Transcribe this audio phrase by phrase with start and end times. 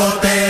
[0.00, 0.49] discoteca.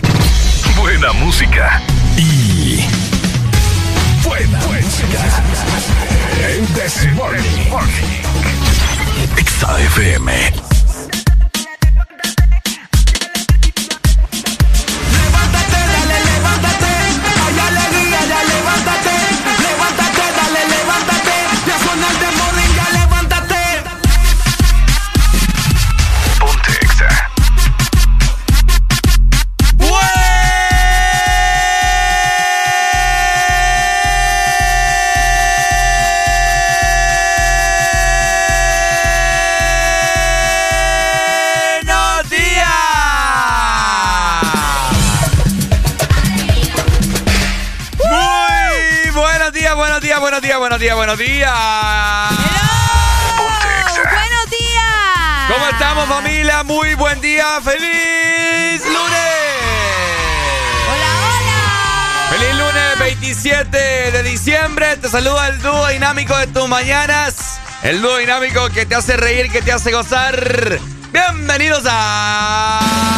[0.81, 1.79] Buena música.
[2.17, 2.83] Y.
[4.23, 5.29] Buena, música.
[6.43, 7.69] En This Morning.
[9.35, 10.70] XAFM.
[50.81, 51.51] Días, buenos días.
[53.37, 55.47] Buenos días.
[55.47, 56.63] ¿Cómo estamos, familia?
[56.63, 57.61] Muy buen día.
[57.63, 59.21] ¡Feliz lunes!
[60.89, 62.29] Hola, hola.
[62.31, 64.97] ¡Feliz lunes 27 de diciembre!
[64.97, 67.59] Te saluda el dúo dinámico de tus mañanas.
[67.83, 70.79] El dúo dinámico que te hace reír, que te hace gozar.
[71.11, 73.10] Bienvenidos a...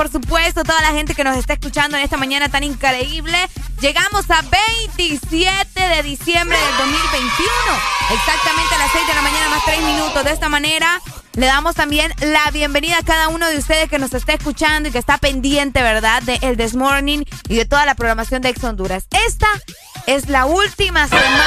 [0.00, 3.36] por supuesto, toda la gente que nos está escuchando en esta mañana tan increíble.
[3.82, 4.40] Llegamos a
[4.88, 7.50] 27 de diciembre del 2021,
[8.10, 10.24] exactamente a las 6 de la mañana más 3 minutos.
[10.24, 11.02] De esta manera,
[11.34, 14.92] le damos también la bienvenida a cada uno de ustedes que nos está escuchando y
[14.92, 18.64] que está pendiente, ¿verdad?, de El This Morning y de toda la programación de Ex
[18.64, 19.04] Honduras.
[19.26, 19.48] Esta
[20.06, 21.44] es la última semana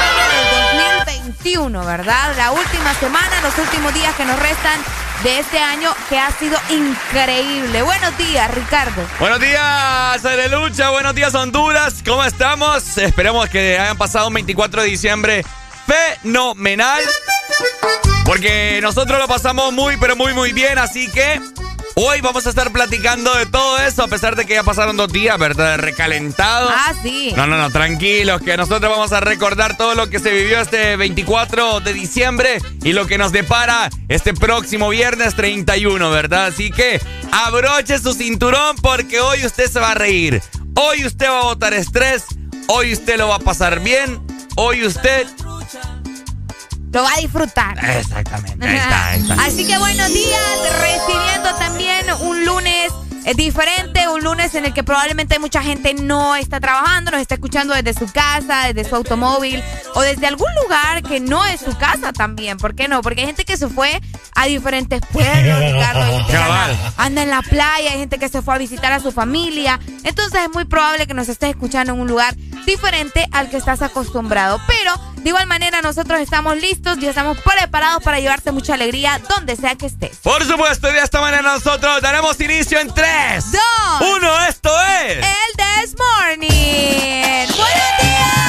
[0.74, 2.36] del 2021, ¿verdad?
[2.38, 4.80] La última semana, los últimos días que nos restan
[5.24, 7.82] de este año que ha sido increíble.
[7.82, 9.02] Buenos días, Ricardo.
[9.20, 10.22] Buenos días,
[10.52, 10.90] Lucha.
[10.90, 11.96] Buenos días, Honduras.
[12.06, 12.98] ¿Cómo estamos?
[12.98, 15.46] Esperemos que hayan pasado un 24 de diciembre
[15.88, 17.02] fenomenal.
[18.26, 20.78] Porque nosotros lo pasamos muy, pero muy, muy bien.
[20.78, 21.42] Así que
[21.96, 25.14] Hoy vamos a estar platicando de todo eso, a pesar de que ya pasaron dos
[25.14, 25.78] días, ¿verdad?
[25.78, 26.68] Recalentado.
[26.72, 27.34] Ah, sí.
[27.36, 30.96] No, no, no, tranquilos, que nosotros vamos a recordar todo lo que se vivió este
[30.96, 36.48] 24 de diciembre y lo que nos depara este próximo viernes 31, ¿verdad?
[36.48, 37.00] Así que
[37.32, 40.42] abroche su cinturón porque hoy usted se va a reír.
[40.76, 42.24] Hoy usted va a botar estrés.
[42.70, 44.20] Hoy usted lo va a pasar bien.
[44.56, 45.28] Hoy usted
[46.94, 47.78] lo va a disfrutar.
[47.84, 48.66] Exactamente.
[48.66, 49.34] Ahí está, ahí está.
[49.46, 50.42] Así que buenos días,
[50.80, 52.92] recibiendo también un lunes
[53.26, 57.36] es diferente, un lunes en el que probablemente mucha gente no está trabajando, nos está
[57.36, 59.64] escuchando desde su casa, desde su automóvil
[59.96, 62.58] o desde algún lugar que no es su casa también.
[62.58, 63.02] ¿Por qué no?
[63.02, 64.02] Porque hay gente que se fue
[64.36, 66.26] a diferentes pueblos, Ricardo.
[66.98, 69.80] anda en la playa, hay gente que se fue a visitar a su familia.
[70.04, 72.36] Entonces es muy probable que nos estés escuchando en un lugar
[72.66, 74.60] diferente al que estás acostumbrado.
[74.68, 79.56] Pero de igual manera nosotros estamos listos y estamos preparados para llevarte mucha alegría donde
[79.56, 80.18] sea que estés.
[80.18, 83.62] Por supuesto, de esta manera nosotros daremos inicio en 3, 2,
[84.18, 84.46] 1.
[84.48, 85.18] Esto es...
[85.18, 87.48] El This Morning.
[87.48, 88.43] ¡Buenos días!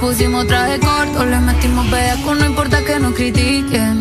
[0.00, 3.96] Pusimos traje corto, le metimos bellaco, no importa que nos critiquen.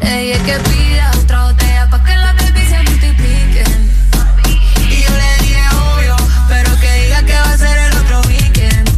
[0.00, 3.90] Ella es que pida otra botella pa' que la baby se multipliquen.
[4.90, 5.62] Y yo le dije
[5.92, 6.16] obvio,
[6.48, 8.88] pero que diga que va a ser el otro weekend.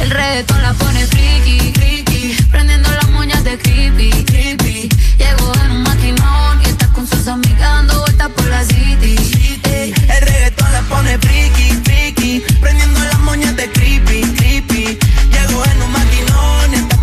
[0.00, 1.31] El reto la pone friki,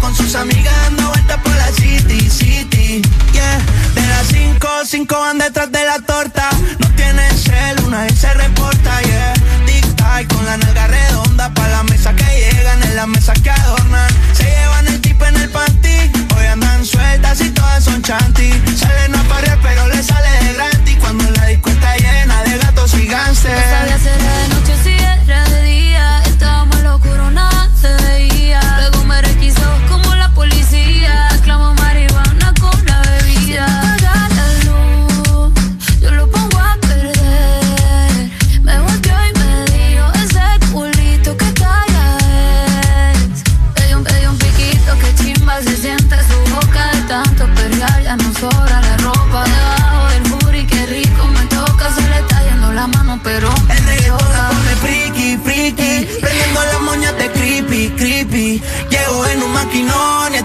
[0.10, 3.02] con sus amigas dando vueltas por la city, city.
[3.32, 3.60] Yeah,
[3.94, 6.50] de las cinco, cinco van detrás de la torta.
[6.80, 9.34] No tiene cel, una vez se reporta, yeah.
[9.66, 11.54] Tic tac con la nalga redonda.
[11.54, 14.10] Pa' la mesa que llegan, en la mesa que adornan.
[14.34, 15.98] Se llevan el tip en el panty.
[16.36, 18.50] Hoy andan sueltas y todas son chanty.
[18.78, 22.92] Salen a parir, pero le sale de gratis cuando la disco está llena de gatos
[22.92, 23.44] gigantes.
[23.44, 24.99] No sabía de noche si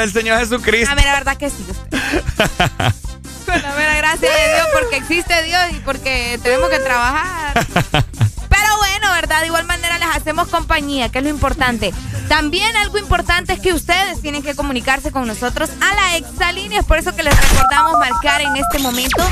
[0.00, 0.90] Del Señor Jesucristo.
[0.90, 1.66] A ver, la verdad que sí.
[3.46, 7.66] la mera gracia de Dios, porque existe Dios y porque tenemos que trabajar.
[8.48, 9.40] Pero bueno, ¿verdad?
[9.40, 11.92] De igual manera les hacemos compañía, que es lo importante.
[12.28, 16.80] También algo importante es que ustedes tienen que comunicarse con nosotros a la exalínea.
[16.80, 19.22] Es por eso que les recordamos marcar en este momento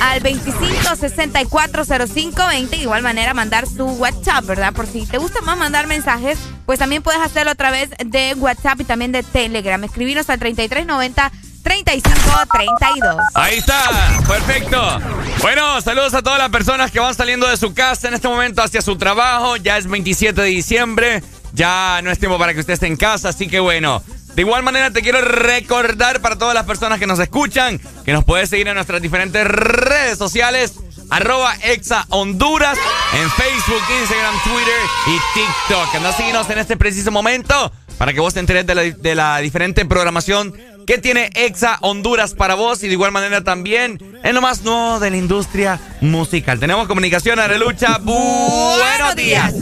[0.00, 2.70] al 25640520.
[2.70, 4.72] De igual manera mandar su WhatsApp, ¿verdad?
[4.72, 8.80] Por si te gusta más mandar mensajes, pues también puedes hacerlo a través de WhatsApp
[8.80, 9.82] y también de Telegram.
[9.82, 11.32] Escribirnos al 3390
[11.62, 13.16] 3532.
[13.34, 13.82] Ahí está,
[14.28, 15.00] perfecto.
[15.42, 18.62] Bueno, saludos a todas las personas que van saliendo de su casa en este momento
[18.62, 19.56] hacia su trabajo.
[19.56, 21.22] Ya es 27 de diciembre,
[21.54, 24.02] ya no es tiempo para que usted esté en casa, así que bueno.
[24.36, 28.22] De igual manera te quiero recordar para todas las personas que nos escuchan que nos
[28.22, 30.74] puedes seguir en nuestras diferentes redes sociales.
[31.08, 32.78] Arroba Exa Honduras
[33.16, 35.94] en Facebook, Instagram, Twitter y TikTok.
[35.94, 39.14] Anda a seguirnos en este preciso momento para que vos te enteres de la, de
[39.14, 40.54] la diferente programación
[40.86, 45.00] que tiene Exa Honduras para vos y de igual manera también en lo más nuevo
[45.00, 46.60] de la industria musical.
[46.60, 47.98] Tenemos comunicación, Arelucha.
[47.98, 49.54] Buenos días.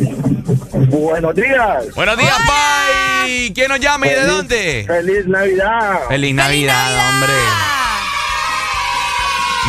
[0.89, 1.95] Buenos días.
[1.95, 3.53] Buenos días, Pai.
[3.55, 4.85] ¿Quién nos llama y de dónde?
[4.87, 6.01] Feliz Navidad.
[6.09, 7.09] Feliz Navidad, Navidad!
[7.09, 7.33] hombre.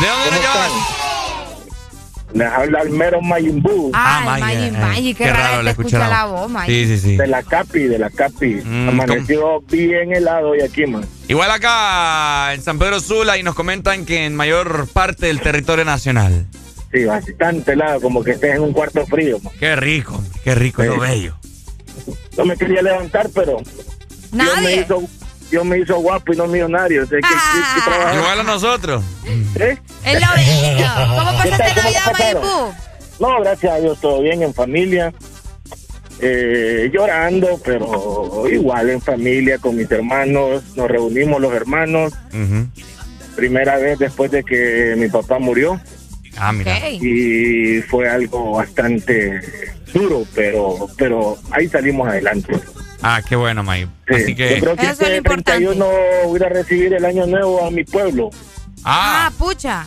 [0.00, 0.95] ¿De dónde nos ¿Cómo llamas?
[2.36, 6.50] Les habla el mero Mayimbu Ah, Maggi, eh, qué, qué raro la escucha la voz.
[6.66, 7.16] Sí, sí, sí.
[7.16, 8.60] de la Capi, de la Capi.
[8.62, 11.04] Mm, Amaneció bien helado y aquí, man.
[11.28, 15.84] Igual acá en San Pedro Sula y nos comentan que en mayor parte del territorio
[15.86, 16.46] nacional.
[16.92, 19.52] Sí, bastante helado, como que estés en un cuarto frío, man.
[19.58, 20.88] Qué rico, qué rico, Sí.
[20.88, 21.36] lo bello.
[22.36, 24.80] No me quería levantar, pero Dios me Nadie.
[24.82, 25.02] hizo,
[25.50, 27.04] Dios me hizo guapo y no millonario.
[27.04, 28.14] O sea, que, que- que trabajar.
[28.16, 29.04] Igual a nosotros.
[29.58, 29.78] ¿Eh?
[30.04, 30.86] Es lo bello.
[30.96, 31.74] ¿Cómo ¿Qué pasaste?
[31.74, 32.12] ¿Cómo Navidad?
[32.42, 32.74] Mayipú?
[33.20, 35.12] No, gracias a Dios, todo bien en familia.
[36.20, 40.62] Eh, llorando, pero igual en familia con mis hermanos.
[40.74, 42.12] Nos reunimos los hermanos.
[43.36, 45.78] Primera vez después de que mi papá murió.
[46.38, 46.88] Ah, mira.
[46.90, 49.40] Y fue algo bastante
[49.92, 52.58] duro, pero pero ahí salimos adelante.
[53.08, 53.86] Ah, qué bueno, May.
[54.08, 54.54] Sí, Así que.
[54.56, 55.52] Yo creo que Eso es lo este importante.
[55.66, 55.86] 31
[56.24, 58.30] voy a ir a recibir el año nuevo a mi pueblo,
[58.84, 59.86] Ah, Ah, pucha.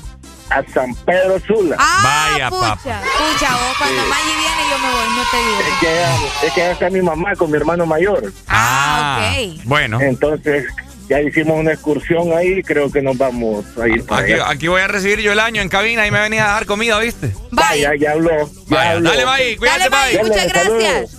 [0.49, 1.75] a San Pedro Sula.
[1.79, 2.61] Ah, Vaya, pucha.
[2.75, 3.01] papá.
[3.17, 4.09] Pucha, vos cuando Sí.
[4.09, 5.59] Maggi viene yo me voy, no te digo.
[5.59, 8.31] Es que, es que ya está mi mamá con mi hermano mayor.
[8.47, 9.61] Ah, ok.
[9.65, 9.99] Bueno.
[10.01, 10.65] Entonces
[11.09, 14.49] ya hicimos una excursión ahí, creo que nos vamos a ir para Aquí, allá.
[14.49, 16.97] aquí voy a recibir yo el año en cabina y me venía a dejar comida,
[16.99, 17.33] ¿viste?
[17.51, 17.81] Bye.
[17.81, 18.31] Ya, ya habló.
[18.67, 19.09] ya Vaya, habló.
[19.09, 19.55] dale, May.
[19.57, 20.17] Cuídate, Dale, May.
[20.29, 21.15] Muchas saludos.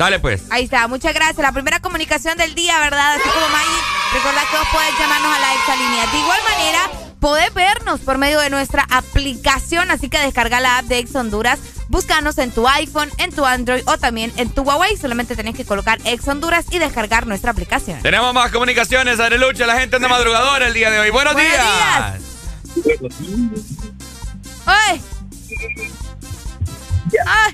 [0.00, 0.44] Dale, pues.
[0.48, 1.36] Ahí está, muchas gracias.
[1.36, 3.16] La primera comunicación del día, ¿verdad?
[3.16, 3.80] Así como Maggie,
[4.14, 6.06] recordad que vos podés llamarnos a la exalínea.
[6.06, 10.86] De igual manera, podés vernos por medio de nuestra aplicación, así que descarga la app
[10.86, 14.96] de Ex Honduras, búscanos en tu iPhone, en tu Android o también en tu Huawei.
[14.96, 18.00] Solamente tenés que colocar Ex Honduras y descargar nuestra aplicación.
[18.00, 19.66] Tenemos más comunicaciones, Arelucha.
[19.66, 21.10] La gente anda madrugadora el día de hoy.
[21.10, 22.14] Buenos, Buenos días.
[24.64, 25.02] ¡Ay!
[27.26, 27.52] ¡Ay!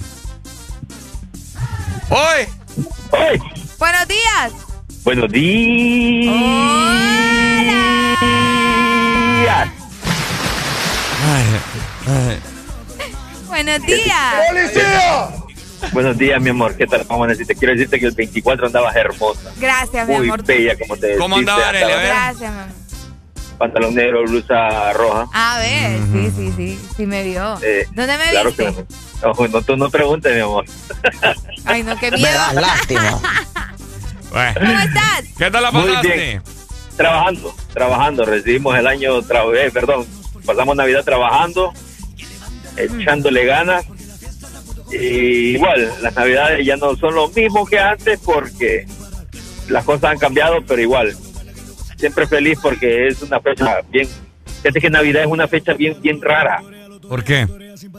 [2.10, 2.46] ¡Hoy!
[3.12, 3.38] ¡Ay!
[3.78, 4.52] ¡Buenos días!
[5.04, 6.34] Buenos días.
[11.24, 11.44] Ay,
[12.06, 12.38] ay.
[13.48, 15.30] ¡Buenos días!
[15.92, 16.76] Buenos días, mi amor.
[16.76, 17.04] ¿Qué tal?
[17.08, 17.54] Vamos a decirte.
[17.54, 19.52] Quiero decirte que el 24 andabas hermosa.
[19.58, 20.44] Gracias, mi Muy amor.
[20.44, 21.72] bella, como te ¿Cómo vestiste, andaba.
[21.72, 22.66] Gracias, mi amor.
[23.58, 25.26] Pantalón negro, blusa roja.
[25.32, 27.58] A ver, sí, sí, sí, sí me vio.
[27.62, 28.64] Eh, ¿Dónde me claro viste?
[28.66, 28.86] que
[29.22, 29.48] no.
[29.48, 30.64] No, tú no preguntes, mi amor.
[31.64, 32.32] Ay, no, qué Me miedo.
[32.32, 33.20] das lástima.
[34.30, 34.54] Bueno.
[34.60, 35.24] ¿Cómo estás?
[35.38, 36.12] ¿Qué tal la Muy pasaste?
[36.12, 36.42] bien.
[36.96, 38.24] Trabajando, trabajando.
[38.26, 40.04] Recibimos el año, tra eh, perdón,
[40.44, 41.72] pasamos Navidad trabajando,
[42.76, 43.86] echándole ganas.
[44.92, 48.86] Y igual, las Navidades ya no son lo mismo que antes porque
[49.68, 51.16] las cosas han cambiado, pero igual,
[51.96, 54.08] siempre feliz porque es una fecha bien.
[54.62, 56.62] Fíjate que Navidad es una fecha bien, bien rara,
[57.08, 57.46] ¿Por qué?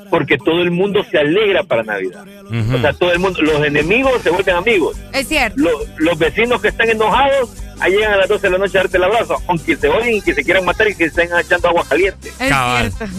[0.09, 2.25] porque todo el mundo se alegra para Navidad.
[2.73, 4.97] O sea, todo el mundo, los enemigos se vuelven amigos.
[5.13, 5.55] Es cierto.
[5.57, 7.49] Lo- los vecinos que están enojados,
[7.79, 10.15] ahí llegan a las 12 de la noche a darte el abrazo, aunque se odien
[10.15, 12.29] y que se quieran matar y que se estén echando agua caliente.
[12.39, 12.91] Es Cabal.
[12.91, 13.15] cierto.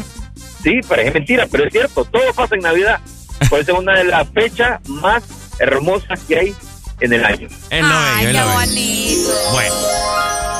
[0.63, 3.01] Sí, parece mentira, pero es cierto, todo pasa en Navidad.
[3.49, 5.23] Por eso es una de las fechas más
[5.61, 6.55] hermosas que hay
[7.01, 7.49] en el año.
[7.71, 8.53] Es lo Ay, bello, qué bello.
[8.55, 9.31] bonito.
[9.53, 9.75] Bueno.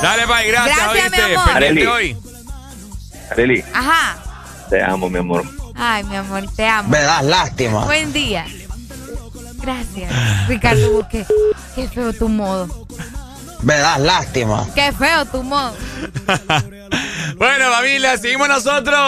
[0.01, 1.21] Dale, bye, gracias, Gracias, mi ¿oíste?
[1.35, 1.53] amor.
[1.53, 1.85] Pendiente Arely.
[1.87, 2.17] hoy.
[3.31, 4.17] Arely, Ajá.
[4.69, 5.43] te amo, mi amor.
[5.75, 6.89] Ay, mi amor, te amo.
[6.89, 7.85] Me das lástima.
[7.85, 8.45] Buen día.
[9.61, 10.47] Gracias.
[10.47, 11.25] Ricardo Buque.
[11.75, 12.87] Qué feo tu modo.
[13.61, 14.65] Me das lástima.
[14.73, 15.75] Qué feo tu modo.
[17.37, 18.99] Bueno, familia, seguimos nosotros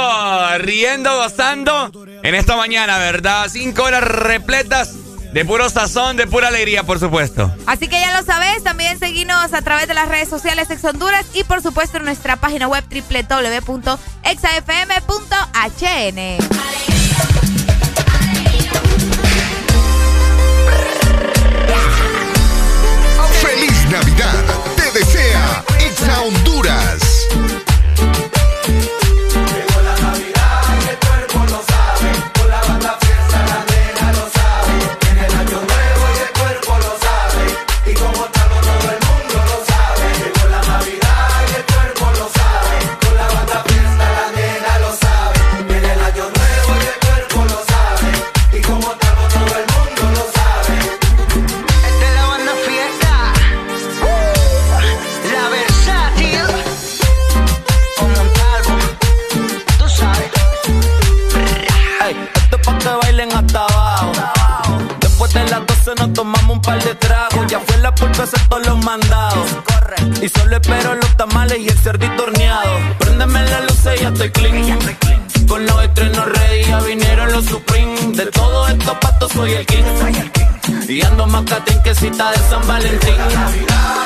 [0.60, 1.92] riendo, gozando
[2.24, 3.48] en esta mañana, ¿verdad?
[3.50, 4.92] Cinco horas repletas
[5.34, 7.54] de puro sazón, de pura alegría, por supuesto.
[7.66, 11.26] Así que ya lo sabes, también seguinos a través de las redes sociales Ex Honduras
[11.34, 13.82] y por supuesto en nuestra página web www.exafm.hn.
[23.42, 24.44] ¡Feliz Navidad!
[24.76, 27.11] Te desea Exa Honduras.
[66.62, 67.48] Un par de tragos.
[67.48, 69.48] Ya fue la pulpa hacer todos los mandados.
[70.22, 72.72] Y solo espero los tamales y el cerdito horneado.
[73.00, 74.80] Préndeme la luz y ya estoy clean.
[75.48, 78.16] Con los estrenos ready ya vinieron los Supreme.
[78.16, 79.84] De todos estos patos soy el king.
[80.88, 83.16] Y ando más catín que cita de San Valentín.
[83.60, 84.02] Y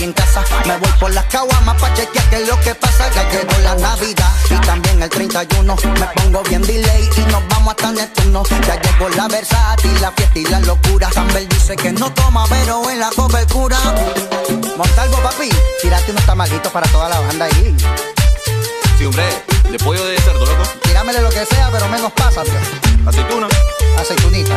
[0.00, 0.44] party en casa.
[0.66, 3.10] Me voy por las caguamas pa' chequear qué es lo que pasa.
[3.14, 5.76] Ya llegó la Navidad y también el 31.
[5.76, 8.42] Me pongo bien delay y nos vamos hasta Neptuno.
[8.66, 11.08] Ya llegó la versátil, la fiesta y la locura.
[11.14, 13.78] Campbell dice que no toma, pero en la cobertura.
[14.76, 15.50] Montalvo, papi,
[15.82, 17.76] tírate unos tamalitos para toda la banda ahí.
[18.98, 19.24] Sí, hombre,
[19.70, 20.62] de pollo de cerdo, loco.
[20.82, 23.08] Tíramele lo que sea, pero menos pasa, tío.
[23.08, 23.48] Aceituna.
[23.98, 24.54] Aceitunita.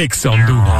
[0.00, 0.79] Exa Honduras.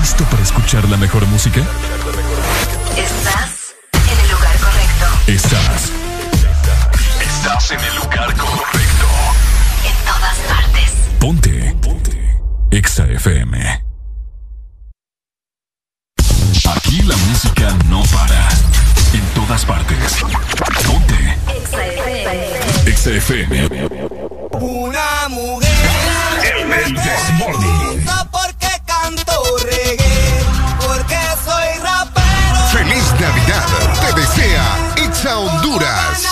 [0.00, 1.60] ¿Estás listo para escuchar la mejor música?
[2.96, 5.06] Estás en el lugar correcto.
[5.26, 5.92] Estás.
[7.20, 9.06] Estás en el lugar correcto.
[9.84, 10.90] En todas partes.
[11.18, 11.76] Ponte.
[11.82, 12.40] Ponte.
[12.70, 13.84] Exa FM.
[16.74, 18.48] Aquí la música no para.
[19.12, 20.16] En todas partes.
[20.86, 21.36] Ponte.
[21.58, 22.90] Exa FM.
[22.90, 23.88] Exa FM.
[24.52, 25.70] Una mujer.
[26.42, 26.94] El, el
[28.30, 29.32] por qué canto
[29.64, 29.89] reggae,
[35.30, 36.29] Honduras.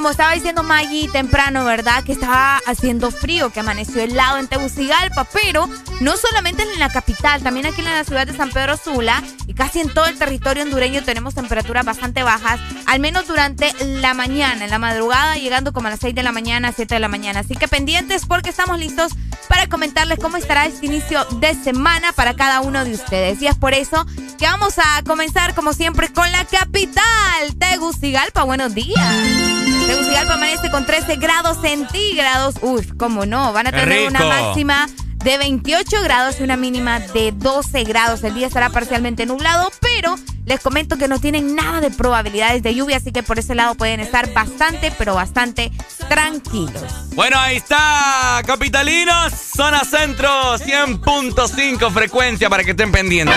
[0.00, 2.02] Como estaba diciendo Maggie temprano, ¿verdad?
[2.02, 5.68] Que estaba haciendo frío, que amaneció helado en Tegucigalpa, pero
[6.00, 9.52] no solamente en la capital, también aquí en la ciudad de San Pedro Sula y
[9.52, 14.64] casi en todo el territorio hondureño tenemos temperaturas bastante bajas, al menos durante la mañana,
[14.64, 17.40] en la madrugada, llegando como a las 6 de la mañana, 7 de la mañana.
[17.40, 19.12] Así que pendientes porque estamos listos
[19.50, 23.42] para comentarles cómo estará este inicio de semana para cada uno de ustedes.
[23.42, 24.06] Y es por eso
[24.38, 28.44] que vamos a comenzar, como siempre, con la capital, Tegucigalpa.
[28.44, 29.49] Buenos días.
[29.90, 32.54] Tegucigalpa amanece con 13 grados centígrados.
[32.62, 37.32] Uf, cómo no, van a tener una máxima de 28 grados y una mínima de
[37.32, 38.22] 12 grados.
[38.22, 40.14] El día estará parcialmente nublado, pero
[40.46, 43.74] les comento que no tienen nada de probabilidades de lluvia, así que por ese lado
[43.74, 45.72] pueden estar bastante, pero bastante
[46.08, 46.84] tranquilos.
[47.14, 53.36] Bueno, ahí está, capitalinos, zona centro, 100.5 frecuencia para que estén pendientes.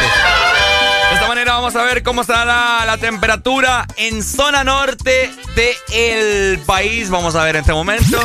[1.14, 7.10] De esta manera vamos a ver cómo estará la, temperatura en zona norte del país.
[7.10, 8.20] Vamos a ver en este momento.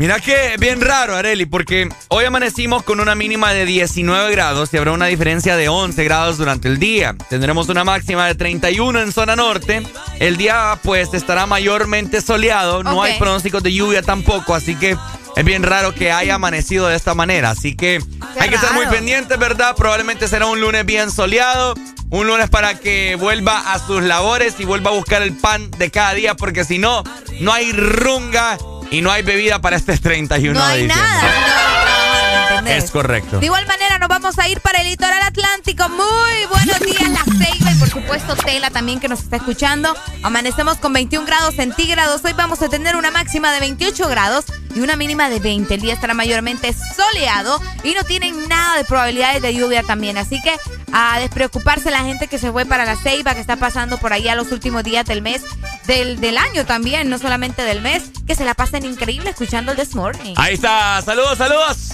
[0.00, 4.78] Mira que bien raro, Areli, porque hoy amanecimos con una mínima de 19 grados y
[4.78, 7.14] habrá una diferencia de 11 grados durante el día.
[7.28, 9.82] Tendremos una máxima de 31 en zona norte.
[10.18, 14.96] El día pues estará mayormente soleado, no hay pronósticos de lluvia tampoco, así que
[15.36, 17.50] es bien raro que haya amanecido de esta manera.
[17.50, 18.02] Así que
[18.38, 19.76] hay que estar muy pendientes, ¿verdad?
[19.76, 21.74] Probablemente será un lunes bien soleado.
[22.08, 25.90] Un lunes para que vuelva a sus labores y vuelva a buscar el pan de
[25.90, 27.04] cada día, porque si no,
[27.40, 28.58] no hay runga
[28.90, 33.38] y no hay bebida para este 31 no hay Nada, Es correcto.
[33.38, 35.88] De igual manera, nos vamos a ir para el litoral atlántico.
[35.88, 39.96] Muy buenos días, La Ceiba y por supuesto Tela también que nos está escuchando.
[40.22, 42.22] Amanecemos con 21 grados centígrados.
[42.24, 45.74] Hoy vamos a tener una máxima de 28 grados y una mínima de 20.
[45.74, 50.18] El día estará mayormente soleado y no tienen nada de probabilidades de lluvia también.
[50.18, 50.54] Así que
[50.92, 54.28] a despreocuparse la gente que se fue para la ceiba, que está pasando por ahí
[54.28, 55.42] a los últimos días del mes,
[55.86, 59.78] del, del año también, no solamente del mes, que se la pasen increíble escuchando el
[59.78, 60.34] This Morning.
[60.36, 61.90] Ahí está, saludos, saludos.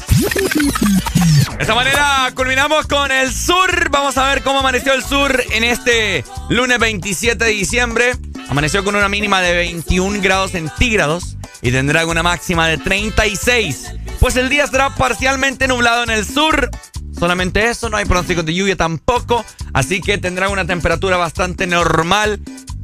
[1.56, 3.88] De esta manera culminamos con el sur.
[3.90, 8.12] Vamos a ver cómo amaneció el sur en este lunes 27 de diciembre.
[8.48, 13.94] Amaneció con una mínima de 21 grados centígrados y tendrá una máxima de 36.
[14.20, 16.70] Pues el día estará parcialmente nublado en el sur.
[17.18, 19.44] Solamente eso, no hay pronósticos de lluvia tampoco.
[19.72, 22.40] Así que tendrá una temperatura bastante normal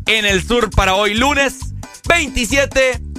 [0.07, 1.75] en el sur para hoy lunes
[2.09, 3.12] 27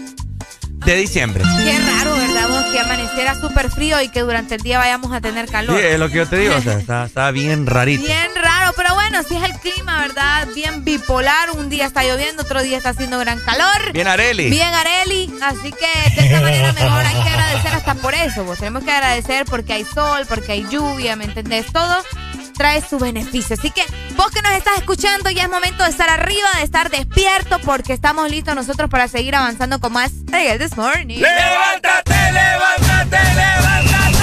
[0.85, 1.43] de diciembre.
[1.63, 2.49] Qué raro, ¿verdad?
[2.49, 5.79] Vos que amaneciera súper frío y que durante el día vayamos a tener calor.
[5.79, 8.05] Sí, es lo que yo te digo, o sea, está, está, bien rarito.
[8.05, 10.47] Bien raro, pero bueno, sí es el clima, ¿verdad?
[10.53, 13.93] Bien bipolar, un día está lloviendo, otro día está haciendo gran calor.
[13.93, 14.49] Bien Areli.
[14.49, 18.57] Bien Areli, así que de esta manera mejor hay que agradecer hasta por eso, vos.
[18.57, 21.67] Tenemos que agradecer porque hay sol, porque hay lluvia, ¿me entendés?
[21.71, 22.03] Todo
[22.53, 23.55] trae su beneficio.
[23.59, 23.83] Así que
[24.15, 27.93] vos que nos estás escuchando, ya es momento de estar arriba, de estar despierto, porque
[27.93, 30.11] estamos listos nosotros para seguir avanzando con más
[30.57, 31.19] This Morning.
[31.19, 34.22] ¡Levántate, levántate, levántate!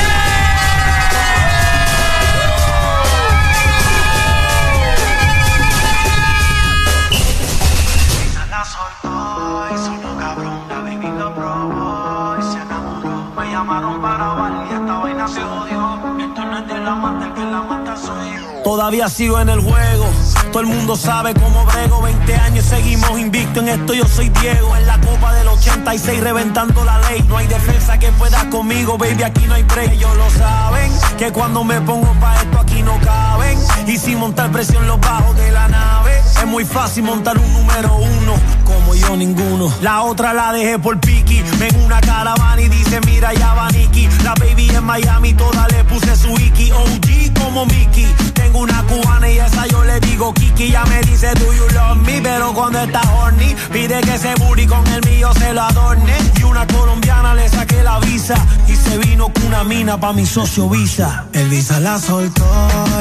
[18.81, 20.07] Todavía sigo en el juego.
[20.53, 22.01] Todo el mundo sabe cómo brego.
[22.01, 23.93] 20 años seguimos invicto en esto.
[23.93, 24.75] Yo soy Diego.
[24.75, 27.23] En la copa del 86 reventando la ley.
[27.29, 29.23] No hay defensa que pueda conmigo, baby.
[29.23, 29.93] Aquí no hay break.
[29.93, 30.91] Ellos lo saben.
[31.19, 33.59] Que cuando me pongo pa' esto aquí no caben.
[33.87, 36.10] Y sin montar presión los bajos de la nave.
[36.39, 38.35] Es muy fácil montar un número uno.
[38.65, 39.73] Como yo ninguno.
[39.83, 41.43] La otra la dejé por Piki.
[41.59, 44.09] Ven una caravana y dice mira ya va Nicky.
[44.25, 46.73] La baby en Miami toda le puse su Iki.
[46.73, 48.07] OG como Mickey.
[48.35, 50.71] Tengo una cubana y esa yo le digo Kiki.
[50.71, 54.67] Ya me dice do you love me, pero cuando está horny pide que ese booty
[54.67, 56.15] con el mío se lo adorne.
[56.39, 60.27] Y una colombiana le saqué la visa y se vino con una mina pa mi
[60.27, 61.27] socio Visa.
[61.33, 62.47] El Visa la soltó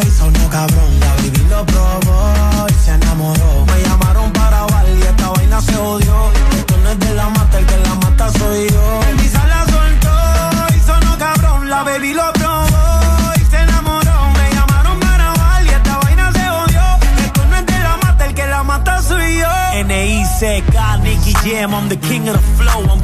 [0.05, 0.99] y sonó cabrón.
[0.99, 3.65] La baby lo probó se enamoró.
[3.67, 6.31] Me llamaron para bailar y esta vaina se odió.
[6.57, 8.99] Esto no es de la mata, el que la mata soy yo.
[9.21, 11.69] Visa la soltó y sonó cabrón.
[11.69, 14.17] La baby lo probó y se enamoró.
[14.37, 16.81] Me llamaron para bailar y esta vaina se odió.
[17.25, 19.47] Esto no es de la mata, el que la mata soy yo.
[19.85, 22.98] NIC said, God, Nicky Jam, I'm the king of the flow.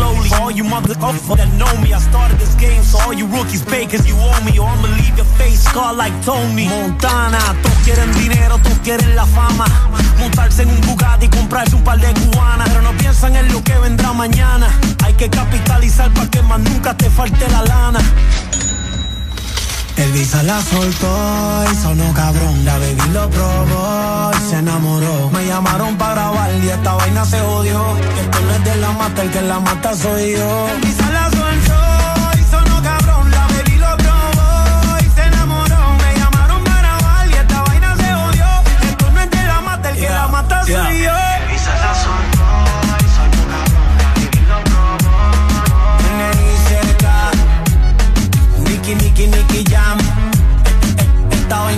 [0.00, 0.28] Slowly.
[0.40, 4.06] All you motherfuckers that know me, I started this game, so all you rookies cause
[4.08, 4.58] you owe me.
[4.58, 6.66] Or I'ma leave your face scarred like Tony.
[6.68, 9.66] Montana, todos quieren dinero, todos quieren la fama.
[10.18, 12.68] Montarse en un Bugatti y comprarse un par de cubanas.
[12.68, 14.68] Pero no piensan en lo que vendrá mañana.
[15.04, 18.00] Hay que capitalizar para que más nunca te falte la lana.
[20.02, 22.64] Elvisa la soltó y sonó cabrón.
[22.64, 25.30] La baby lo probó y se enamoró.
[25.30, 27.84] Me llamaron para grabar y esta vaina se odió.
[28.14, 30.68] Que esto no es de la mata, el que la mata soy yo.
[30.68, 31.89] Elvisa la soltó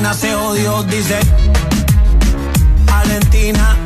[0.03, 1.21] Vaina se odió, dice
[2.87, 3.77] Valentina,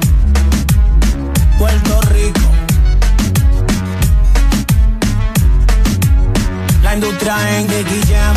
[1.58, 2.40] Puerto Rico.
[6.82, 7.66] La industria en
[8.08, 8.36] Jam.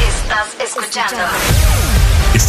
[0.00, 1.65] Estás escuchando.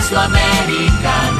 [0.00, 1.39] Espresso Americano.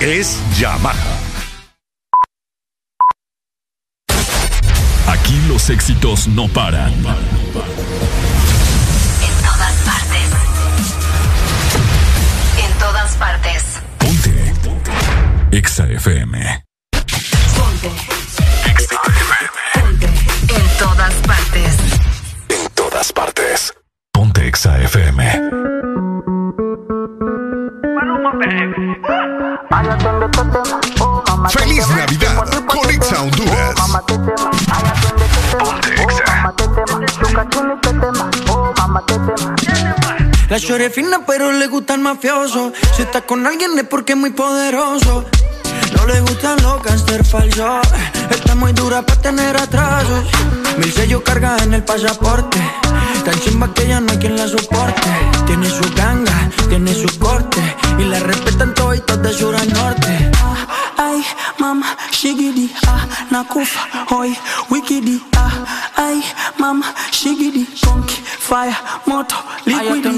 [0.00, 0.94] es Yamaha.
[5.06, 6.92] Aquí los éxitos no paran.
[6.92, 7.02] En
[9.42, 10.30] todas partes.
[12.64, 13.62] En todas partes.
[13.98, 14.54] Ponte.
[15.52, 16.64] EXA FM.
[17.56, 17.90] Ponte.
[19.82, 20.06] Ponte.
[20.54, 21.76] En todas partes.
[22.48, 23.74] En todas partes.
[24.12, 25.40] Ponte EXA FM.
[31.50, 32.36] Feliz Navidad
[32.66, 33.74] con Exa Honduras.
[35.58, 36.54] Ponte Exa.
[40.48, 42.72] La es fina pero le gusta el mafioso.
[42.94, 45.24] Si está con alguien es porque es muy poderoso.
[45.96, 47.86] No le gustan los gangster falsos.
[48.30, 50.24] Está muy dura para tener atrasos.
[50.78, 52.58] Mil sellos carga en el pasaporte.
[53.24, 55.08] Tan chimba que ya no hay quien la soporte.
[55.46, 57.60] Tiene su ganga, tiene su corte.
[57.98, 60.30] Y la respetan toditos de sur a norte.
[60.98, 61.22] Ay,
[61.58, 64.36] mama shigidi ah nakufa hoi
[64.70, 65.52] wikidi ah.
[65.96, 66.22] Ay
[66.58, 68.76] mama shigidi konki fire
[69.06, 69.36] moto
[69.66, 70.08] liquidi.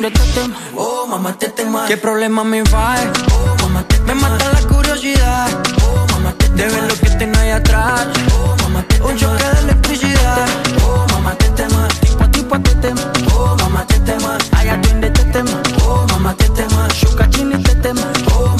[0.77, 1.87] Oh mama tetema.
[1.89, 2.95] Qué problema me va.
[3.33, 4.07] Oh mama tetema.
[4.07, 5.51] Me mata la curiosidad.
[5.83, 6.57] Oh mama tetema.
[6.57, 8.07] De ver lo que tengo ahí atrás.
[8.33, 9.09] Oh mama tetema.
[9.09, 10.49] Un choque de electricidad.
[10.85, 11.89] Oh mama tetema.
[12.01, 13.01] Tipo a tipo tetema.
[13.35, 14.39] Oh mama tetema.
[14.57, 15.63] Ay atiende tetema.
[15.85, 16.89] Oh mama tetema.
[16.95, 17.55] Shuka chini
[18.35, 18.57] oh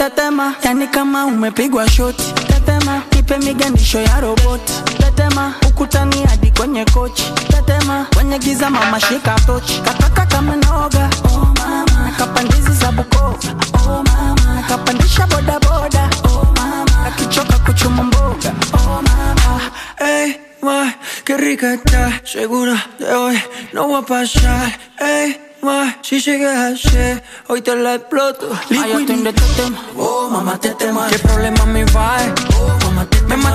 [0.00, 2.32] tetema yani kama umepigwa shoti.
[2.46, 4.72] Tetema nipe miganisho ya roboti.
[4.98, 7.24] Tetema ukutani hadi kwenye kochi.
[7.48, 9.80] Tetema kwenye giza mama shika tochi.
[9.84, 11.10] Kataka kama noga.
[11.24, 12.04] Oh mama.
[12.04, 13.38] Nakapandizi za bukova
[13.88, 14.54] oh mama.
[14.54, 17.06] Nakapandisha bodaboda oh mama.
[17.06, 18.52] Akichoka kuchuma mboga.
[18.74, 19.60] Oh mama.
[19.98, 20.32] Hey,
[20.62, 20.94] ma,
[21.24, 23.36] qué rica está segura de hoy
[23.74, 25.36] no va a pasar hey,
[26.02, 28.48] si sigues así hoy te la exploto.
[28.70, 32.16] Liquid tetema oh mamá tetema qué problema me va
[32.56, 33.49] oh mamá tetema me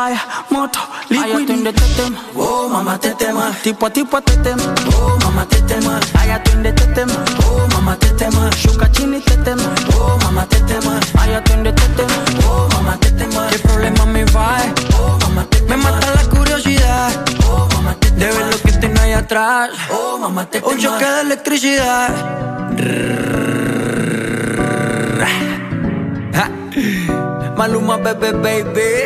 [0.00, 0.20] fire
[0.50, 0.80] moto
[1.10, 7.68] liquidi tetema oh mama tetema tipo tipo tetema oh mama tetema ay atiende tetema oh
[7.72, 12.16] mama tetema shuka chini tetema oh mama tetema ay atiende tetema
[12.48, 14.46] oh mama tetema qué problema me va.
[14.96, 17.12] Oh mama tetema me mata la curiosidad
[17.44, 19.70] oh mama tetema de ver lo que tengo ahí atrás.
[19.92, 22.08] Oh mama tetema un choque de electricidad.
[27.56, 28.88] Maluma bebé baby.
[28.96, 28.99] A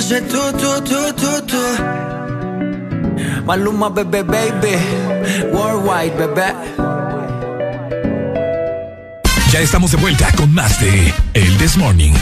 [0.00, 1.62] Como solo hace tú, tú, tú, tú, tú
[3.44, 4.76] Maluma, bebé, baby
[5.52, 6.54] Worldwide, bebé
[9.52, 12.12] Ya estamos de vuelta con más de El This Morning.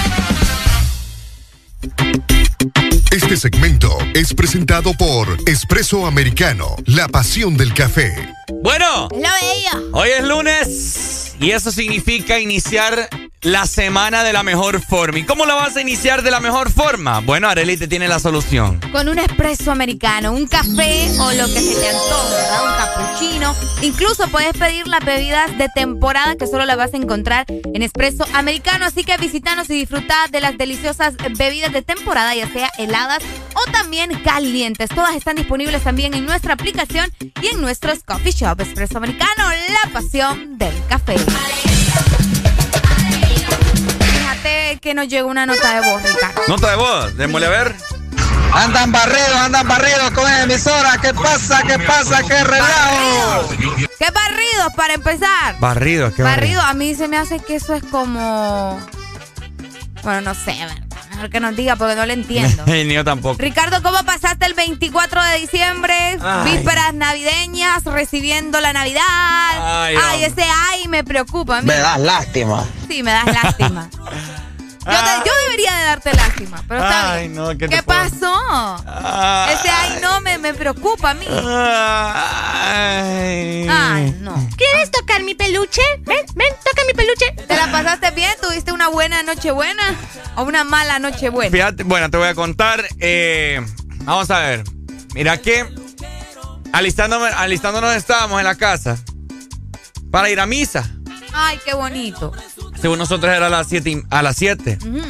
[3.10, 8.34] Este segmento es presentado por Espresso Americano, la pasión del café.
[8.62, 9.72] Bueno, Lo veía.
[9.92, 13.08] hoy es lunes y eso significa iniciar
[13.42, 15.18] la semana de la mejor forma.
[15.18, 17.20] ¿Y cómo la vas a iniciar de la mejor forma?
[17.20, 18.80] Bueno, Areli te tiene la solución.
[18.92, 22.64] Con un espresso americano, un café o lo que se te antoje, ¿verdad?
[22.64, 23.56] Un cappuccino.
[23.82, 28.26] Incluso puedes pedir las bebidas de temporada que solo las vas a encontrar en espresso
[28.34, 28.86] americano.
[28.86, 33.22] Así que visítanos y disfruta de las deliciosas bebidas de temporada, ya sea heladas
[33.54, 34.88] o también calientes.
[34.90, 38.60] Todas están disponibles también en nuestra aplicación y en nuestros coffee shop.
[38.60, 39.44] Espresso americano,
[39.84, 41.16] la pasión del café.
[44.80, 46.40] Que nos llegó una nota de voz, Ricardo.
[46.48, 47.74] Nota de voz, démosle a ver.
[48.52, 50.98] Andan barridos, andan barridos con esa emisora.
[51.00, 51.62] ¿Qué pasa?
[51.66, 52.22] ¿Qué pasa?
[52.22, 53.48] ¿Qué relajo?
[53.98, 55.58] ¿Qué barridos para empezar?
[55.58, 58.80] Barrido, qué Barrido, a mí se me hace que eso es como.
[60.02, 60.88] Bueno, no sé, ¿verdad?
[61.10, 62.64] mejor que nos diga porque no le entiendo.
[62.66, 63.36] Ni yo tampoco.
[63.42, 66.18] Ricardo, ¿cómo pasaste el 24 de diciembre?
[66.22, 66.52] Ay.
[66.52, 69.02] Vísperas navideñas, recibiendo la Navidad.
[69.60, 71.58] Ay, Ay, ese ay me preocupa.
[71.58, 71.66] a mí.
[71.66, 72.64] Me das lástima.
[72.88, 73.88] Sí, me das lástima.
[74.90, 77.34] Yo, te- yo debería de darte lástima, pero está Ay, bien.
[77.42, 78.32] no, ¿qué ¿Qué pasó?
[78.86, 79.54] Ay.
[79.54, 81.26] Ese ay no me, me preocupa a mí.
[82.60, 83.66] Ay.
[83.70, 84.34] Ay, no.
[84.56, 85.82] ¿Quieres tocar mi peluche?
[86.00, 87.32] Ven, ven, toca mi peluche.
[87.46, 88.32] ¿Te la pasaste bien?
[88.40, 89.82] ¿Tuviste una buena noche buena
[90.36, 91.50] o una mala noche buena?
[91.50, 92.84] Fíjate, bueno, te voy a contar.
[93.00, 93.60] eh,
[94.04, 94.64] vamos a ver.
[95.14, 95.66] Mira que
[96.72, 98.96] alistándome, alistándonos estábamos en la casa
[100.10, 100.88] para ir a misa.
[101.32, 102.32] Ay, qué bonito.
[102.80, 105.02] Según nosotros era a las 7 a las 7 Ujú.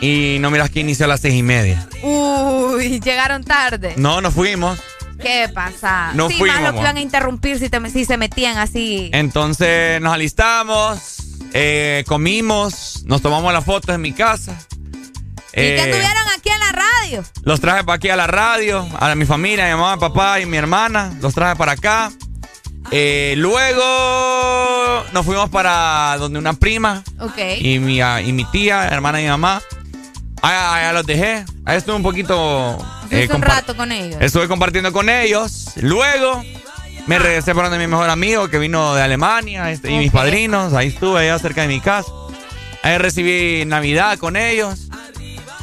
[0.00, 1.88] y no miras que inició a las seis y media.
[2.02, 3.94] Uy, llegaron tarde.
[3.96, 4.78] No, nos fuimos.
[5.20, 6.10] ¿Qué pasa?
[6.14, 9.10] No sí, fuimos, más lo que iban a interrumpir si, te- si se metían así.
[9.14, 10.98] Entonces nos alistamos,
[11.54, 14.58] eh, comimos, nos tomamos las fotos en mi casa.
[15.52, 17.24] ¿Y qué Eh, tuvieron aquí en la radio?
[17.44, 20.56] Los traje para aquí a la radio, a mi familia, mi mamá, papá y mi
[20.56, 21.14] hermana.
[21.22, 22.10] Los traje para acá.
[22.90, 27.38] Eh, luego nos fuimos para donde una prima Ok.
[27.58, 29.62] y mi, ah, y mi tía, hermana y mi mamá.
[30.42, 31.44] Allá, allá los dejé.
[31.64, 32.78] Ahí estuve un poquito...
[33.10, 34.18] eh, un rato con ellos.
[34.20, 35.70] Estuve compartiendo con ellos.
[35.76, 36.42] Luego
[37.06, 40.74] me regresé para donde mi mejor amigo que vino de Alemania este, y mis padrinos.
[40.74, 42.10] Ahí estuve, allá cerca de mi casa.
[42.82, 44.88] Ahí recibí Navidad con ellos.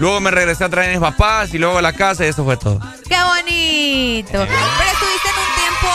[0.02, 2.44] Luego me regresé a traer a mis papás y luego a la casa y eso
[2.44, 2.80] fue todo.
[3.08, 4.32] ¡Qué bonito!
[4.32, 5.88] Pero estuviste en un tiempo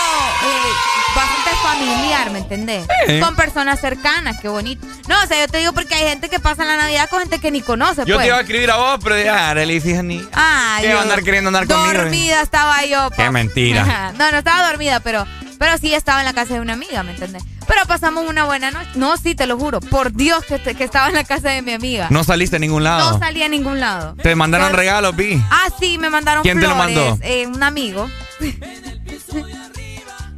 [0.44, 2.86] eh, bastante familiar, ¿me entendés?
[3.08, 3.18] Sí.
[3.18, 4.86] Con personas cercanas, qué bonito.
[5.08, 7.40] No, o sea, yo te digo porque hay gente que pasa la Navidad con gente
[7.40, 8.18] que ni conoce, Yo pues.
[8.20, 10.24] te iba a escribir a vos, pero ah, Arely, fíjate ni.
[10.32, 11.92] Ah, ¿Qué yo va a andar queriendo andar conmigo?
[11.92, 13.10] Dormida estaba yo.
[13.10, 13.30] Qué pa.
[13.32, 14.12] mentira.
[14.16, 15.26] no, no estaba dormida, pero,
[15.58, 17.42] pero sí estaba en la casa de una amiga, ¿me entendés?
[17.66, 18.90] Pero pasamos una buena noche.
[18.94, 19.80] No, sí, te lo juro.
[19.80, 22.06] Por Dios que, que estaba en la casa de mi amiga.
[22.10, 23.10] No saliste a ningún lado.
[23.12, 24.14] No salí a ningún lado.
[24.22, 25.42] Te mandaron Pero- regalos, vi.
[25.50, 26.96] Ah, sí, me mandaron ¿Quién te lo flores.
[26.96, 27.18] mandó?
[27.22, 28.08] Eh, un amigo.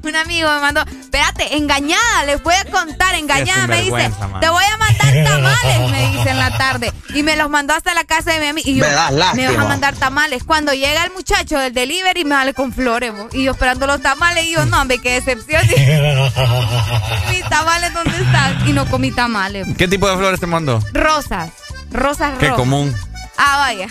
[0.02, 0.82] un amigo me mandó.
[1.00, 3.66] Espérate, engañada, les voy a contar, engañada.
[3.66, 4.40] Me dice, man.
[4.40, 6.92] te voy a mandar tamales, me dice en la tarde.
[7.14, 8.68] Y me los mandó hasta la casa de mi amigo.
[8.68, 10.44] Y yo, Me das me vas a mandar tamales.
[10.44, 13.12] Cuando llega el muchacho del delivery, me sale con flores.
[13.14, 13.28] bo.
[13.32, 14.44] Y yo esperando los tamales.
[14.44, 15.62] Y yo, no, hombre, qué decepción.
[17.30, 18.68] Mis tamales, ¿dónde están?
[18.68, 19.66] Y no comí tamales.
[19.76, 20.80] ¿Qué tipo de flores te mandó?
[20.92, 21.50] Rosas.
[21.90, 22.60] Rosas Qué rojas.
[22.60, 22.94] común.
[23.36, 23.86] Ah, vaya.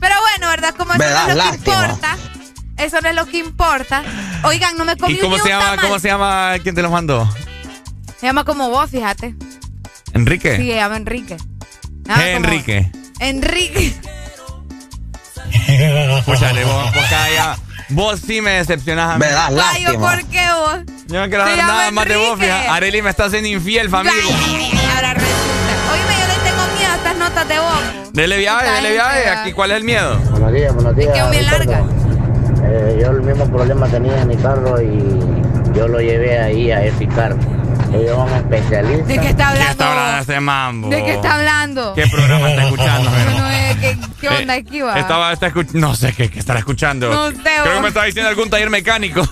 [0.00, 0.74] Pero bueno, ¿verdad?
[0.76, 1.64] Como eso no es lo lástima.
[1.64, 2.16] que importa.
[2.76, 4.02] Eso no es lo que importa.
[4.44, 5.64] Oigan, no me comí ¿Y cómo ni se un llama?
[5.64, 5.80] tamal.
[5.80, 6.52] ¿Cómo se llama?
[6.62, 7.28] ¿Quién te los mandó?
[8.18, 9.34] Se llama como vos, fíjate.
[10.14, 10.56] Enrique.
[10.56, 11.36] Sí, se llama Enrique.
[11.38, 11.44] Se
[12.08, 12.92] llama ¿Qué como- Enrique?
[13.20, 13.94] Enrique.
[16.18, 17.56] Escúchale, vos, vos cada día-
[17.90, 19.24] Vos sí me decepcionás a mí.
[19.26, 20.78] Me das Ay, ¿yo ¿por qué vos?
[21.08, 22.72] Yo no quiero llama nada más de vos, fija.
[22.74, 24.22] Arely me está haciendo infiel, familia.
[24.94, 25.92] Ahora resulta.
[25.92, 28.12] Oíme, yo le tengo miedo a estas notas de vos.
[28.14, 29.28] Dele viaje, dele viaje.
[29.28, 30.16] Aquí, ¿cuál es el miedo?
[30.30, 31.12] Buenos días, buenos días.
[31.12, 31.70] quedó bien Ricardo.
[31.72, 31.91] larga.
[32.74, 34.98] Eh, yo el mismo problema tenía en mi carro y
[35.74, 37.36] yo lo llevé ahí a Eficar.
[37.92, 39.06] Ellos son especialistas.
[39.08, 39.70] ¿De qué está ¿Qué hablando?
[39.72, 40.88] está hablando ese mambo?
[40.88, 41.92] ¿De qué está hablando?
[41.94, 43.10] ¿Qué programa está escuchando?
[43.10, 44.98] No, eh, ¿qué, qué onda Eh, aquí va?
[44.98, 47.12] Estaba, está escuch- no sé qué, qué estará escuchando.
[47.12, 49.22] No sé, Creo que me estaba diciendo algún taller mecánico.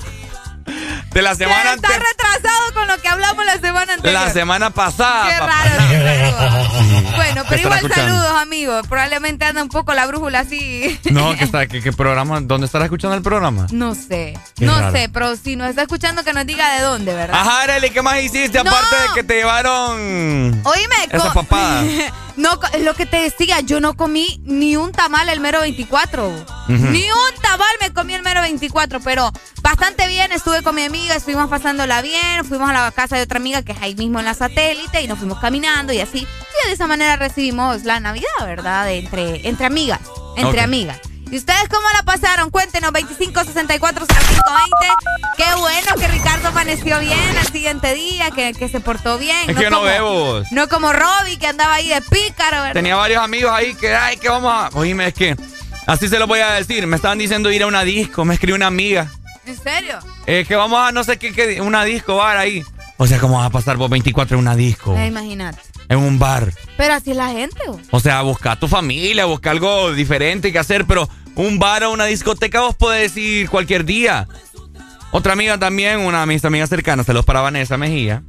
[1.12, 4.22] De la semana Está ante- retrasado con lo que hablamos la semana anterior.
[4.22, 5.28] La semana pasada.
[5.28, 6.70] Qué raro.
[7.16, 8.14] Bueno, ¿Qué pero igual escuchando?
[8.14, 8.86] saludos, amigos.
[8.88, 10.98] Probablemente anda un poco la brújula así.
[11.10, 11.44] No, ¿qué,
[11.80, 12.40] está, programa?
[12.40, 13.66] ¿Dónde estará escuchando el programa?
[13.70, 14.38] No sé.
[14.56, 14.92] Qué no raro.
[14.92, 17.38] sé, pero si nos está escuchando que nos diga de dónde, ¿verdad?
[17.38, 18.70] Ajá, Arely, ¿qué más hiciste No.
[18.70, 21.82] aparte de que te llevaron Oíme, esa papada?
[22.40, 26.32] No, lo que te decía, yo no comí ni un tamal el mero 24.
[26.68, 29.30] Ni un tamal me comí el mero 24, pero
[29.60, 30.32] bastante bien.
[30.32, 32.46] Estuve con mi amiga, estuvimos pasándola bien.
[32.48, 35.06] Fuimos a la casa de otra amiga que es ahí mismo en la satélite y
[35.06, 36.20] nos fuimos caminando y así.
[36.20, 38.86] Y de esa manera recibimos la Navidad, ¿verdad?
[38.86, 40.00] De entre, entre amigas.
[40.36, 40.98] Entre amigas.
[41.30, 42.50] ¿Y ustedes cómo la pasaron?
[42.50, 45.36] Cuéntenos, 25 64 05 20.
[45.36, 49.48] Qué bueno que Ricardo amaneció bien al siguiente día, que, que se portó bien.
[49.48, 50.42] Es que yo no bebo.
[50.50, 52.72] no como Robbie, que andaba ahí de pícaro, ¿verdad?
[52.72, 54.70] Tenía varios amigos ahí que, ay, que vamos a...
[54.76, 55.36] Oíme, es que...
[55.86, 56.86] Así se lo voy a decir.
[56.86, 58.24] Me estaban diciendo ir a una disco.
[58.24, 59.08] Me escribió una amiga.
[59.46, 59.98] ¿En serio?
[60.26, 62.62] Eh, que vamos a no sé qué, qué una disco bar ahí.
[62.96, 64.94] O sea, ¿cómo vas a pasar por 24 en una disco?
[64.96, 65.58] Eh, imagínate.
[65.90, 66.54] En un bar.
[66.78, 67.78] Pero así es la gente, ¿o?
[67.90, 71.92] O sea, busca a tu familia, busca algo diferente que hacer, pero un bar o
[71.92, 74.26] una discoteca vos podés ir cualquier día.
[75.10, 78.22] Otra amiga también, una de mis amigas cercanas, se los para Vanessa Mejía,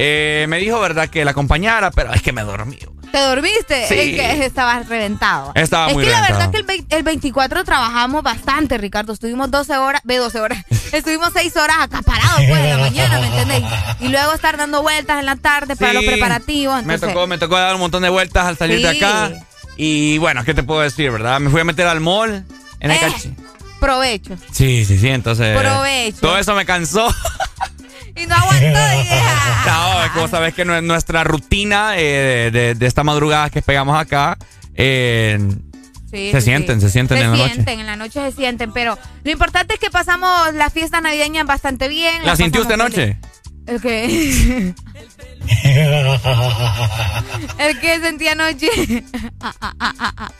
[0.00, 2.78] eh, me dijo, ¿verdad?, que la acompañara, pero es que me dormí.
[3.10, 3.88] ¿Te dormiste?
[3.88, 3.94] Sí.
[3.94, 5.50] Es que estabas reventado.
[5.54, 9.14] Estaba es muy que la verdad que el, el 24 trabajamos bastante, Ricardo.
[9.14, 10.64] Estuvimos 12 horas, ve 12 horas.
[10.92, 13.64] Estuvimos 6 horas acaparados pues en la mañana, ¿me entendéis?
[14.00, 16.84] Y luego estar dando vueltas en la tarde para los preparativos.
[16.84, 19.32] Me tocó, me tocó dar un montón de vueltas al salir de acá.
[19.76, 21.40] Y bueno, ¿qué te puedo decir, verdad?
[21.40, 22.44] Me fui a meter al mall.
[22.80, 23.34] En el Eh, cachi-
[23.80, 24.36] Provecho.
[24.52, 25.56] Sí, sí, sí, entonces...
[25.58, 26.20] Provecho.
[26.20, 27.08] Todo eso me cansó.
[28.16, 28.66] Y no aguantó.
[29.66, 33.50] No, es que vos sabés que nue- nuestra rutina eh, de, de- de esta madrugada
[33.50, 34.36] que pegamos acá,
[34.74, 35.38] eh,
[36.10, 36.86] Sí, se sí, sienten, sí.
[36.86, 37.52] se sienten en la noche.
[37.52, 41.44] sienten, en la noche se sienten, pero lo importante es que pasamos las fiestas navideñas
[41.46, 42.24] bastante bien.
[42.24, 43.16] ¿La sintió usted feliz.
[43.66, 44.06] ¿El qué?
[47.58, 48.68] ¿El qué sentí anoche?
[49.40, 50.30] Ah, ah, ah, ah, ah.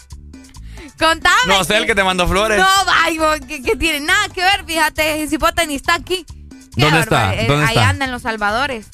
[0.98, 1.36] Contame.
[1.46, 2.58] No sé, el que te mandó flores.
[2.58, 2.66] No,
[3.18, 6.24] vos, que, que tiene nada que ver, fíjate, Cipote ni está aquí.
[6.74, 7.34] Qué ¿Dónde está?
[7.46, 7.88] ¿Dónde Ahí está?
[7.88, 8.86] anda en Los Salvadores.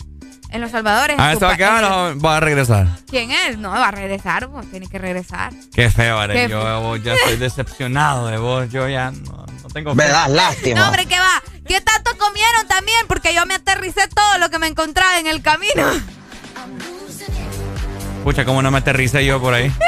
[0.50, 1.16] En Los Salvadores.
[1.18, 2.86] Ah, ¿se va a quedar o va a regresar?
[3.10, 3.58] ¿Quién es?
[3.58, 5.52] No, va a regresar, vos, tiene que regresar.
[5.74, 6.18] Qué feo.
[6.28, 6.96] Qué Yo feo.
[6.96, 8.70] ya estoy decepcionado de vos.
[8.70, 10.10] Yo ya no, no tengo Me fe.
[10.10, 10.80] das lástima.
[10.80, 11.42] No, hombre, ¿qué va?
[11.66, 13.06] ¿Qué tanto comieron también?
[13.08, 15.90] Porque yo me aterricé todo lo que me encontraba en el camino.
[18.22, 19.72] Pucha, cómo no me aterricé yo por ahí.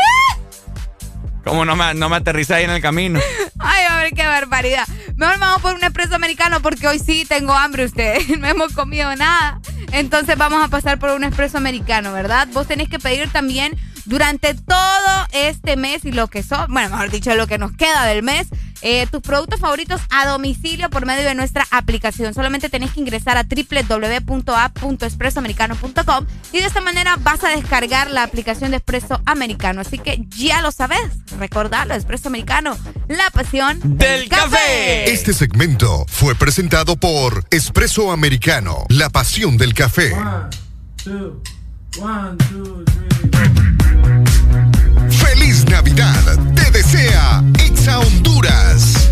[1.47, 3.21] ¿Cómo no me, no me aterricé ahí en el camino?
[3.61, 4.85] Ay, hombre, qué barbaridad.
[5.15, 8.27] Mejor vamos por un expreso americano porque hoy sí tengo hambre ustedes.
[8.41, 9.61] No hemos comido nada.
[9.93, 12.49] Entonces vamos a pasar por un expreso americano, ¿verdad?
[12.53, 17.11] Vos tenés que pedir también durante todo este mes y lo que son, bueno, mejor
[17.11, 18.47] dicho, lo que nos queda del mes,
[18.83, 22.35] eh, tus productos favoritos a domicilio por medio de nuestra aplicación.
[22.35, 28.71] Solamente tenés que ingresar a www.app.expresoamericano.com y de esta manera vas a descargar la aplicación
[28.71, 29.81] de Expreso Americano.
[29.81, 31.01] Así que ya lo sabes,
[31.39, 32.77] recordalo, Expreso Americano,
[33.09, 34.51] la pasión del, café.
[34.51, 35.11] café.
[35.11, 40.13] Este segmento fue presentado por Expreso Americano, la pasión del café.
[40.13, 40.51] One,
[41.03, 41.43] two,
[42.01, 43.16] one, two, three.
[45.71, 49.11] Navidad te desea Exa Honduras.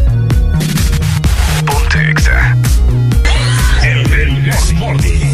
[1.67, 2.57] Ponte Exa.
[3.83, 5.34] El del Morning.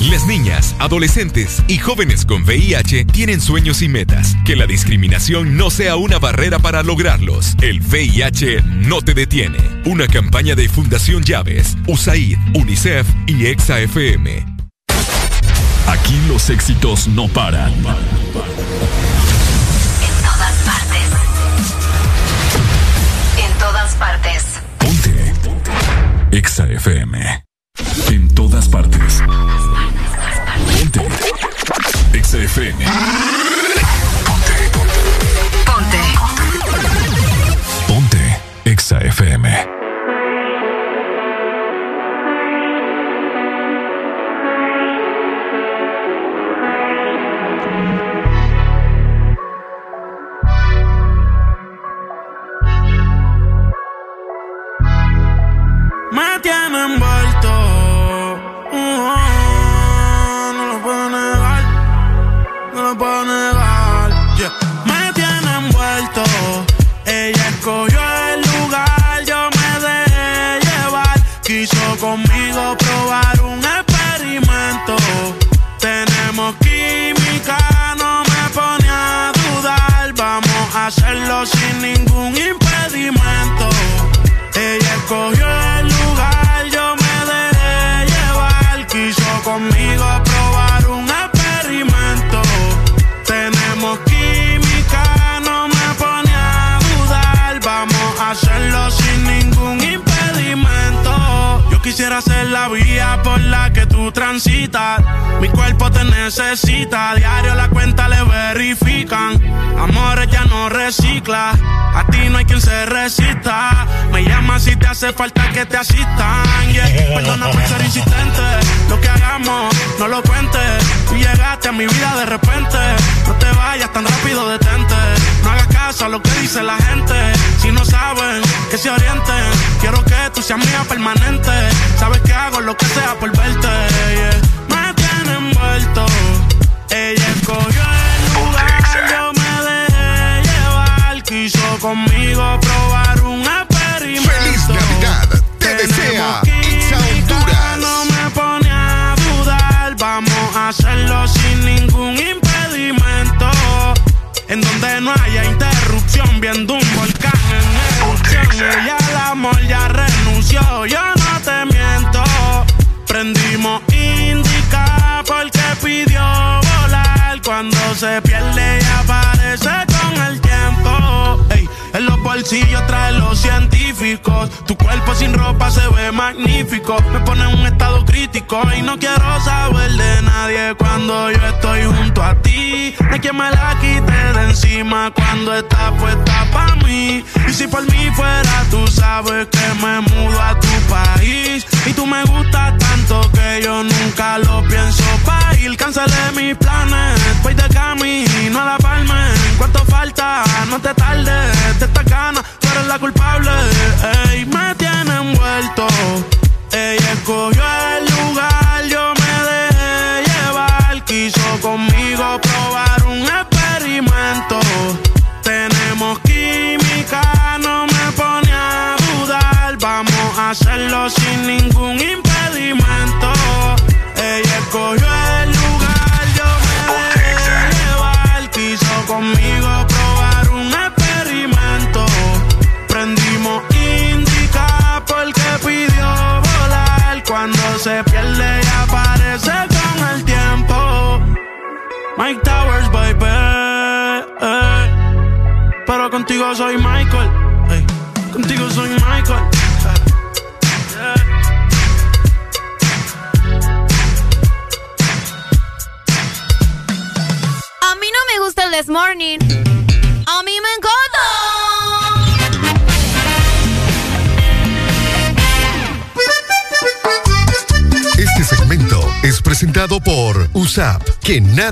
[0.00, 4.36] Las niñas, adolescentes y jóvenes con VIH tienen sueños y metas.
[4.44, 7.56] Que la discriminación no sea una barrera para lograrlos.
[7.62, 9.58] El VIH no te detiene.
[9.86, 14.44] Una campaña de Fundación Llaves, USAID, UNICEF y EXAFM.
[15.86, 17.72] Aquí los éxitos no paran.
[17.72, 17.82] En
[20.22, 21.08] todas partes.
[23.38, 24.44] En todas partes.
[24.78, 25.32] Ponte.
[25.42, 25.70] Ponte.
[26.36, 27.45] EXAFM.
[32.26, 33.65] Exa FM.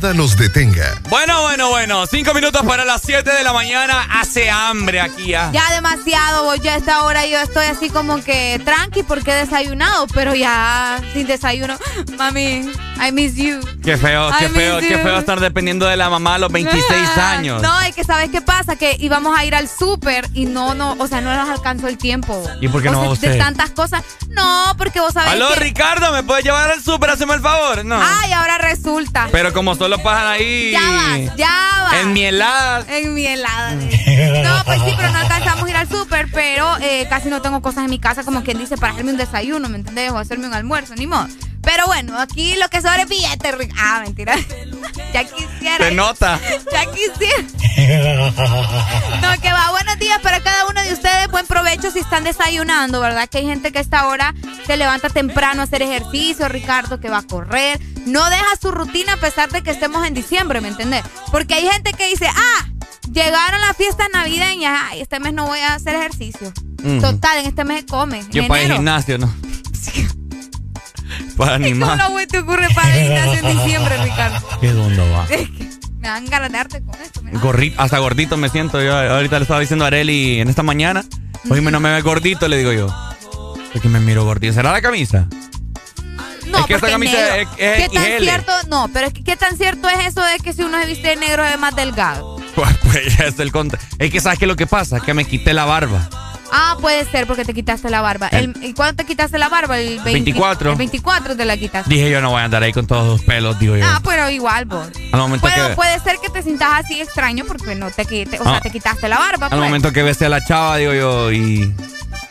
[0.05, 1.01] Nada nos detenga.
[1.09, 2.07] Bueno, bueno, bueno.
[2.07, 4.07] Cinco minutos para las 7 de la mañana.
[4.11, 5.51] Hace hambre aquí ya.
[5.51, 6.55] Ya demasiado.
[6.57, 11.01] Ya a esta hora yo estoy así como que tranqui porque he desayunado, pero ya
[11.15, 11.79] sin desayuno.
[12.19, 12.71] Mami,
[13.07, 13.61] I miss you.
[13.83, 15.03] Qué feo, qué I feo, miss qué you.
[15.03, 16.85] feo estar dependiendo de la mamá a los 26
[17.17, 17.61] Ah, años.
[17.63, 18.77] No, es que ¿sabes qué pasa?
[18.77, 21.99] Que íbamos a ir al súper y no, no, o sea, no nos alcanzó el
[21.99, 22.43] tiempo.
[22.61, 23.33] ¿Y por qué O no sea, usted?
[23.33, 24.03] De tantas cosas.
[24.31, 25.61] No, porque vos sabés Aló, que...
[25.61, 27.11] Ricardo, ¿me puedes llevar al súper?
[27.11, 27.85] Haceme el favor.
[27.85, 28.01] No.
[28.01, 29.29] Ay, ahora resulta.
[29.31, 30.71] Pero como solo pasan ahí.
[30.73, 31.95] Ya vas, ya vas.
[32.01, 32.85] En mi helada.
[32.89, 33.73] En mi helada.
[33.75, 37.61] No, pues sí, pero no alcanzamos a ir al súper, pero eh, casi no tengo
[37.63, 40.11] cosas en mi casa, como quien dice, para hacerme un desayuno, ¿me entendés?
[40.13, 41.29] O hacerme un almuerzo, ni modo.
[41.65, 43.51] Pero bueno, aquí lo que sobra es billete.
[43.77, 44.37] Ah, mentira.
[45.13, 45.79] ya quisiera.
[45.79, 46.41] Se nota.
[46.73, 47.45] Ya quisiera.
[49.21, 49.71] No, que va.
[49.71, 51.29] Buenos días para cada uno de ustedes.
[51.31, 53.29] Buen provecho si están desayunando, ¿verdad?
[53.29, 54.35] Que hay gente que a esta hora
[54.67, 57.81] se levanta temprano a hacer ejercicio, Ricardo, que va a correr.
[58.07, 61.03] No deja su rutina a pesar de que estemos en diciembre, ¿me entendés?
[61.33, 62.69] Porque hay gente que dice, ah,
[63.13, 66.53] llegaron las fiestas navideñas, ay, este mes no voy a hacer ejercicio.
[67.01, 68.21] Total, en este mes se come.
[68.21, 69.35] en Yo para el gimnasio, ¿no?
[71.37, 71.99] para ¿Cómo animar.
[71.99, 74.47] no güey, te ocurre para en diciembre, Ricardo?
[74.61, 75.25] ¿Qué dónde va?
[75.31, 75.69] Es que
[76.01, 77.23] me dan ganas de darte con esto.
[77.23, 77.39] mira.
[77.41, 78.83] Gorrito, hasta gordito me siento.
[78.83, 81.03] Yo ahorita le estaba diciendo a Areli en esta mañana.
[81.49, 82.87] Hoy me no me ve gordito, le digo yo.
[83.73, 84.53] Porque me miro gordito.
[84.55, 85.27] ¿Será la camisa?
[86.47, 87.35] No, Es que esta camisa negro.
[87.37, 88.53] es- es ¿Qué tan cierto?
[88.69, 91.09] No, pero es que qué tan cierto es eso de que si uno se viste
[91.09, 92.35] de negro es más delgado.
[92.55, 93.81] Pues, pues ya es el contra.
[93.99, 96.09] Es que sabes qué es lo que pasa, que me quité la barba.
[96.53, 98.29] Ah, puede ser porque te quitaste la barba.
[98.29, 99.79] El- ¿Y cuándo te quitaste la barba?
[99.79, 100.71] El 20 24.
[100.73, 101.91] El 24 te la quitaste.
[101.93, 103.85] Dije yo no voy a andar ahí con todos los pelos, digo yo.
[103.87, 104.87] Ah, pero igual, vos.
[105.13, 108.39] Al momento Puede, que puede ser que te sientas así extraño porque no te quite,
[108.41, 108.61] o sea, Ah.
[108.61, 109.47] te quitaste la barba.
[109.47, 109.63] al pues.
[109.63, 111.75] momento que besé a la chava, digo yo, y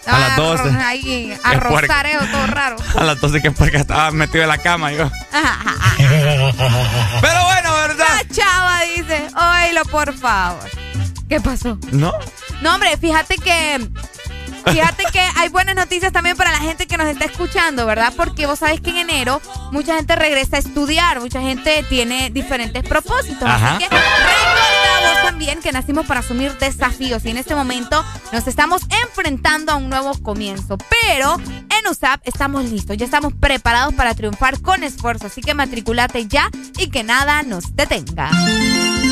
[0.08, 0.64] a las Ah, 12.
[0.64, 1.70] ro- Ahí, a puerca.
[1.70, 2.76] rosareo todo raro.
[2.98, 5.10] a las 12 que porque estaba metido en la cama yo.
[5.98, 8.06] Pero bueno, ¿verdad?
[8.16, 10.70] La chava dice, oílo por favor.
[11.30, 11.78] ¿Qué pasó?
[11.92, 12.14] ¿No?
[12.64, 13.90] No, hombre, fíjate que.
[14.66, 18.14] Fíjate que hay buenas noticias también para la gente que nos está escuchando, ¿verdad?
[18.16, 19.42] Porque vos sabés que en enero
[19.72, 23.44] mucha gente regresa a estudiar, mucha gente tiene diferentes propósitos.
[23.44, 23.76] Ajá.
[23.76, 23.90] Así que
[25.24, 29.90] también que nacimos para asumir desafíos y en este momento nos estamos enfrentando a un
[29.90, 30.78] nuevo comienzo.
[30.78, 35.28] Pero en USAP estamos listos, ya estamos preparados para triunfar con esfuerzo.
[35.28, 38.30] Así que matriculate ya y que nada nos detenga.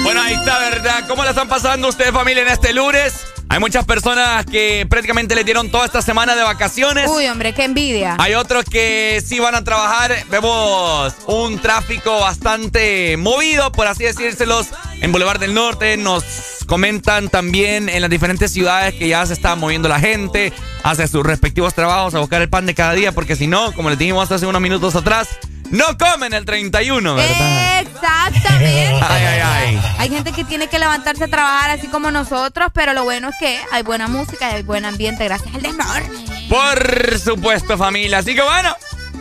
[0.03, 1.07] Bueno, ahí está, ¿verdad?
[1.07, 3.13] ¿Cómo la están pasando ustedes, familia, en este lunes?
[3.49, 7.09] Hay muchas personas que prácticamente le dieron toda esta semana de vacaciones.
[7.09, 8.15] Uy, hombre, qué envidia.
[8.17, 10.15] Hay otros que sí van a trabajar.
[10.30, 14.67] Vemos un tráfico bastante movido, por así decírselos,
[15.01, 15.61] en Boulevard del Norte.
[15.99, 16.24] Nos
[16.66, 20.51] comentan también en las diferentes ciudades que ya se está moviendo la gente
[20.84, 23.89] hacia sus respectivos trabajos a buscar el pan de cada día, porque si no, como
[23.89, 25.30] les dijimos hace unos minutos atrás,
[25.70, 27.82] no comen el 31, ¿verdad?
[27.82, 28.99] Exactamente.
[29.07, 29.82] Ay, ay, ay.
[29.99, 33.36] Hay gente que tiene que levantarse a trabajar así como nosotros, pero lo bueno es
[33.39, 36.26] que hay buena música y hay buen ambiente gracias al desmorning.
[36.49, 38.18] Por supuesto, familia.
[38.18, 38.76] Así que bueno,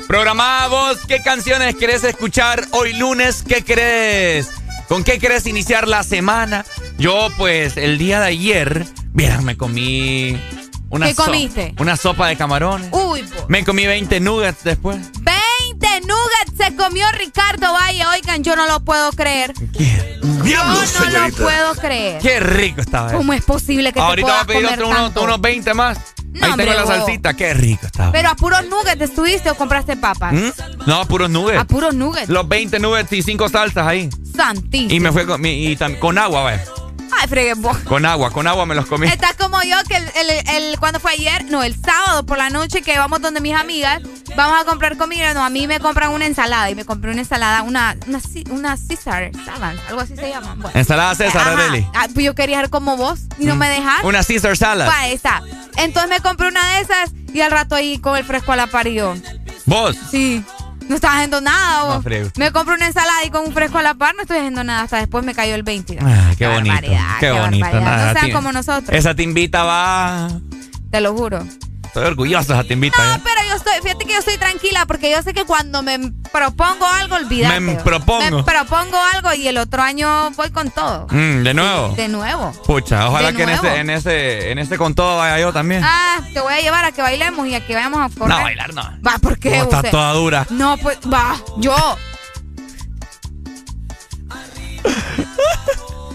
[0.08, 0.98] programamos.
[1.06, 3.44] ¿Qué canciones querés escuchar hoy lunes?
[3.46, 4.59] ¿Qué querés?
[4.90, 6.64] ¿Con qué querés iniciar la semana?
[6.98, 10.36] Yo, pues, el día de ayer, vieran, me comí
[10.88, 11.76] una ¿Qué so- comiste?
[11.78, 12.88] Una sopa de camarones.
[12.90, 13.44] Uy, po.
[13.46, 14.98] Me comí 20 nuggets después.
[15.20, 18.04] 20 nuggets se comió Ricardo Valle.
[18.04, 19.54] Oigan, yo no lo puedo creer.
[20.44, 22.20] Yo no lo puedo creer.
[22.20, 23.16] Qué rico estaba eso.
[23.16, 25.98] ¿Cómo es posible que Ahorita te voy a puedas pedir comer otro, unos 20 más.
[26.32, 27.34] No, Ahí tengo la salsita.
[27.34, 28.12] Qué rico estaba.
[28.12, 30.32] Pero a puros nuggets estuviste o compraste papas.
[30.32, 30.50] ¿Mm?
[30.86, 31.58] No, puros nuggets.
[31.60, 32.28] A puros nuggets.
[32.28, 34.08] Los 20 nuggets y 5 salsas ahí.
[34.36, 34.92] Santísimo.
[34.94, 36.64] Y me fue con, mi- y tam- con agua, vaya.
[37.18, 37.76] Ay, fregué vos.
[37.78, 39.06] Con agua, con agua me los comí.
[39.06, 42.50] Estás como yo que el, el, el- cuando fue ayer, no, el sábado por la
[42.50, 44.00] noche que vamos donde mis amigas,
[44.36, 47.20] vamos a comprar comida, no, a mí me compran una ensalada y me compré una
[47.20, 50.54] ensalada, una una, una Caesar salad, algo así se llama.
[50.56, 50.70] Bueno.
[50.78, 51.48] Ensalada César.
[51.48, 51.86] Areli.
[51.94, 54.02] Ah, pues yo quería ser como vos y no me dejas.
[54.04, 54.86] Una Caesar salad.
[54.86, 55.42] Pa' esa.
[55.76, 58.66] Entonces me compré una de esas y al rato ahí con el fresco a la
[58.66, 59.14] par y yo.
[59.66, 59.96] ¿Vos?
[60.10, 60.44] Sí.
[60.90, 62.04] No estaba haciendo nada, vos.
[62.04, 64.64] No, me compré una ensalada y con un fresco a la par no estoy haciendo
[64.64, 64.82] nada.
[64.82, 65.98] Hasta después me cayó el 20.
[66.00, 66.80] Ah, qué bonito.
[66.80, 67.64] Qué qué bonito.
[67.80, 68.90] nada, No sean como nosotros.
[68.90, 70.28] Esa timbita va.
[70.90, 71.46] Te lo juro.
[71.90, 73.04] Estoy orgulloso de esa timbita.
[73.04, 73.20] No, ¿eh?
[73.24, 75.98] pero yo estoy, fíjate que yo estoy tranquila porque yo sé que cuando me
[76.30, 77.58] propongo algo, olvídate.
[77.58, 78.36] Me propongo.
[78.36, 81.08] Me propongo algo y el otro año voy con todo.
[81.10, 81.88] Mm, de nuevo.
[81.96, 82.52] De nuevo.
[82.64, 85.82] Pucha, ojalá De que en ese, en ese, en ese con todo vaya yo también.
[85.84, 88.36] Ah, te voy a llevar a que bailemos y a que vayamos a correr.
[88.36, 88.82] no, bailar no.
[89.04, 89.48] Va, ¿por qué?
[89.56, 90.46] Vos estás toda dura.
[90.50, 91.74] No, pues, va, yo.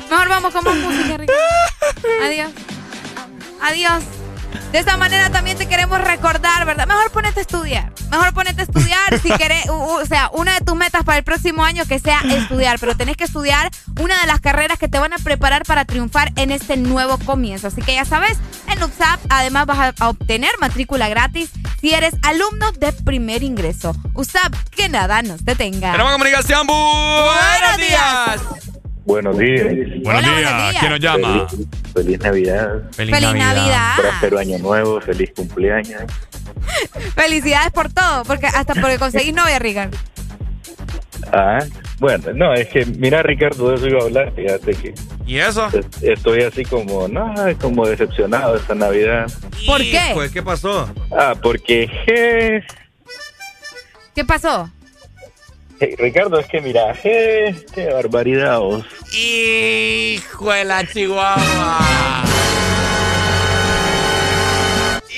[0.10, 1.42] Mejor vamos con más música, Ricardo.
[2.24, 2.52] Adiós.
[3.62, 4.04] Adiós.
[4.76, 6.86] De esta manera también te queremos recordar, ¿verdad?
[6.86, 7.94] Mejor ponete a estudiar.
[8.12, 11.64] Mejor ponete a estudiar si querés, o sea, una de tus metas para el próximo
[11.64, 13.72] año que sea estudiar, pero tenés que estudiar
[14.02, 17.68] una de las carreras que te van a preparar para triunfar en este nuevo comienzo.
[17.68, 22.74] Así que ya sabes, en UPSAP además vas a obtener matrícula gratis si eres alumno
[22.74, 23.96] de primer ingreso.
[24.14, 25.94] USAP, que nada nos detenga.
[25.94, 26.68] Tenemos comunicación.
[26.68, 28.75] Buenos días.
[29.06, 29.64] Buenos días.
[30.04, 30.76] Buenos días.
[30.80, 31.48] ¿Quién nos llama?
[31.94, 32.82] Feliz, Navidad.
[32.92, 33.96] Feliz, Navidad.
[33.98, 35.00] Próspero año nuevo.
[35.00, 36.04] Feliz cumpleaños.
[37.16, 39.98] Felicidades por todo, porque hasta porque conseguís novia, Ricardo.
[41.32, 41.60] Ah,
[42.00, 44.94] bueno, no, es que, mira, Ricardo, de eso iba a hablar, fíjate que.
[45.26, 45.70] ¿Y eso?
[46.02, 49.32] Estoy así como, no, como decepcionado esta Navidad.
[49.66, 50.12] ¿Por qué?
[50.14, 50.90] Pues, ¿qué pasó?
[51.12, 52.64] Ah, porque, je,
[54.16, 54.70] ¿Qué pasó?
[55.80, 58.86] Je, Ricardo, es que mira, qué barbaridad vos.
[59.14, 62.24] Hijo de la chihuahua.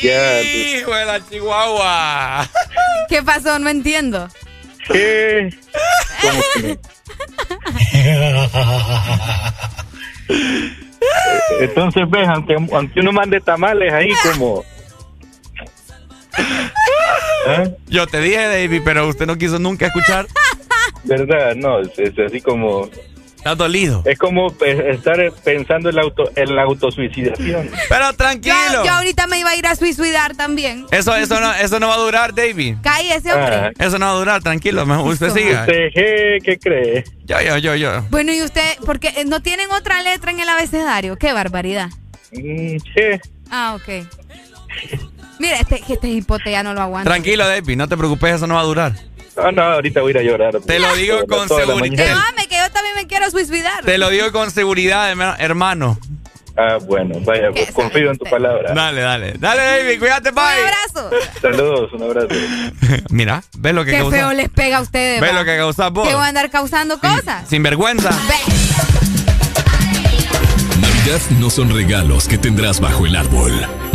[0.01, 2.47] Hijo de la chihuahua.
[3.09, 3.57] ¿Qué pasó?
[3.59, 4.27] No entiendo.
[4.87, 5.49] je,
[6.21, 6.79] como que-
[11.59, 14.63] Entonces, ves, aunque, aunque uno mande tamales ahí como...
[17.47, 17.75] ¿Eh?
[17.87, 20.27] Yo te dije, David, pero usted no quiso nunca escuchar.
[21.03, 21.55] ¿Verdad?
[21.55, 22.89] No, es, es así como...
[23.37, 24.01] Está dolido.
[24.03, 27.69] Es como estar pensando en la, auto, en la autosuicidación.
[27.87, 28.55] Pero tranquilo.
[28.73, 30.85] Yo, yo ahorita me iba a ir a suicidar también.
[30.91, 32.77] Eso, eso, no, eso no va a durar, David.
[32.81, 33.55] Caí ese hombre.
[33.55, 33.71] Ah.
[33.79, 34.85] Eso no va a durar, tranquilo.
[34.85, 35.61] mejor Usted siga.
[35.61, 37.03] ¿Usted qué, qué cree?
[37.25, 38.01] Yo, yo, yo, yo.
[38.09, 38.77] Bueno, ¿y usted?
[38.85, 41.15] Porque eh, no tienen otra letra en el abecedario.
[41.15, 41.89] Qué barbaridad.
[42.33, 43.31] Mm, sí.
[43.49, 44.07] Ah, ok.
[45.39, 47.09] Mira, este, este hipote ya no lo aguanta.
[47.09, 48.93] Tranquilo, David, no te preocupes, eso no va a durar.
[49.35, 50.55] No, no, ahorita voy a ir a llorar.
[50.65, 52.15] Te lo digo con seguridad.
[52.15, 53.83] Mame, que yo también me quiero suicidar.
[53.85, 55.99] Te lo digo con seguridad, herma- hermano.
[56.59, 58.73] Ah, bueno, vaya, pues, confío en tu palabra.
[58.73, 59.33] Dale, dale.
[59.37, 60.43] Dale, David, cuídate, Un bye.
[60.43, 61.09] abrazo.
[61.39, 62.29] Saludos, un abrazo.
[63.11, 64.17] Mira, ¿ves lo que Qué causa?
[64.17, 65.21] feo les pega a ustedes.
[65.21, 65.39] ¿Ves va.
[65.39, 66.07] lo que causas vos?
[66.07, 67.47] Que voy a andar causando cosas.
[67.47, 68.09] Sin vergüenza.
[70.81, 73.53] Navidad no son regalos que tendrás bajo el árbol.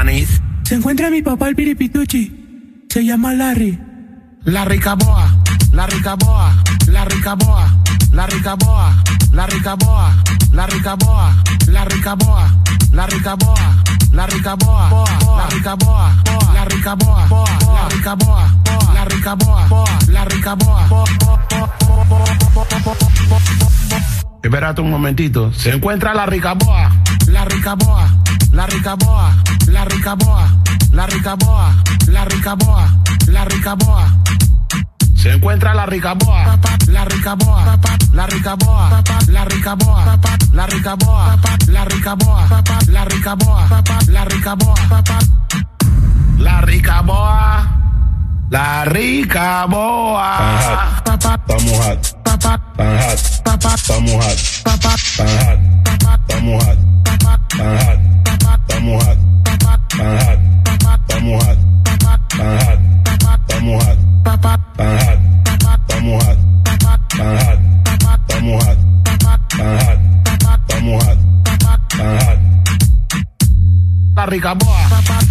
[0.00, 0.40] Japanese.
[0.62, 2.86] Se encuentra mi papá el piripituchi.
[2.88, 3.78] Se llama Larry.
[4.44, 5.30] La Ricaboa.
[5.72, 6.62] La Ricaboa.
[6.86, 7.68] La Ricaboa.
[8.12, 9.02] La Ricaboa.
[9.32, 10.22] La Ricaboa.
[10.52, 11.42] La Ricaboa.
[11.66, 12.62] La Ricaboa.
[12.92, 13.84] La Ricaboa.
[14.12, 14.94] La Ricaboa.
[15.34, 16.14] La Ricaboa.
[16.54, 17.28] La Ricaboa.
[17.74, 18.54] La Ricaboa.
[18.94, 19.68] La Ricaboa.
[20.08, 20.88] La Ricaboa.
[24.42, 25.52] Espérate un momentito.
[25.52, 26.90] Se encuentra la Ricaboa.
[27.26, 28.08] La Ricaboa.
[28.52, 29.34] La Ricaboa.
[29.66, 30.48] La Ricaboa.
[30.92, 31.74] La Ricaboa.
[32.08, 32.88] La Ricaboa.
[33.26, 34.16] La Ricaboa.
[35.14, 36.58] Se encuentra la Ricaboa.
[36.88, 37.78] La Ricaboa.
[38.12, 39.02] La Ricaboa.
[39.28, 40.18] La Ricaboa.
[40.52, 41.36] La Ricaboa.
[41.68, 42.48] La Ricaboa.
[42.88, 43.68] La Ricaboa.
[44.08, 44.74] La Ricaboa.
[46.38, 47.76] La Ricaboa.
[48.48, 50.32] La Ricaboa.
[51.04, 54.24] Estamos Estamos hot.
[54.24, 54.38] Estamos hot.
[56.28, 56.78] Estamos hot.
[57.10, 57.36] Estamos
[58.24, 58.38] hot.
[58.68, 59.18] Estamos hot.
[61.08, 61.58] Estamos hot.
[62.00, 62.24] Estamos
[62.56, 62.58] hot.
[62.60, 62.80] Hot.
[63.20, 63.98] Estamos hot.
[65.86, 66.38] Estamos hot.
[67.10, 67.58] Hot.
[67.90, 68.64] Estamos hot.
[68.64, 68.78] Estamos hot.
[69.58, 69.98] Hot.
[70.68, 72.49] Estamos hot.
[74.20, 74.76] La Ricaboa,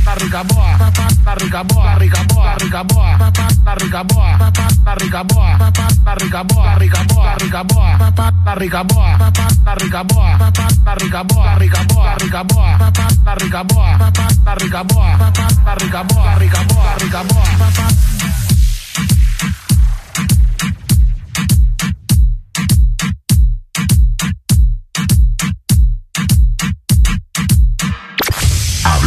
[0.03, 0.91] la Ricaboa,
[1.23, 3.17] la Ricaboa, la Ricaboa, la Ricaboa,
[3.63, 4.37] la Ricaboa,
[4.83, 5.57] la Ricaboa,
[6.05, 7.97] la Ricaboa, la Ricaboa, la Ricaboa,
[8.45, 9.19] la Ricaboa, la Ricaboa,
[9.65, 10.37] la Ricaboa,
[10.85, 12.77] la Ricaboa, la Ricaboa,
[13.25, 13.97] la Ricaboa,
[14.45, 15.17] la Ricaboa,
[15.65, 18.48] la Ricaboa, la Ricaboa, la Ricaboa.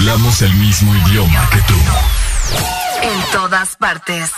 [0.03, 1.75] Hablamos el mismo idioma que tú.
[3.03, 4.33] En todas partes.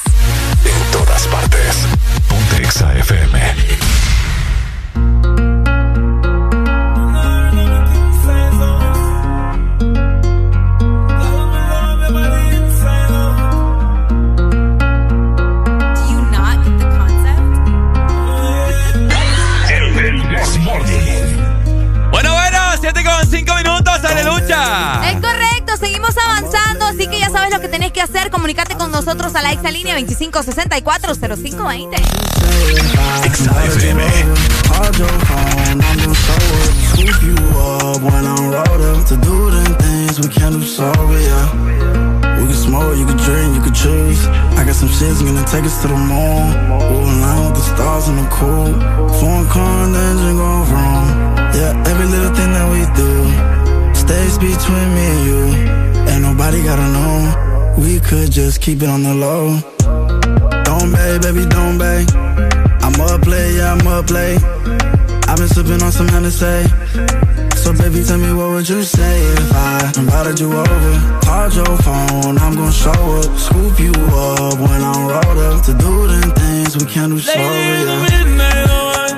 [0.63, 1.87] En todas partes.
[2.29, 3.94] Ponte Exa FM.
[26.95, 28.31] Así que ya sabes lo que tenés que hacer.
[28.31, 31.97] Comunicate con nosotros a la exalínea 2564-0520.
[42.41, 44.27] We can smoke, you can drink, you can choose.
[44.27, 44.65] I.
[51.55, 55.94] Yeah, every little thing that we do stays between me and you.
[56.11, 57.75] Ain't nobody gotta know.
[57.79, 59.59] We could just keep it on the low.
[60.65, 62.07] Don't bay, baby, don't bay.
[62.85, 64.43] I'm up play, yeah, I'm up late.
[65.27, 66.69] I've been sipping on some Hennessy.
[67.57, 71.21] So baby, tell me what would you say if I invited you over?
[71.25, 75.73] Called your phone, I'm gon' show up, scoop you up when I'm rolled up to
[75.73, 77.41] do them things we can't do sober.
[77.41, 78.03] Yeah.
[78.05, 79.09] midnight hour.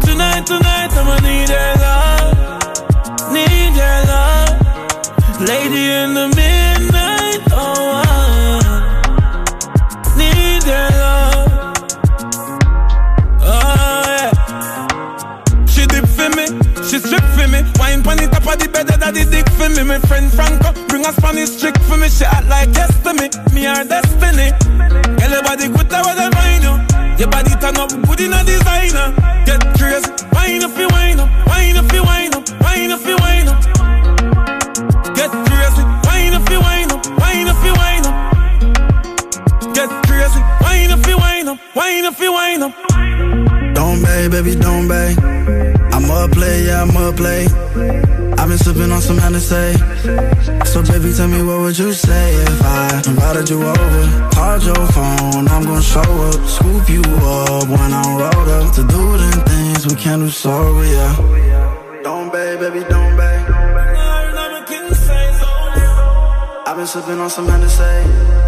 [0.00, 1.84] Tonight, tonight, I'ma need your
[5.40, 8.60] lady in the midnight oh, hour.
[10.16, 11.74] Need your love,
[13.42, 15.66] oh yeah.
[15.66, 16.46] She dip for me,
[16.86, 17.62] she strip for me.
[17.78, 19.82] Wine pon the top of the bed, that the dick for me.
[19.82, 22.08] My friend Franco bring a Spanish trick for me.
[22.08, 24.52] She act like yes to me, me her destiny.
[25.18, 26.74] Girl, your body good, I wanna find you.
[27.18, 29.14] Your body turn up good in a designer.
[29.46, 33.16] Get crazy, wine up, you wine up, wine up, you wine up, wine up, you
[33.18, 33.73] wine up.
[42.64, 43.74] Up.
[43.74, 45.14] Don't bay, baby, don't bay.
[45.92, 47.52] I'm up play, yeah, I'm up late.
[48.38, 49.72] I've been sipping on some Hennessy.
[50.72, 54.30] So baby, tell me what would you say if I invited you over?
[54.34, 58.82] Called your phone, I'm gon' show up, scoop you up when I'm rolled up to
[58.82, 61.14] do them things we can't do sober, yeah.
[62.02, 63.44] Don't bay, baby, don't bay.
[66.66, 68.43] I've been sipping on some Hennessy.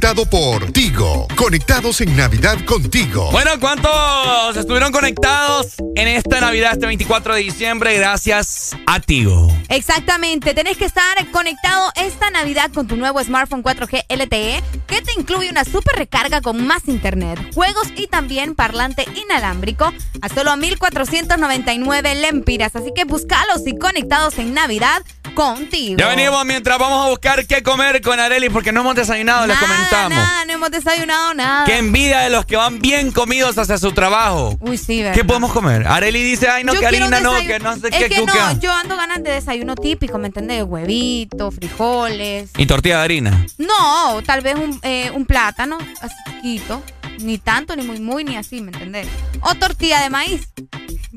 [0.00, 1.28] Presentado por Tigo.
[1.36, 3.30] Conectados en Navidad contigo.
[3.32, 7.98] Bueno, ¿cuántos estuvieron conectados en esta Navidad, este 24 de diciembre?
[7.98, 9.54] Gracias a Tigo.
[9.68, 15.12] Exactamente, tenés que estar conectado esta Navidad con tu nuevo smartphone 4G LTE que te
[15.18, 22.14] incluye una super recarga con más internet, juegos y también parlante inalámbrico a solo 1499
[22.14, 22.74] lempiras.
[22.74, 25.02] Así que búscalos y conectados en Navidad
[25.34, 25.96] contigo.
[25.98, 29.58] Ya venimos mientras vamos a buscar qué comer con Areli porque no hemos desayunado, les
[29.58, 30.10] comentamos.
[30.18, 31.64] Nada, no hemos desayunado nada.
[31.64, 34.56] Qué envidia de los que van bien comidos hacia su trabajo.
[34.60, 35.14] Uy, sí, ¿verdad?
[35.14, 35.86] ¿Qué podemos comer?
[35.86, 38.08] Areli dice, ay, no, Yo que harina no, que no sé es qué.
[38.08, 38.54] que cuca.
[38.54, 40.64] no, yo ando ganas de desayuno típico, ¿me entiendes?
[40.64, 42.50] Huevito, frijoles.
[42.56, 43.46] Y tortilla de harina.
[43.58, 46.82] No, tal vez un, eh, un plátano, así chiquito.
[47.18, 49.06] Ni tanto, ni muy, muy, ni así, ¿me entendés?
[49.42, 50.48] O tortilla de maíz.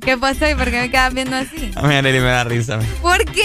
[0.01, 1.71] ¿Qué pasó y por qué me quedas viendo así?
[1.75, 2.77] A mí Areli me da risa.
[2.77, 2.85] me.
[2.85, 3.43] ¿Por qué?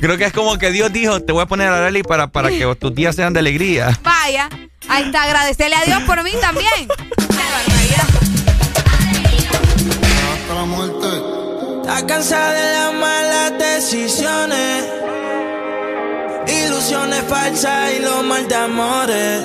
[0.00, 2.48] Creo que es como que Dios dijo, te voy a poner a Areli para, para
[2.48, 3.98] que tus días sean de alegría.
[4.02, 4.48] Vaya,
[4.88, 6.88] ahí está, agradecerle a Dios por mí también.
[6.88, 8.06] Qué barbaridad.
[11.82, 14.84] Está cansada de las malas decisiones,
[16.48, 19.44] ilusiones falsas y los mal de amores.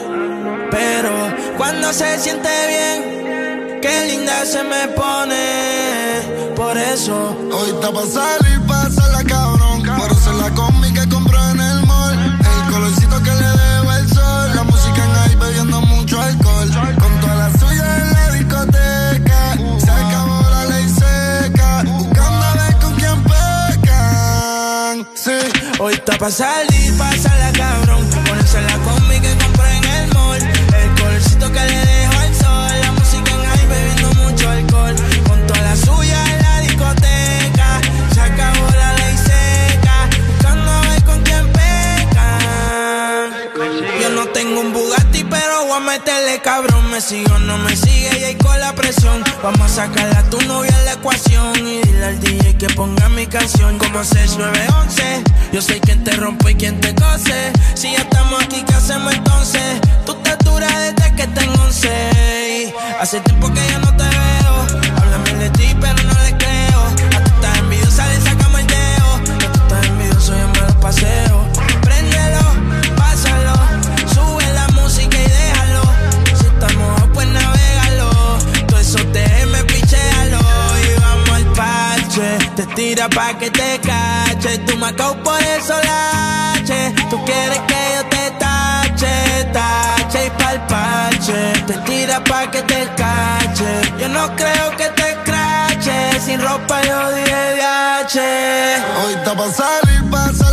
[0.71, 1.11] Pero
[1.57, 3.40] cuando se siente bien,
[3.81, 6.53] qué linda se me pone.
[6.55, 8.61] Por eso Hoy está pa' salir,
[9.11, 9.83] la cabrón.
[9.97, 12.13] Por hacer la combi que compró en el mall.
[12.13, 14.55] El colorcito que le dejo el sol.
[14.55, 16.69] La música en ahí bebiendo mucho alcohol.
[16.99, 19.57] Con toda la suya en la discoteca.
[19.83, 21.83] Se acabó la ley seca.
[21.83, 25.07] Buscando a ver con quién pecan.
[25.15, 25.39] Sí.
[25.79, 28.10] Hoy está pa' salir, pasarla cabrón.
[46.31, 46.89] de cabrón.
[46.89, 49.23] Me sigue o no me sigue y ahí con la presión.
[49.43, 51.55] Vamos a sacar a tu novia a la ecuación.
[51.67, 53.77] Y dile al DJ que ponga mi canción.
[53.77, 55.23] Como 6911.
[55.51, 57.51] Yo sé quién te rompe y quien te cose.
[57.73, 59.81] Si ya estamos aquí, ¿qué hacemos entonces?
[60.05, 62.73] Tú te duras desde que tengo 11.
[62.99, 64.53] Hace tiempo que yo no te veo.
[64.97, 66.81] Háblame de ti, pero no le creo.
[67.17, 68.07] A tu estás envidiosa
[82.91, 84.57] mira pa' que te cache.
[84.67, 84.91] Tú me
[85.23, 86.93] por eso lache.
[87.09, 89.13] Tú quieres que yo te tache,
[89.53, 91.39] tache y palpache.
[91.67, 93.71] Te tira pa' que te cache.
[93.99, 96.19] Yo no creo que te crache.
[96.25, 97.41] Sin ropa yo dije
[99.03, 100.50] Hoy está pa' salir, pa' salir.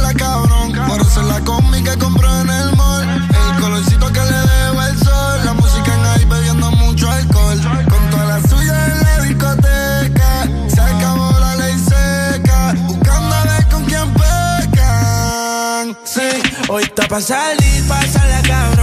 [16.71, 18.78] Hoy está pa' salir, pasa la cama.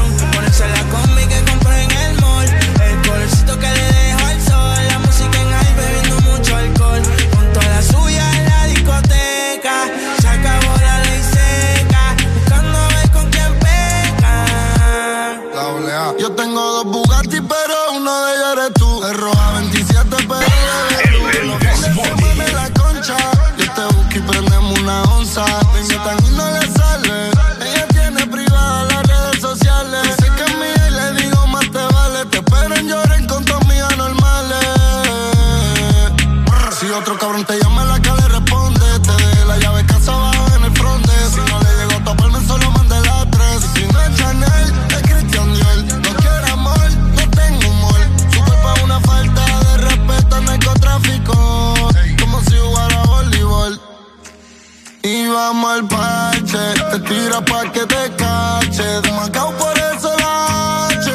[56.95, 59.01] Te tira pa' que te cache.
[59.01, 61.11] Demacao por eso la H.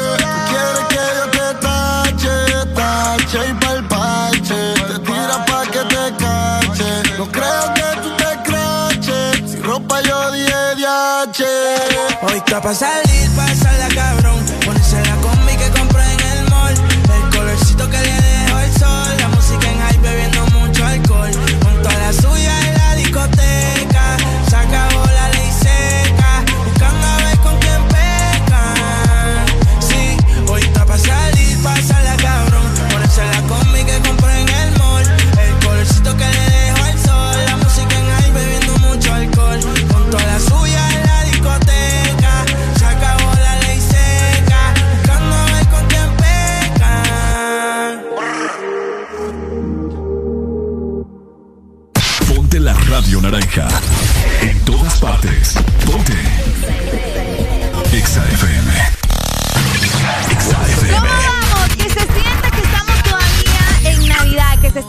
[0.49, 2.35] Quiere que yo te tache,
[2.75, 4.73] tache y palpache.
[4.75, 7.17] Te tira pa' que te cache.
[7.17, 9.51] No creo que tú te craches.
[9.51, 10.85] Si ropa yo dije de
[12.27, 12.75] Hoy está pa'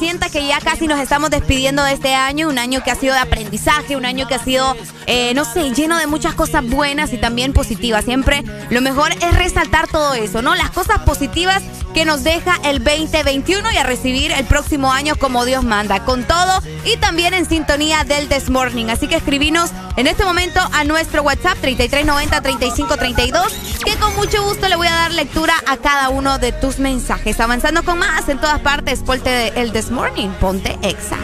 [0.03, 3.15] sienta que ya casi nos estamos despidiendo de este año, un año que ha sido
[3.15, 4.77] de aprendizaje, un año que ha sido,
[5.07, 8.05] eh, no sé, lleno de muchas cosas buenas y también positivas.
[8.05, 10.57] Siempre lo mejor es resaltar todo eso, ¿no?
[10.57, 11.62] Las cosas positivas
[11.93, 16.24] que nos deja el 2021 y a recibir el próximo año como Dios manda, con
[16.24, 18.86] todo y también en sintonía del This Morning.
[18.86, 23.52] Así que escribinos en este momento a nuestro WhatsApp 3390-3532,
[23.85, 27.40] que con mucho gusto le voy a dar lectura a cada uno de tus mensajes.
[27.40, 31.16] Avanzando con más en todas partes, ponte el This Morning, ponte exa.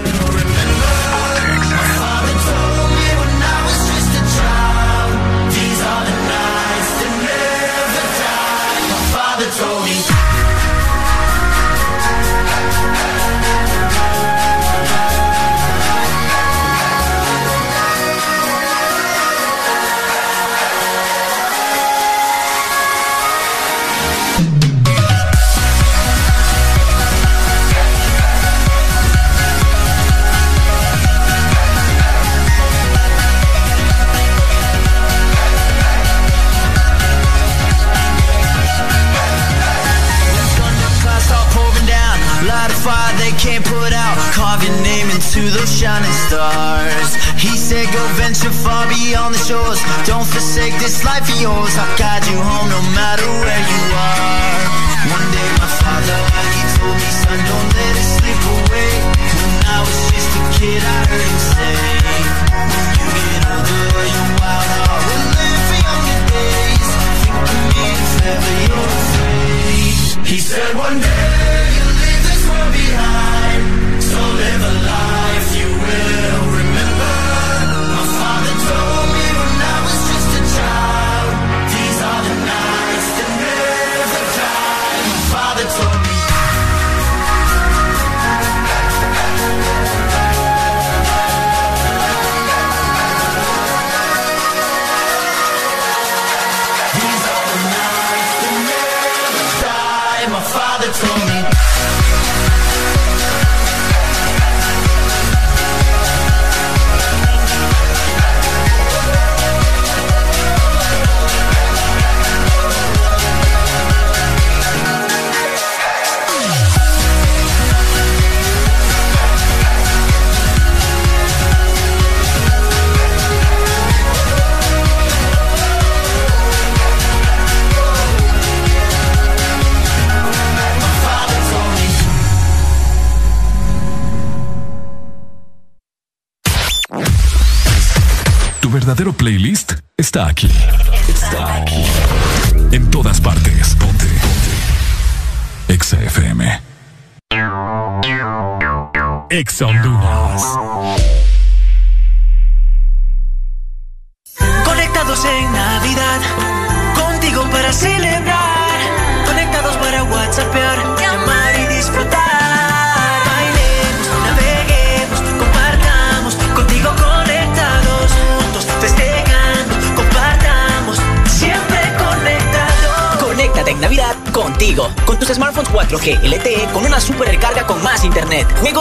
[139.28, 140.48] playlist está aquí.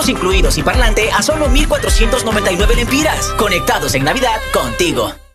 [0.10, 3.28] incluidos y parlante a solo 1.499 lempiras.
[3.38, 5.27] Conectados en Navidad contigo.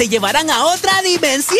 [0.00, 1.58] te llevarán a otra dimensión.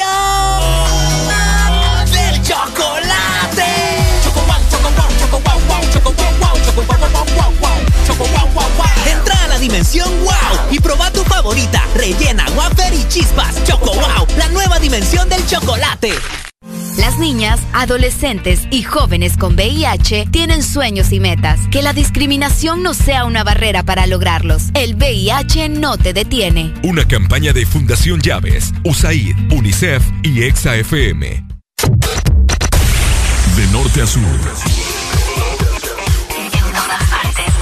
[2.11, 3.67] ¡Del chocolate!
[4.25, 8.07] Choco wow, choco wow, choco wow, wow, choco wow, wow, choco wow, wow, wow, wow,
[8.07, 8.87] choco wow, wow, wow.
[9.05, 11.85] Entra a la dimensión wow y proba tu favorita.
[11.95, 13.63] Rellena, wafer y chispas.
[13.65, 16.15] Choco wow, la nueva dimensión del chocolate
[17.73, 21.61] adolescentes y jóvenes con VIH tienen sueños y metas.
[21.71, 24.71] Que la discriminación no sea una barrera para lograrlos.
[24.75, 26.73] El VIH no te detiene.
[26.83, 31.45] Una campaña de Fundación Llaves, USAID, UNICEF y EXAFM.
[33.57, 34.23] De norte a sur.
[36.37, 37.55] En todas partes.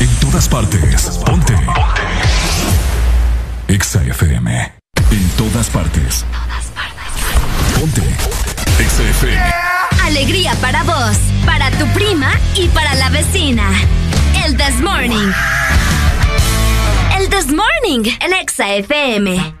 [0.00, 1.20] En todas partes.
[1.24, 1.54] Ponte.
[3.68, 4.72] EXAFM.
[5.10, 6.24] En todas partes.
[10.02, 13.68] Alegría para vos, para tu prima y para la vecina.
[14.44, 15.32] El This Morning.
[17.18, 19.54] El This Morning en XFM.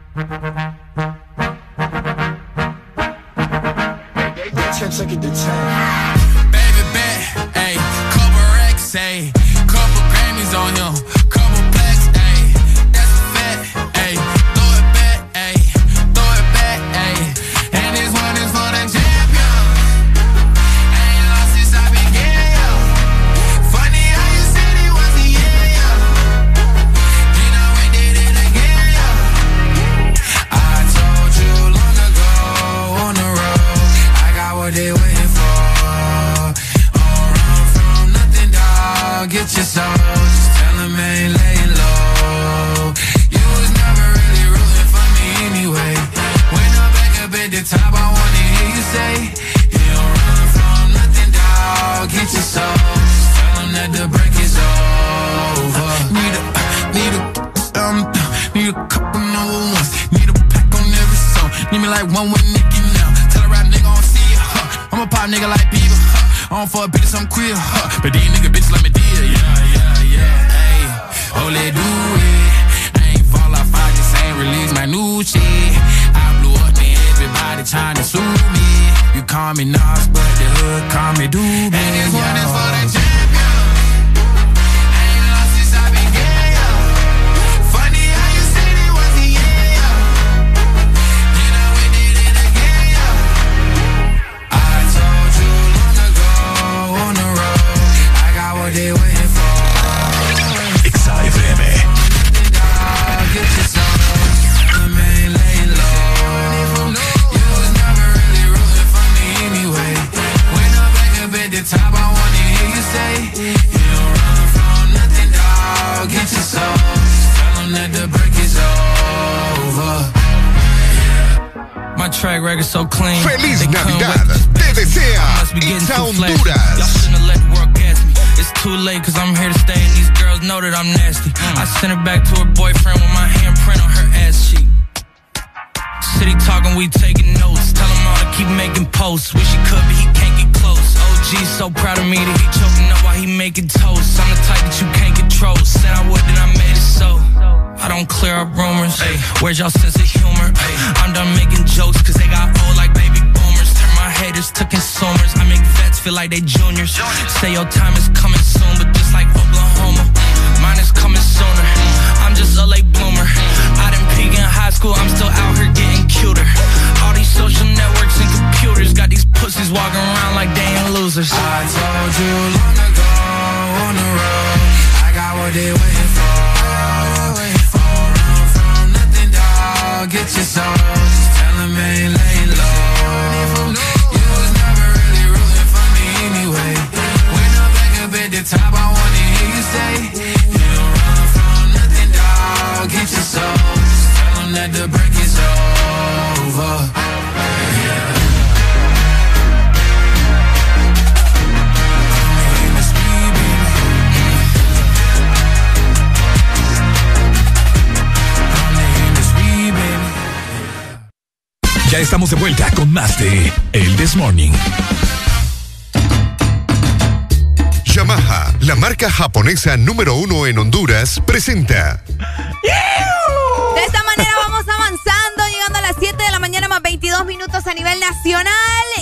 [219.54, 222.02] Número uno en Honduras, presenta.
[222.02, 227.64] De esta manera vamos avanzando, llegando a las 7 de la mañana más 22 minutos
[227.68, 228.52] a nivel nacional.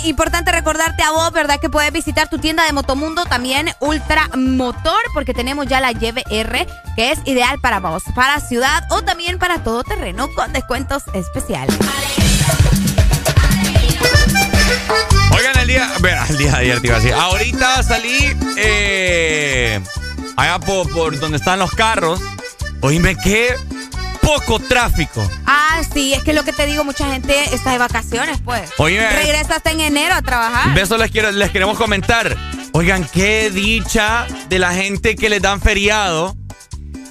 [0.03, 1.59] Importante recordarte a vos, ¿verdad?
[1.59, 6.67] Que puedes visitar tu tienda de Motomundo, también Ultra Motor, porque tenemos ya la YBR,
[6.95, 11.75] que es ideal para vos, para ciudad o también para todo terreno con descuentos especiales.
[15.35, 15.91] Oigan, el día.
[15.99, 17.13] Bueno, el día de ayer te iba a decir.
[17.15, 19.81] Ahorita salí eh,
[20.35, 22.19] allá por, por donde están los carros.
[22.81, 23.55] Oíme, qué
[24.21, 25.27] poco tráfico.
[25.45, 28.71] Ah, sí, es que lo que te digo, mucha gente está de vacaciones, pues.
[28.77, 30.73] Oye, Regresa hasta en enero a trabajar.
[30.73, 32.35] De eso les, quiero, les queremos comentar.
[32.71, 36.35] Oigan, qué dicha de la gente que les dan feriado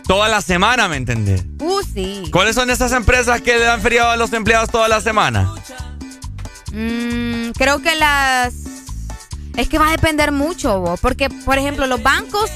[0.07, 1.45] toda la semana, ¿me entendés?
[1.61, 2.25] Uh, sí.
[2.33, 5.55] ¿Cuáles son esas empresas que le dan feriado a los empleados toda la semana?
[6.73, 8.55] Mm, creo que las...
[9.57, 12.51] Es que va a depender mucho, vos, porque, por ejemplo, los bancos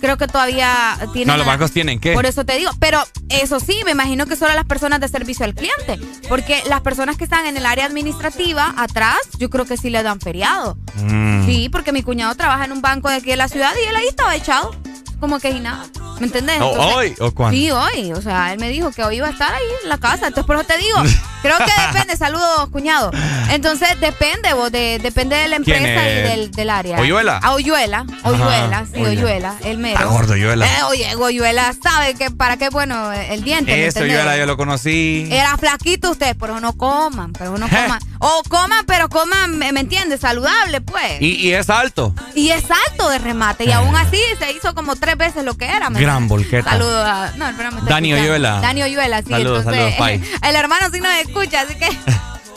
[0.00, 1.28] creo que todavía tienen...
[1.28, 2.12] No, los bancos tienen qué.
[2.12, 5.44] Por eso te digo, pero eso sí, me imagino que solo las personas de servicio
[5.44, 5.98] al cliente,
[6.28, 10.02] porque las personas que están en el área administrativa, atrás, yo creo que sí le
[10.02, 10.76] dan feriado.
[10.96, 11.46] Mm.
[11.46, 13.96] Sí, porque mi cuñado trabaja en un banco de aquí de la ciudad y él
[13.96, 14.74] ahí estaba echado,
[15.20, 15.86] como que y nada.
[16.18, 16.60] ¿Me entendés?
[16.60, 17.56] ¿O Entonces- hoy o cuándo?
[17.56, 18.12] Sí, hoy.
[18.12, 20.26] O sea, él me dijo que hoy iba a estar ahí en la casa.
[20.26, 20.98] Entonces, por eso te digo,
[21.42, 22.16] creo que depende.
[22.16, 23.10] Saludos, cuñado.
[23.50, 26.98] Entonces, depende, vos, de, depende de la ¿Quién empresa y del, del área.
[27.00, 27.40] ¿Oyuela?
[27.42, 28.04] Ah, Oyuela.
[28.24, 29.10] Oyuela, sí, Oyuela.
[29.20, 29.54] Oyuela.
[29.64, 29.94] El mero.
[29.98, 30.66] Está gordo, Oyuela.
[30.66, 33.72] Eh, oye, Oyuela sabe que para qué bueno el diente.
[33.72, 35.26] ¿me Eso, era, yo lo conocí.
[35.30, 37.98] Era flaquito usted, pero no coman, pero no coman.
[38.18, 40.20] o coman, pero coman, ¿me, me entiendes?
[40.20, 41.20] Saludable, pues.
[41.20, 42.14] Y, y es alto.
[42.34, 43.64] Y es alto de remate.
[43.64, 45.90] Y aún así se hizo como tres veces lo que era.
[45.90, 46.70] ¿me Gran volqueta.
[46.70, 47.32] Saludos a.
[47.36, 48.14] No, pero me está Dani.
[48.14, 48.60] Oyuela.
[48.60, 49.30] Dani Oyuela, sí.
[49.30, 50.30] Saludos, entonces, saludos, bye.
[50.50, 51.88] El hermano sí nos escucha, así que.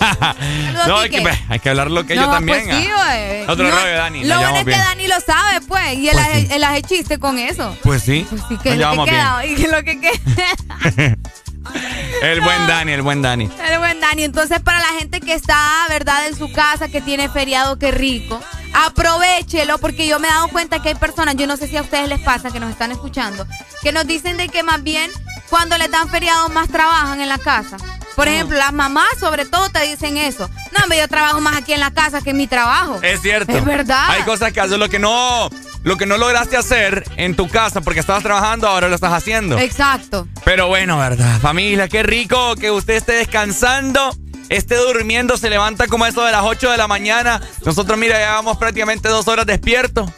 [0.88, 2.66] no, hay que, hay que hablar lo que yo no, también.
[2.66, 3.46] pues sí, ah.
[3.52, 4.24] Otro No, rollo, Dani.
[4.26, 4.72] Lo bueno es que.
[4.72, 5.94] Dani lo sabe, pues.
[5.98, 6.48] Y él, Pues hace, sí.
[6.52, 7.78] él hace chiste con eso.
[7.84, 8.26] Pues sí.
[8.50, 9.46] Sí, que lo que queda.
[9.46, 11.16] Y que lo que queda.
[12.22, 13.50] El buen Dani, el buen Dani.
[13.70, 14.24] El buen Dani.
[14.24, 15.58] Entonces, para la gente que está,
[15.90, 18.40] ¿verdad?, en su casa, que tiene feriado, qué rico.
[18.74, 21.82] Aprovechelo, porque yo me he dado cuenta que hay personas, yo no sé si a
[21.82, 23.46] ustedes les pasa, que nos están escuchando,
[23.82, 25.12] que nos dicen de que más bien
[25.50, 27.78] cuando les dan feriado más trabajan en la casa.
[28.16, 30.50] Por ejemplo, las mamás sobre todo te dicen eso.
[30.72, 33.00] No, hombre, yo trabajo más aquí en la casa que en mi trabajo.
[33.02, 33.56] Es cierto.
[33.56, 34.06] Es verdad.
[34.10, 35.50] Hay cosas que haces lo que no,
[35.84, 39.58] lo que no lograste hacer en tu casa porque estabas trabajando, ahora lo estás haciendo.
[39.60, 40.28] Exacto.
[40.46, 41.40] Pero bueno, ¿verdad?
[41.40, 44.16] Familia, qué rico que usted esté descansando,
[44.50, 47.42] esté durmiendo, se levanta como eso de las 8 de la mañana.
[47.66, 50.10] Nosotros, mira, llevamos prácticamente dos horas despiertos.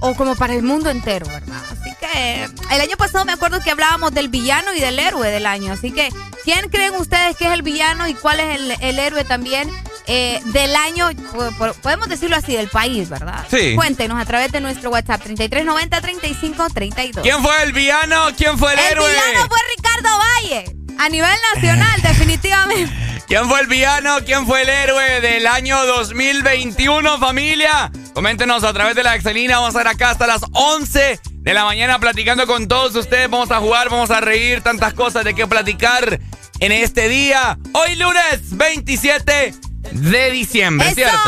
[0.00, 1.60] o como para el mundo entero, ¿verdad?
[1.70, 2.44] Así que
[2.74, 5.72] el año pasado me acuerdo que hablábamos del villano y del héroe del año.
[5.72, 6.08] Así que,
[6.44, 9.70] ¿quién creen ustedes que es el villano y cuál es el, el héroe también
[10.06, 11.10] eh, del año?
[11.32, 13.44] Po- po- Podemos decirlo así, del país, ¿verdad?
[13.50, 13.74] Sí.
[13.74, 17.22] Cuéntenos a través de nuestro WhatsApp 3390-3532.
[17.22, 18.28] ¿Quién fue el villano?
[18.36, 19.08] ¿Quién fue el, El héroe?
[19.10, 20.76] villano fue Ricardo Valle.
[20.98, 22.92] A nivel nacional, definitivamente.
[23.26, 24.18] ¿Quién fue el villano?
[24.24, 27.90] ¿Quién fue el héroe del año 2021, familia?
[28.14, 29.58] Coméntenos a través de la Excelina.
[29.58, 33.28] Vamos a estar acá hasta las 11 de la mañana platicando con todos ustedes.
[33.28, 36.20] Vamos a jugar, vamos a reír, tantas cosas de qué platicar.
[36.60, 39.54] en este día, hoy lunes 27
[39.92, 41.18] de diciembre, ¿cierto?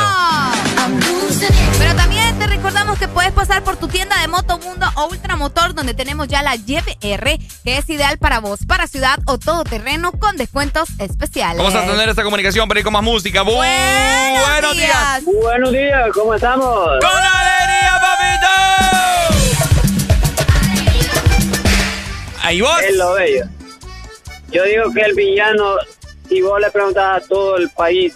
[1.78, 2.27] Pero también
[2.58, 6.56] recordamos que puedes pasar por tu tienda de Motomundo o Ultramotor, donde tenemos ya la
[6.56, 11.58] YBR, que es ideal para vos, para ciudad o todo terreno con descuentos especiales.
[11.58, 13.42] Vamos a tener esta comunicación para ir con más música.
[13.42, 15.24] Bu buenos, buenos días.
[15.24, 16.98] Buenos días, ¿cómo estamos?
[16.98, 18.48] ¡Con alegría, papito!
[22.42, 22.82] Ahí vos.
[22.82, 23.44] Es lo bello.
[24.50, 25.76] Yo digo que el villano,
[26.28, 28.14] si vos le preguntas a todo el país,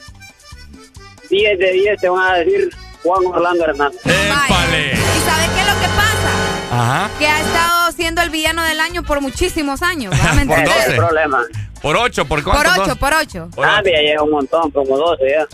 [1.31, 2.70] 10 de 10 te van a decir
[3.02, 4.00] Juan Orlando Hernández.
[4.04, 4.92] ¡Épale!
[4.92, 6.30] ¿Y sabes qué es lo que pasa?
[6.72, 7.10] Ajá.
[7.18, 10.14] Que ha estado siendo el villano del año por muchísimos años.
[10.46, 10.90] por Ese es 12.
[10.90, 11.42] el problema.
[11.82, 12.82] Por 8, ¿por Por cuánto?
[12.84, 13.48] ocho, por ocho.
[13.56, 13.90] Por Ah, ocho.
[13.92, 15.46] ya llega un montón, como 12 ya.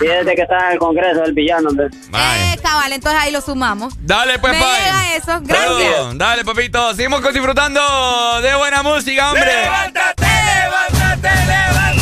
[0.00, 1.68] Y desde que está en el Congreso el villano.
[2.08, 2.54] Vaya.
[2.54, 3.92] Eh, cabal, entonces ahí lo sumamos.
[4.00, 4.80] Dale, pues, Me pai.
[4.82, 5.40] llega eso.
[5.42, 5.68] Gracias.
[5.92, 6.18] Saludos.
[6.18, 6.94] Dale, papito.
[6.94, 7.80] Seguimos disfrutando
[8.40, 9.44] de buena música, hombre.
[9.62, 11.95] ¡Levántate, levántate, levántate!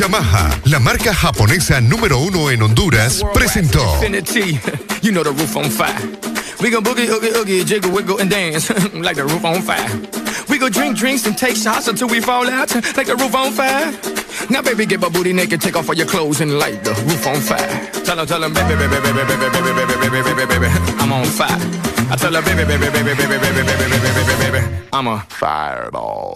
[0.00, 3.80] Yamaha, la marca japonesa número uno en Honduras, presentó
[5.02, 6.00] you know the roof on fire.
[6.62, 9.90] We gon' boogie, oogie, oogie, jiggle, wiggle, and dance like the roof on fire.
[10.48, 13.52] We go drink drinks and take shots until we fall out like the roof on
[13.52, 13.92] fire.
[14.48, 17.26] Now, baby, get my booty naked, take off all your clothes and light the roof
[17.26, 17.68] on fire.
[18.02, 20.66] Tell her, tell her, baby, baby, baby, baby, baby, baby, baby, baby, baby, baby,
[20.96, 21.60] I'm on fire.
[22.10, 25.20] I tell her, baby, baby, baby, baby, baby, baby, baby, baby, baby, baby, I'm a
[25.28, 26.32] fireball.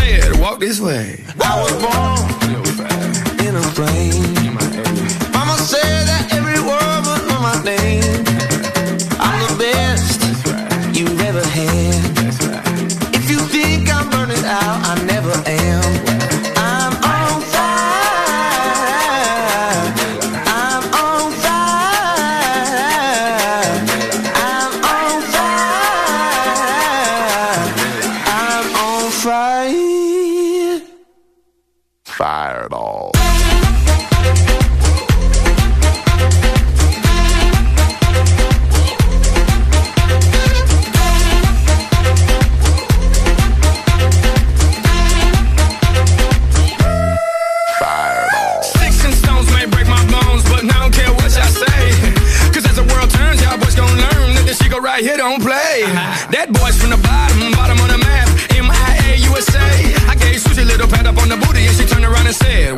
[0.00, 4.54] And said, "Walk this way." I was born in a plane.
[5.32, 8.03] Mama said that every word know my name.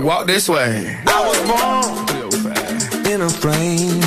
[0.06, 0.96] Walk this way.
[1.08, 3.98] I was born in a plane.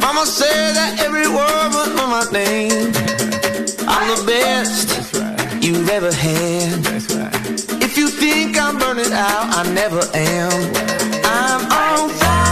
[0.00, 2.92] Mama said that every word would know my name.
[3.88, 5.64] I'm the best right.
[5.64, 6.86] you've ever had.
[6.86, 7.82] Right.
[7.82, 10.52] If you think I'm burning out, I never am.
[11.24, 12.47] I'm on fire.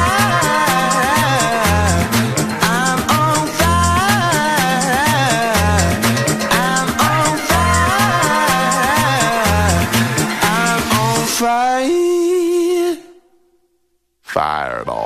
[14.36, 15.06] fire at all.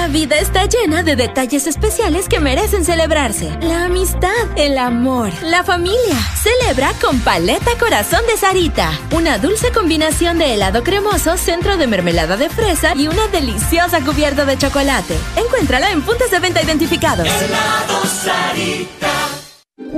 [0.00, 3.54] La vida está llena de detalles especiales que merecen celebrarse.
[3.60, 6.16] La amistad, el amor, la familia.
[6.42, 8.98] Celebra con Paleta Corazón de Sarita.
[9.12, 14.46] Una dulce combinación de helado cremoso, centro de mermelada de fresa y una deliciosa cubierta
[14.46, 15.18] de chocolate.
[15.36, 17.28] Encuéntrala en puntos de venta identificados.
[17.28, 19.12] Helado Sarita.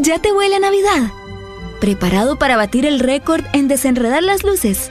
[0.01, 1.13] ¿Ya te huele a Navidad?
[1.81, 4.91] ¿Preparado para batir el récord en desenredar las luces?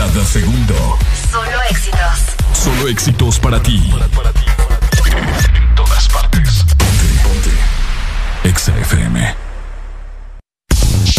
[0.00, 0.98] Cada segundo.
[1.30, 2.18] Solo éxitos.
[2.54, 3.92] Solo éxitos para ti.
[5.54, 6.64] En todas partes.
[6.78, 8.48] Ponte, ponte.
[8.48, 9.34] Exa FM.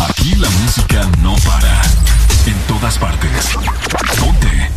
[0.09, 1.79] Aquí la música no para.
[2.47, 3.49] En todas partes.
[4.19, 4.71] Ponte.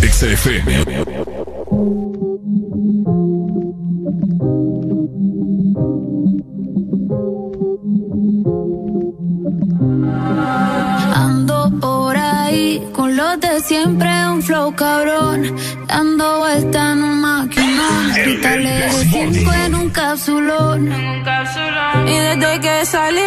[0.00, 1.04] Exa FM.
[1.70, 2.13] Ando
[13.24, 15.56] los de siempre, un flow cabrón.
[15.86, 18.14] Dando vuelta en un maquinón.
[18.24, 20.80] Quítale de cinco en un capsulón.
[22.06, 23.26] Y desde que salí,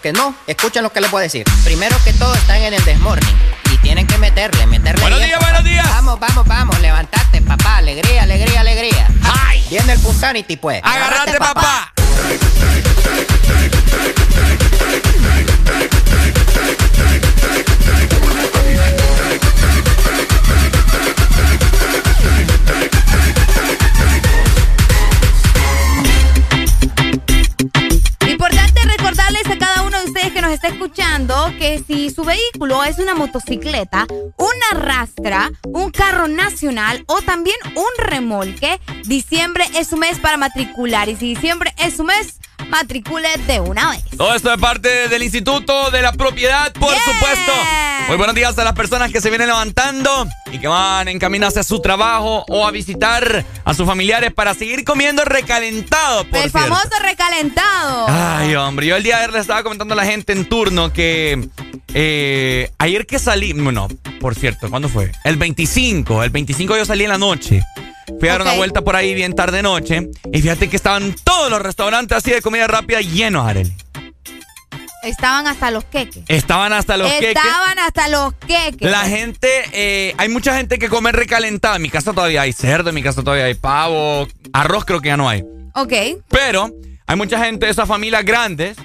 [0.00, 1.44] que no, escuchen lo que les voy a decir.
[1.64, 3.36] Primero que todo están en el desmorning.
[3.72, 5.00] Y tienen que meterle, meterle.
[5.00, 5.88] Buenos días, buenos días.
[5.88, 7.78] Vamos, vamos, vamos, levantate, papá.
[7.78, 9.08] Alegría, alegría, alegría.
[9.22, 9.64] ¡Ay!
[9.70, 10.80] Viene el Punsanity, pues.
[10.82, 11.92] ¡Agárrate, papá!
[31.86, 38.80] Si su vehículo es una motocicleta, una rastra, un carro nacional o también un remolque,
[39.04, 41.08] diciembre es su mes para matricular.
[41.08, 42.39] Y si diciembre es su mes,
[42.70, 44.02] matricule de una vez.
[44.16, 47.52] Todo esto es parte del Instituto de la Propiedad, por supuesto.
[48.08, 51.46] Muy buenos días a las personas que se vienen levantando y que van en camino
[51.46, 56.50] hacia su trabajo o a visitar a sus familiares para seguir comiendo recalentado, por El
[56.50, 56.68] cierto.
[56.74, 58.06] famoso recalentado.
[58.08, 60.92] Ay, hombre, yo el día de ayer le estaba comentando a la gente en turno
[60.92, 61.48] que
[61.94, 63.88] eh, ayer que salí, bueno,
[64.20, 65.12] por cierto, ¿cuándo fue?
[65.24, 67.62] El 25, el 25 yo salí en la noche.
[68.18, 71.50] Fui a dar una vuelta por ahí bien tarde noche y fíjate que estaban todos
[71.50, 73.72] los restaurantes así de comida rápida llenos, Arely.
[75.02, 76.24] Estaban hasta los queques.
[76.28, 77.28] Estaban hasta los queques.
[77.28, 78.90] Estaban hasta los queques.
[78.90, 81.76] La gente, eh, hay mucha gente que come recalentado.
[81.76, 85.08] En mi casa todavía hay cerdo, en mi casa todavía hay pavo, arroz creo que
[85.08, 85.42] ya no hay.
[85.74, 85.92] Ok.
[86.28, 86.70] Pero
[87.06, 88.76] hay mucha gente de esas familias grandes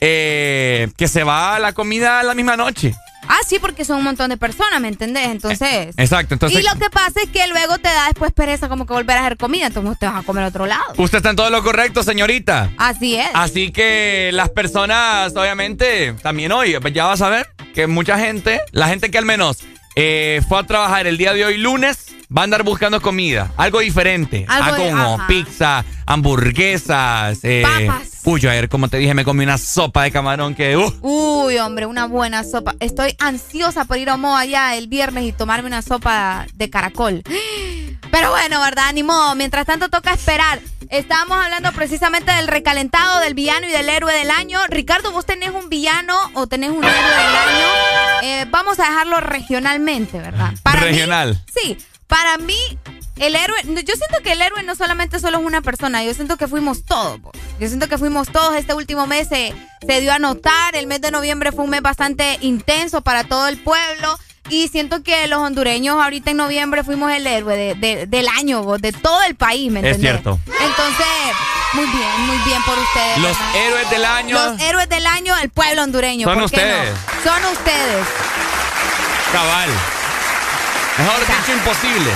[0.00, 2.94] eh, que se va a la comida la misma noche.
[3.28, 5.26] Ah, sí, porque son un montón de personas, ¿me entendés?
[5.28, 5.94] Entonces.
[5.96, 8.92] Exacto, entonces y lo que pasa es que luego te da después pereza como que
[8.92, 10.84] volver a hacer comida, entonces te vas a comer a otro lado.
[10.98, 12.70] usted está en todo lo correcto, señorita.
[12.76, 13.28] Así es.
[13.34, 18.60] Así que las personas, obviamente, también hoy, pues ya vas a ver que mucha gente,
[18.72, 19.58] la gente que al menos
[19.96, 23.80] eh, fue a trabajar el día de hoy lunes, va a andar buscando comida, algo
[23.80, 24.44] diferente.
[24.48, 25.26] Algo como ajá.
[25.26, 28.10] pizza, hamburguesas, eh, Papas.
[28.24, 30.76] Uy, yo ayer, como te dije, me comí una sopa de camarón que...
[30.78, 32.74] uh, Uy, hombre, una buena sopa.
[32.80, 37.22] Estoy ansiosa por ir a Mo allá el viernes y tomarme una sopa de caracol.
[38.10, 38.92] Pero bueno, ¿verdad?
[38.94, 39.34] Ni modo.
[39.34, 40.60] Mientras tanto, toca esperar.
[40.94, 44.60] Estábamos hablando precisamente del recalentado, del villano y del héroe del año.
[44.68, 47.66] Ricardo, ¿vos tenés un villano o tenés un héroe del año?
[48.22, 50.52] Eh, vamos a dejarlo regionalmente, ¿verdad?
[50.62, 51.42] Para mí- regional.
[51.52, 51.76] Sí,
[52.06, 52.56] para mí,
[53.16, 56.36] el héroe, yo siento que el héroe no solamente solo es una persona, yo siento
[56.36, 57.18] que fuimos todos.
[57.58, 58.54] Yo siento que fuimos todos.
[58.54, 59.52] Este último mes se,
[59.84, 60.76] se dio a notar.
[60.76, 64.16] El mes de noviembre fue un mes bastante intenso para todo el pueblo.
[64.50, 68.62] Y siento que los hondureños ahorita en noviembre fuimos el héroe de- de- del año,
[68.78, 70.10] de todo el país, ¿me Es entendés?
[70.22, 70.38] cierto.
[70.46, 71.06] Entonces,
[71.72, 73.18] muy bien, muy bien por ustedes.
[73.18, 73.56] Los ¿verdad?
[73.56, 74.34] héroes del año.
[74.38, 76.28] Los héroes del año, el pueblo hondureño.
[76.28, 76.62] Son ¿por qué no?
[76.62, 76.94] ustedes.
[77.24, 78.06] Son ustedes.
[79.32, 79.70] Cabal.
[80.98, 82.10] Mejor dicho, imposible.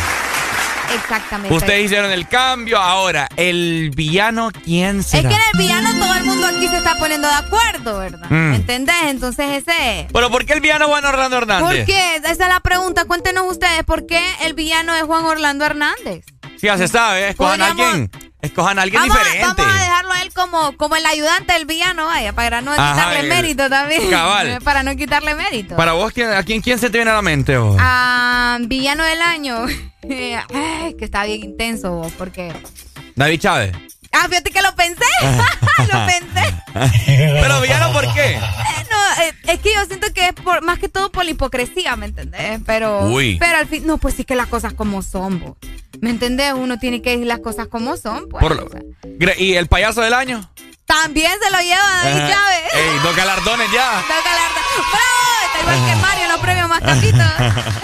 [0.95, 1.55] Exactamente.
[1.55, 2.79] Ustedes hicieron el cambio.
[2.79, 5.29] Ahora, el villano, ¿quién Es será?
[5.29, 8.31] que en el villano todo el mundo aquí se está poniendo de acuerdo, ¿verdad?
[8.31, 8.51] Mm.
[8.51, 8.95] ¿Me entendés?
[9.07, 10.09] Entonces ese...
[10.13, 11.67] Pero ¿por qué el villano Juan Orlando Hernández?
[11.79, 12.17] ¿Por qué?
[12.17, 13.05] Esa es la pregunta.
[13.05, 16.25] Cuéntenos ustedes, ¿por qué el villano es Juan Orlando Hernández?
[16.59, 17.35] Sí, ya se sabe.
[17.35, 18.11] Podríamos- alguien.
[18.41, 19.45] Escojan a alguien Vamos diferente.
[19.47, 22.93] vamos a dejarlo a él como, como el ayudante del villano, vaya, para no Ajá,
[22.95, 24.11] quitarle el- mérito también.
[24.11, 24.59] cabal.
[24.65, 25.75] Para no quitarle mérito.
[25.77, 27.57] Para vos, ¿quién- ¿a quién, quién se te viene a la mente?
[27.57, 27.77] vos?
[27.81, 29.67] Ah, villano del año.
[30.55, 32.53] Ay, que está bien intenso vos, porque...
[33.17, 33.73] David Chávez.
[34.13, 35.05] Ah, fíjate que lo pensé.
[35.93, 36.55] lo pensé.
[37.41, 38.33] Pero villano, ¿por qué?
[38.35, 38.41] Eh,
[38.91, 41.95] No, eh, es que yo siento que es por, más que todo por la hipocresía,
[41.97, 42.61] ¿me entendés?
[42.67, 43.37] Pero, Uy.
[43.39, 45.57] pero al fin, no, pues sí que las cosas como son, vos.
[46.01, 46.53] ¿me entendés?
[46.55, 48.41] Uno tiene que decir las cosas como son, pues.
[48.43, 48.69] Por lo-
[49.19, 50.49] Gre- ¿Y el payaso del año?
[50.87, 52.33] También se lo lleva David.
[52.33, 52.75] Chávez.
[52.75, 53.91] Ey, dos galardones ya.
[54.09, 54.89] Dos galardones.
[54.91, 55.47] ¡Bravo!
[55.47, 57.79] Está igual que Mario en los premios más capitos.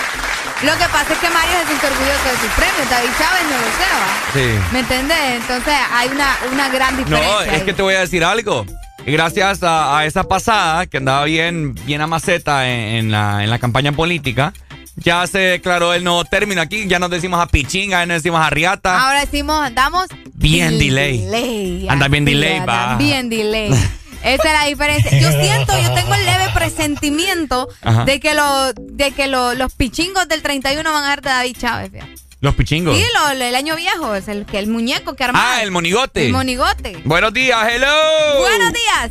[0.64, 3.58] Lo que pasa es que Mario se siente orgulloso de sus premios, David Chávez no
[3.58, 4.32] lo sé, ¿va?
[4.32, 4.72] Sí.
[4.72, 5.18] ¿Me entendés?
[5.42, 7.30] Entonces hay una, una gran diferencia.
[7.32, 7.60] No, es ahí.
[7.62, 8.64] que te voy a decir algo.
[9.06, 13.50] Gracias a, a esa pasada que andaba bien, bien a maceta en, en la, en
[13.50, 14.54] la campaña política,
[14.96, 16.86] ya se declaró el nuevo término aquí.
[16.86, 19.06] Ya nos decimos a pichinga, ya nos decimos a riata.
[19.06, 21.18] Ahora decimos, andamos Bien delay.
[21.20, 21.86] delay.
[21.90, 22.96] Anda bien delay, va.
[22.96, 23.70] Bien delay.
[24.24, 25.10] Esa es la diferencia.
[25.18, 28.04] Yo siento, yo tengo el leve presentimiento Ajá.
[28.04, 31.56] de que, lo, de que lo- los pichingos del 31 van a dar de David
[31.58, 31.92] Chávez.
[32.40, 32.96] Los pichingos.
[32.96, 35.56] Sí, lo- el año viejo, es el, que el muñeco que armaba.
[35.56, 36.26] Ah, el monigote.
[36.26, 36.96] El monigote.
[37.04, 38.40] Buenos días, hello.
[38.40, 39.10] Buenos días.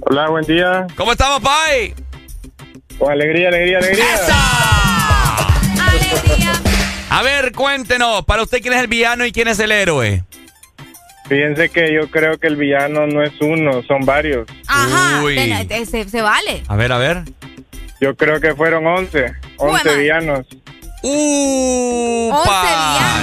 [0.00, 0.86] Hola, buen día.
[0.96, 1.94] ¿Cómo estamos, Pai?
[2.98, 4.06] Con alegría, alegría, alegría.
[7.10, 10.24] A ver, cuéntenos, para usted quién es el villano y quién es el héroe.
[11.28, 14.46] Fíjense que yo creo que el villano no es uno, son varios.
[14.66, 15.34] Ajá, Uy.
[15.36, 16.62] ten- eh, se, se vale.
[16.68, 17.22] A ver, a ver.
[18.00, 19.32] Yo creo que fueron 11.
[19.58, 20.46] 11 villanos.
[21.02, 22.32] Uh,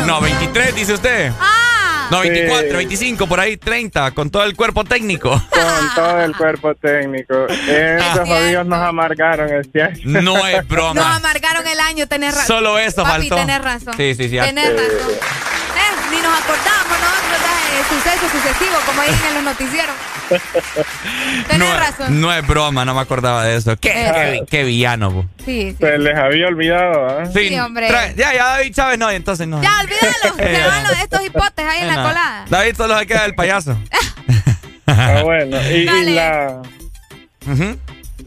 [0.05, 1.31] No, 23, dice usted.
[1.39, 2.07] Ah.
[2.11, 5.31] No, 24, 25, por ahí 30, con todo el cuerpo técnico.
[5.49, 7.47] Con todo el cuerpo técnico.
[7.67, 9.99] Esos jodidos nos amargaron este año.
[10.03, 10.93] No es broma.
[10.93, 12.57] Nos amargaron el año, tenés razón.
[12.57, 13.35] Solo eso Papi, faltó.
[13.37, 13.93] tenés razón.
[13.97, 14.37] Sí, sí, sí.
[14.37, 15.11] Tenés razón.
[15.15, 17.41] Eh, ni nos acordamos nosotros
[17.71, 19.95] de sucesos sucesivos, como dicen en los noticieros.
[21.47, 22.21] Tenés no, razón.
[22.21, 23.75] no es broma, no me acordaba de eso.
[23.77, 24.11] Qué, Eh.
[24.13, 25.25] qué, qué villano, po.
[25.45, 25.77] Sí, sí.
[25.79, 27.25] Se les había olvidado, ¿ah?
[27.33, 27.87] Sí, hombre.
[27.89, 29.61] trae- ya, ya David Chávez no, y entonces no.
[29.61, 30.35] Ya, olvídalo.
[30.45, 32.03] Eh, Llévalo de estos hipotes ahí en la no.
[32.07, 32.45] colada.
[32.49, 33.77] David solo se queda del payaso.
[34.87, 35.57] Ah, bueno.
[35.71, 35.83] Y,
[36.13, 36.61] la...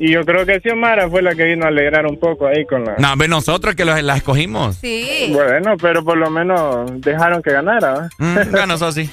[0.01, 2.85] Y yo creo que Xiomara fue la que vino a alegrar un poco ahí con
[2.85, 2.95] la...
[2.99, 4.77] No, ve nosotros que los, la escogimos.
[4.77, 5.29] Sí.
[5.33, 8.09] Bueno, pero por lo menos dejaron que ganara.
[8.19, 9.11] Mm, bueno, eso sí.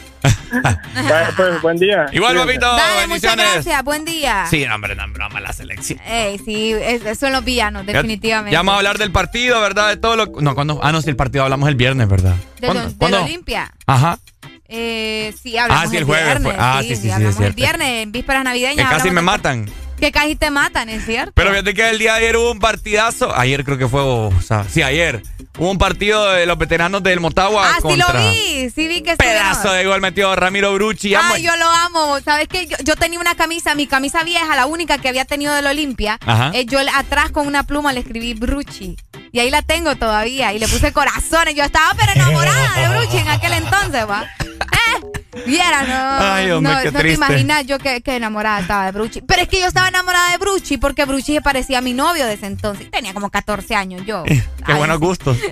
[0.94, 2.06] Vaya, pues, buen día.
[2.12, 3.53] Igual, papito, Dale, muchas bendiciones.
[3.53, 3.84] gracias.
[3.84, 4.45] Buen día.
[4.49, 5.99] Sí, no, hombre, no, broma la selección.
[6.07, 8.52] Ey, sí, es- son los villanos, definitivamente.
[8.52, 9.90] Ya vamos a hablar del partido, ¿verdad?
[9.90, 10.28] De todo lo.
[10.40, 10.80] No, cuando.
[10.84, 12.36] Ah, no, sí, el partido hablamos el viernes, ¿verdad?
[12.62, 12.68] De,
[12.98, 13.18] ¿Cuándo?
[13.18, 13.72] de Olimpia.
[13.88, 14.20] Ajá.
[14.68, 16.53] Eh, sí, hablamos Ah, sí, el el jueves viernes.
[16.53, 16.56] fue.
[16.64, 18.76] Ah, sí, sí, sí, hablamos es el viernes, en vísperas navideñas.
[18.78, 19.66] Que casi hablamos me de- matan.
[19.99, 21.31] Que casi te matan, ¿es cierto?
[21.35, 23.34] Pero fíjate que el día de ayer hubo un partidazo.
[23.35, 24.01] Ayer creo que fue.
[24.01, 25.23] O sea, sí, ayer.
[25.57, 29.15] Hubo un partido de los veteranos del Motagua Ah, sí lo vi, sí vi que.
[29.15, 31.15] Pedazo de gol metió Ramiro Brucci.
[31.15, 32.19] Amo- Ay, yo lo amo.
[32.26, 32.67] ¿Sabes qué?
[32.67, 36.19] Yo, yo tenía una camisa, mi camisa vieja, la única que había tenido del Olimpia.
[36.26, 36.51] Ajá.
[36.53, 38.97] Eh, yo atrás con una pluma le escribí Brucci.
[39.31, 40.51] Y ahí la tengo todavía.
[40.53, 41.55] Y le puse corazones.
[41.55, 44.26] Yo estaba pero enamorada de Brucci en aquel entonces, va.
[44.41, 45.14] ¿Eh?
[45.45, 46.26] Viera, no.
[46.26, 49.22] Ay, hombre, no, qué no te imaginas yo que, que enamorada estaba de Brucci.
[49.22, 52.26] Pero es que yo estaba enamorada de Brucci porque Brucci se parecía a mi novio
[52.26, 52.90] de ese entonces.
[52.90, 54.24] Tenía como 14 años yo.
[54.24, 55.38] Qué buenos gustos.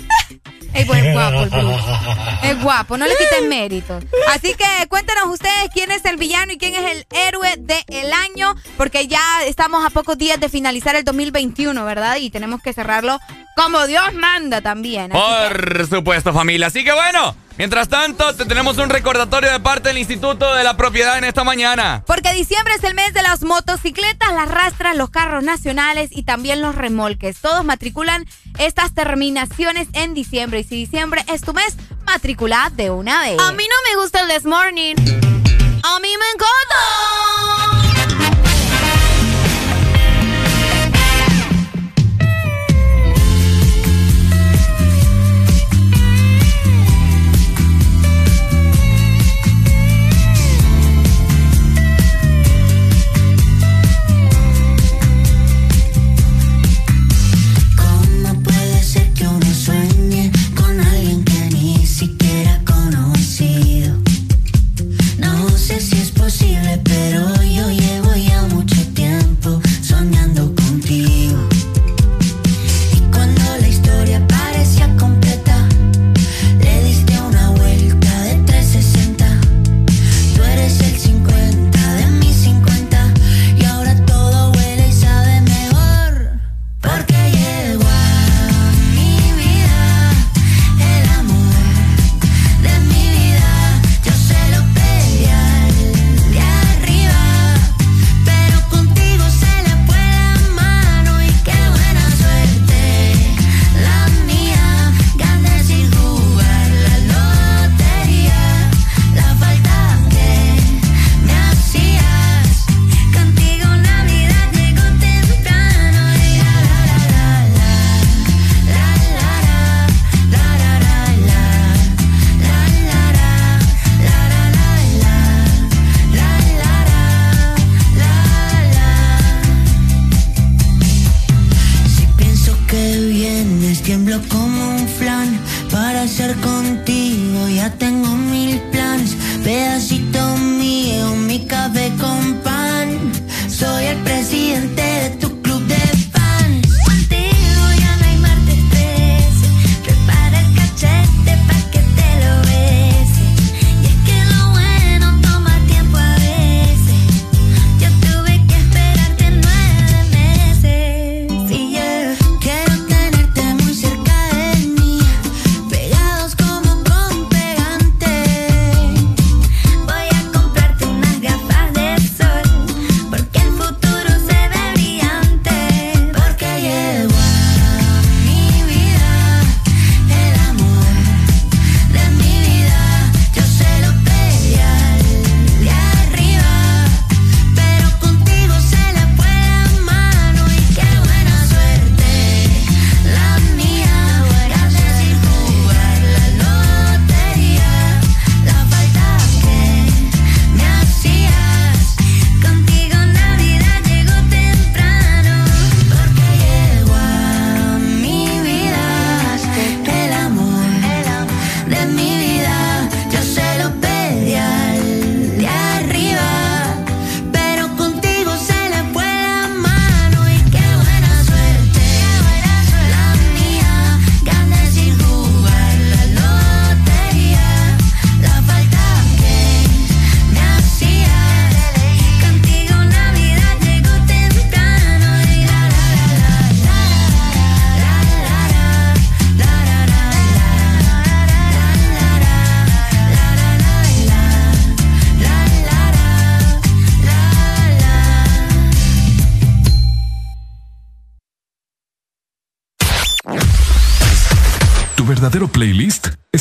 [0.73, 2.49] Es guapo el.
[2.49, 4.03] Es guapo, no le quiten méritos.
[4.29, 8.55] Así que cuéntenos ustedes quién es el villano y quién es el héroe del año,
[8.75, 12.17] porque ya estamos a pocos días de finalizar el 2021, ¿verdad?
[12.17, 13.19] Y tenemos que cerrarlo
[13.55, 15.11] como Dios manda también.
[15.11, 16.67] Que- Por supuesto, familia.
[16.67, 20.75] Así que bueno, mientras tanto, te tenemos un recordatorio de parte del Instituto de la
[20.77, 22.03] Propiedad en esta mañana.
[22.07, 26.61] Porque diciembre es el mes de las motocicletas, las rastras, los carros nacionales y también
[26.61, 27.39] los remolques.
[27.41, 28.25] Todos matriculan
[28.57, 30.59] estas terminaciones en diciembre.
[30.61, 31.75] Y si diciembre es tu mes,
[32.05, 33.39] matricula de una vez.
[33.39, 34.95] A mí no me gusta el This Morning.
[35.85, 37.52] A mí me encanta.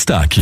[0.04, 0.41] Playlist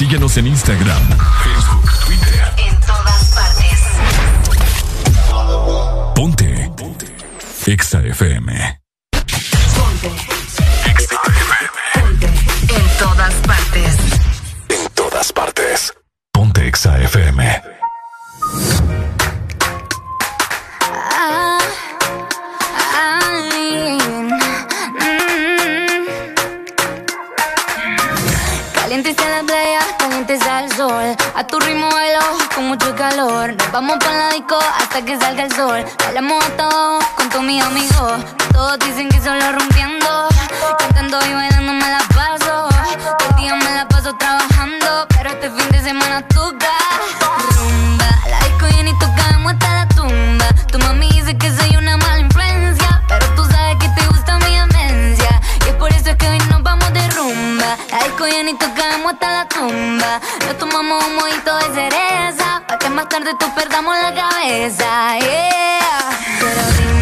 [0.00, 1.02] Síguenos en Instagram,
[1.44, 2.54] Facebook, Twitter.
[2.56, 3.80] En todas partes.
[6.14, 6.72] Ponte.
[6.74, 7.06] Ponte.
[7.66, 8.80] Exa FM.
[12.68, 13.96] En todas partes.
[14.70, 15.92] En todas partes.
[16.32, 17.79] Ponte Exa FM.
[31.40, 32.20] A tu ritmo bailo
[32.54, 33.54] con mucho calor.
[33.56, 35.82] Nos vamos para la disco hasta que salga el sol.
[36.04, 38.12] Bailamos a todo con todos mis amigos.
[38.52, 40.28] Todos dicen que solo rompiendo.
[40.78, 42.68] Cantando y bailando me la paso.
[43.18, 45.06] Todo el día me la paso trabajando.
[45.16, 46.68] Pero este fin de semana toca.
[58.26, 60.20] Llena y tocamos hasta la tumba.
[60.46, 62.62] Nos tomamos un mojito de cereza.
[62.66, 65.18] Pa' que más tarde tú perdamos la cabeza.
[65.18, 66.10] Yeah.
[66.40, 66.99] Pero dime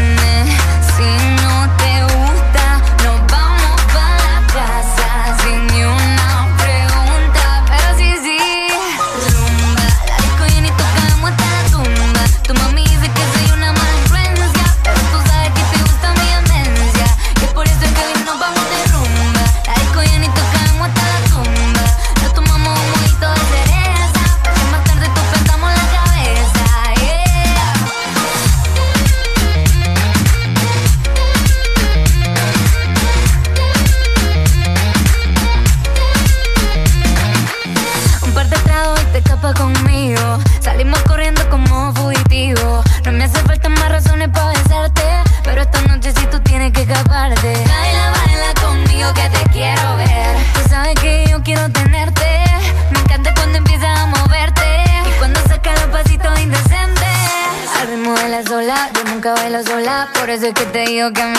[61.13, 61.38] que me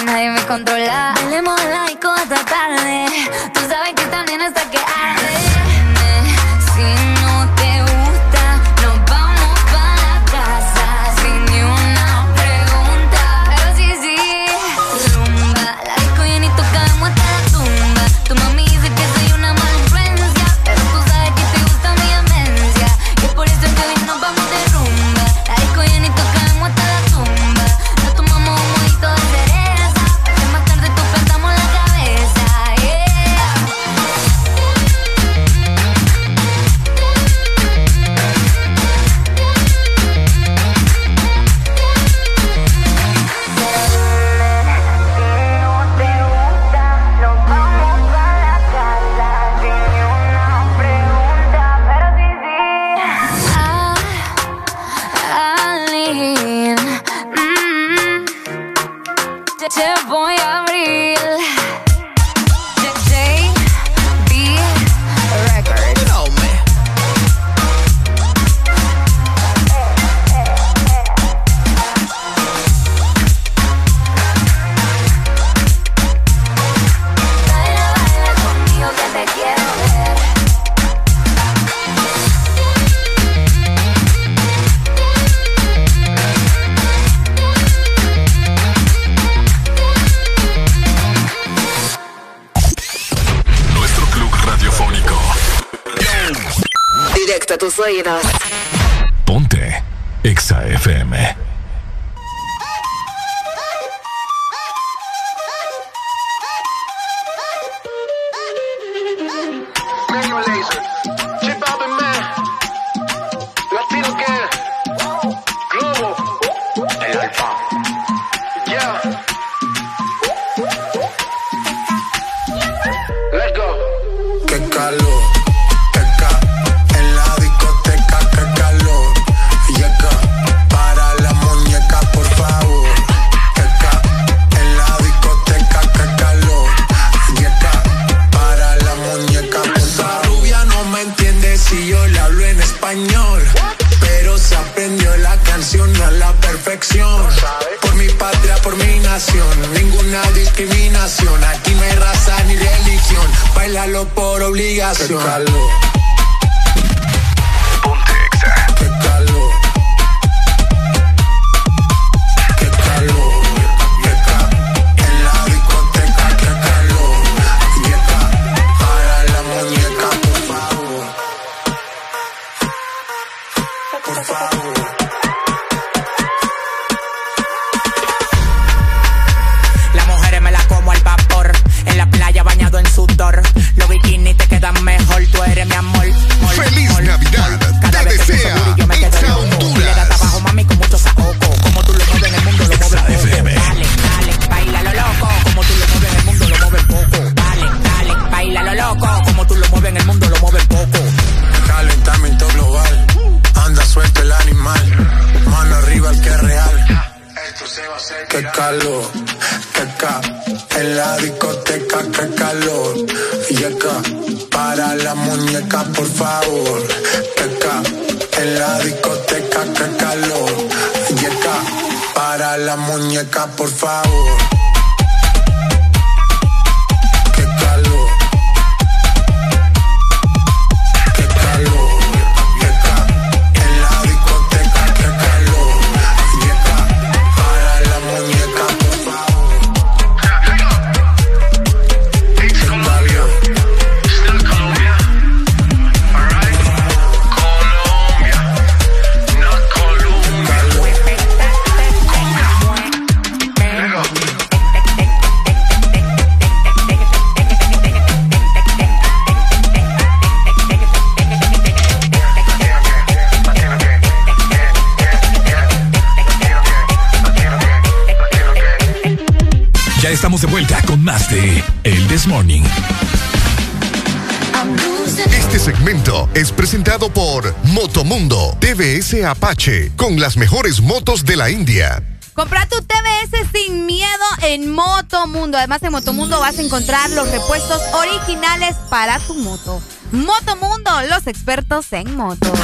[279.26, 282.04] Apache con las mejores motos de la India.
[282.34, 285.58] Compra tu TBS sin miedo en Motomundo.
[285.58, 289.82] Además, en Motomundo vas a encontrar los repuestos originales para tu moto.
[290.12, 292.58] Motomundo, los expertos en motos.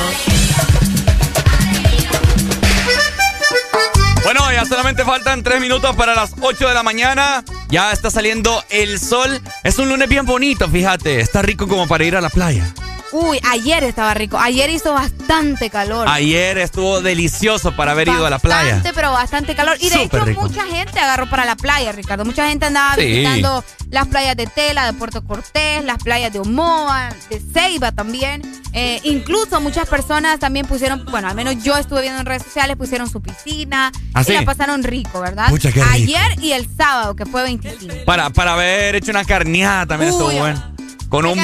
[4.24, 7.44] Bueno, ya solamente faltan tres minutos para las 8 de la mañana.
[7.70, 9.42] Ya está saliendo el sol.
[9.64, 11.20] Es un lunes bien bonito, fíjate.
[11.20, 12.74] Está rico como para ir a la playa.
[13.12, 14.38] Uy, ayer estaba rico.
[14.38, 14.94] Ayer hizo
[15.28, 16.08] bastante calor.
[16.08, 18.76] Ayer estuvo delicioso para haber ido a la playa.
[18.76, 19.78] Bastante, pero bastante calor.
[19.80, 20.42] Y de Súper hecho, rico.
[20.42, 22.26] mucha gente agarró para la playa, Ricardo.
[22.26, 23.02] Mucha gente andaba Sí.
[23.06, 28.42] visitando las playas de Tela, de Puerto Cortés, las playas de Omoa, de Ceiba también.
[28.74, 32.76] Eh, incluso muchas personas también pusieron, bueno, al menos yo estuve viendo en redes sociales,
[32.76, 35.50] pusieron su piscina ¿Ah, y la pasaron rico, ¿verdad?
[35.50, 35.94] Pucha, qué rico.
[35.94, 38.04] Ayer y el sábado, que fue 25.
[38.06, 40.76] Para, para haber hecho una carneada también estuvo Uy, bueno.
[41.08, 41.40] Con un.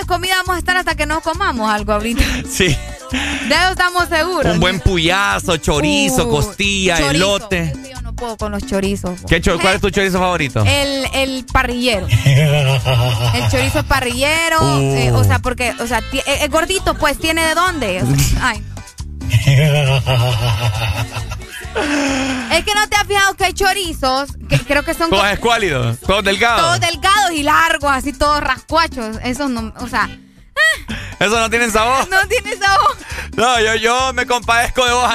[0.00, 2.22] De comida vamos a estar hasta que nos comamos algo ahorita.
[2.50, 2.76] Sí.
[3.48, 4.54] De eso estamos seguros.
[4.54, 7.10] Un buen puyazo, chorizo, Uh, costilla, chorizo.
[7.10, 7.72] elote.
[7.92, 9.18] Yo no puedo con los chorizos.
[9.28, 10.62] ¿Qué cho- ¿Cuál es tu chorizo favorito?
[10.64, 12.06] El, el parrillero.
[12.06, 14.60] El chorizo parrillero.
[14.62, 14.94] Uh.
[14.96, 18.00] eh, o sea, porque, o sea, eh, es gordito, pues, ¿tiene de dónde?
[18.02, 18.64] O sea, ay,
[22.52, 25.10] Es que no te has fijado que hay chorizos, que creo que son...
[25.10, 26.60] Todos escuálidos, todos delgados.
[26.62, 26.99] Todos delgados
[27.32, 29.18] y largos, así todos rascuachos.
[29.22, 30.08] Esos no, o sea...
[31.20, 32.08] Eso no tienen sabor.
[32.10, 32.96] No tiene sabor.
[33.36, 35.10] No, yo, yo me compadezco de vos.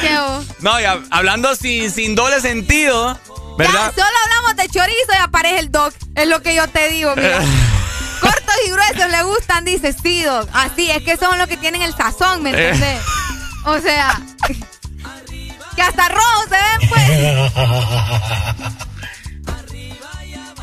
[0.00, 0.44] ¿Qué vos?
[0.60, 3.18] No, y hab- hablando sin, sin doble sentido,
[3.58, 3.92] ¿verdad?
[3.96, 5.94] Ya, solo hablamos de chorizo y aparece el doc.
[6.14, 7.38] Es lo que yo te digo, mira.
[8.20, 10.48] Cortos y gruesos le gustan, dice sí, doc.
[10.52, 12.68] Así, es que son los que tienen el sazón, ¿me Eh.
[12.70, 13.00] entendés?
[13.64, 14.20] O sea,
[15.76, 17.08] que hasta rojos se ven, pues.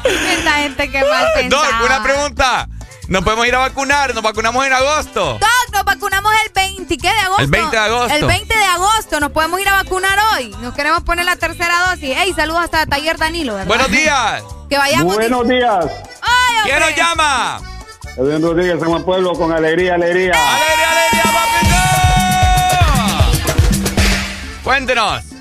[0.07, 2.67] Esta gente que mal Doc, una pregunta.
[3.07, 4.13] ¿Nos podemos ir a vacunar?
[4.13, 5.37] ¿Nos vacunamos en agosto?
[5.39, 7.43] Doc, nos vacunamos el 20, ¿qué de agosto?
[7.43, 8.15] El 20 de agosto.
[8.15, 10.49] El 20 de agosto, nos podemos ir a vacunar hoy.
[10.61, 12.17] Nos queremos poner la tercera dosis.
[12.17, 13.67] Ey, saludos hasta Taller Danilo, ¿verdad?
[13.67, 14.43] Buenos días.
[14.69, 15.15] Que vayamos.
[15.15, 15.85] Buenos días.
[16.21, 17.61] Ay, ¿Quién nos llama?
[18.17, 20.33] Edwin Rodríguez, San Juan Pueblo, con alegría, alegría.
[20.33, 21.23] ¡Alegría, alegría,
[23.31, 24.63] papito!
[24.63, 25.36] Cuéntenos.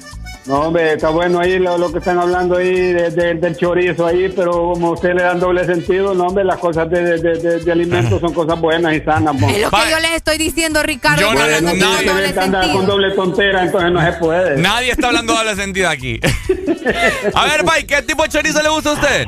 [0.47, 4.07] No, hombre, está bueno ahí lo, lo que están hablando ahí de- de- del chorizo
[4.07, 7.59] ahí, pero como usted le dan doble sentido, no, hombre, las cosas de, de- de-
[7.65, 9.35] de alimentos son cosas buenas y sanas.
[9.35, 9.49] mo.
[9.51, 11.21] Es lo que yo les estoy diciendo, Ricardo.
[11.21, 14.57] Yo no- no- nadie- doble anda con doble tontera, entonces no se puede.
[14.59, 16.21] Nadie está hablando doble sentido aquí.
[17.35, 19.27] A ver, Pai, ¿qué tipo de chorizo le gusta a usted?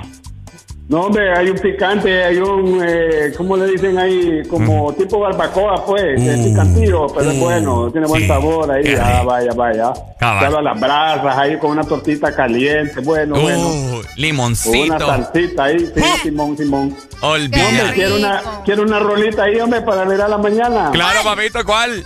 [0.89, 4.40] No, hombre, hay un picante, hay un, eh, ¿cómo le dicen ahí?
[4.48, 9.52] Como tipo barbacoa, pues, es picantillo, pero es bueno, tiene buen sabor ahí, ah, vaya,
[9.52, 9.93] vaya.
[10.19, 10.39] Cabal.
[10.39, 13.69] Claro, a las brasas ahí con una tortita caliente, bueno, bueno.
[13.69, 14.98] Uh, una limoncito.
[14.98, 16.97] salsita ahí, sí, Simón, Simón.
[17.20, 17.93] Hombre, Olvídate.
[17.94, 20.89] quiero una, quiero una rolita ahí, hombre, para ver a la mañana.
[20.93, 22.02] Claro, papito, ¿cuál?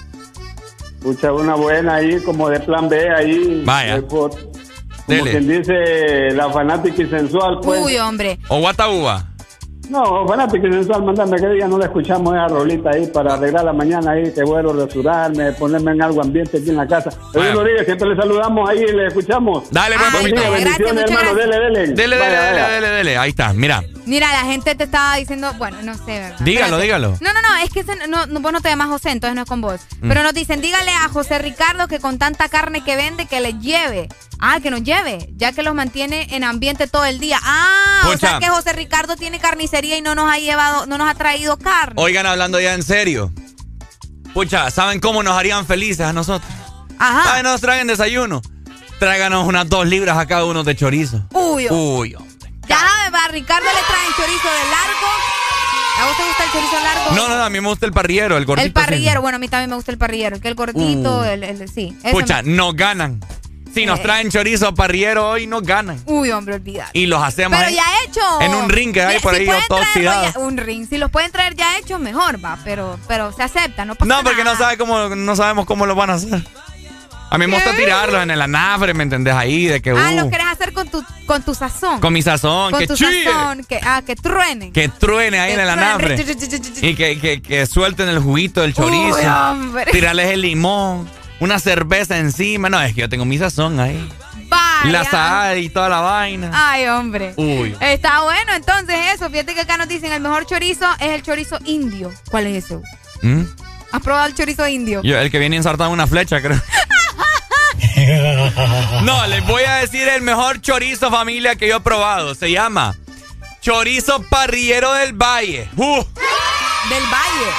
[0.98, 3.62] Escucha una buena ahí, como de plan B ahí.
[3.64, 3.96] Vaya.
[3.98, 4.02] eh,
[5.06, 5.30] como Dele.
[5.30, 7.80] quien dice, la fanática y sensual, pues.
[7.84, 8.38] Uy, hombre.
[8.48, 9.28] ¿O guataúba?
[9.90, 13.64] No, fanática y sensual, mandame que día no le escuchamos esa rolita ahí para arreglar
[13.64, 17.10] la mañana ahí, que bueno, restaurarme, ponerme en algo ambiente aquí en la casa.
[17.32, 19.70] Pero Rodríguez, siempre le saludamos ahí y le escuchamos.
[19.70, 21.50] Dale, Buen día, Gracias, bendiciones, muchas hermano, gracias.
[21.60, 21.94] dele, dele.
[21.94, 22.68] Dele, Vaya, dele, vaya.
[22.68, 23.16] dele, dele, dele.
[23.18, 23.82] Ahí está, mira.
[24.06, 26.38] Mira, la gente te estaba diciendo, bueno, no sé, ¿verdad?
[26.40, 26.82] Dígalo, Espérate.
[26.82, 27.18] dígalo.
[27.20, 29.48] No, no, no, es que no, no, vos no te llamas José, entonces no es
[29.48, 29.80] con vos.
[30.00, 30.08] Mm.
[30.08, 33.54] Pero nos dicen, dígale a José Ricardo que con tanta carne que vende, que le
[33.54, 34.08] lleve.
[34.40, 37.38] Ah, que nos lleve, ya que los mantiene en ambiente todo el día.
[37.42, 41.08] Ah, o sea que José Ricardo tiene carnicería y no nos ha llevado, no nos
[41.08, 41.94] ha traído carne.
[41.96, 43.32] Oigan, hablando ya en serio.
[44.34, 46.50] Pucha, ¿saben cómo nos harían felices a nosotros?
[46.98, 47.34] Ajá.
[47.34, 48.42] Ay, nos traigan desayuno.
[48.98, 51.22] Tráiganos unas dos libras a cada uno de chorizo.
[51.32, 52.16] Uy, Uy,
[52.72, 55.08] ya sabes, va, Ricardo le traen chorizo de largo.
[56.00, 57.10] ¿A vos te gusta el chorizo largo?
[57.14, 58.66] No, no, no, a mí me gusta el parrillero, el gordito.
[58.66, 61.24] El parrillero, bueno, a mí también me gusta el parrillero, que el gordito, Uh.
[61.24, 61.96] el, el- sí.
[62.10, 63.20] Pucha, me- nos ganan.
[63.74, 64.02] Si nos Eh.
[64.02, 65.98] traen chorizo parrillero hoy, nos ganan.
[66.04, 66.88] Uy, hombre, olvidar.
[66.92, 68.20] Y los hacemos Pero ya hecho.
[68.42, 70.32] en un ring que hay por si ahí pueden todo traerlo oxidado.
[70.34, 70.86] ya- un ring.
[70.88, 72.58] Si los pueden traer ya hechos, mejor, va.
[72.64, 74.56] Pero, pero se acepta, no pasa No, porque nada.
[74.58, 76.42] no sabe cómo, no sabemos cómo lo van a hacer.
[77.30, 79.32] A mí me gusta tirarlos en el anafre, ¿me entendés?
[79.32, 82.01] Ahí, de que Ah, uh, lo querés hacer con tu, con tu sazón.
[82.01, 83.64] con mi sazón, Con que tu chille, sazón.
[83.64, 84.72] Que, ah, que truenen.
[84.72, 85.82] que truene ahí Que en el truene.
[85.86, 86.89] anafre.
[86.89, 89.16] Y que, que, que suelten el juguito del chorizo.
[89.18, 89.86] Uy, hombre.
[89.93, 91.09] tirarles el limón,
[91.40, 92.68] una cerveza encima.
[92.70, 94.09] No, es que yo tengo mi sazón ahí.
[94.48, 94.90] Vaya.
[94.93, 96.51] La sal y toda la vaina.
[96.52, 97.32] Ay, hombre.
[97.36, 97.74] Uy.
[97.80, 99.30] Está bueno, entonces eso.
[99.30, 102.12] Fíjate que acá nos dicen el mejor chorizo es el chorizo indio.
[102.30, 102.78] ¿Cuál es ese?
[103.22, 103.44] ¿Mm?
[103.93, 105.02] ¿Has probado el chorizo indio?
[105.02, 106.60] Yo, el que viene ensartado en una flecha, creo.
[109.02, 112.34] No, les voy a decir el mejor chorizo familia que yo he probado.
[112.34, 112.94] Se llama
[113.60, 115.68] Chorizo Parrillero del Valle.
[115.76, 115.96] Uh,
[116.88, 117.52] Del Valle.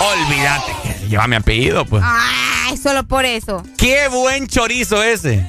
[0.00, 2.02] olvídate que lleva mi apellido, pues.
[2.06, 3.62] Ay, solo por eso.
[3.76, 5.46] Qué buen chorizo ese.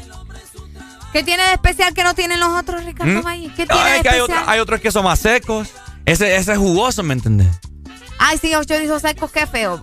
[1.14, 3.26] ¿Qué tiene de especial que no tienen los otros, Ricardo ¿Mm?
[3.26, 3.52] Valle?
[3.56, 4.38] ¿Qué No, tiene de es que hay, especial?
[4.40, 5.70] otro- hay otros que son más secos.
[6.06, 7.48] Ese, ese es jugoso, ¿me entendés?
[8.20, 9.82] Ay, sí, los chorizos secos, qué feo.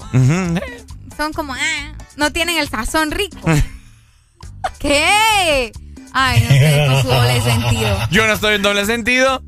[1.16, 3.38] Son como, ah, no tienen el sazón rico.
[4.78, 5.72] ¿Qué?
[6.12, 7.98] Ay, no sé, con su doble sentido.
[8.10, 9.43] Yo no estoy en doble sentido.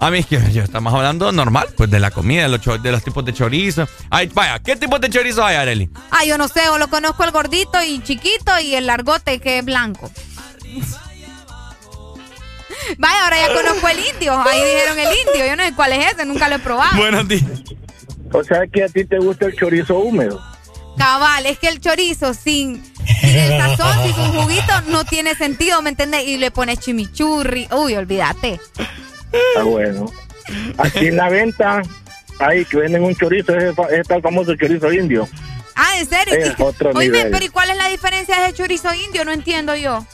[0.00, 2.92] A mí es que yo estamos hablando normal, pues de la comida, de los, de
[2.92, 3.88] los tipos de chorizo.
[4.10, 5.90] Ay, vaya, ¿qué tipos de chorizo hay, Areli?
[6.12, 9.58] Ah, yo no sé, o lo conozco el gordito y chiquito y el largote que
[9.58, 10.08] es blanco.
[12.98, 14.40] Vaya, ahora ya conozco el indio.
[14.40, 15.46] Ahí dijeron el indio.
[15.46, 16.96] Yo no sé cuál es ese, nunca lo he probado.
[16.96, 17.44] Buenos días.
[18.32, 20.40] O sea que a ti te gusta el chorizo húmedo.
[20.98, 22.82] Cabal, es que el chorizo sin,
[23.20, 26.26] sin el sazón, sin su juguito, no tiene sentido, ¿me entiendes?
[26.26, 27.68] Y le pones chimichurri.
[27.72, 28.60] Uy, olvídate.
[29.32, 30.10] Está bueno.
[30.78, 31.82] Aquí en la venta
[32.40, 35.28] hay que venden un chorizo, ese ese tal famoso chorizo indio.
[35.76, 36.34] Ah, ¿en serio?
[36.34, 37.30] Es otro nivel.
[37.30, 39.24] pero ¿y cuál es la diferencia de ese chorizo indio?
[39.24, 40.04] No entiendo yo.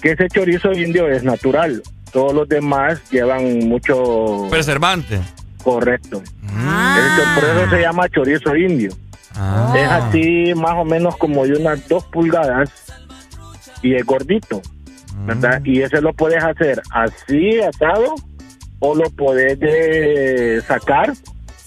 [0.00, 1.82] Que ese chorizo indio es natural.
[2.12, 5.20] Todos los demás llevan mucho Preservante.
[5.62, 6.22] correcto.
[6.56, 6.96] Ah.
[6.98, 8.90] Ese- por eso se llama chorizo indio.
[9.42, 9.72] Ah.
[9.74, 12.70] Es así más o menos como de unas dos pulgadas
[13.80, 14.60] y es gordito,
[15.24, 15.62] ¿verdad?
[15.64, 18.16] Y ese lo puedes hacer así atado
[18.80, 21.14] o lo puedes de sacar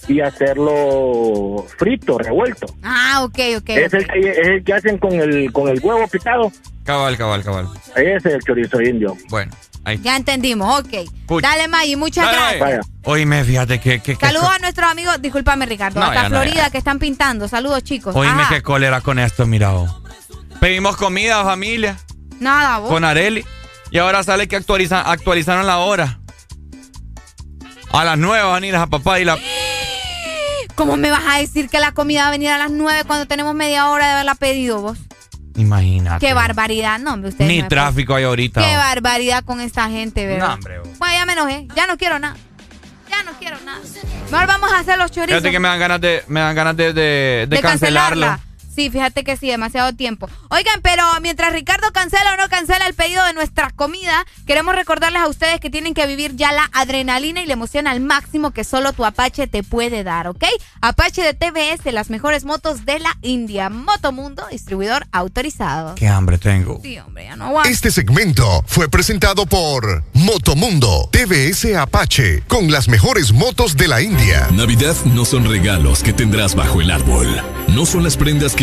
[0.08, 2.68] y hacerlo frito, revuelto.
[2.84, 3.70] Ah, ok, ok.
[3.70, 6.52] Es, el que, es el que hacen con el, con el huevo picado.
[6.84, 7.68] Cabal, cabal, cabal.
[7.96, 9.18] Ese es el chorizo indio.
[9.30, 9.52] Bueno,
[9.86, 10.00] ahí.
[10.02, 11.10] Ya entendimos, ok.
[11.28, 11.48] Pucha.
[11.50, 12.88] Dale, Maggie, muchas Dale, gracias.
[13.04, 14.00] Oíme, fíjate que...
[14.02, 17.48] que, que Saludos a nuestros amigos, discúlpame Ricardo, No, hasta no, Florida que están pintando.
[17.48, 18.16] Saludos chicos.
[18.16, 18.56] Oíme Ajá.
[18.56, 19.92] qué cólera con esto, mira vos.
[20.60, 21.98] Pedimos comida, familia,
[22.40, 22.90] Nada, vos.
[22.90, 23.46] con Areli.
[23.92, 26.20] Y ahora sale que actualiza, actualizaron la hora.
[27.92, 29.38] A las nueve van a ir a papá y la...
[30.76, 33.28] ¿Cómo me vas a decir que la comida va a venir a las 9 cuando
[33.28, 34.98] tenemos media hora de haberla pedido vos?
[35.56, 36.26] Imagínate.
[36.26, 37.48] Qué barbaridad, no, hombre, ustedes.
[37.50, 38.62] Ni no tráfico hay ahorita.
[38.62, 40.48] Qué barbaridad con esta gente, ¿verdad?
[40.48, 40.80] No, hombre.
[40.98, 42.36] Bueno, ya me enojé, ya no quiero nada.
[43.10, 43.80] Ya no quiero nada.
[44.32, 45.38] Mejor vamos a hacer los chorizos.
[45.42, 48.22] Fíjate que me dan ganas de, me dan ganas de, de, de de cancelarlo.
[48.26, 48.53] cancelarla.
[48.74, 50.30] Sí, fíjate que sí, demasiado tiempo.
[50.50, 55.22] Oigan, pero mientras Ricardo cancela o no cancela el pedido de nuestra comida, queremos recordarles
[55.22, 58.64] a ustedes que tienen que vivir ya la adrenalina y la emoción al máximo que
[58.64, 60.44] solo tu Apache te puede dar, ¿ok?
[60.82, 63.70] Apache de TVS, las mejores motos de la India.
[63.70, 65.96] Motomundo, distribuidor autorizado.
[65.96, 66.80] Qué hambre tengo.
[66.82, 67.70] Sí, hombre, ya no aguanto.
[67.70, 74.48] Este segmento fue presentado por Motomundo TVS Apache con las mejores motos de la India.
[74.52, 77.28] Navidad no son regalos que tendrás bajo el árbol.
[77.68, 78.63] No son las prendas que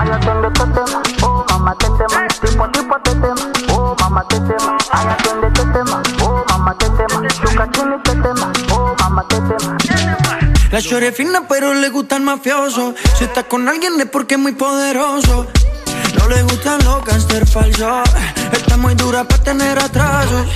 [0.00, 4.38] Ay, atiende este tema, oh mamá te tema, tipo tipo te tema, oh mamá te
[4.38, 4.78] tema.
[4.92, 9.40] Ay, atiende este tema, oh mamá te tema, chuca chini te tema, oh mamá te
[9.40, 10.27] tema.
[10.70, 12.94] La chore fina pero le gusta el mafioso.
[13.16, 15.46] Si está con alguien es porque es muy poderoso.
[16.18, 18.08] No le gustan los gangster falsos.
[18.52, 20.46] Está muy dura para tener atrasos.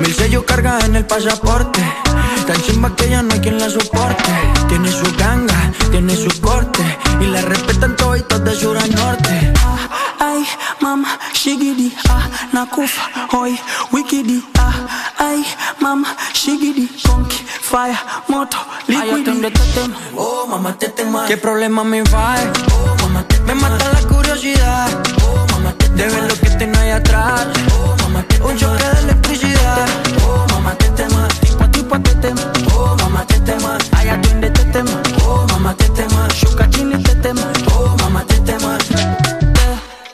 [0.00, 1.80] Mil sellos carga en el pasaporte.
[2.46, 4.30] Tan chimba que ya no hay quien la soporte.
[4.68, 6.82] Tiene su ganga, tiene su corte.
[7.20, 9.52] Y la respetan toditos de sur a norte
[10.20, 10.44] Ay,
[10.80, 13.58] mama, shigidi, ah, nakufa, hoy,
[13.92, 14.74] wikidi, ah,
[15.18, 15.44] ay,
[15.80, 17.96] mama, shigidi, conky, fire,
[18.28, 18.58] moto,
[18.88, 19.20] Ay, liquidi.
[19.20, 22.34] atiende tema, oh mamá te tema ¿Qué problema me va?
[22.72, 24.88] Oh mamá te Me mata la curiosidad.
[25.22, 27.46] Oh mamá te De ver lo que tengo ahí atrás.
[27.72, 29.86] Oh mamá te Un choque de electricidad.
[30.26, 32.40] Oh mamá te tema Tipo a tipo te tema,
[32.74, 34.90] oh mamá te tema, ay atiende te tema,
[35.24, 37.42] oh mamá te tema, shuka chini te tema,
[37.74, 38.76] oh mamá te tema.
[38.78, 39.27] Te-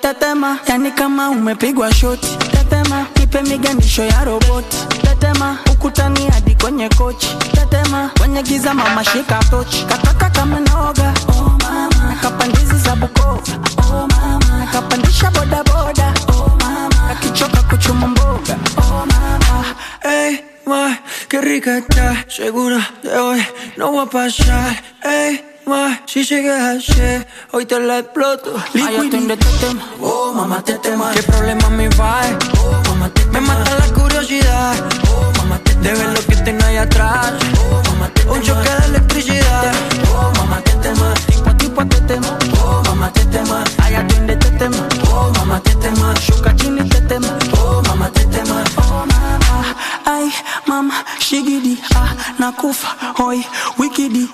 [0.04, 2.36] Tetema, yani kama umepigwa shoti.
[2.50, 4.76] Tetema, nipe miganisho ya roboti.
[5.02, 7.28] Tetema, ukutani hadi kwenye kochi.
[7.52, 9.84] Tetema, kwenye giza mama shika tochi.
[9.88, 13.40] Kataka kama noga, oh mama, nakapandizi za Bukova,
[13.78, 19.64] oh mama, nakapandisha bodaboda, oh mama, kakichoka kuchuma mboga, oh mama.
[20.02, 20.36] hey
[20.66, 20.98] ma,
[21.28, 23.40] qué rica está Segura de hoy
[23.76, 28.54] no va a pasar Ey, ma, si sigues así Hoy te la exploto.
[28.74, 29.82] Ay, atiende este tema.
[30.00, 31.12] Oh, mamá, te tema.
[31.12, 32.22] ¿Qué problema me va?
[32.58, 34.74] Oh, mamá, te Me mata la curiosidad.
[35.08, 37.32] Oh, mamá, te De ver lo que tengo ahí atrás.
[37.60, 39.72] Oh, mamá, te Un choque de electricidad.
[40.14, 44.36] Oh, mamá, te tema, tipo a tipo te tema, oh, mamá, te tema, ay, atiende
[44.36, 44.76] te tema,
[45.10, 47.28] oh, mamá, te tema, shuka chini te tema,
[47.58, 49.74] oh, mamá, te tema, oh, mama,
[50.04, 50.32] ay,
[50.66, 53.44] mama, shigidi, ah, nakufa, hoy,
[53.78, 54.30] wikidi,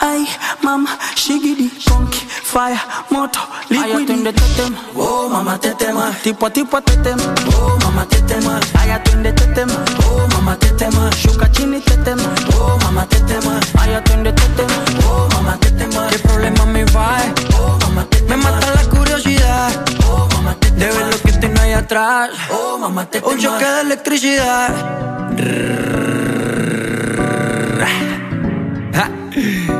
[0.00, 0.26] ay,
[0.62, 2.78] mama, shigidi, conky, fire,
[3.10, 3.92] moto, liquidi.
[3.92, 7.22] Ay, atiende te tema, oh, mamá, te tema, tipo tipo te tema,
[7.54, 9.74] oh, mamá, te tema, ay, atiende te tema,
[10.06, 12.22] oh, mamá, te tema, shuka chini te tema,
[12.58, 16.84] oh, mamá, te tema, ay, atiende te tema, oh, mamá, te tema, ¿Qué problema me
[16.86, 17.18] va?
[17.58, 19.70] oh, mamá, te Me mata la curiosidad
[20.06, 22.30] oh, mamá, te De ver lo que tengo ahí atrás.
[22.50, 24.74] Oh, mamá, te Un choque de electricidad.
[28.92, 29.79] Ja.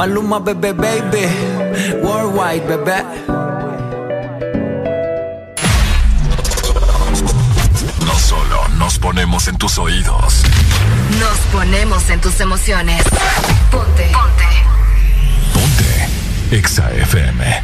[0.00, 1.26] Maluma, bebé, baby.
[2.02, 3.04] Worldwide, bebé.
[8.06, 10.42] No solo nos ponemos en tus oídos.
[11.20, 13.02] Nos ponemos en tus emociones.
[13.70, 14.10] Ponte.
[14.10, 14.48] Ponte.
[15.52, 16.56] Ponte.
[16.56, 17.62] Exa FM.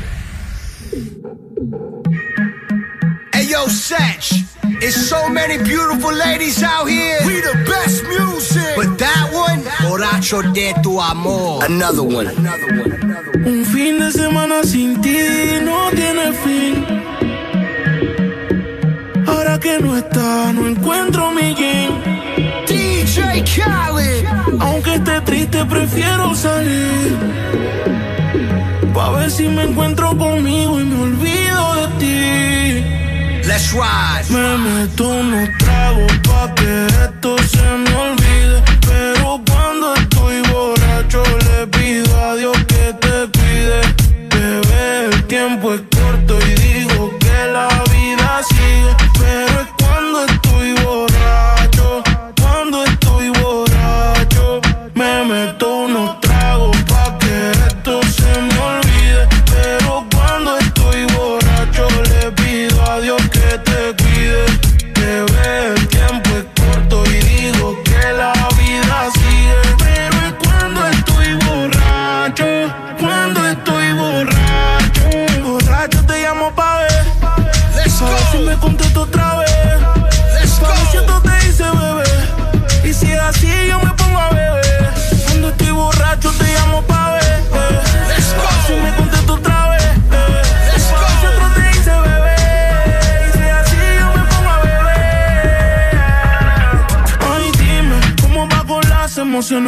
[3.66, 4.44] Yo, Satch.
[4.80, 7.18] It's so many beautiful ladies out here.
[7.26, 8.76] We the best music.
[8.76, 11.64] But that one, borracho de tu amor.
[11.64, 12.28] Another one.
[13.44, 15.18] Un fin de semana sin ti
[15.64, 16.74] no tiene fin.
[19.26, 21.90] Ahora que no está, no encuentro mi jean.
[22.68, 24.26] DJ Khaled.
[24.60, 27.16] Aunque esté triste, prefiero salir.
[28.94, 32.65] Pa' ver si me encuentro conmigo y me olvido de ti.
[33.56, 38.62] Me meto unos tragos pa' que esto se me olvide.
[38.86, 43.80] Pero cuando estoy borracho le pido a Dios que te cuide.
[44.28, 45.80] Bebé, el tiempo es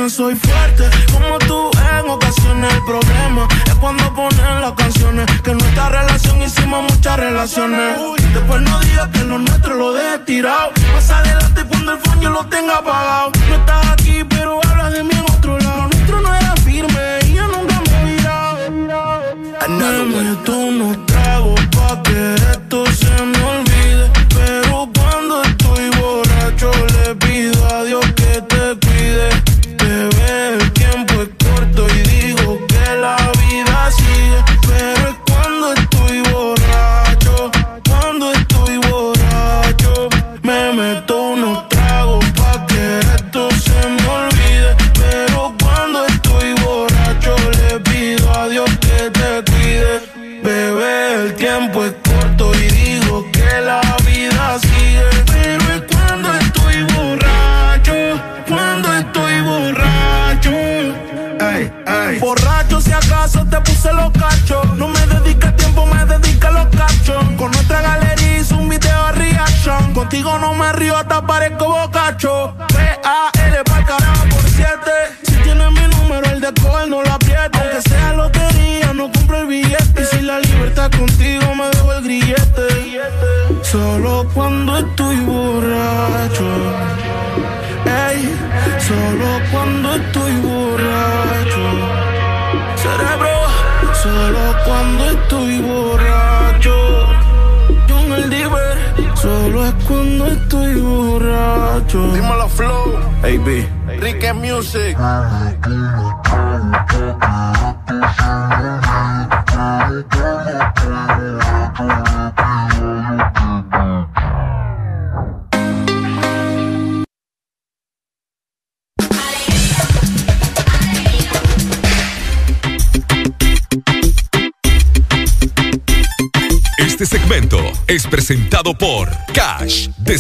[0.09, 1.71] Soy fuerte, como tú
[2.01, 2.73] en ocasiones.
[2.73, 5.27] El problema es cuando ponen las canciones.
[5.43, 7.99] Que en nuestra relación hicimos muchas relaciones.
[8.33, 10.73] Después no digas que lo nuestro lo dejes tirado.
[10.95, 13.33] Más adelante cuando el yo lo tenga apagado.
[13.51, 15.77] No estás aquí, pero hablas de mí en otro lado.
[15.77, 18.59] Lo nuestro no era firme y yo nunca me he virado.
[19.67, 21.08] Another Me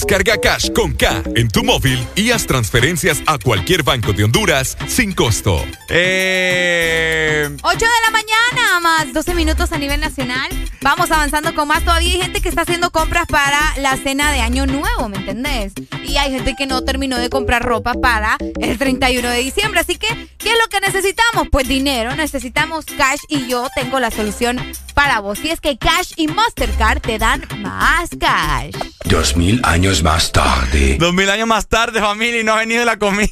[0.08, 4.78] Descarga Cash con K en tu móvil y haz transferencias a cualquier banco de Honduras
[4.86, 5.62] sin costo.
[5.90, 10.48] Eh, 8 de la mañana, más 12 minutos a nivel nacional.
[10.80, 11.84] Vamos avanzando con más.
[11.84, 15.74] Todavía hay gente que está haciendo compras para la cena de Año Nuevo, ¿me entendés?
[16.02, 19.80] Y hay gente que no terminó de comprar ropa para el 31 de diciembre.
[19.80, 20.08] Así que,
[20.38, 21.48] ¿qué es lo que necesitamos?
[21.52, 22.16] Pues dinero.
[22.16, 24.58] Necesitamos cash y yo tengo la solución
[24.98, 25.38] para vos.
[25.44, 28.74] Y es que Cash y Mastercard te dan más cash.
[29.04, 30.96] Dos mil años más tarde.
[30.98, 33.30] dos mil años más tarde, familia, y no ha venido la comida.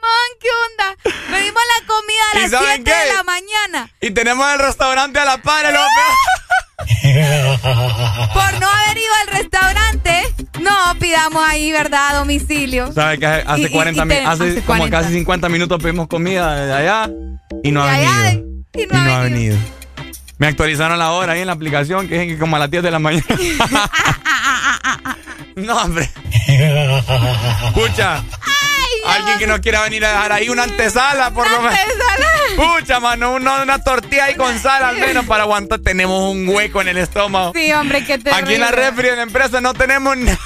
[0.00, 0.96] Man, ¿qué onda?
[1.30, 3.90] Pedimos la comida a ¿Y las saben 7 de la mañana.
[4.00, 5.74] Y tenemos el restaurante a la par, el
[8.32, 10.22] Por no haber ido al restaurante,
[10.58, 12.16] no, pidamos ahí, ¿verdad?
[12.16, 12.90] A domicilio.
[12.92, 17.10] ¿Sabes que hace, 40, hace, como casi 50 minutos pedimos comida de allá
[17.62, 18.52] y no ha venido?
[18.74, 19.58] y no, ha, venido.
[20.42, 22.90] Me actualizaron la hora ahí en la aplicación, que es como a las 10 de
[22.90, 23.24] la mañana.
[25.54, 26.10] no, hombre.
[27.66, 28.24] Escucha.
[29.06, 31.78] Alguien que no quiera venir a dejar ahí una antesala, por lo menos.
[32.50, 35.78] Escucha, mano, una, tortilla ahí con sal al menos para aguantar.
[35.78, 37.52] Tenemos un hueco en el estómago.
[37.54, 38.34] Sí, hombre, que te.
[38.34, 40.40] Aquí en la refri de la empresa no tenemos nada.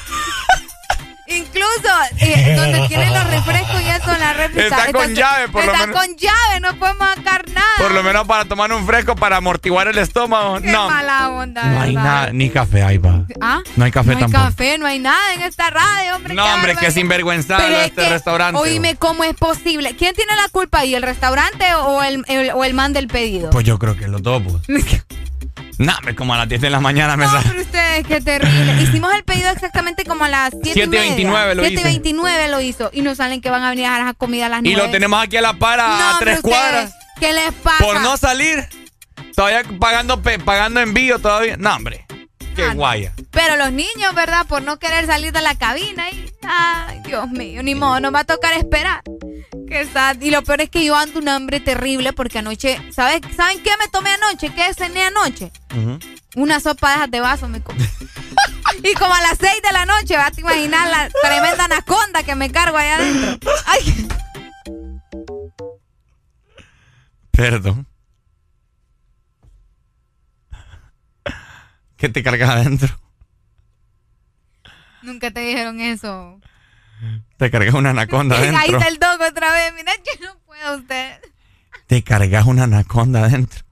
[1.29, 1.89] Incluso
[2.21, 5.73] eh, donde tienen los refrescos y eso en la refri está, con llave, por lo
[5.73, 5.89] menos.
[5.89, 7.67] Está con llave, no podemos sacar nada.
[7.79, 10.61] Por lo menos para tomar un fresco para amortiguar el estómago.
[10.61, 10.89] Qué no.
[10.89, 11.65] mala onda.
[11.65, 13.25] No hay nada, ni café ahí va.
[13.41, 13.61] ¿Ah?
[13.77, 14.33] No hay café tampoco.
[14.33, 16.35] No hay café, no hay nada en esta radio, hombre.
[16.35, 18.61] No, hombre, qué sinvergüenza este restaurante.
[18.61, 19.97] Oíme, ¿cómo es posible?
[19.97, 22.25] ¿Quién tiene la culpa ahí, el restaurante o el,
[22.55, 23.51] o el man del pedido?
[23.51, 25.03] Pues yo creo que los dos, pues.
[25.79, 28.83] No, como a las 10 de la mañana me No, pero ustedes, qué terrible.
[28.83, 32.61] Hicimos el pedido exactamente como a las 7 y 29 lo 7 y 29 lo
[32.61, 32.91] hizo.
[32.93, 34.73] Y nos salen que van a venir a dejar comida a las 9.
[34.73, 36.95] Y lo tenemos aquí a la para, a tres cuadras.
[37.21, 37.85] ¿Qué les pasa?
[37.85, 38.67] Por no salir.
[39.35, 41.57] Todavía pagando, pagando envío todavía.
[41.59, 42.07] No, hombre.
[42.55, 43.13] Qué ah, guaya.
[43.31, 44.47] Pero los niños, ¿verdad?
[44.47, 46.09] Por no querer salir de la cabina.
[46.11, 49.03] Y, ay, Dios mío, ni modo, nos va a tocar esperar.
[49.69, 50.21] Qué sad.
[50.21, 53.21] Y lo peor es que yo ando un hambre terrible porque anoche, ¿sabes?
[53.37, 54.53] ¿saben qué me tomé anoche?
[54.55, 55.51] ¿Qué cené anoche?
[56.35, 57.83] Una sopa de esas de vaso me comí.
[58.83, 62.35] y como a las 6 de la noche, vas a imaginar la tremenda anaconda que
[62.35, 63.53] me cargo allá adentro.
[63.67, 64.09] Ay.
[67.31, 67.87] Perdón.
[71.97, 72.89] ¿Qué te cargas adentro?
[75.03, 76.41] Nunca te dijeron eso.
[77.37, 78.61] Te cargas una anaconda adentro.
[78.61, 79.73] Ahí está el dog otra vez.
[79.75, 81.21] Mira que no puedo usted.
[81.87, 83.65] Te cargas una anaconda adentro.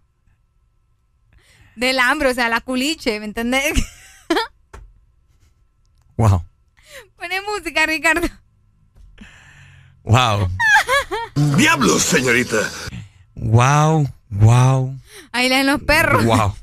[1.76, 3.74] Del hambre, o sea, la culiche, ¿me entendés?
[6.16, 6.44] wow.
[7.16, 8.28] Pone música, Ricardo.
[10.04, 10.48] Wow.
[11.56, 12.58] Diablos, señorita.
[13.34, 14.96] Wow, wow.
[15.32, 16.24] Ahí leen los perros.
[16.24, 16.54] Wow.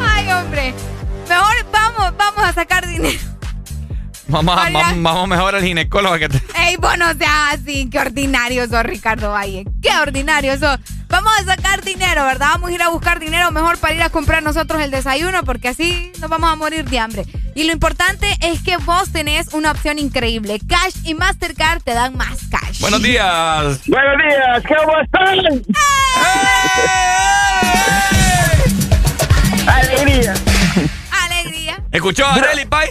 [0.00, 0.74] Ay, hombre.
[1.28, 3.33] Mejor vamos, vamos a sacar dinero.
[4.26, 4.56] Vamos,
[4.96, 6.42] vamos, mejor al ginecólogo que te...
[6.56, 9.64] Ey, bueno, o sea, así, qué ordinario sos, Ricardo Valle.
[9.82, 10.78] Qué ordinario sos.
[11.08, 12.48] Vamos a sacar dinero, ¿verdad?
[12.52, 15.68] Vamos a ir a buscar dinero mejor para ir a comprar nosotros el desayuno, porque
[15.68, 17.24] así nos vamos a morir de hambre.
[17.54, 20.58] Y lo importante es que vos tenés una opción increíble.
[20.66, 22.80] Cash y Mastercard te dan más cash.
[22.80, 23.80] Buenos días.
[23.86, 25.62] Buenos días, ¿cómo están?
[29.66, 30.34] ¡Alegría!
[31.12, 31.82] ¡Alegría!
[31.92, 32.88] ¿Escuchó a Arely, Pai?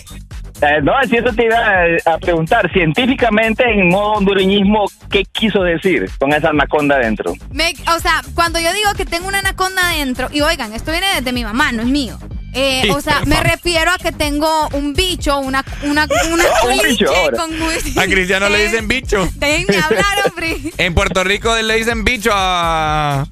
[0.64, 1.58] Eh, no, si eso te iba
[2.06, 7.33] a, preguntar, científicamente, en modo hondureñismo, ¿qué quiso decir con esa anaconda adentro?
[7.33, 11.33] o sea, cuando yo digo que tengo una anaconda adentro, y oigan, esto viene desde
[11.33, 12.17] mi mamá, no es mío.
[12.53, 17.11] Eh, o sea, me refiero a que tengo un bicho, una, una, una un bicho
[17.35, 17.74] con muy...
[17.98, 19.27] A Cristiano le dicen bicho.
[19.35, 20.58] Déjenme hablar, hombre.
[20.77, 23.27] En Puerto Rico le dicen bicho a...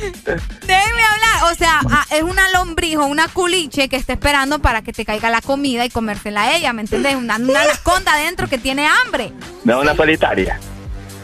[0.00, 1.52] Déjenme hablar.
[1.52, 5.30] O sea, ah, es una lombrijo, una culiche que está esperando para que te caiga
[5.30, 7.16] la comida y comérsela a ella, ¿me entiendes?
[7.16, 9.32] Una, una anaconda adentro que tiene hambre.
[9.64, 10.58] No, una solitaria.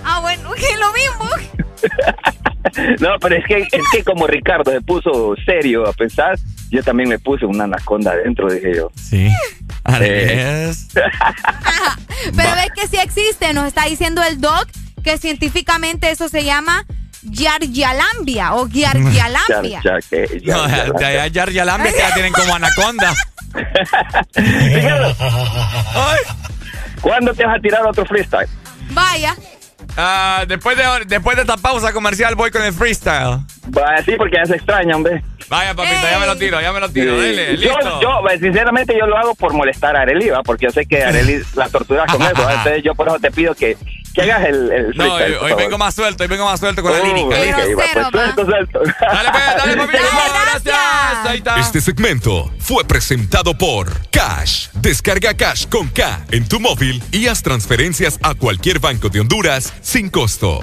[0.04, 1.30] Ah, bueno, es lo mismo.
[3.00, 6.38] no, pero es que, es que como Ricardo se puso serio a pensar,
[6.70, 8.90] yo también me puse una anaconda adentro, dije yo.
[8.94, 9.30] Sí.
[10.00, 10.72] Eh.
[12.36, 14.66] pero ves que sí existe, nos está diciendo el doc
[15.04, 16.84] que científicamente eso se llama
[17.30, 19.80] Yargyalambia o Yargyalambia.
[20.44, 20.66] no,
[20.98, 23.12] de allá Yargyalambia que ya tienen como anaconda.
[27.00, 28.48] ¿Cuándo te vas a tirar otro freestyle?
[28.90, 29.36] Vaya.
[29.96, 33.38] Uh, después, de, después de esta pausa comercial voy con el freestyle.
[33.68, 35.22] Vaya, sí, porque ya se extraña, hombre.
[35.48, 37.18] Vaya, papito, ya me lo tiro, ya me lo tiro.
[37.20, 38.00] Dele, listo.
[38.00, 40.42] Yo, sinceramente, yo lo hago por molestar a Arely, ¿va?
[40.42, 42.50] porque yo sé que Arely la tortura con eso.
[42.50, 43.76] Entonces, yo por eso te pido que,
[44.16, 47.02] que hagas el, el No, hoy, vengo más suelto, hoy vengo más suelto con la
[47.02, 47.36] uh, lírica.
[47.74, 48.80] pues, suelto, suelto.
[48.80, 49.98] Dale, pues, dale, papito.
[50.44, 51.26] gracias.
[51.26, 51.60] Ahí está.
[51.60, 54.68] Este segmento fue presentado por Cash.
[54.72, 59.74] Descarga Cash con K en tu móvil y haz transferencias a cualquier banco de Honduras
[59.82, 60.62] sin costo.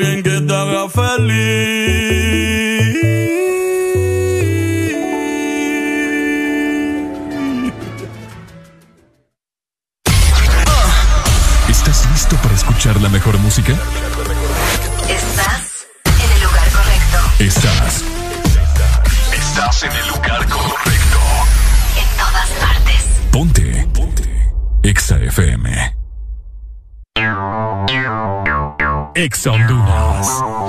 [0.00, 1.79] alguien que te haga feliz.
[29.20, 30.59] Ex Honduras.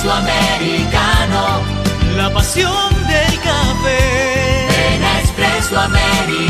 [0.00, 1.60] espresso americano.
[2.16, 4.94] La pasión del café.
[4.94, 6.49] En espresso americano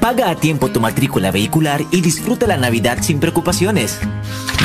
[0.00, 3.98] Paga a tiempo tu matrícula vehicular y disfruta la Navidad sin preocupaciones.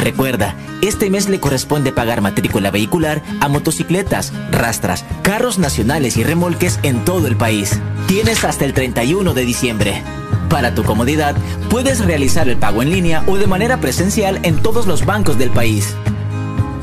[0.01, 6.79] Recuerda, este mes le corresponde pagar matrícula vehicular a motocicletas, rastras, carros nacionales y remolques
[6.83, 7.79] en todo el país.
[8.07, 10.01] Tienes hasta el 31 de diciembre.
[10.49, 11.35] Para tu comodidad,
[11.69, 15.49] puedes realizar el pago en línea o de manera presencial en todos los bancos del
[15.49, 15.95] país.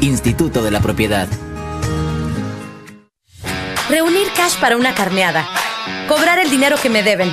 [0.01, 1.27] Instituto de la Propiedad.
[3.89, 5.47] Reunir cash para una carneada.
[6.07, 7.33] Cobrar el dinero que me deben.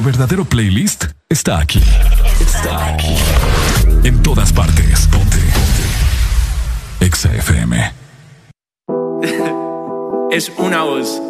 [0.00, 1.82] tu verdadero playlist está aquí.
[2.40, 3.16] Está aquí.
[4.02, 5.06] En todas partes.
[5.08, 5.36] Ponte.
[5.36, 7.06] Ponte.
[7.06, 7.92] Exa FM.
[10.30, 11.20] es una voz.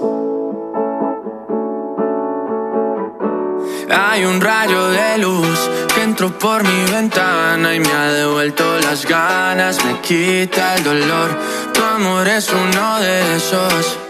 [3.91, 5.59] Hay un rayo de luz
[5.95, 11.37] que entró por mi ventana y me ha devuelto las ganas, me quita el dolor.
[11.75, 14.10] Tu amor es uno de esos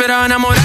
[0.00, 0.59] esperaba enamorarme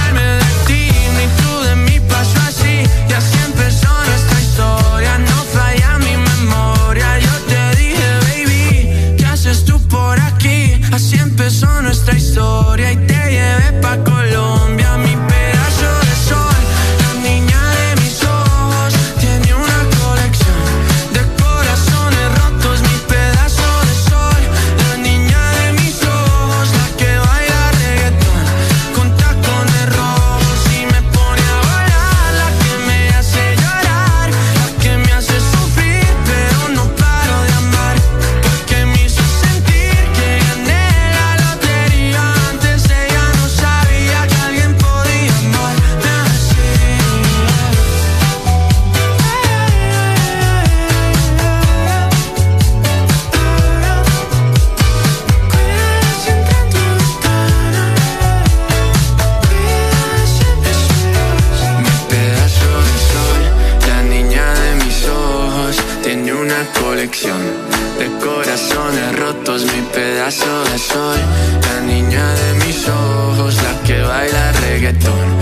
[74.86, 75.35] reggaetón.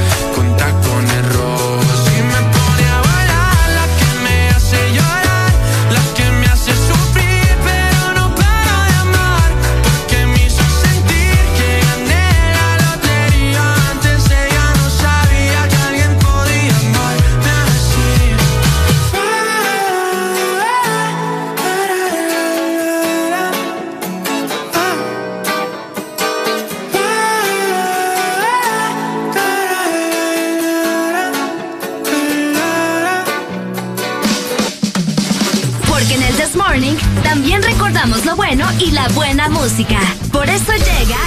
[39.36, 40.00] buena música.
[40.32, 41.18] Por eso llega.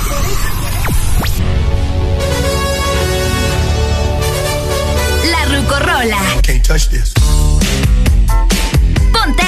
[5.29, 6.19] La Rucorola.
[6.43, 7.13] Can't touch this.
[9.13, 9.43] Ponte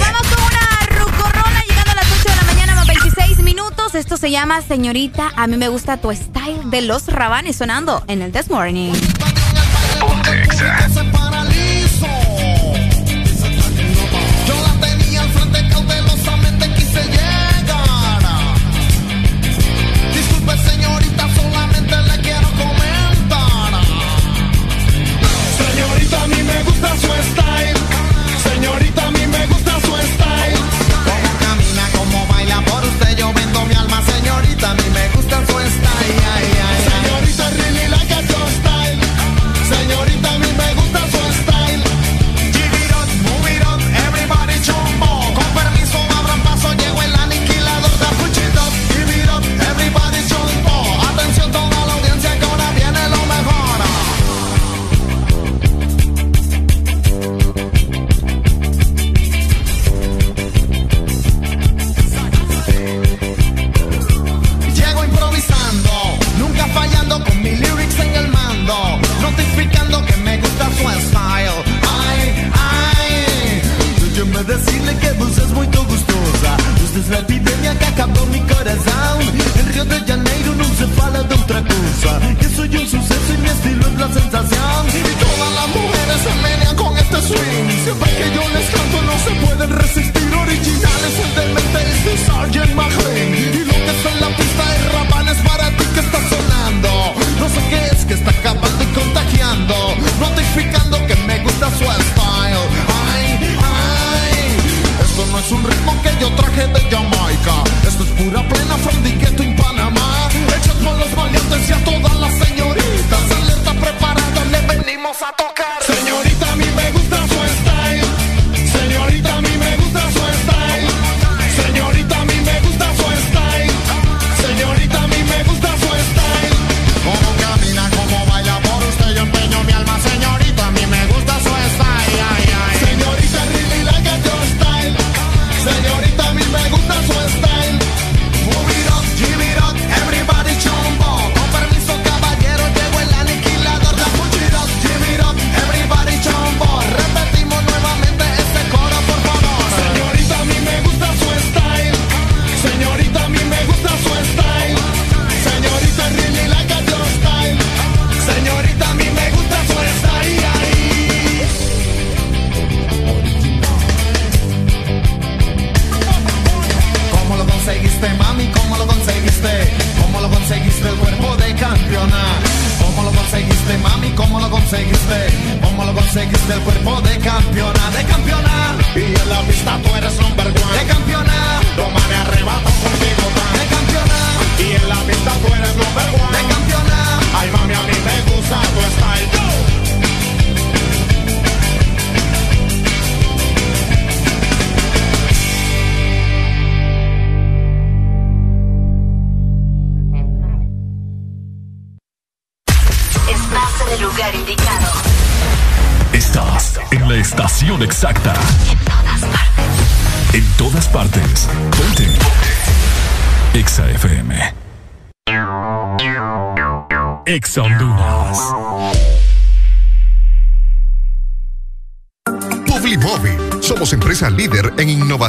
[0.00, 3.94] vamos con una Rucorola llegando a las 8 de la mañana, más 26 minutos.
[3.94, 8.20] Esto se llama Señorita, a mí me gusta tu style de los rabanes sonando en
[8.20, 8.94] el This Morning.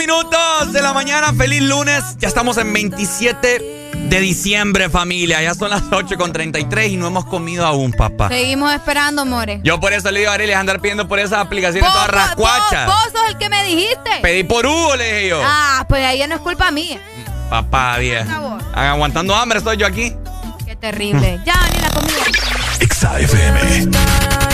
[0.00, 2.16] minutos de la mañana, feliz lunes.
[2.18, 5.42] Ya estamos en 27 de diciembre, familia.
[5.42, 8.28] Ya son las 8 con 33 y no hemos comido aún, papá.
[8.28, 9.60] Seguimos esperando, More.
[9.62, 12.86] Yo por eso le digo a Arely, andar pidiendo por esas aplicaciones todas rascuachas.
[12.86, 14.10] Vos, vos sos el que me dijiste.
[14.22, 15.42] Pedí por Hugo, le dije yo.
[15.44, 16.98] Ah, pues ahí ya no es culpa mía.
[17.50, 18.26] Papá, bien.
[18.74, 20.16] Aguantando hambre estoy yo aquí.
[20.64, 21.40] Qué terrible.
[21.44, 22.24] ya, ni la comida.
[22.88, 24.49] XAFM.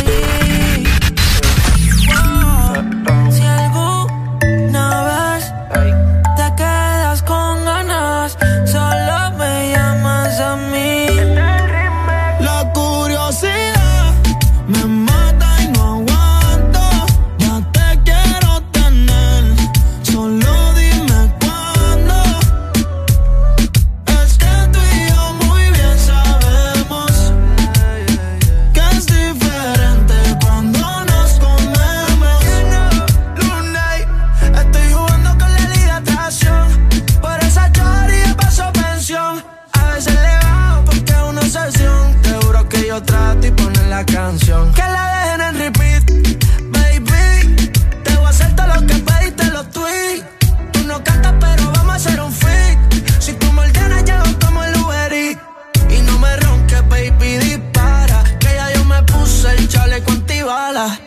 [60.72, 61.05] la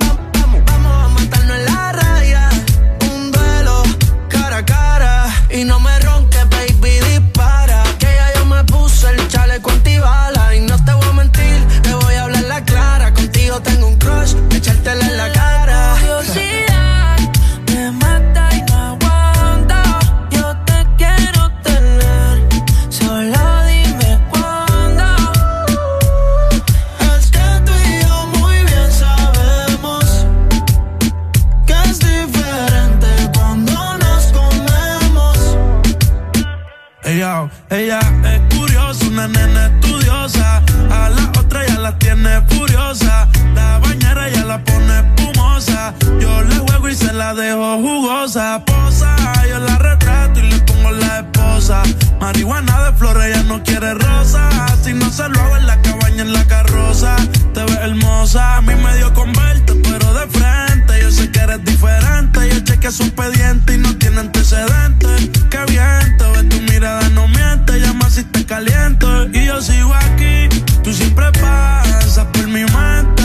[37.71, 40.63] Ella es curiosa, una nena estudiosa.
[40.89, 43.27] A la otra ya la tiene furiosa.
[43.53, 45.93] La bañera ya la pone espumosa.
[46.19, 48.63] Yo le juego y se la dejo jugosa.
[48.65, 49.15] Posa,
[49.47, 51.83] yo la retrato y le pongo la esposa cosa.
[52.21, 54.49] Marihuana de flores, ella no quiere rosa.
[54.81, 57.15] Si no se lo hago en la cabaña, en la carroza.
[57.53, 61.01] Te ves hermosa, a mí me dio con verte, pero de frente.
[61.01, 62.39] Yo sé que eres diferente.
[62.49, 65.29] Yo cheque su expediente y no tiene antecedentes.
[65.49, 67.79] Qué viento, ves tu mirada, no miente.
[67.79, 69.27] Llama si te caliento.
[69.33, 70.47] Y yo sigo aquí,
[70.83, 73.23] tú siempre pasas por mi mente.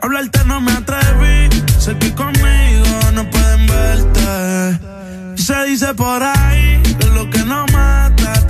[0.00, 1.48] Hablarte no me atreví,
[1.78, 4.78] sé que conmigo no pueden verte.
[5.36, 6.85] Se dice por ahí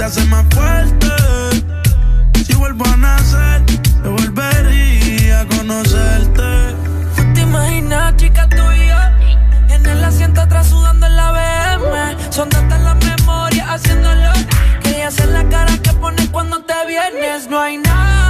[0.06, 1.08] hace más fuerte.
[2.46, 3.60] Si vuelvo a nacer,
[4.04, 6.76] yo volvería a conocerte.
[7.16, 8.96] ¿Tú te imaginas, chica, tú y yo?
[9.68, 12.32] En el asiento atrás sudando en la BM.
[12.32, 14.30] Son tantas las memorias haciéndolo.
[14.84, 17.48] Que hacer la cara que pones cuando te vienes.
[17.48, 18.25] No hay nada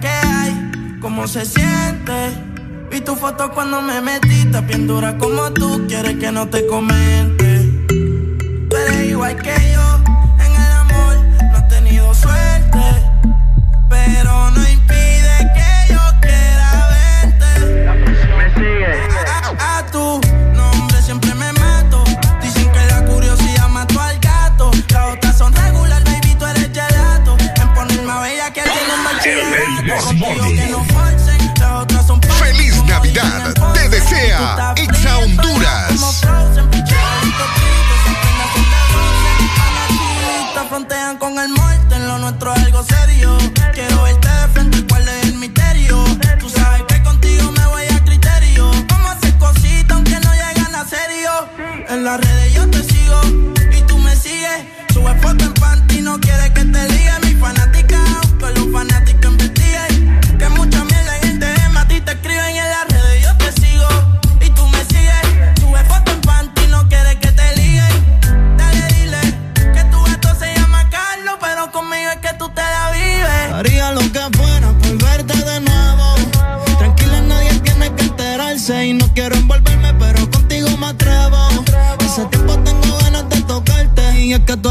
[0.00, 2.32] que hay, cómo se siente.
[2.90, 7.84] Vi tu foto cuando me metiste, bien dura como tú, quieres que no te comente.
[7.88, 10.00] Tú eres igual que yo,
[10.44, 11.16] en el amor
[11.50, 12.78] no he tenido suerte,
[13.88, 14.73] pero no hay
[32.38, 33.52] Feliz Navidad.
[33.74, 36.24] Te desea Exa Honduras.
[40.70, 43.36] Frontean con el muerte, lo nuestro es algo serio.
[43.74, 46.02] Quiero verte de frente, cuál es el misterio.
[46.40, 48.70] Tú sabes que contigo me voy a criterio.
[48.88, 51.30] Vamos a hacer cositas aunque no llegan a serio.
[51.90, 52.43] En las redes
[84.34, 84.70] niña que tú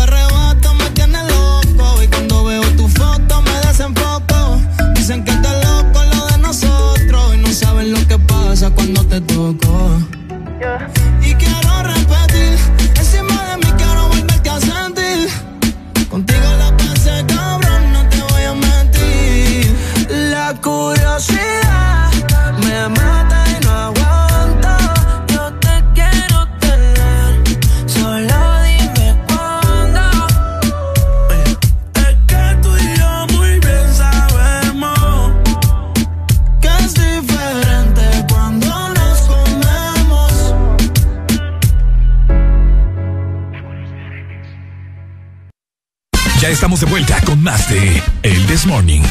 [46.84, 49.02] de vuelta con más de El This Morning.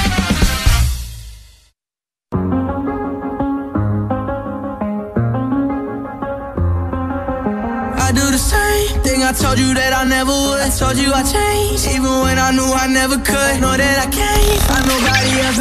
[7.96, 10.60] I do the same thing I told you that I never would.
[10.60, 13.60] I told you I changed, even when I knew I never could.
[13.60, 15.58] Know that I can't find nobody else.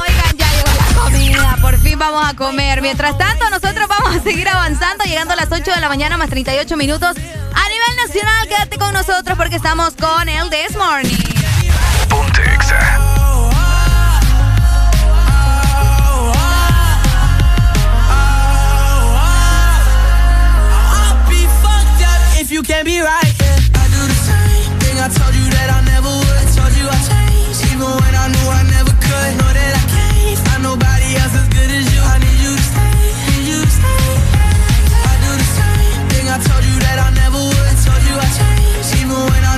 [0.00, 1.58] Oigan, ya llegó la comida.
[1.60, 2.80] Por fin vamos a comer.
[2.80, 6.30] Mientras tanto, nosotros vamos a seguir avanzando, llegando a las 8 de la mañana más
[6.30, 7.14] 38 minutos.
[8.12, 11.16] Nacional, quédate con nosotros porque estamos con el This Morning.
[12.08, 12.98] Ponte Exa.
[20.90, 23.32] I'll be fucked up if you can't be right.
[23.38, 23.78] Yeah.
[23.78, 26.26] I do the same thing I told you that I never would.
[26.26, 29.49] I told you I changed, even when I knew I never could.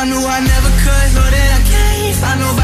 [0.00, 1.08] I knew I never could.
[1.14, 2.59] Know that I can't find nobody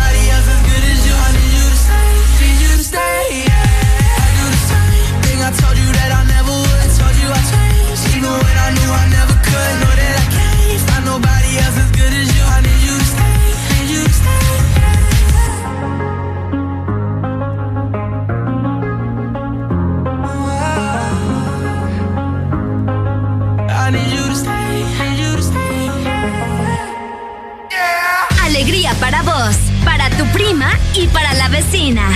[30.97, 32.09] y para la vecina.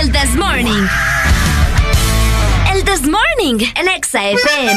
[0.00, 0.86] El This Morning.
[2.72, 4.76] El This Morning en Exa FM.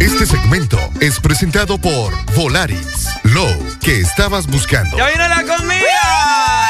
[0.00, 3.06] Este segmento es presentado por Volaris.
[3.24, 3.46] Lo
[3.80, 4.96] que estabas buscando.
[4.96, 6.68] ¡Ya viene la comida!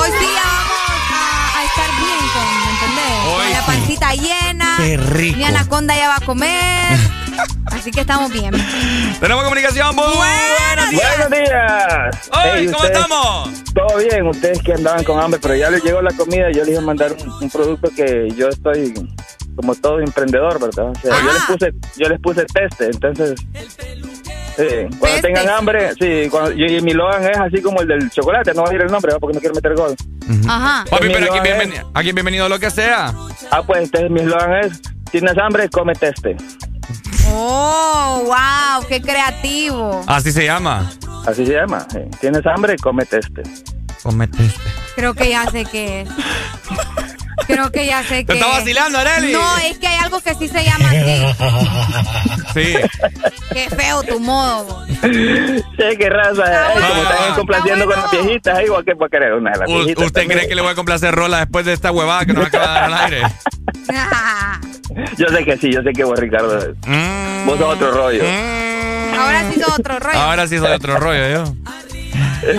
[0.00, 3.20] Hoy sí ya vamos a, a estar bien con, ¿me entendés?
[3.26, 3.64] Hoy Con la sí.
[3.66, 4.74] pancita llena.
[4.78, 5.38] Qué rico.
[5.38, 6.98] Mi anaconda ya va a comer.
[7.84, 8.50] Así que estamos bien.
[9.20, 9.94] Tenemos comunicación.
[9.94, 11.18] Muy buenos días.
[11.18, 12.30] Buenos días.
[12.32, 13.64] Hoy, Hey, ¿cómo ustedes- estamos?
[13.74, 16.50] Todo bien, ustedes que andaban con hambre, pero ya les llegó la comida.
[16.50, 18.94] Yo les iba a mandar un, un producto que yo estoy
[19.54, 20.92] como todo emprendedor, ¿verdad?
[20.92, 23.34] O sea, yo les puse, yo les puse teste, entonces.
[24.56, 28.08] Sí, cuando tengan hambre, sí, cuando, y, y mi logan es así como el del
[28.10, 29.20] chocolate, no voy a decir el nombre ¿verdad?
[29.20, 29.94] porque no quiero meter gol.
[30.48, 30.86] Ajá.
[30.88, 33.12] Papi, pero aquí bienvenido, aquí bienvenido lo que sea.
[33.50, 34.80] Ah, pues entonces mi eslogan es,
[35.10, 36.34] tienes hambre, come teste.
[37.36, 40.02] Oh, wow, qué creativo.
[40.06, 40.90] Así se llama.
[41.26, 41.98] Así se llama, sí.
[42.20, 43.42] tienes hambre, come teste.
[44.02, 44.60] Comete este.
[44.94, 46.08] Creo que ya sé qué es.
[47.46, 48.58] Creo que ya sé ¿Te qué está es.
[48.58, 49.32] vacilando, Arely?
[49.32, 51.24] No, es que hay algo que sí se llama así.
[52.54, 52.74] Sí.
[53.52, 54.84] Qué feo tu modo.
[55.02, 56.72] Sí, qué raza.
[56.74, 60.06] Ey, como están complaciendo con las viejitas, igual que para querer una de las viejitas.
[60.06, 60.38] ¿Usted también.
[60.38, 62.74] cree que le voy a complacer Rola después de esta huevada que nos acaba de
[62.74, 63.22] dar al aire?
[65.16, 66.58] Yo sé que sí, yo sé que vos, Ricardo.
[67.46, 68.22] Vos sos otro rollo.
[69.18, 70.18] Ahora sí sos otro rollo.
[70.18, 71.44] Ahora sí soy otro rollo yo.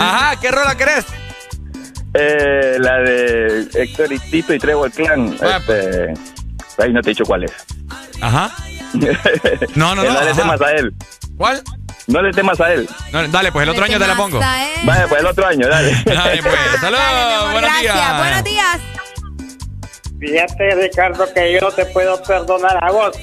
[0.02, 1.06] Ajá, ¿qué rola querés?
[2.14, 5.36] Eh, la de Héctor y Tito y Trevor Clan.
[5.42, 6.14] Ah, Este,
[6.82, 7.52] ahí no te he dicho cuál es.
[8.22, 8.52] Ajá.
[9.76, 10.04] No, no, no.
[10.14, 10.34] No le ajá.
[10.42, 10.94] temas a él.
[11.38, 11.62] ¿Cuál?
[12.08, 12.88] No le temas a él.
[13.12, 14.40] No, dale, pues el otro año te la pongo.
[14.40, 15.92] Vaya, pues el otro año, dale.
[16.06, 16.56] Dale, pues.
[16.82, 18.18] Saludos, buenos Gracias, días.
[18.18, 18.80] buenos días.
[20.20, 23.18] Fíjate, Ricardo, que yo no te puedo perdonar a vos.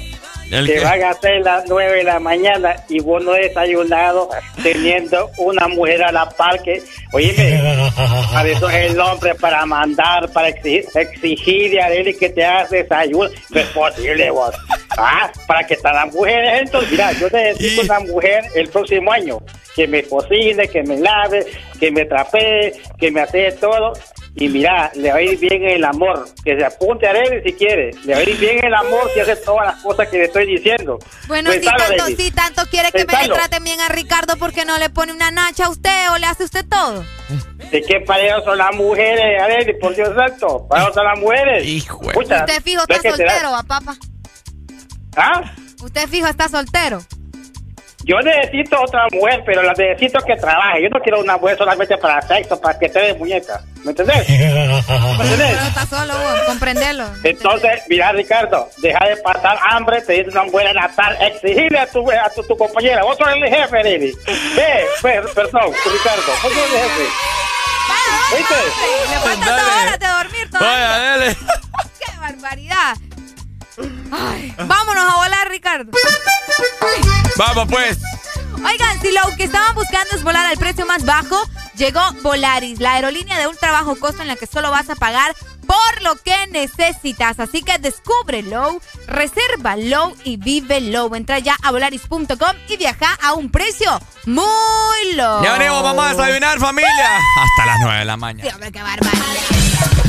[0.50, 0.80] ¿El que qué?
[0.80, 4.28] van a ser las 9 de la mañana y vos no desayunado
[4.62, 7.58] teniendo una mujer a la par que, oíme,
[8.34, 12.68] a eso es el hombre para mandar, para exigir, exigir a él que te hagas
[12.68, 13.30] desayuno.
[13.48, 14.54] No es posible vos.
[14.98, 19.38] Ah, para que están las mujeres, entonces, mira, yo necesito una mujer el próximo año
[19.74, 21.46] que me cocine, que me lave,
[21.80, 23.94] que me trapee, que me hace todo.
[24.35, 26.27] Y mira, le va a ir bien el amor.
[26.43, 27.91] Que se apunte a él si quiere.
[28.05, 30.47] Le va a ir bien el amor si hace todas las cosas que le estoy
[30.47, 30.99] diciendo.
[31.28, 32.17] Bueno, si Pensalo, tanto, David.
[32.17, 33.35] si tanto quiere que me Pensalo.
[33.35, 36.27] traten bien a Ricardo, ¿por qué no le pone una nacha a usted o le
[36.27, 37.05] hace usted todo?
[37.70, 39.43] ¿De qué para ellos son las mujeres?
[39.43, 40.67] A ver, por Dios santo.
[40.67, 41.67] Para ellos son las mujeres.
[41.67, 42.01] Hijo.
[42.15, 43.97] Usted fijo está soltero, ¿va, papá?
[45.17, 45.52] ¿Ah?
[45.83, 47.02] Usted fijo está soltero.
[48.05, 50.82] Yo necesito otra mujer, pero la necesito que trabaje.
[50.82, 53.60] Yo no quiero una mujer solamente para sexo, para que te dé muñeca.
[53.84, 54.28] ¿Me entendés?
[54.28, 55.60] ¿Me entendés?
[55.60, 57.05] No estás solo, vos, comprendelo.
[57.22, 62.10] Entonces, mira, Ricardo, deja de pasar hambre, te dice una buena natal, exigirle a tu,
[62.10, 63.05] a tu, tu compañera.
[63.05, 64.12] Vos sos el jefe, Lili.
[64.26, 67.32] Ve, ve, perdón, Ricardo, vos sos el jefe.
[68.36, 68.55] ¿Viste?
[69.10, 70.89] Le falta dos horas de dormir todavía.
[70.89, 71.36] Vaya, dale.
[72.00, 72.97] ¡Qué barbaridad!
[74.10, 75.92] Ay, vámonos a volar, Ricardo.
[77.36, 77.99] Vamos, pues.
[78.65, 81.36] Oigan, si lo que estaban buscando es volar al precio más bajo,
[81.76, 85.34] llegó Volaris, la aerolínea de ultra bajo costo en la que solo vas a pagar
[85.67, 87.41] por lo que necesitas.
[87.41, 91.15] Así que descubre Low, reserva Low y vive Low.
[91.15, 95.42] Entra ya a volaris.com y viaja a un precio muy low.
[95.42, 97.18] Ya venimos, vamos a desayunar, familia.
[97.42, 98.70] Hasta las 9 de la mañana.
[98.70, 100.01] Qué barbaridad.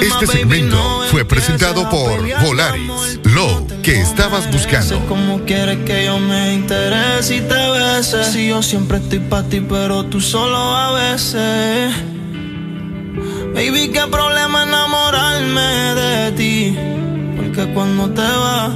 [0.00, 0.76] Este segmento
[1.10, 3.20] fue presentado por Volaris.
[3.22, 4.98] Lo que estabas buscando.
[5.06, 8.24] ¿Cómo quieres que yo me interese y te bese?
[8.24, 11.94] Si yo siempre estoy para ti, pero tú solo a veces.
[13.54, 16.76] Baby, qué problema enamorarme de ti.
[17.36, 18.72] Porque cuando te vas,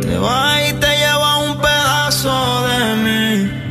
[0.00, 3.61] te vas y te lleva un pedazo de mí.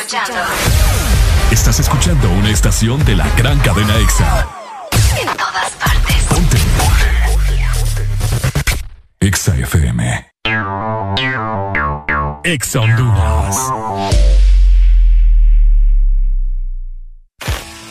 [0.00, 0.40] Escuchando
[1.50, 4.46] Estás escuchando una estación de la gran cadena EXA.
[5.20, 6.16] en todas partes.
[6.28, 6.56] Ponte.
[9.20, 10.26] EXA FM.
[12.44, 13.56] EXA Honduras.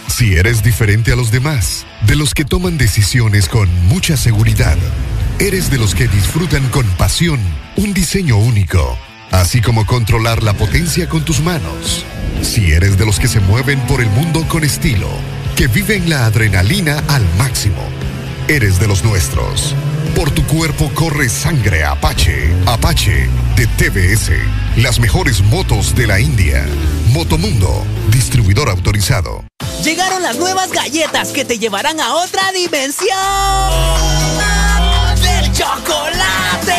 [0.07, 4.77] Si eres diferente a los demás, de los que toman decisiones con mucha seguridad,
[5.39, 7.39] eres de los que disfrutan con pasión
[7.75, 8.97] un diseño único,
[9.31, 12.05] así como controlar la potencia con tus manos.
[12.41, 15.09] Si eres de los que se mueven por el mundo con estilo,
[15.55, 17.81] que viven la adrenalina al máximo,
[18.47, 19.75] eres de los nuestros.
[20.15, 22.51] Por tu cuerpo corre sangre Apache.
[22.65, 24.31] Apache de TBS.
[24.77, 26.65] Las mejores motos de la India.
[27.09, 29.43] Motomundo, distribuidor autorizado.
[29.83, 33.07] Llegaron las nuevas galletas que te llevarán a otra dimensión
[35.21, 36.76] del chocolate.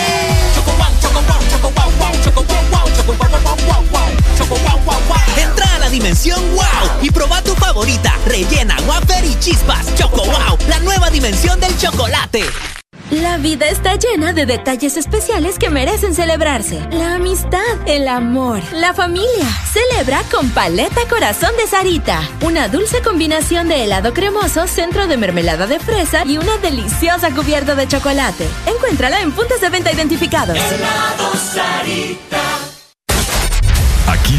[5.36, 9.94] Entra a la dimensión wow y proba tu favorita, rellena, wafer y chispas.
[9.94, 12.44] Choco wow, la nueva dimensión del chocolate.
[13.10, 16.78] La vida está llena de detalles especiales que merecen celebrarse.
[16.92, 19.48] La amistad, el amor, la familia.
[19.72, 22.20] Celebra con Paleta Corazón de Sarita.
[22.42, 27.74] Una dulce combinación de helado cremoso, centro de mermelada de fresa y una deliciosa cubierta
[27.74, 28.46] de chocolate.
[28.66, 30.58] Encuéntrala en puntos de venta identificados.
[30.58, 32.67] Helado Sarita.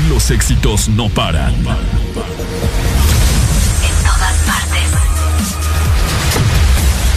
[0.10, 1.54] Los éxitos no paran.
[1.54, 1.64] En
[4.04, 4.90] todas partes.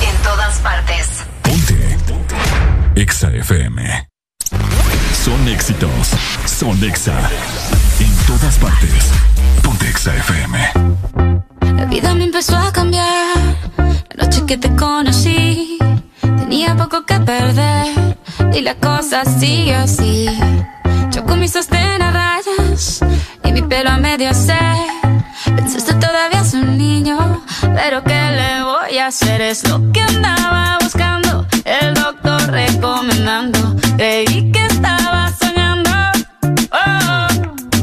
[0.09, 1.09] En todas partes.
[2.95, 4.09] Exa FM.
[5.25, 6.11] Son éxitos.
[6.45, 7.19] Son Exa.
[7.99, 9.11] En todas partes.
[9.62, 10.73] Ponte Exa FM.
[11.75, 13.39] La vida me empezó a cambiar.
[14.15, 15.79] La noche que te conocí.
[16.39, 18.17] Tenía poco que perder.
[18.52, 20.27] Y la cosa sigue así.
[21.11, 23.01] Yo con mi sostén a rayas.
[23.44, 24.59] Y mi pelo a medio se.
[25.44, 27.43] Pensaste todavía es un niño.
[27.61, 29.41] Pero ¿qué le voy a hacer?
[29.41, 31.47] Es lo que andaba buscando.
[31.65, 33.77] El doctor recomendando.
[33.97, 35.91] Creí que estaba soñando.
[36.73, 37.27] Oh,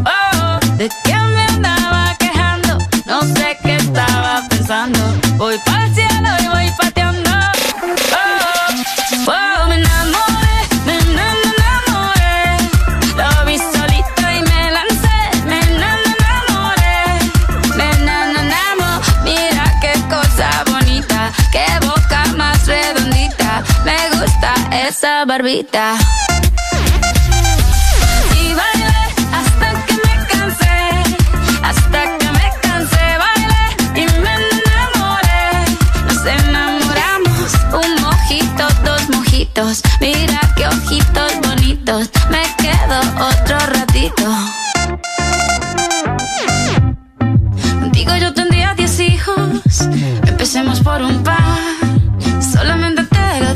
[0.05, 0.75] oh, oh.
[0.77, 2.77] ¿De qué me andaba quejando?
[3.05, 4.99] No sé qué estaba pensando.
[5.37, 5.78] Voy para
[24.71, 25.95] esa barbita.
[28.35, 28.99] Y bailé
[29.33, 30.77] hasta que me cansé,
[31.63, 33.65] hasta que me cansé, bailé
[33.95, 35.47] y me enamoré.
[36.07, 39.81] Nos enamoramos, un mojito, dos mojitos.
[39.99, 44.25] Mira qué ojitos bonitos, me quedo otro ratito.
[47.79, 49.81] Contigo yo tendría diez hijos,
[50.25, 51.39] empecemos por un par.
[52.41, 53.18] Solamente te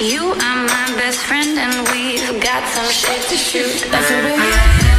[0.00, 3.86] you are my best friend, and we've got some shit to shoot.
[3.90, 4.89] That's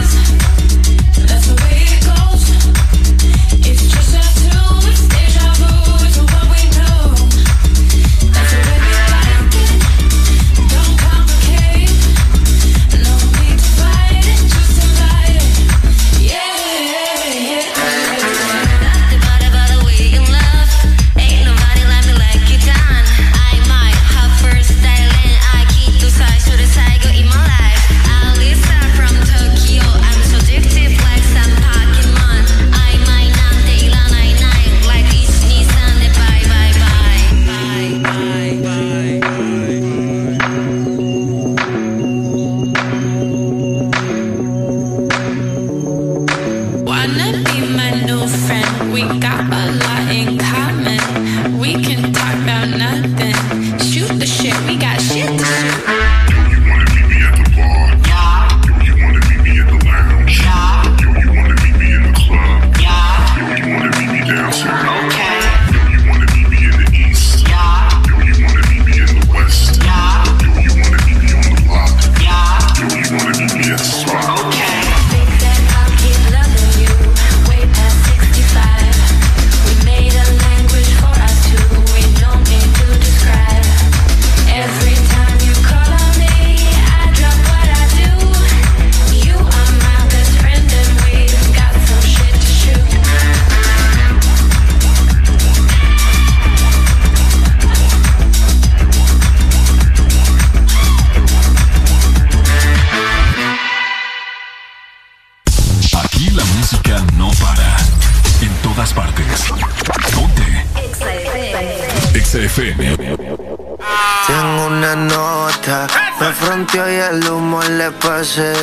[118.22, 118.61] hacer.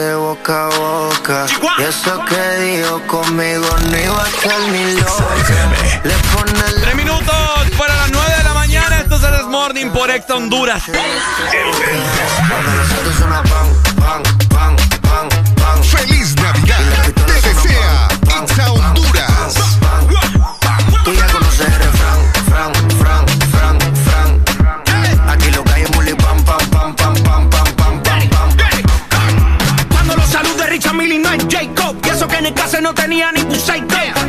[32.83, 33.57] No tenía ni tu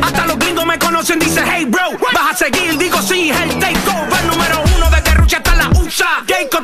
[0.02, 1.82] Hasta los gringos me conocen, dice hey bro.
[2.12, 4.24] Vas a seguir, digo sí, el take over.
[4.24, 6.24] Número uno de Rucha hasta la USA.
[6.26, 6.60] Jayco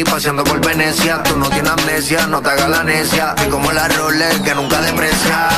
[0.00, 1.22] Lamborghini paseando por Venecia.
[1.22, 3.34] Tú no tienes amnesia, no te hagas la necia.
[3.44, 5.48] Y como la Rolex que nunca deprecia.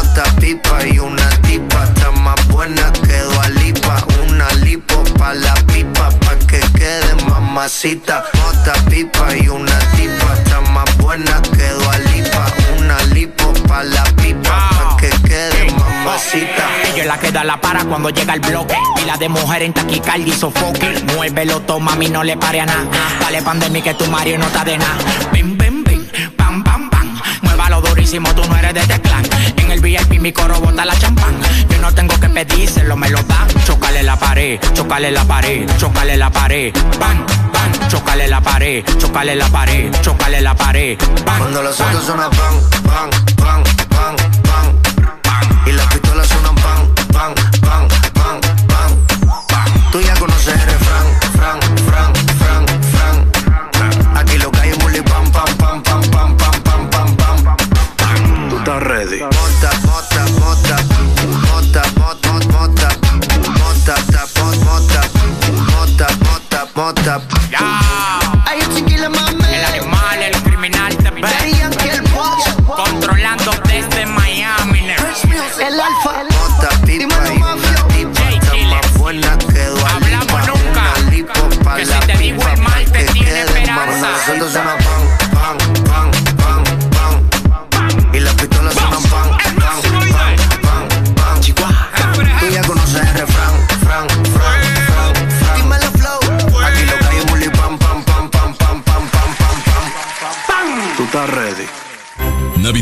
[0.00, 1.84] Otra pipa y una tipa.
[1.84, 4.04] Está más buena que Dualipa.
[4.28, 6.10] Una lipo pa' la pipa.
[6.20, 8.24] Pa' que quede mamacita.
[8.48, 10.34] Otra pipa y una tipa.
[10.34, 12.46] Está más buena que Dualipa.
[12.78, 14.70] Una lipo pa' la pipa.
[14.70, 16.81] Pa' que quede mamacita.
[16.94, 18.76] Ella la queda la para cuando llega el bloque.
[19.02, 21.02] Y la de mujer en taquicardia y sofoque.
[21.14, 22.84] Muévelo, toma, mí no le pare a nada.
[23.20, 24.98] Dale pandemia que tu Mario no está de nada.
[25.32, 26.06] Bim, bim, bim,
[26.36, 27.18] pam, pam, pam.
[27.42, 29.24] Muévalo durísimo, tú no eres de este clan.
[29.56, 31.34] En el VIP mi coro bota la champán.
[31.70, 33.48] Yo no tengo que pedírselo, me lo dan.
[33.64, 36.74] Chocale la pared, chocale la pared, chocale la pared.
[37.00, 40.98] Bam, bam, chocale la pared, chocale la pared, chocale la pared.
[41.24, 43.71] Bam, Cuando los pan, pan, pan, pan, pan.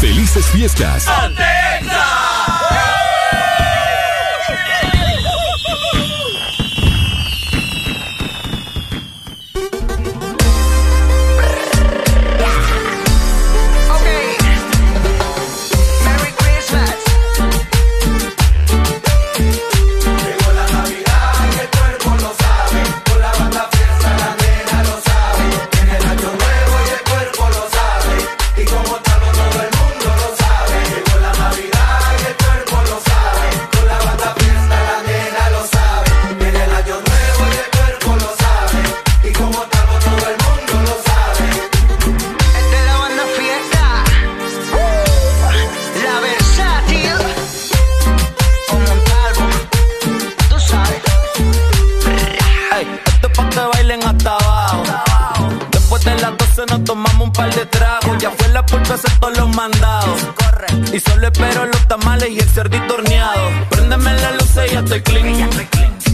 [0.00, 1.06] ¡Felices fiestas!
[64.94, 65.50] Estoy clean.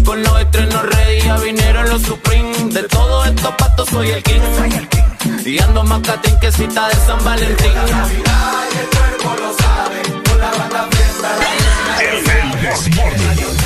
[0.04, 2.52] Con los estrenos ready ya vinieron los Supreme.
[2.72, 4.40] De todos estos patos soy el king.
[5.44, 7.72] Y ando más catín que cita de San Valentín.
[13.62, 13.65] Y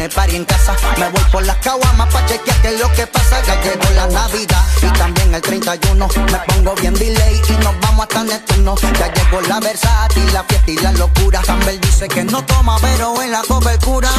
[0.00, 0.74] tiene pari en casa.
[0.98, 3.42] Me voy por las caguamas pa' chequear qué es lo que pasa.
[3.46, 6.08] Ya llegó la Navidad y también el 31.
[6.32, 8.76] Me pongo bien delay y nos vamos hasta Neptuno.
[8.76, 11.42] Ya llegó la versátil, la fiesta y la locura.
[11.44, 14.10] Campbell dice que no toma, pero en la cobertura.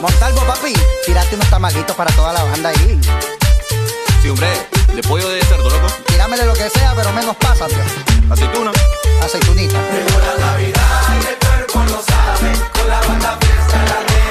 [0.00, 0.74] Montalvo, papi,
[1.06, 3.00] tírate unos tamalitos para toda la banda ahí.
[4.20, 4.48] Sí, hombre,
[4.94, 5.86] de pollo de cerdo, loco.
[6.06, 7.78] Tíramele lo que sea, pero menos pasa, tío.
[8.30, 8.72] Aceituna.
[9.24, 9.78] Aceitunita.
[9.90, 12.52] Llegó la Navidad y el cuerpo lo sabe.
[12.74, 14.21] Con la banda fiesta la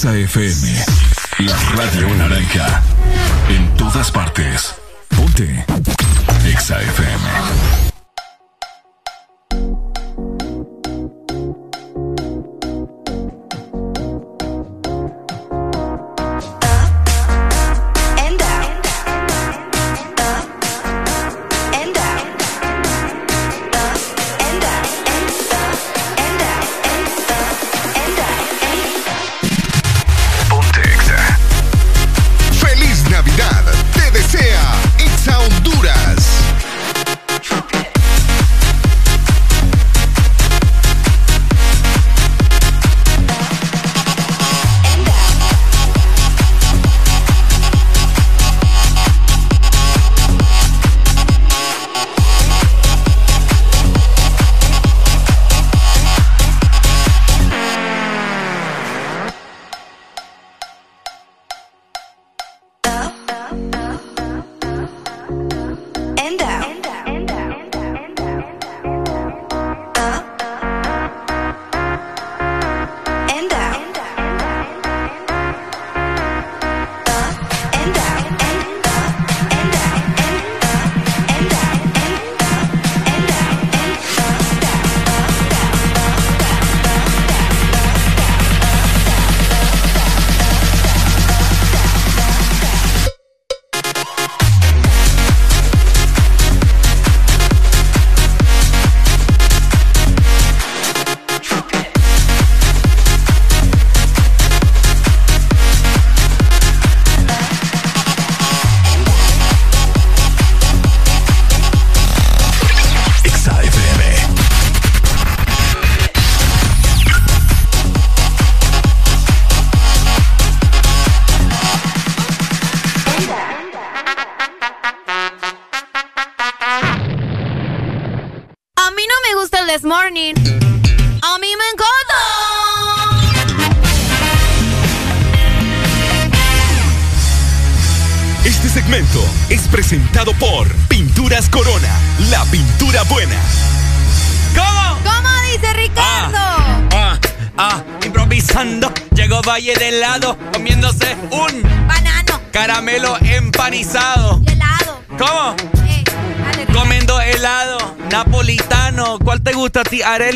[0.00, 0.84] Exa FM,
[1.40, 2.82] la radio naranja.
[3.50, 4.79] En todas partes.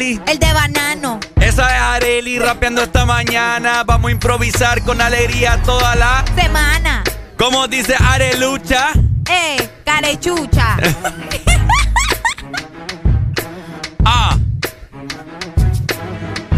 [0.05, 0.20] Areli?
[0.26, 1.20] El de banano.
[1.41, 3.84] Esa es Areli rapeando esta mañana.
[3.84, 7.02] Vamos a improvisar con alegría toda la semana.
[7.39, 8.91] ¿Cómo dice Arelucha?
[9.31, 10.76] Eh, carechucha.
[14.05, 14.36] ah.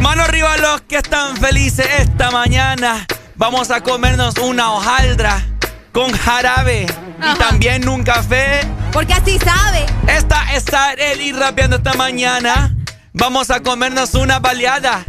[0.01, 3.07] Mano arriba los que están felices esta mañana.
[3.37, 5.41] Vamos a comernos una hojaldra
[5.93, 8.61] con jarabe y también un café.
[8.93, 9.87] Porque así sabe.
[10.09, 12.76] Esta es Areli rapeando esta mañana.
[13.19, 15.03] Vamos a comernos una baleada.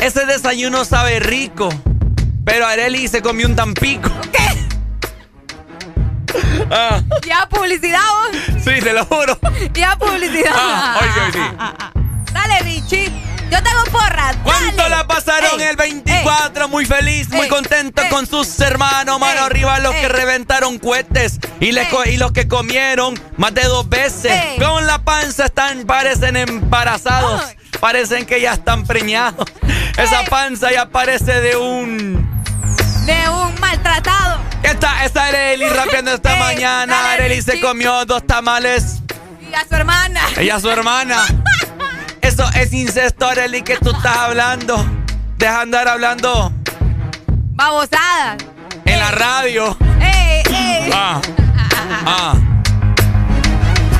[0.00, 1.68] Ese desayuno sabe rico.
[2.44, 4.08] Pero Areli se comió un tampico.
[4.32, 4.38] ¿Qué?
[6.70, 7.02] Ah.
[7.26, 8.62] Ya publicidad vos.
[8.64, 9.38] Sí, te lo juro.
[9.74, 10.52] Ya publicidad.
[10.54, 11.00] Ah,
[11.32, 11.38] sí.
[12.32, 13.12] Dale, Richie.
[13.52, 14.34] Yo tengo porras.
[14.44, 16.68] ¿Cuánto la pasaron el 24?
[16.68, 19.20] muy feliz, muy contento con sus hermanos.
[19.20, 21.38] Mano arriba los que reventaron cohetes.
[21.60, 24.32] Y, y, los que comieron más de dos veces.
[24.58, 27.42] Con la panza están, parecen embarazados.
[27.78, 29.46] Parecen que ya están preñados.
[29.98, 32.26] Esa panza ya parece de un...
[33.04, 34.40] De un maltratado.
[34.62, 37.12] Esta, esta Areli rapeando esta mañana.
[37.12, 39.02] Areli se comió dos tamales.
[39.46, 40.20] Y a su hermana.
[40.40, 41.26] Y a su hermana.
[42.22, 44.84] Eso es incesto, Arely, que tú estás hablando.
[45.36, 46.52] Deja andar hablando.
[47.54, 48.36] Babosada.
[48.84, 49.76] En la radio.
[50.00, 50.90] ¡Ey, ey!
[50.94, 51.20] Ah.
[52.06, 52.34] Ah.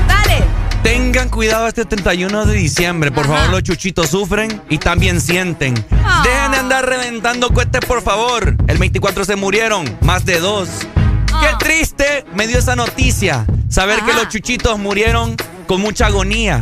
[0.07, 0.43] Dale.
[0.81, 3.11] Tengan cuidado este 31 de diciembre.
[3.11, 5.73] Por favor, los chuchitos sufren y también sienten.
[6.03, 6.23] Ah.
[6.23, 8.55] Dejen de andar reventando cohetes, por favor.
[8.67, 10.69] El 24 se murieron, más de dos.
[11.41, 13.45] Qué triste me dio esa noticia.
[13.69, 15.35] Saber que los chuchitos murieron
[15.67, 16.61] con mucha agonía.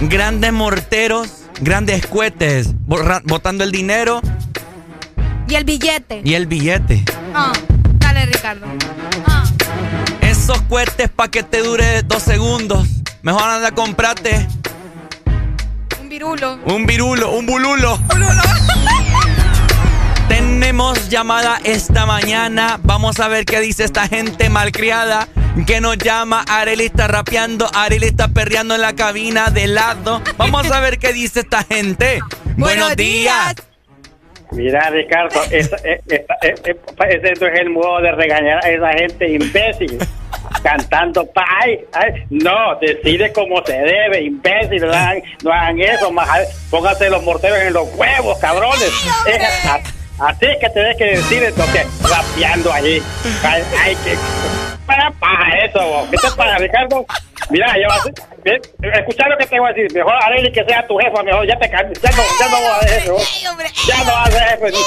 [0.00, 1.28] Grandes morteros,
[1.60, 4.20] grandes cohetes, botando el dinero.
[5.48, 6.22] Y el billete.
[6.24, 7.04] Y el billete.
[7.34, 7.52] Ah,
[7.98, 8.66] dale, Ricardo.
[9.26, 9.44] Ah.
[10.20, 12.88] Esos cohetes para que te dure dos segundos.
[13.22, 14.46] Mejor anda a comprarte.
[16.00, 16.58] Un virulo.
[16.64, 17.98] Un virulo, un bululo.
[17.98, 18.42] Bululo.
[20.30, 22.78] Tenemos llamada esta mañana.
[22.84, 25.26] Vamos a ver qué dice esta gente malcriada.
[25.66, 26.44] que nos llama.
[26.48, 30.22] Areli está rapeando, Areli está perreando en la cabina de lado.
[30.36, 32.20] Vamos a ver qué dice esta gente.
[32.56, 33.56] Buenos, días.
[34.52, 35.74] Mira, Ricardo, ese
[37.40, 39.98] no es el modo de regañar a esa gente imbécil.
[40.62, 44.86] Cantando, ay, ay, no, decide como se debe, imbécil,
[45.42, 46.28] no hagan, eso, más,
[46.70, 48.92] pónganse los morteros en los huevos, cabrones.
[50.20, 53.02] Así que tenés que decir entonces, rapeando ahí.
[53.42, 54.18] Ay, ay que.
[54.86, 57.06] Para, para eso, ¿qué te pasa, Ricardo?
[57.48, 59.92] Mira, ya vas a escuchar lo que te voy a decir.
[59.94, 62.02] Mejor Arely que sea tu jefa, mejor ya te cambies.
[62.02, 63.16] Ya no, ya no vas a hacer eso.
[63.88, 64.86] Ya no vas a hacer eso.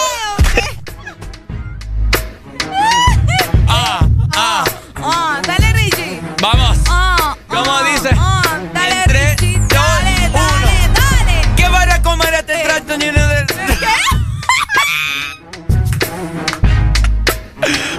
[3.68, 4.64] Ah, ah.
[4.98, 6.22] Ah, dale, Richie.
[6.42, 6.78] Vamos.
[6.88, 8.10] Ah, ¿Cómo ah, dice?
[8.16, 9.58] ah, dale, Richie.
[9.68, 11.56] Dale, dale, dale.
[11.56, 13.33] ¿Qué van a comer este trato?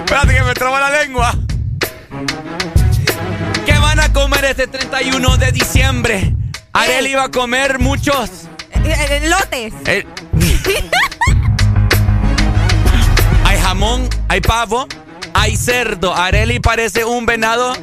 [0.05, 1.33] Espérate que me traba la lengua.
[3.65, 6.35] ¿Qué van a comer este 31 de diciembre?
[6.73, 8.29] Areli iba a comer muchos.
[8.83, 9.73] Eh, eh, Lotes.
[9.87, 10.05] Eh,
[13.43, 14.87] hay jamón, hay pavo,
[15.33, 16.15] hay cerdo.
[16.15, 17.73] Areli parece un venado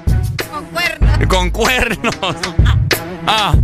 [0.52, 1.26] Con cuernos.
[1.28, 2.36] con cuernos.
[3.26, 3.54] Ah.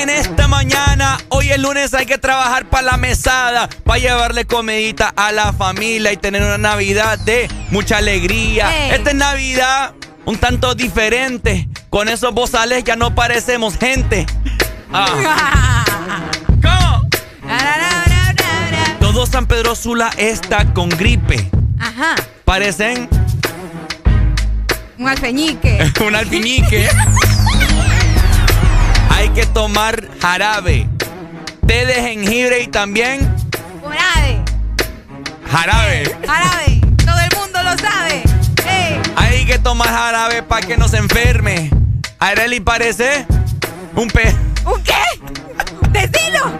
[0.00, 1.18] En esta mañana?
[1.28, 6.12] Hoy es lunes, hay que trabajar para la mesada, para llevarle comidita a la familia
[6.12, 8.94] y tener una Navidad de mucha alegría.
[8.94, 9.94] Esta es Navidad
[10.24, 11.68] un tanto diferente.
[11.90, 14.26] Con esos bozales ya no parecemos gente.
[14.92, 15.84] Ah.
[16.62, 17.08] ¿Cómo?
[19.00, 21.50] Todo San Pedro Sula está con gripe.
[21.78, 22.14] Ajá.
[22.44, 23.08] Parecen
[24.98, 25.92] Un alfeñique.
[26.06, 26.88] un alpinique.
[29.38, 30.88] Hay que tomar jarabe,
[31.64, 33.20] té de jengibre y también
[33.88, 34.42] Jarabe.
[35.48, 36.18] jarabe.
[36.26, 36.80] Jarabe.
[37.06, 38.22] Todo el mundo lo sabe.
[38.68, 39.00] Ey.
[39.14, 41.70] Hay que tomar jarabe para que no se enferme.
[42.18, 43.28] Areli parece
[43.94, 44.34] un pez.
[44.64, 44.94] ¿Un qué?
[45.90, 46.58] ¡Decilo!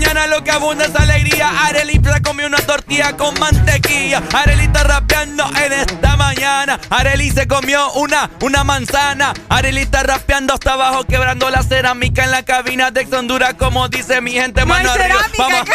[0.00, 1.50] Mañana lo que abunda es alegría.
[1.66, 4.22] Areli se comió una tortilla con mantequilla.
[4.32, 6.80] Areli está rapeando en esta mañana.
[6.88, 9.34] Areli se comió una, una manzana.
[9.50, 13.88] Areli está rapeando hasta abajo, quebrando la cerámica en la cabina de Ex Honduras, como
[13.88, 14.64] dice mi gente.
[14.64, 15.20] No hay Mano arriba.
[15.36, 15.68] Vamos.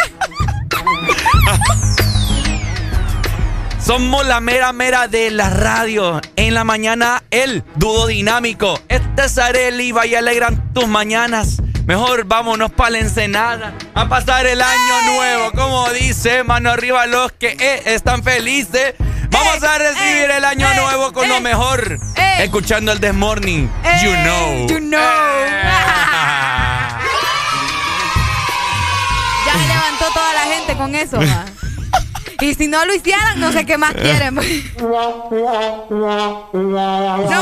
[3.86, 6.20] Somos la mera mera de la radio.
[6.34, 8.80] En la mañana, el dudo dinámico.
[8.88, 11.58] Este es Areli, vaya alegran tus mañanas.
[11.86, 15.52] Mejor vámonos para la ensenada a pasar el año nuevo.
[15.52, 18.94] Como dice, mano arriba los que eh, están felices.
[19.30, 21.98] Vamos a recibir el año nuevo con lo mejor.
[22.38, 23.68] Escuchando el This Morning.
[24.02, 24.66] you know.
[24.68, 25.00] You know.
[29.46, 31.44] Ya se levantó toda la gente con eso, ma.
[32.40, 34.34] Y si no lo hicieran, no sé qué más quieren.
[34.80, 35.28] No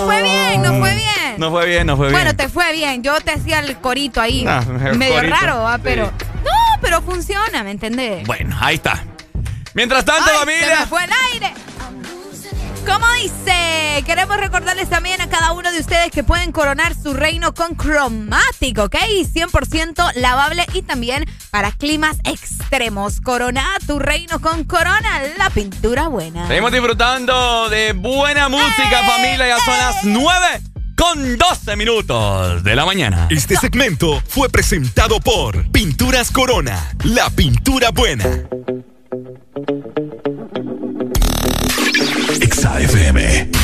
[0.07, 1.35] fue bien, no fue bien.
[1.39, 2.21] No fue bien, no fue bien.
[2.21, 3.03] Bueno, te fue bien.
[3.03, 4.45] Yo te hacía el corito ahí.
[4.47, 5.77] Ah, el Medio corito, raro, ¿va?
[5.77, 5.81] sí.
[5.85, 6.05] pero.
[6.07, 6.51] No,
[6.81, 8.25] pero funciona, ¿me entendés?
[8.27, 9.03] Bueno, ahí está.
[9.75, 10.75] Mientras tanto, Ay, familia.
[10.75, 11.53] Se me fue el aire.
[12.87, 14.03] ¿Cómo dice?
[14.05, 18.79] Queremos recordarles también a cada uno de ustedes que pueden coronar su reino con Chromatic,
[18.79, 18.95] ¿ok?
[18.95, 23.21] 100% lavable y también para climas extremos.
[23.21, 26.47] Corona tu reino con Corona, la pintura buena.
[26.47, 29.49] Seguimos disfrutando de buena música, familia.
[29.49, 30.47] Ya son las 9
[30.97, 33.29] con 12 minutos de la mañana.
[33.31, 38.25] Este segmento fue presentado por Pinturas Corona, la pintura buena.
[42.65, 43.64] Exa FM.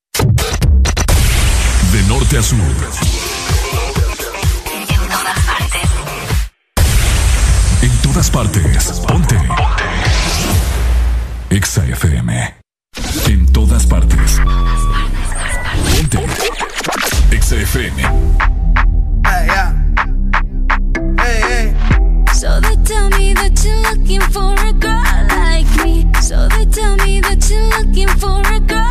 [2.31, 2.57] norte a sur.
[4.71, 5.89] En todas partes.
[7.83, 9.01] En todas partes.
[9.07, 9.35] Ponte.
[9.35, 9.85] Ponte.
[11.49, 12.53] Exa FM.
[13.27, 14.39] En todas partes.
[15.97, 16.19] Ponte.
[17.31, 18.01] Exa FM.
[19.25, 19.73] Hey, yeah.
[21.17, 21.75] hey, hey.
[22.33, 26.05] So they tell me that you're looking for a girl like me.
[26.21, 28.90] So they tell me that you're looking for a girl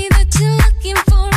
[0.41, 1.30] that you're looking for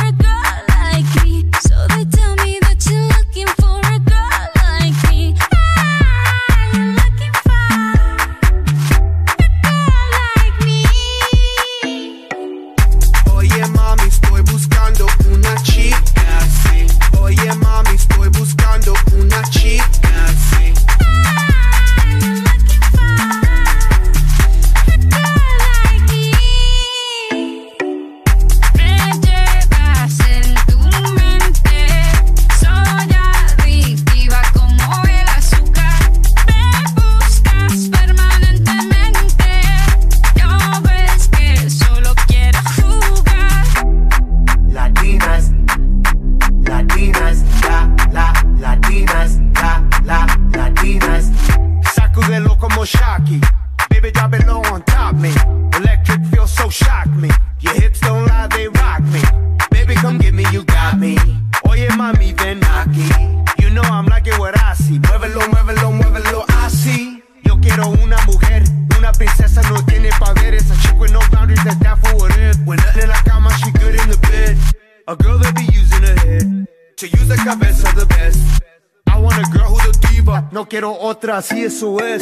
[80.55, 82.21] No quiero otra, si eso es.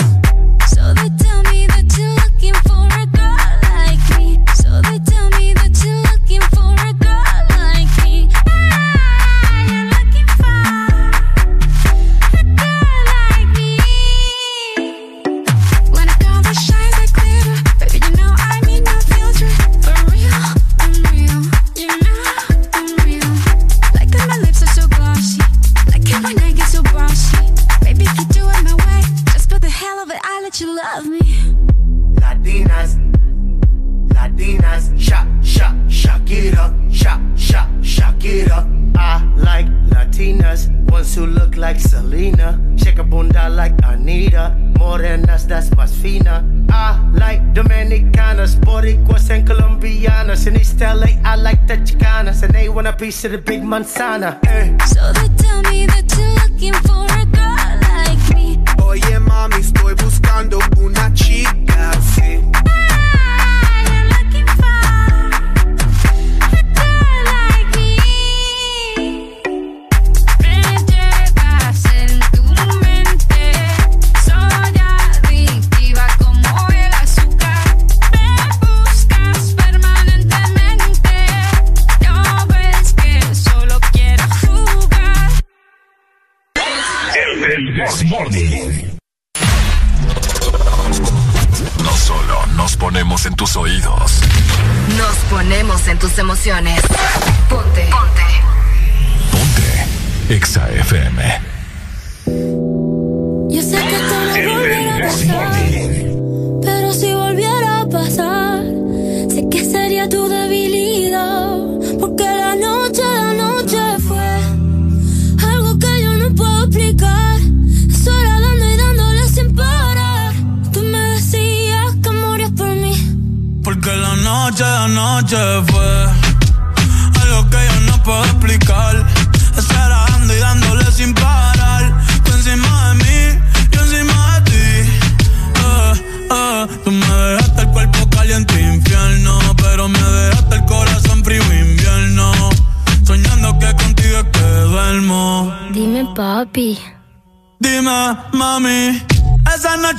[53.04, 54.40] piece of the big manzana.
[54.88, 56.43] So they tell me that you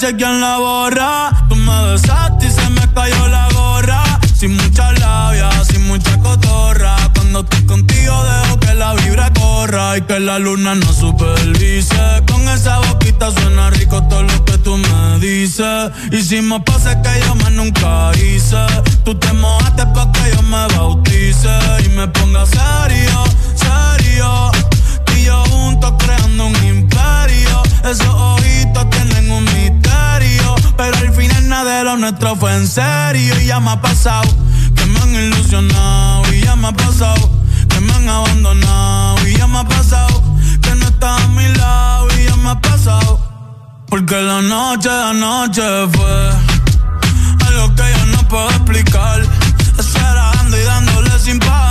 [0.05, 1.31] chequean la borra.
[1.49, 4.02] Tú me besaste y se me cayó la gorra.
[4.34, 6.94] Sin mucha labia, sin mucha cotorra.
[7.15, 12.23] Cuando estoy contigo dejo que la vibra corra y que la luna no supervise.
[12.31, 15.91] Con esa boquita suena rico todo lo que tú me dices.
[16.12, 18.66] Y si que yo más nunca hice,
[19.05, 21.55] tú te mojaste pa' que yo me bautice
[21.86, 23.24] y me ponga serio,
[23.55, 24.50] serio.
[25.07, 27.62] Tú y yo juntos creando un imperio.
[27.84, 30.55] Eso oídos tienen un misterio.
[30.77, 33.41] Pero al final nada de nuestro fue en serio.
[33.41, 34.28] Y ya me ha pasado
[34.75, 36.33] que me han ilusionado.
[36.33, 37.31] Y ya me ha pasado
[37.69, 39.28] que me han abandonado.
[39.28, 40.23] Y ya me ha pasado
[40.62, 42.09] que no estás a mi lado.
[42.19, 43.20] Y ya me ha pasado.
[43.89, 45.62] Porque la noche, la noche
[45.93, 46.31] fue
[47.47, 49.23] algo que yo no puedo explicar.
[49.78, 51.64] Estar dando y dándole sin paz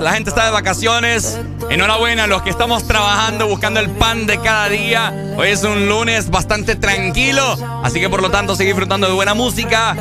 [0.00, 1.38] la gente está de vacaciones.
[1.68, 5.12] Enhorabuena a los que estamos trabajando, buscando el pan de cada día.
[5.36, 9.34] Hoy es un lunes bastante tranquilo, así que por lo tanto sigue disfrutando de buena
[9.34, 9.96] música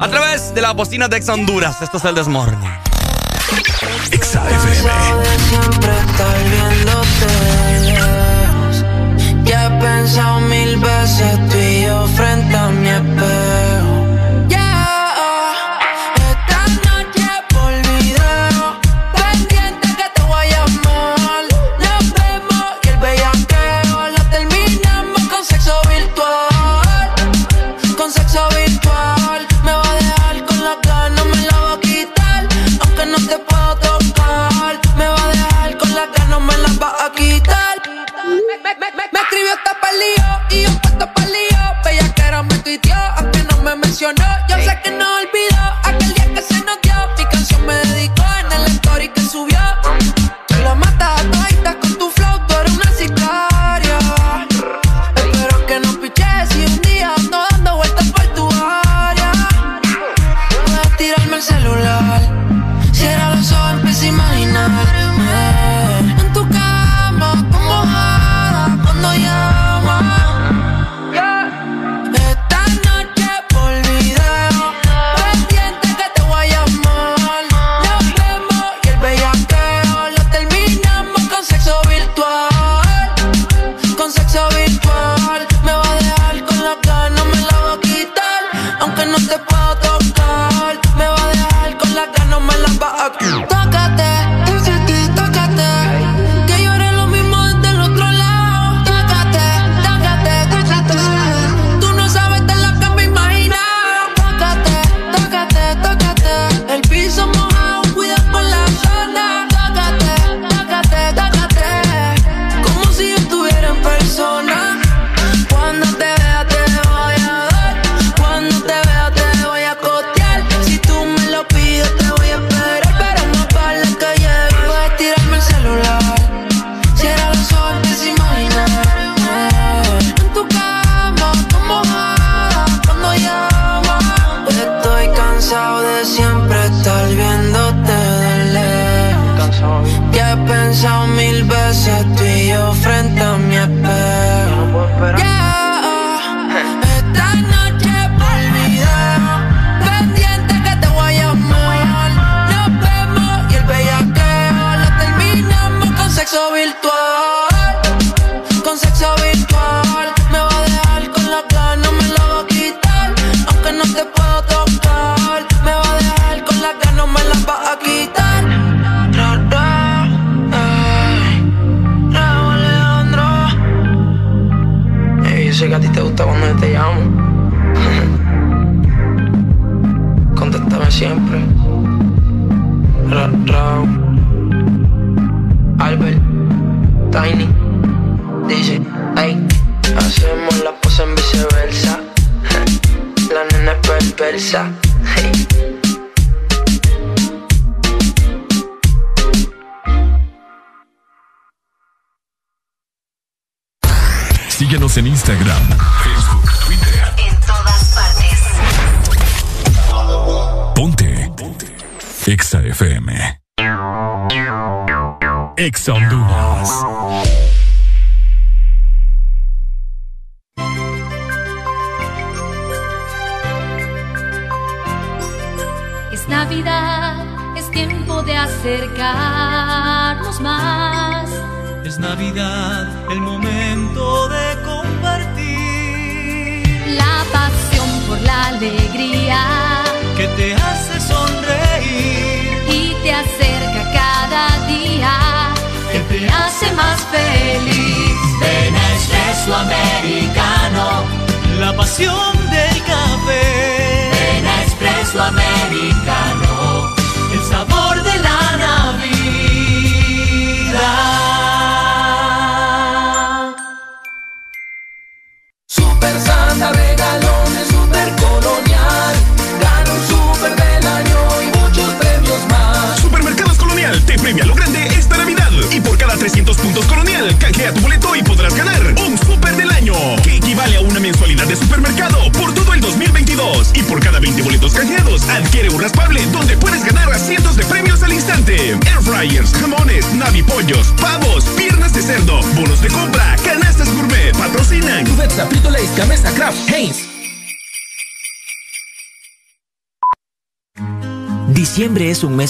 [0.00, 1.80] a través de la bocina de Ex Honduras.
[1.80, 2.14] Esto es el
[6.50, 7.26] viéndote.
[9.44, 12.88] Ya he pensado mil veces tú y yo frente a mi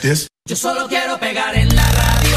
[0.00, 0.26] This.
[0.48, 2.36] Yo solo quiero pegar en la radio.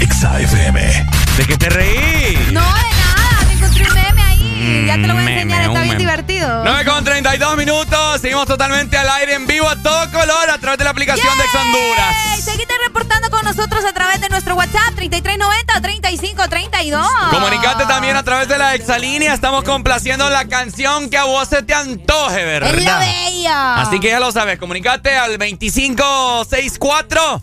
[0.00, 1.06] Exa FM.
[1.36, 2.36] ¿De qué te reí?
[2.52, 4.84] No, de nada, me encontré un meme ahí.
[4.86, 5.98] ya te lo voy a meme, enseñar, está un bien meme.
[5.98, 6.64] divertido.
[6.64, 8.20] 9 con 32 minutos.
[8.20, 11.44] Seguimos totalmente al aire en vivo a todo color a través de la aplicación de
[11.44, 12.16] Ex Honduras.
[12.42, 13.92] Seguite reportando con nosotros a
[14.36, 17.30] nuestro WhatsApp 3390-3532.
[17.30, 19.32] Comunicate también a través de la exalínea.
[19.32, 22.74] Estamos complaciendo la canción que a vos se te antoje, ¿verdad?
[22.74, 23.76] Es la bella.
[23.76, 27.40] Así que ya lo sabes, comunicate al 2564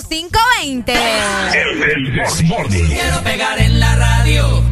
[0.00, 0.94] 0520.
[2.88, 4.64] Quiero pegar en la radio.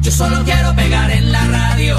[0.00, 1.98] Yo solo quiero pegar en la radio.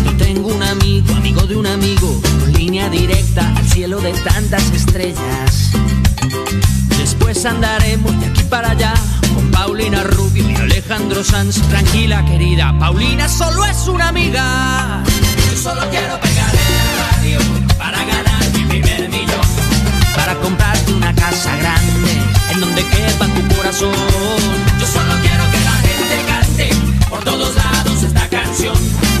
[1.31, 5.71] Amigo de un amigo, con línea directa al cielo de tantas estrellas.
[6.97, 8.93] Después andaremos de aquí para allá
[9.33, 11.61] con Paulina Rubio y Alejandro Sanz.
[11.69, 15.03] Tranquila, querida, Paulina solo es una amiga.
[15.05, 17.39] Yo solo quiero pegar en la radio
[17.77, 19.47] para ganar mi primer millón.
[20.13, 22.11] Para comprarte una casa grande
[22.51, 23.93] en donde quepa tu corazón.
[24.81, 26.69] Yo solo quiero que la gente cante
[27.09, 29.20] por todos lados esta canción.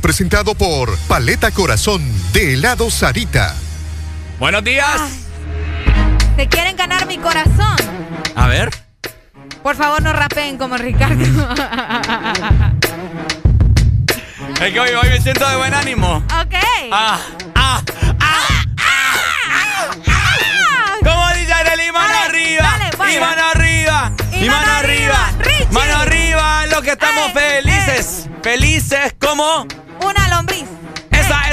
[0.00, 2.02] Presentado por Paleta Corazón
[2.32, 3.54] de helado Sarita.
[4.38, 5.00] Buenos días.
[6.36, 7.76] ¿Te quieren ganar mi corazón?
[8.34, 8.70] A ver.
[9.62, 11.24] Por favor, no rapeen como Ricardo.
[14.60, 16.16] Es que hoy, hoy me siento de buen ánimo.
[16.16, 16.54] ok.
[16.90, 17.20] Ah,
[17.54, 17.80] ah,
[18.20, 19.24] ah, ah,
[21.04, 21.92] ¿Cómo dice Arely?
[21.92, 22.78] Mano Dale, arriba.
[23.14, 24.12] y mano arriba.
[24.32, 25.30] Y mano arriba.
[25.70, 28.26] Mano arriba, lo que estamos Ey, felices.
[28.42, 29.66] Felices como.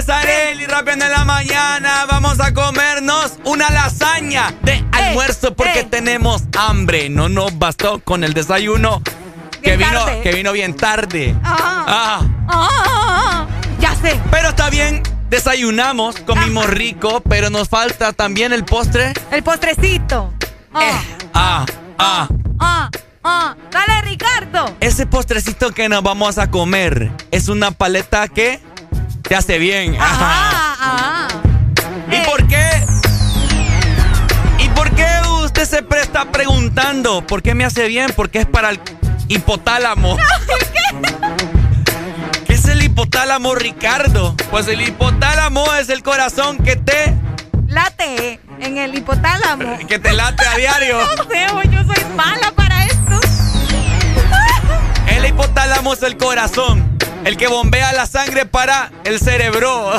[0.05, 2.05] Esa es Arely rapeando en la mañana.
[2.05, 7.09] Vamos a comernos una lasaña de almuerzo porque tenemos hambre.
[7.09, 9.01] No nos bastó con el desayuno
[9.63, 10.21] que vino, tarde.
[10.21, 11.35] que vino bien tarde.
[11.43, 11.85] Ah.
[11.87, 12.21] Ah.
[12.49, 13.47] Ah.
[13.79, 14.19] Ya sé.
[14.29, 15.01] Pero está bien,
[15.31, 19.11] desayunamos, comimos rico, pero nos falta también el postre.
[19.31, 20.31] El postrecito.
[20.71, 21.01] Ah,
[21.33, 21.65] Ah,
[21.97, 22.27] ah.
[22.59, 22.89] ah,
[23.23, 23.55] ah.
[23.71, 24.75] Dale, Ricardo.
[24.81, 28.61] Ese postrecito que nos vamos a comer es una paleta que
[29.27, 29.97] te hace bien.
[29.99, 31.27] Ah.
[32.11, 32.85] ¿Y por qué?
[34.59, 35.05] ¿Y por qué
[35.43, 38.11] usted se pre- está preguntando por qué me hace bien?
[38.15, 38.79] Porque es para el
[39.27, 40.17] hipotálamo.
[42.45, 44.35] ¿Qué es el hipotálamo, Ricardo?
[44.51, 47.13] Pues el hipotálamo es el corazón que te,
[47.67, 49.77] Late en el hipotálamo.
[49.87, 50.97] que te late a diario.
[51.17, 53.19] No sé, yo soy mala para esto.
[55.07, 56.94] El hipotálamo es el corazón,
[57.25, 59.91] el que bombea la sangre para el cerebro.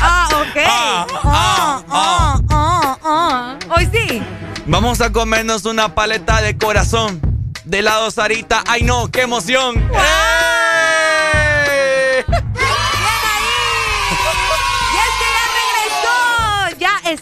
[0.00, 0.56] Ah, ok.
[0.66, 3.58] Ah, Ah, ah, ah, ah.
[3.76, 4.22] Hoy sí.
[4.66, 7.20] Vamos a comernos una paleta de corazón
[7.64, 8.62] de helado Sarita.
[8.68, 9.10] ¡Ay no!
[9.10, 9.76] ¡Qué emoción!
[9.94, 12.24] ¡Eh!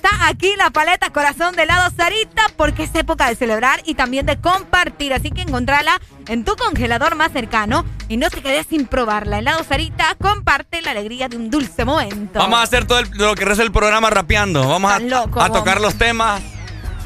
[0.05, 4.27] Está aquí la paleta corazón de helado Sarita porque es época de celebrar y también
[4.27, 5.15] de compartir.
[5.15, 9.39] Así que encontrala en tu congelador más cercano y no te quedes sin probarla.
[9.39, 12.39] Helado Sarita comparte la alegría de un dulce momento.
[12.39, 14.69] Vamos a hacer todo el- lo que resta el programa rapeando.
[14.69, 16.43] Vamos a, Tan loco, a tocar los temas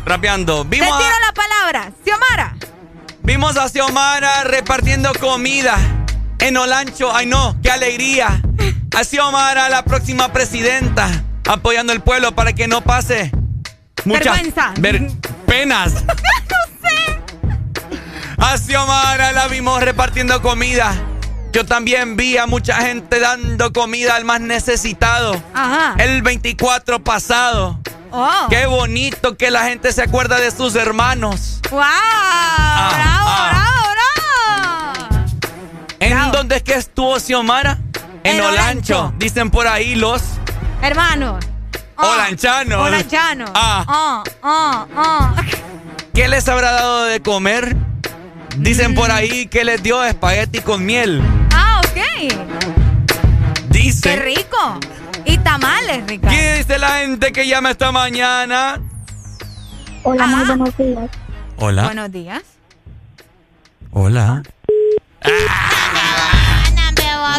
[0.05, 0.63] rapeando.
[0.65, 1.93] Te Vimos tiro a, la palabra.
[2.05, 2.57] Xiomara.
[3.23, 5.77] vimos a Xiomara repartiendo comida
[6.41, 7.15] en Olancho.
[7.15, 7.57] ¡Ay no!
[7.63, 8.43] ¡Qué alegría!
[8.97, 11.09] A Xiomara, la próxima presidenta,
[11.49, 13.33] apoyando al pueblo para que no pase
[14.05, 14.73] muchas Vergüenza.
[14.79, 15.11] ver-
[15.47, 15.93] penas.
[18.41, 20.95] A Xiomara la vimos repartiendo comida.
[21.53, 25.43] Yo también vi a mucha gente dando comida al más necesitado.
[25.55, 25.97] Ajá.
[25.99, 27.81] El 24 pasado.
[28.13, 28.47] Oh.
[28.49, 31.61] Qué bonito que la gente se acuerda de sus hermanos.
[31.71, 31.81] ¡Wow!
[31.81, 33.51] ¡Bravo, ah.
[33.51, 33.89] bravo,
[35.03, 35.27] bravo!
[36.01, 37.79] ¿En dónde es que estuvo Xiomara?
[38.23, 38.99] En, En Olancho.
[39.01, 39.15] Olancho.
[39.19, 40.23] Dicen por ahí los
[40.83, 41.45] Hermanos.
[41.97, 42.87] olanchanos.
[42.87, 43.51] Olanchanos.
[43.55, 45.35] Ah, Ah, ah, ah.
[46.15, 47.77] ¿Qué les habrá dado de comer?
[48.57, 51.23] Dicen por ahí que les dio espagueti con miel.
[51.53, 51.95] Ah, ok.
[51.95, 52.39] ¡Qué
[53.71, 54.21] Dicen.
[54.23, 54.79] rico!
[55.25, 56.37] Y tamales, Ricardo.
[56.37, 58.81] ¿Qué dice la gente que llama esta mañana?
[60.03, 61.11] Hola, muy buenos días.
[61.57, 61.83] Hola.
[61.85, 62.43] Buenos días.
[63.93, 64.43] Hola.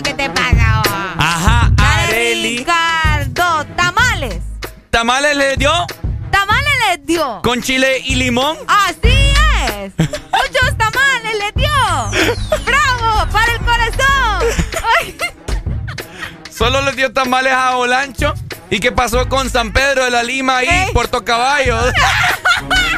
[0.04, 0.82] ¿Qué te pasa?
[5.00, 5.72] ¿Tamales le dio?
[6.30, 7.40] Tamales les dio.
[7.42, 8.58] ¿Con chile y limón?
[8.68, 9.94] Así es.
[9.98, 11.72] Muchos tamales les dio.
[12.66, 13.32] ¡Bravo!
[13.32, 14.44] ¡Para el corazón!
[16.52, 18.34] Solo le dio tamales a Olancho.
[18.70, 20.92] ¿Y qué pasó con San Pedro de la Lima y.
[20.92, 21.78] Puerto Caballo?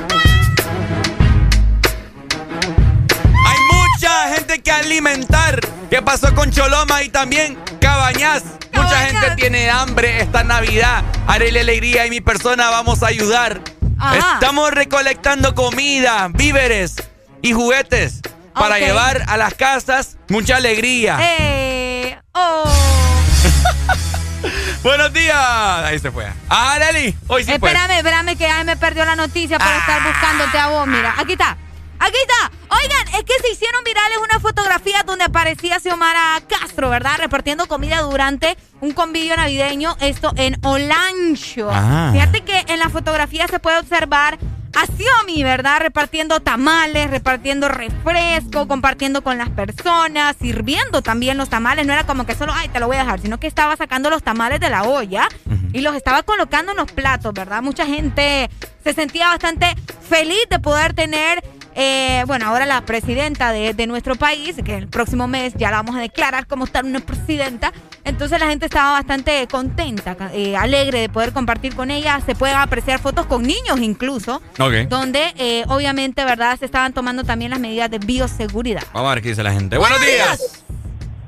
[4.52, 5.62] gente que alimentar.
[5.90, 8.44] ¿Qué pasó con Choloma y también Cabañas?
[8.74, 11.04] Mucha gente tiene hambre esta Navidad.
[11.28, 13.62] Haré la alegría y mi persona vamos a ayudar.
[13.98, 14.34] Ajá.
[14.34, 16.96] Estamos recolectando comida, víveres
[17.42, 18.22] y juguetes
[18.54, 21.18] para llevar a las casas mucha alegría.
[21.22, 22.64] Eh, oh.
[24.84, 25.38] Buenos días.
[25.38, 26.28] Ahí se fue.
[26.50, 27.70] Ah, Areli, hoy sí fue.
[27.70, 30.88] Espérame, espérame que ay, me perdió la noticia por estar buscándote a vos.
[30.88, 31.58] Mira, aquí está.
[32.02, 32.52] Aquí está.
[32.70, 37.18] Oigan, es que se hicieron virales unas fotografías donde aparecía Xiomara Castro, ¿verdad?
[37.20, 41.70] Repartiendo comida durante un convivio navideño, esto en Olancho.
[41.72, 42.10] Ah.
[42.12, 44.40] Fíjate que en la fotografía se puede observar
[44.74, 45.80] a Xiomi, ¿verdad?
[45.82, 51.86] Repartiendo tamales, repartiendo refresco, compartiendo con las personas, sirviendo también los tamales.
[51.86, 54.10] No era como que solo, ay, te lo voy a dejar, sino que estaba sacando
[54.10, 55.28] los tamales de la olla
[55.72, 57.62] y los estaba colocando en los platos, ¿verdad?
[57.62, 58.50] Mucha gente
[58.84, 59.68] se sentía bastante
[60.10, 61.44] feliz de poder tener
[61.75, 65.95] eh, bueno, ahora la presidenta de, nuestro país, que el próximo mes ya la vamos
[65.95, 67.72] a declarar como tal una presidenta,
[68.03, 72.58] entonces la gente estaba bastante contenta, eh, alegre de poder compartir con ella, se pueden
[72.58, 74.41] apreciar fotos con niños incluso,
[74.90, 76.58] donde eh, obviamente, ¿verdad?
[76.59, 78.83] Se estaban tomando también las medidas de bioseguridad.
[78.93, 79.77] Vamos a ver qué dice la gente.
[79.77, 80.64] Buenos, días.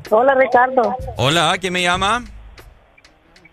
[0.09, 0.95] Hola Ricardo.
[1.17, 2.23] Hola, ¿quién me llama?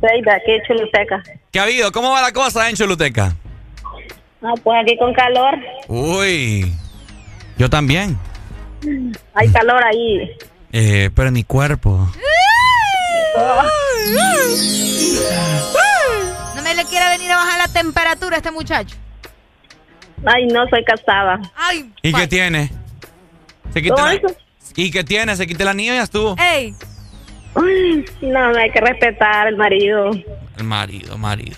[0.01, 1.23] Seida, aquí en Choluteca.
[1.51, 1.93] ¿Qué ha habido?
[1.93, 3.35] ¿Cómo va la cosa en Choluteca?
[4.43, 5.59] Ah, pues aquí con calor.
[5.89, 6.73] Uy,
[7.59, 8.19] yo también.
[9.35, 10.36] Hay calor ahí.
[10.73, 12.09] Eh, pero en mi cuerpo.
[16.57, 18.97] No me le quiere venir a bajar la temperatura a este muchacho.
[20.25, 21.41] Ay, no, soy casada.
[21.55, 22.70] Ay, ¿Y qué tiene?
[23.73, 24.12] Se quita
[24.77, 25.36] ¿Y qué tiene?
[25.36, 26.36] Se quita la niña y ya estuvo.
[26.39, 26.75] ¡Ey!
[28.23, 30.10] No, no hay que respetar al marido.
[30.57, 31.57] El marido, marido.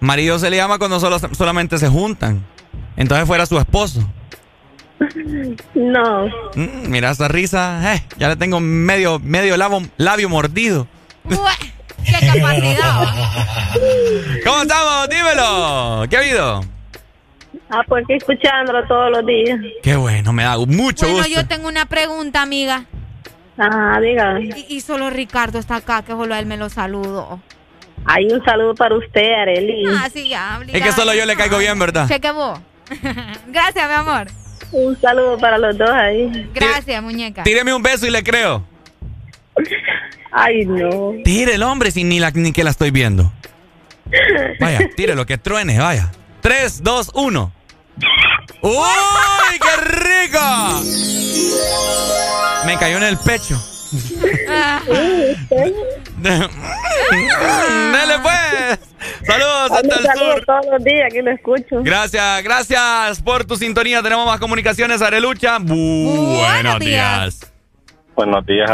[0.00, 2.44] Marido se le llama cuando solo, solamente se juntan.
[2.96, 4.00] Entonces fuera su esposo.
[5.74, 6.26] No.
[6.54, 7.94] Mm, mira esa risa.
[7.94, 10.86] Eh, ya le tengo medio, medio labio, mordido.
[11.28, 13.04] ¡Qué capacidad!
[14.44, 15.08] ¿Cómo estamos?
[15.08, 16.04] Dímelo.
[16.08, 16.60] ¿Qué ha habido?
[17.70, 19.58] Ah, pues aquí escuchándolo todos los días.
[19.82, 21.40] Qué bueno, me da mucho bueno, gusto.
[21.40, 22.84] yo tengo una pregunta, amiga.
[23.58, 24.40] Ah, diga.
[24.68, 27.40] Y, solo Ricardo está acá, que solo él me lo saludo.
[28.04, 29.84] Hay un saludo para usted, Areli.
[29.88, 30.60] Ah, sí, ya.
[30.66, 32.08] Es que solo yo le caigo bien, ¿verdad?
[32.08, 32.58] Cheque vos.
[33.48, 34.26] Gracias, mi amor.
[34.72, 36.50] Un saludo para los dos ahí.
[36.54, 37.42] Gracias, muñeca.
[37.42, 38.64] Tíreme un beso y le creo.
[40.32, 41.12] Ay, no.
[41.24, 43.30] Tire el hombre sin ni, la, ni que la estoy viendo.
[44.60, 46.10] Vaya, tire lo que truene, vaya.
[46.40, 47.52] 3, 2, 1.
[48.62, 50.82] ¡Uy, qué rico!
[52.66, 53.60] Me cayó en el pecho.
[57.92, 58.80] Dale pues.
[59.26, 60.44] Saludos hasta el sur.
[60.46, 61.82] todos los días, aquí lo escucho.
[61.82, 64.02] Gracias, gracias por tu sintonía.
[64.02, 65.58] Tenemos más comunicaciones, Arelucha.
[65.58, 67.52] buenos días.
[68.14, 68.70] Buenos días,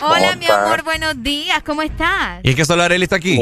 [0.00, 1.62] Hola, mi amor, buenos días.
[1.64, 2.40] ¿Cómo estás?
[2.42, 3.36] ¿Y es que solo Arely está aquí?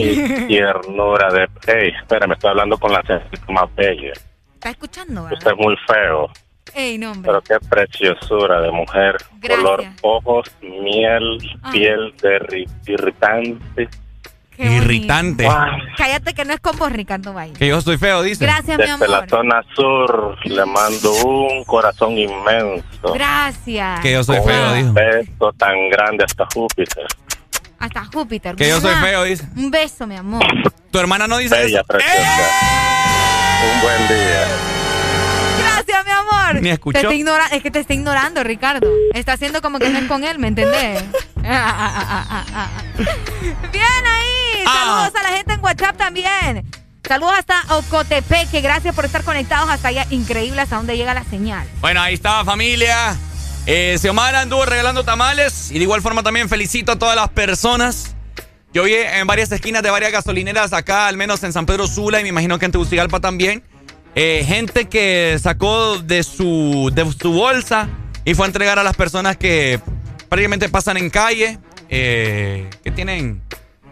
[0.48, 1.48] ternura de...
[1.66, 3.02] Hey, espera, me estoy hablando con la
[3.48, 4.12] más bella.
[4.54, 5.38] ¿Estás escuchando, verdad?
[5.38, 6.30] Usted es muy feo.
[6.74, 7.12] Ey, no.
[7.22, 9.16] Pero qué preciosura de mujer.
[9.40, 9.58] Gracias.
[9.62, 11.70] Color ojos, miel, Ah.
[11.72, 13.88] piel de irritante.
[14.58, 15.46] Irritante.
[15.98, 17.52] Cállate que no es con vos, Ricardo Valle.
[17.52, 18.44] Que yo estoy feo, dice.
[18.44, 19.08] Gracias, mi Desde amor.
[19.10, 23.12] la zona sur le mando un corazón inmenso.
[23.12, 24.00] Gracias.
[24.00, 24.92] Que yo soy Con feo, un dijo.
[24.94, 27.06] beso tan grande hasta Júpiter.
[27.78, 28.56] Hasta Júpiter.
[28.56, 29.46] Que yo soy feo, dice.
[29.56, 30.42] Un beso, mi amor.
[30.90, 31.86] Tu hermana no dice Bella, eso.
[31.86, 32.50] preciosa.
[33.74, 34.46] Un buen día.
[35.84, 36.62] Gracias, mi amor.
[36.62, 36.98] Ni escuchó.
[37.00, 38.88] Te está ignora- es que te está ignorando, Ricardo.
[39.14, 41.02] Está haciendo como que no es con él, ¿me entendés?
[43.72, 44.64] Bien ahí.
[44.64, 46.64] Saludos a la gente en WhatsApp también.
[47.06, 48.60] Saludos hasta Ocotepeque.
[48.60, 50.06] Gracias por estar conectados hasta allá.
[50.10, 51.66] Increíble hasta dónde llega la señal.
[51.80, 53.16] Bueno, ahí estaba familia.
[53.66, 55.70] Eh, Xiomara anduvo regalando tamales.
[55.70, 58.14] Y de igual forma también felicito a todas las personas
[58.72, 62.18] que hoy en varias esquinas de varias gasolineras acá, al menos en San Pedro Sula
[62.20, 63.62] y me imagino que en Tegucigalpa también.
[64.16, 67.88] Eh, gente que sacó de su, de su bolsa
[68.24, 69.78] y fue a entregar a las personas que
[70.28, 73.40] prácticamente pasan en calle, eh, que tienen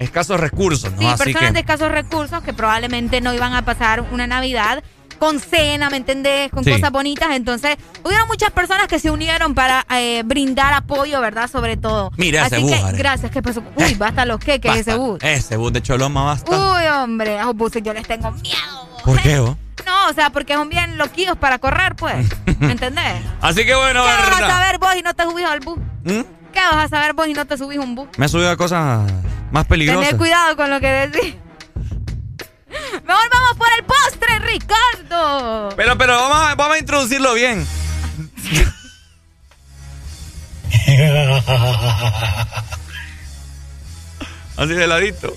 [0.00, 0.98] escasos recursos, ¿no?
[0.98, 1.52] Sí, Así personas que...
[1.54, 4.82] de escasos recursos que probablemente no iban a pasar una Navidad
[5.20, 6.50] con cena, ¿me entendés?
[6.50, 6.72] Con Sí.
[6.72, 7.28] cosas bonitas.
[7.30, 11.48] Entonces, hubieron muchas personas que se unieron para eh, brindar apoyo, ¿verdad?
[11.48, 12.10] Sobre todo.
[12.16, 12.98] Mira ese Así bus, que, Ale.
[12.98, 13.30] gracias.
[13.30, 13.62] ¿Qué pasó?
[13.76, 14.96] Uy, basta los que, que es ese Basta.
[15.06, 15.18] bus.
[15.22, 16.50] Ese bus de Choloma basta.
[16.50, 18.73] Uy, hombre, a esos buses yo les tengo miedo.
[19.04, 19.56] ¿Por qué, vos?
[19.84, 22.26] No, o sea, porque son bien loquillos para correr, pues.
[22.58, 23.22] ¿Me entendés?
[23.40, 25.78] Así que bueno, ¿Qué vas a saber vos y no te subís al bus?
[26.04, 26.20] ¿Mm?
[26.52, 28.08] ¿Qué vas a saber vos y no te subís a un bus?
[28.16, 29.10] Me he subido a cosas
[29.50, 30.04] más peligrosas.
[30.04, 31.34] Tener cuidado con lo que decís.
[33.06, 35.68] Mejor vamos por el postre, Ricardo.
[35.76, 37.66] Pero, pero vamos a, vamos a introducirlo bien.
[44.56, 45.36] Así de ladito.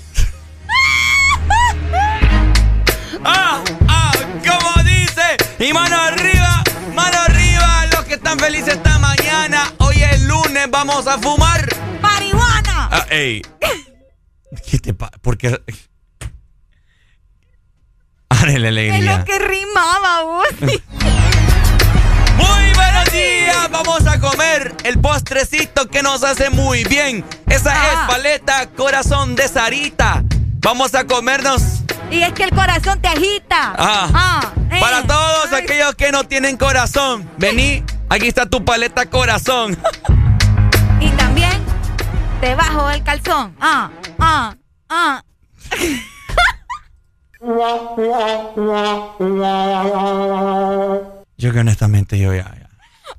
[3.27, 3.61] ¡Ah!
[3.87, 4.11] ¡Ah!
[4.45, 5.37] Como dice.
[5.59, 6.63] Y mano arriba,
[6.95, 7.85] mano arriba.
[7.91, 9.71] Los que están felices esta mañana.
[9.79, 11.67] Hoy es lunes, vamos a fumar.
[12.01, 12.89] ¡Marihuana!
[12.91, 13.41] Ah, ey.
[14.69, 15.13] ¿Qué te pasa?
[15.21, 15.61] Porque.
[15.69, 15.89] Es
[18.55, 19.17] alegría.
[19.19, 20.47] lo que rimaba, vos.
[20.61, 20.81] Muy
[22.75, 27.25] buenos días, vamos a comer el postrecito que nos hace muy bien.
[27.47, 27.93] Esa Ah.
[27.93, 30.23] es paleta corazón de Sarita.
[30.59, 31.61] Vamos a comernos
[32.09, 33.75] Y es que el corazón te agita.
[33.77, 34.09] Ah.
[34.13, 34.79] Ah, eh.
[34.79, 37.29] para todos aquellos que no tienen corazón.
[37.37, 39.77] Vení, aquí está tu paleta corazón.
[40.99, 41.51] Y también
[42.41, 43.55] te bajo el calzón.
[43.59, 44.55] Ah, ah,
[44.89, 45.21] ah.
[51.37, 52.51] Yo que honestamente yo ya,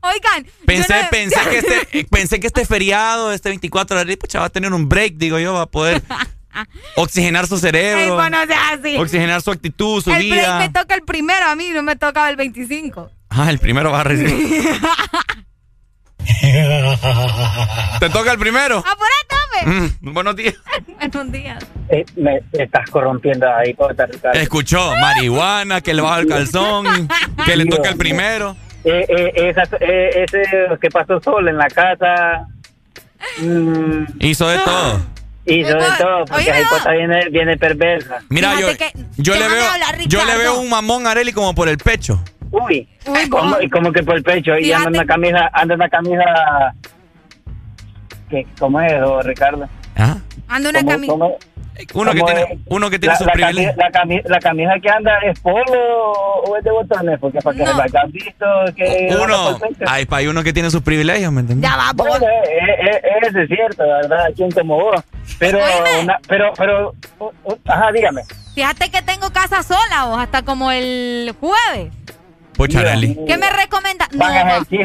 [0.01, 4.51] Oigan, pensé, pensé, que este, pensé que este feriado, este 24 de abril, va a
[4.51, 6.03] tener un break, digo yo, va a poder
[6.97, 8.15] oxigenar su cerebro.
[8.15, 8.39] bueno,
[8.73, 8.97] así.
[8.97, 10.59] Oxigenar su actitud, su el vida.
[10.59, 13.11] Me toca el primero, a mí no me tocaba el 25.
[13.31, 14.65] Ah, el primero va a recibir.
[18.01, 18.79] ¿Te toca el primero?
[18.79, 20.55] ¡Apúrate, mm, buenos días.
[21.13, 21.65] buenos días.
[21.89, 24.33] Eh, me estás corrompiendo ahí, Ricardo.
[24.35, 27.09] Escuchó, marihuana, que le baja el calzón,
[27.45, 28.57] que le toca el primero.
[28.85, 30.43] Eh, eh, esa, eh, ese
[30.81, 32.47] que pasó solo en la casa.
[33.39, 35.01] Mm, Hizo de todo.
[35.49, 36.65] Hizo de todo, porque ahí
[36.99, 38.19] viene, viene perversa.
[38.29, 38.69] Mira, yo,
[39.17, 39.65] yo le veo,
[40.07, 42.23] yo le veo un mamón a Areli como por el pecho.
[42.51, 42.89] Uy,
[43.31, 44.59] como, como que por el pecho.
[44.59, 46.75] Y anda una camisa, anda una camisa.
[48.29, 48.93] ¿Qué, ¿Cómo es,
[49.25, 49.69] Ricardo?
[49.97, 50.19] ¿Ah?
[50.49, 51.15] Anda una camisa.
[51.95, 53.75] Uno que, tiene, uno que tiene la, sus la privilegios.
[53.93, 56.13] Camisa, la, camisa, que anda es polo
[56.45, 57.89] o es de botones, porque para que no.
[57.89, 59.17] se han visto que.
[59.23, 61.71] Uno, hay uno que tiene sus privilegios, ¿me entiendes?
[61.71, 64.27] Ya va, bueno, es, es, es, cierto, ¿verdad?
[64.35, 65.05] ¿Quién como vos?
[65.39, 65.59] Pero,
[66.03, 68.23] una, pero, pero, uh, uh, ajá, dígame.
[68.55, 71.93] Fíjate que tengo casa sola vos, hasta como el jueves.
[72.59, 73.17] Pocharelli.
[73.25, 74.09] ¿Qué me recomiendas?
[74.11, 74.27] No,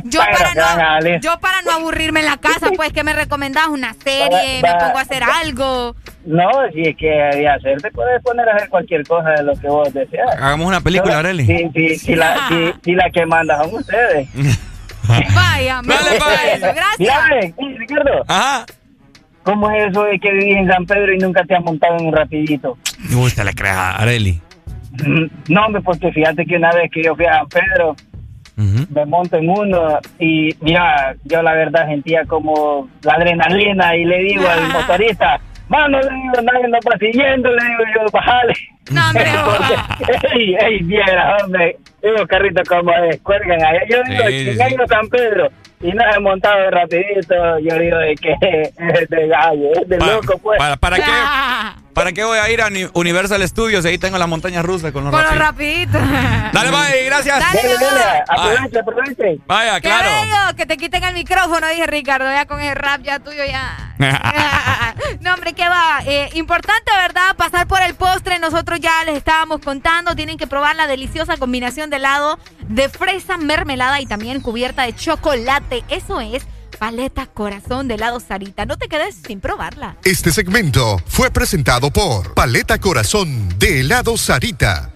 [0.03, 3.67] yo, para no, yo para no aburrirme en la casa, pues, ¿qué me recomendás?
[3.69, 4.61] ¿Una serie?
[4.61, 5.95] ¿Me pongo a hacer algo?
[6.25, 9.53] No, si es que de hacer, te puedes poner a hacer cualquier cosa de lo
[9.55, 10.33] que vos deseas.
[10.35, 11.45] Hagamos una película, Areli.
[11.45, 12.49] Sí, sí, sí, la,
[12.85, 14.29] la que manda son ustedes.
[15.35, 16.61] Vaya, me Dale, pues.
[16.61, 17.53] Gracias.
[17.77, 18.23] Ricardo.
[18.27, 18.65] Ajá.
[19.43, 22.07] ¿Cómo es eso de que vivís en San Pedro y nunca te has montado en
[22.07, 22.77] un rapidito?
[23.09, 24.41] Me gusta le creas a Areli.
[25.49, 27.95] No, hombre, porque fíjate que una vez que yo fui a San Pedro,
[28.55, 34.19] me monto en uno y mira, yo la verdad sentía como la adrenalina y le
[34.19, 35.41] digo al motorista,
[35.73, 38.53] mano, le digo, nadie nos va siguiendo, le digo yo, bajale.
[38.91, 39.25] No, hombre,
[40.35, 43.81] ey, ey, viera, hombre, esos carritos como descuelgan allá.
[43.89, 44.75] Yo digo, sí, sí, sí.
[44.87, 45.49] San Pedro
[45.81, 48.31] y no he montado rapidito, yo digo de que
[48.77, 50.57] es de gallo, es de loco, pues.
[50.57, 51.82] ¿Para, para qué?
[51.93, 53.85] ¿Para qué voy a ir a Universal Studios?
[53.85, 56.01] Ahí tengo las montañas rusas con los Con los rapiditos.
[56.01, 57.39] Dale, bye, gracias.
[57.39, 59.39] Dale, dale, aproveche, aproveche.
[59.45, 60.09] Vaya, claro.
[60.09, 63.93] bello, que te quiten el micrófono, dije Ricardo, ya con el rap ya tuyo ya.
[65.21, 65.99] no, hombre, ¿qué va?
[66.05, 67.35] Eh, importante, ¿verdad?
[67.37, 71.89] Pasar por el postre, nosotros ya les estábamos contando, tienen que probar la deliciosa combinación
[71.89, 75.83] de helado de fresa, mermelada y también cubierta de chocolate.
[75.89, 76.45] Eso es
[76.77, 78.65] paleta corazón de helado Sarita.
[78.65, 79.97] No te quedes sin probarla.
[80.03, 84.91] Este segmento fue presentado por Paleta Corazón de helado Sarita.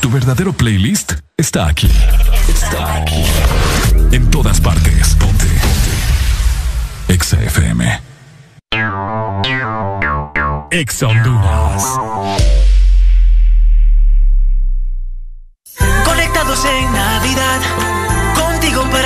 [0.00, 1.90] Tu verdadero playlist está aquí.
[2.48, 3.24] Está aquí.
[4.12, 5.14] En todas partes.
[5.16, 5.46] Ponte.
[5.46, 6.16] Ponte.
[7.08, 8.00] Exa FM.
[10.70, 11.84] Exa Honduras.
[16.04, 17.60] Conectados en Navidad,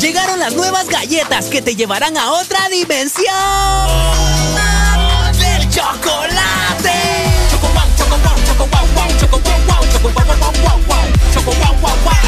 [0.00, 3.34] Llegaron las nuevas galletas que te llevarán a otra dimensión
[5.38, 6.90] del chocolate.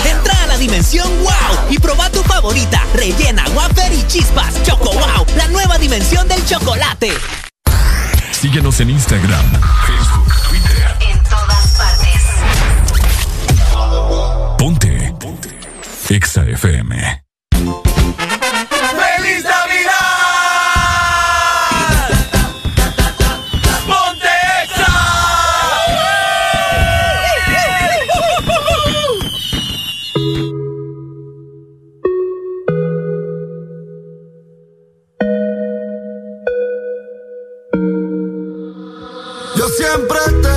[0.05, 4.63] Entra a la dimensión wow y proba tu favorita, rellena, wafer y chispas.
[4.63, 7.13] Choco wow, la nueva dimensión del chocolate.
[8.33, 9.45] Síguenos en Instagram,
[9.87, 10.97] Facebook, Twitter.
[11.11, 12.23] En todas partes.
[14.59, 15.15] Ponte.
[15.19, 15.59] Ponte.
[16.09, 17.26] Exa FM.
[39.77, 40.56] Siempre te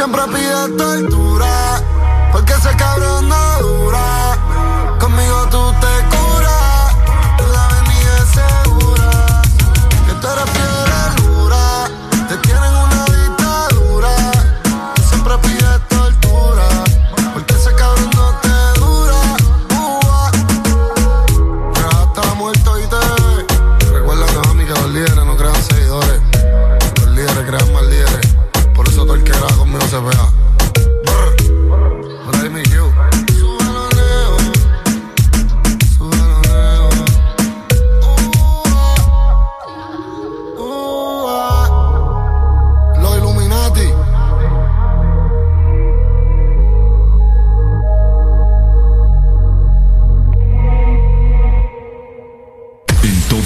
[0.00, 1.82] siempre pides tortura,
[2.32, 3.19] porque ese cabrón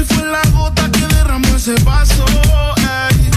[0.00, 2.24] Y fue la gota que derramó ese vaso.
[2.78, 3.30] Ay.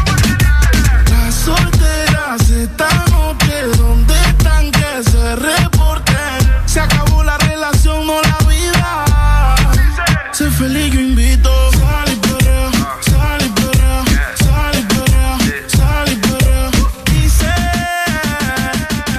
[1.09, 6.39] Las solteras esta noche, ¿dónde están que se reporten?
[6.65, 9.55] Se acabó la relación, no la vida.
[10.31, 11.51] Sé feliz, yo invito.
[11.71, 14.03] Sal y perrea, sal y perrea,
[14.37, 16.71] sal y perrea, sal y perrea.
[17.11, 17.53] Dice,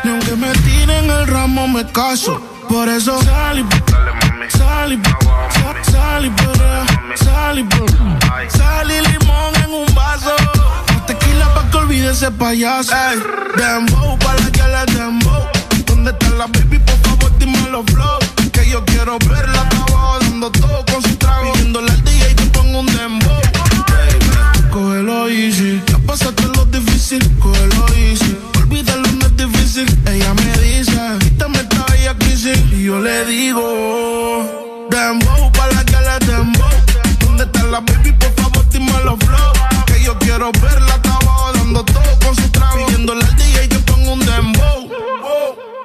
[0.03, 2.41] ni aunque me tiren el ramo me caso.
[2.71, 5.24] Por eso sal y sal y
[8.49, 10.35] Sal y limón en un vaso.
[11.07, 12.93] Tequila pa' que olvide ese payaso.
[12.95, 13.19] Ey,
[13.57, 15.43] dembow pa' la que le dembow.
[15.87, 16.79] ¿Dónde está la baby?
[16.79, 18.19] Por favor, dime los flow.
[18.53, 21.53] Que yo quiero verla abajo dando todo con su trago.
[21.53, 23.41] Pidiéndole al DJ que ponga un dembow.
[23.89, 25.83] Baby, cógelo easy.
[25.87, 28.37] Ya pasaste lo difícil, cógelo easy.
[28.59, 29.87] Olvídalo, no es difícil.
[30.07, 32.59] Ella me dice, quítame esta bella crisis.
[32.73, 36.69] Y yo le digo, dembow pa' la que dembow.
[37.21, 38.13] ¿Dónde está la baby?
[38.13, 38.34] Por
[39.87, 42.87] Que yo quiero verla abajo dando todo con su trago.
[42.87, 44.91] Pidiéndole al DJ que ponga un dembow.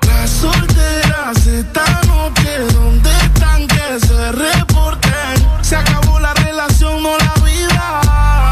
[0.07, 5.47] Las solteras esta noche, ¿dónde están que se reporten?
[5.61, 8.51] Se acabó la relación, no la vida.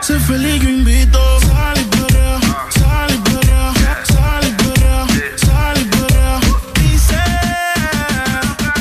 [0.00, 1.18] Sé feliz, yo invito.
[1.40, 3.72] Sal y perrea, sal y perrea,
[4.04, 6.80] sal y sal y.
[6.80, 7.22] Dice,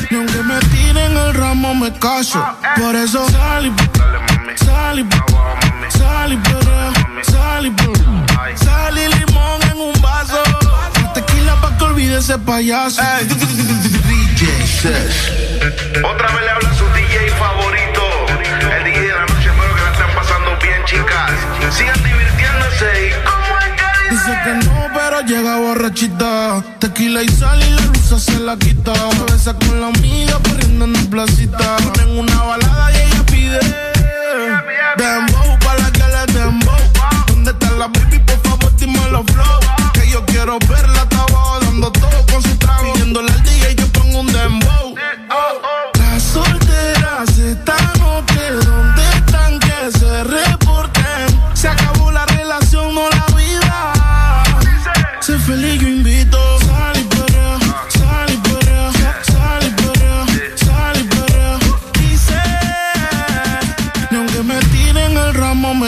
[0.10, 2.44] ni aunque me tiren el ramo me caso.
[2.78, 3.72] Por eso sal y
[4.92, 5.04] sal y
[5.98, 6.92] sal y perrea,
[7.24, 8.58] sal y perrea.
[8.58, 10.44] Sal y limón en un vaso.
[11.14, 13.02] Tequila pa' que olvide ese payaso.
[13.22, 14.48] DJ
[16.04, 18.04] Otra vez le habla su DJ favorito.
[18.78, 21.32] El DJ de la noche, espero que la estén pasando bien, chicas.
[21.74, 26.64] Sigan divirtiéndose y como es que Dice que no, pero llega borrachita.
[26.80, 28.94] Tequila y sal y la luz se la quita.
[28.94, 31.78] Se besa con la amiga corriendo en la placita.
[31.78, 33.91] Ponen una balada y ella pide.
[34.32, 36.80] Dembow pa' la que le dembow.
[37.28, 38.20] ¿Dónde está la baby?
[38.20, 39.60] Por favor, dime los flow.
[39.94, 42.94] Que yo quiero verla, estaba dando todo con su trago.
[42.94, 44.96] Pidiéndole al DJ, yo pongo un dembow.
[45.32, 45.36] Oh.
[45.36, 45.81] oh.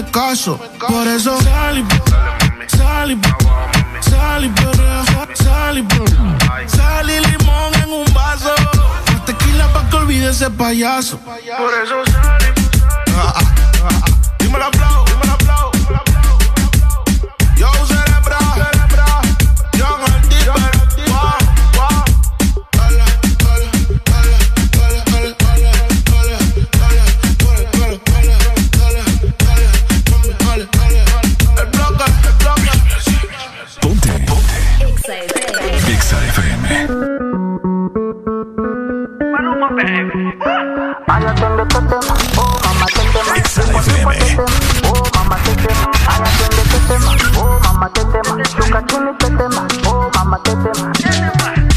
[0.04, 0.60] Me caso.
[0.88, 1.86] Por eso salí,
[2.68, 3.20] salí,
[4.02, 4.52] salí,
[5.34, 5.88] salí,
[6.68, 8.54] salí limón en un vaso.
[9.26, 11.20] tequila pa' que olvide ese payaso.
[11.20, 12.48] Por eso salí,
[13.16, 13.42] ah, ah,
[13.90, 14.06] ah,
[14.40, 15.14] dime la aplauso.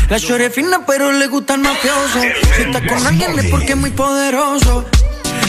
[0.09, 2.21] La chore fina pero le gusta el mafioso.
[2.57, 4.85] Si está con alguien es porque es muy poderoso.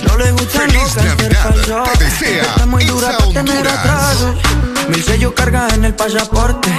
[0.05, 4.35] No le gusta Feliz Navidad, te desea Está muy dura para tener atrasos.
[4.89, 6.69] Mil sellos carga en el pasaporte.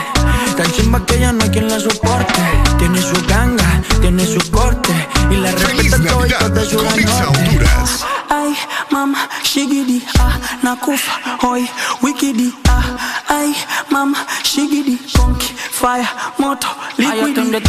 [0.56, 2.40] Tan chimba que ya no hay quien la soporte.
[2.78, 3.57] Tiene su ganga,
[4.00, 4.92] tiene su corte.
[5.30, 8.04] Y la respeta todo de su Honduras.
[8.30, 8.54] Ay,
[8.90, 11.68] mama, shigidi, ah, nakufa, hoy,
[12.02, 12.84] wikidi, ah,
[13.28, 13.56] ay,
[13.90, 17.64] mama, shigidi, conky, fire, moto, liquidi.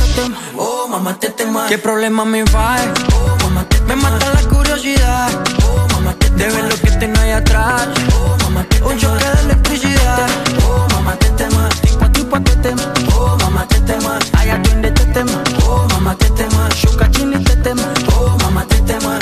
[0.58, 1.66] Oh, mamá, te tema.
[1.68, 2.76] ¿Qué problema me va?
[3.14, 5.30] Oh, mamá, te Me mata la curiosidad.
[5.64, 7.88] Oh, mamá, te De ver lo que tengo ahí atrás.
[8.14, 10.28] Oh, mamá, te Un choque de electricidad.
[10.68, 11.70] Oh, mamá, te tema.
[11.82, 12.82] Tipo a tipo te tema.
[13.16, 14.20] Oh, mamá, te tema.
[14.34, 15.59] Ay, atiende, te tema.
[16.08, 16.70] Oh, tetema.
[16.76, 17.84] Shuka chini, tetema.
[18.18, 19.20] Oh, mama tetema.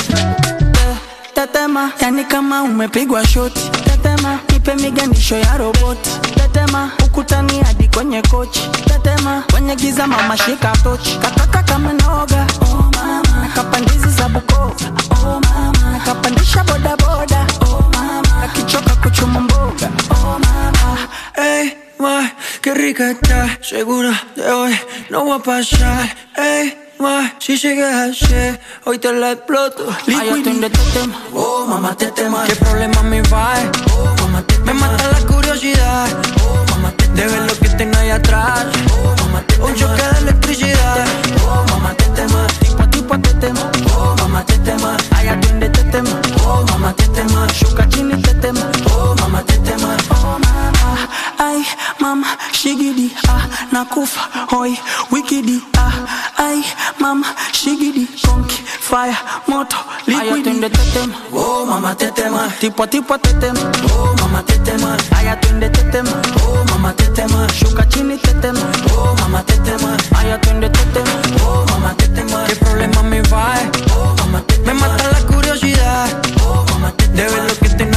[1.34, 3.70] Tetema, yani kama umepigwa shoti.
[3.84, 6.10] Tetema, nipe miganisho ya roboti.
[6.36, 8.70] Tetema, ukutani hadi kwenye kochi.
[8.86, 11.18] Tetema, kwenye giza mama shika tochi.
[11.22, 12.48] Kataka kama noga.
[12.62, 14.76] Oh mama, nakapandizi za Bukoba.
[15.26, 17.48] Oh mama, nakapandisha boda boda.
[17.62, 19.90] Oh mama, nakichoka kuchuma mboga.
[20.12, 20.98] Oh mama,
[21.36, 23.58] hey, ma, qué rica está.
[23.62, 26.16] Segura de hoy no va a pasar.
[26.36, 29.86] Hey, ma, si sigues así, hoy te la exploto.
[30.06, 30.72] Liquid
[31.34, 32.46] Oh, mamá, te tema.
[32.46, 33.54] ¿Qué problema me va?
[33.94, 36.08] Oh, mamá, te Me mata la curiosidad.
[36.44, 38.66] Oh, mamá, te De ver lo que tengo ahí atrás.
[38.94, 41.06] Oh, mamá, te Un choque de electricidad.
[41.46, 42.48] Oh, mamá, te tema.
[42.60, 43.72] Tipo a tipo te tema.
[43.96, 44.98] Oh, mamá, te tema.
[45.12, 46.10] Ay, atiende, te tema.
[46.46, 47.48] Oh, mamá, te tema.
[47.54, 48.62] Shuka chini, te tema.
[48.92, 49.98] Oh, mamá, te tema.
[50.10, 50.77] Oh, mama.
[51.40, 51.64] Ay,
[52.00, 54.78] mama, shigidi, ah, nakufa, hoy,
[55.12, 55.94] wikidi, ah,
[56.38, 56.64] ay,
[57.00, 59.16] mama, shigidi, conky, fire,
[59.48, 60.50] moto, liquidi.
[60.50, 61.16] Ay, te tema.
[61.32, 62.50] Oh, mama, te tema.
[62.60, 63.60] Tipo a tipo te tema.
[63.92, 64.98] Oh, mama, te tema.
[65.16, 66.22] Ay, atiende, te tema.
[66.44, 67.46] Oh, mama, te tema.
[67.54, 68.60] Shuka chini, te tema.
[68.96, 69.96] Oh, mama, te tema.
[70.18, 71.22] Ay, atiende, te tema.
[71.46, 72.46] Oh, mama, te tema.
[72.48, 73.54] ¿Qué problema me va?
[73.96, 74.74] Oh, mama, te tema.
[74.74, 76.08] Me mata la curiosidad.
[76.42, 77.18] Oh, mama, te tema.
[77.18, 77.97] De ver lo que tengo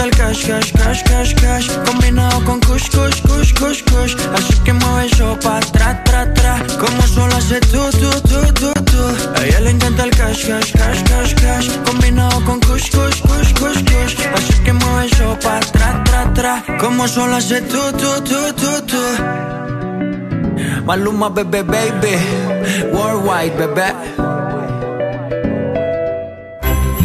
[0.00, 1.68] Encanta el cash, cash, cash, cash, cash.
[1.84, 4.16] Combinado con kush, kush, kush, kush, kush.
[4.34, 6.58] Así que mueve eso pa' tra, tra, tra.
[6.78, 9.02] Como solo hace tú, tú, tú, tú, tú
[9.36, 11.68] A ella le encanta el cash, cash, cash, cash, cash.
[11.84, 14.16] Combinado con kush, kush, kush, kush, kush.
[14.34, 16.64] Así que mueve eso pa' tra, tra, tra.
[16.78, 19.02] Como solo hace tú, tú, tú, tú, tú
[20.84, 22.16] Maluma, bebé, baby.
[22.92, 24.39] Worldwide, bebé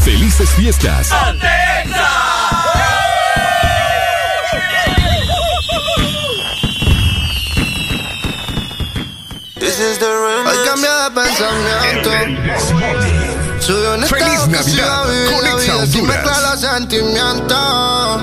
[0.00, 1.12] ¡Felices fiestas!
[10.46, 12.10] Hoy cambia de pensamiento.
[14.06, 15.04] Feliz Navidad,
[15.34, 16.42] Conexa Honduras.
[16.42, 18.22] los sentimientos.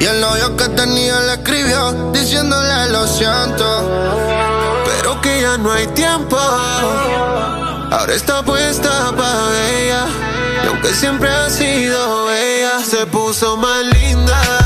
[0.00, 3.90] Y el novio que tenía le escribió diciéndole lo siento.
[4.84, 6.36] Pero que ya no hay tiempo.
[6.36, 10.27] Ahora está puesta para ella.
[10.88, 14.57] Aunque siempre ha sido ella, se puso más linda.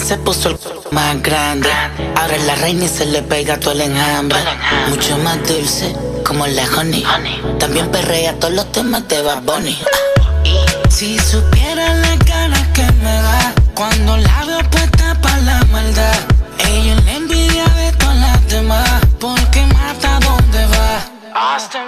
[0.00, 0.58] Se puso el
[0.90, 1.68] más grande.
[2.16, 4.38] Ahora la reina y se le pega todo el enjambre.
[4.88, 7.04] Mucho más dulce, como la honey.
[7.58, 9.40] También perrea todos los temas de Bad.
[10.88, 16.18] Si supiera las ganas que me da cuando la veo puesta para la maldad.
[16.68, 19.69] Ella la envidia de todas las demás porque.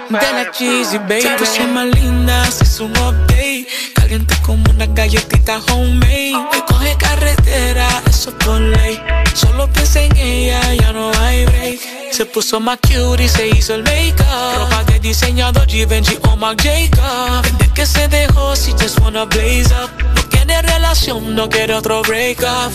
[0.09, 1.21] De la cheesy, baby.
[1.21, 3.67] Te puse más linda, es un update.
[3.93, 6.33] Caliente como una galletita homemade.
[6.51, 8.99] Me coge carretera, eso por ley.
[9.35, 11.79] Solo piensa en ella, ya no hay break.
[12.11, 14.25] Se puso más cute y se hizo el make-up.
[14.57, 17.43] Ropa de diseñador Givenchy o Marc Jacob.
[17.43, 19.91] Desde que se dejó, si just wanna blaze up.
[20.15, 22.71] No quiere relación, no quiere otro break up.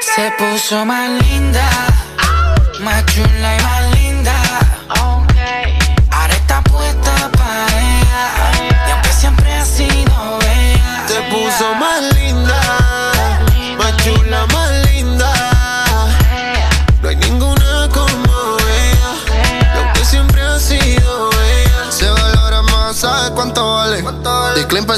[0.00, 1.68] Se puso más linda,
[2.80, 3.75] más chula y más
[24.76, 24.96] Clean pa'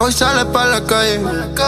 [0.00, 1.20] hoy sale pa' la calle.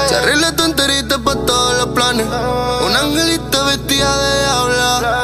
[0.08, 2.26] Se arregla tu enterita pa' todos los planes.
[2.26, 5.23] Un angelito vestida de diabla.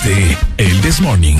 [0.01, 1.37] de El This Morning.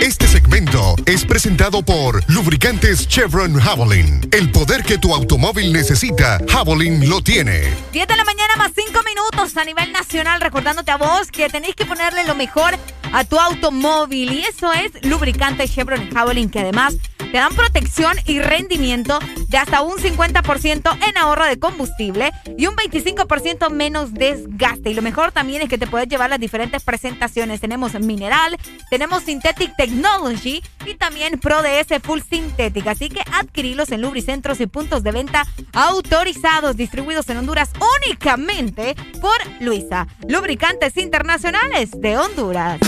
[0.00, 4.28] Este segmento es presentado por Lubricantes Chevron Javelin.
[4.32, 7.72] El poder que tu automóvil necesita, Javelin lo tiene.
[7.92, 11.76] 10 de la mañana más 5 minutos a nivel nacional, recordándote a vos que tenéis
[11.76, 12.76] que ponerle lo mejor
[13.12, 14.32] a tu automóvil.
[14.32, 16.96] Y eso es lubricante Chevron Javelin, que además
[17.32, 22.76] te dan protección y rendimiento de hasta un 50% en ahorro de combustible y un
[22.76, 24.90] 25% menos desgaste.
[24.90, 27.60] Y lo mejor también es que te puedes llevar las diferentes presentaciones.
[27.60, 28.58] Tenemos mineral,
[28.90, 32.90] tenemos Synthetic Technology y también Pro DS Full Sintética.
[32.90, 37.70] Así que adquirilos en lubricentros y puntos de venta autorizados, distribuidos en Honduras
[38.06, 40.06] únicamente por Luisa.
[40.28, 42.78] Lubricantes Internacionales de Honduras.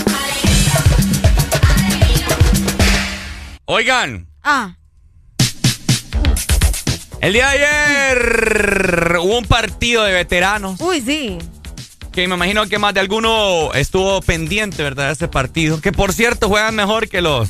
[3.67, 4.75] Oigan, Ah,
[7.19, 11.39] el día de ayer hubo un partido de veteranos uy, sí.
[12.15, 15.07] Que me imagino que más de alguno estuvo pendiente, ¿verdad?
[15.07, 15.81] De ese partido.
[15.81, 17.49] Que por cierto juegan mejor que los,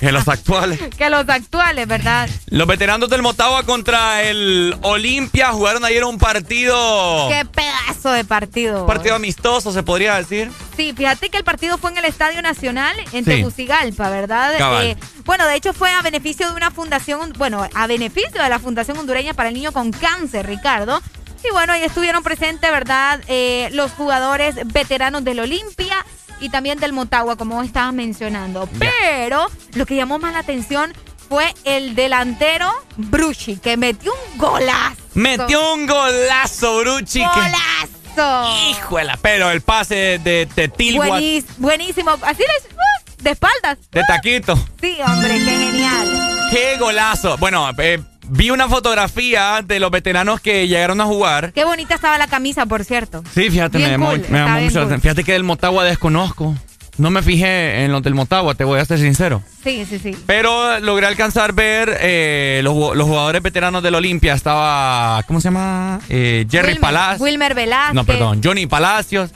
[0.00, 0.78] que los actuales.
[0.96, 2.30] Que los actuales, ¿verdad?
[2.46, 7.28] Los veteranos del Motagua contra el Olimpia jugaron ayer un partido.
[7.28, 8.86] Qué pedazo de partido.
[8.86, 10.50] Partido amistoso, se podría decir.
[10.76, 13.30] Sí, fíjate que el partido fue en el Estadio Nacional en Sí.
[13.32, 14.84] Tegucigalpa, ¿verdad?
[14.84, 18.58] Eh, bueno, de hecho fue a beneficio de una fundación, bueno, a beneficio de la
[18.60, 21.02] Fundación Hondureña para el Niño con Cáncer, Ricardo.
[21.44, 23.20] Y bueno, ahí estuvieron presentes, ¿verdad?
[23.26, 26.04] Eh, los jugadores veteranos del Olimpia
[26.40, 28.68] y también del Motagua, como estabas mencionando.
[28.78, 30.92] Pero lo que llamó más la atención
[31.28, 34.96] fue el delantero Bruchi, que metió un golazo.
[35.14, 37.20] Metió un golazo, Bruchi.
[37.20, 38.56] que- ¡Golazo!
[38.70, 42.10] Híjole, pero el pase de, de, de Tilwa, Buenís- buenísimo.
[42.22, 43.22] Así les, ¡uh!
[43.22, 43.78] de espaldas.
[43.90, 44.56] de Taquito.
[44.80, 46.48] Sí, hombre, qué genial.
[46.50, 47.36] ¡Qué golazo!
[47.38, 51.52] Bueno, eh, vi una fotografía de los veteranos que llegaron a jugar.
[51.52, 53.22] Qué bonita estaba la camisa, por cierto.
[53.34, 55.00] Sí, fíjate, me llamó, cool, me está llamó mucho cool.
[55.00, 56.54] Fíjate que del Motagua desconozco.
[56.98, 59.42] No me fijé en los del Motagua, te voy a ser sincero.
[59.64, 60.14] Sí, sí, sí.
[60.26, 64.34] Pero logré alcanzar ver eh, los, los jugadores veteranos del Olimpia.
[64.34, 66.00] Estaba, ¿cómo se llama?
[66.10, 67.20] Eh, Jerry Wilmer- Palacios.
[67.22, 67.94] Wilmer Velázquez.
[67.94, 69.30] No, perdón, Johnny Palacios.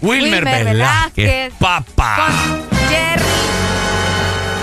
[0.00, 1.52] Wilmer, Velázquez.
[1.58, 2.16] Papá.
[2.16, 3.24] Con Jerry.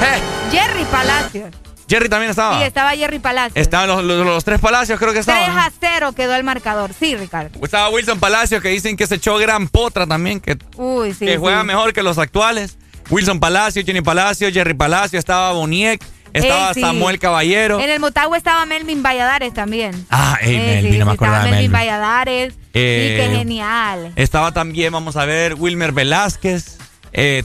[0.01, 0.21] Eh.
[0.51, 1.49] Jerry Palacios.
[1.89, 2.57] Jerry también estaba.
[2.59, 3.57] Sí, estaba Jerry Palacios.
[3.57, 5.57] Estaban los, los- los tres palacios, creo que 3 estaban.
[5.57, 6.91] a 0 quedó el marcador.
[6.97, 7.59] Sí, Ricardo.
[7.63, 11.25] Estaba Wilson Palacios, que dicen que se echó gran potra también, que, Uy, sí.
[11.25, 11.67] que juega sí.
[11.67, 12.77] mejor que los actuales.
[13.09, 15.99] Wilson Palacios, Jenny Palacios, Jerry Palacios, estaba Boniek,
[16.31, 16.81] estaba Ey, sí.
[16.81, 17.79] Samuel Caballero.
[17.79, 20.05] En el Motagua estaba Melvin Valladares también.
[20.11, 21.71] Ah, ey, Eh, Melvin, sí, no me sí, acordaba estaba Melvin Melvin.
[21.71, 22.53] Valladares.
[22.75, 24.11] Eh, sí, qué genial.
[24.15, 26.77] Estaba también, vamos a ver, Wilmer Velázquez,
[27.11, 27.43] eh,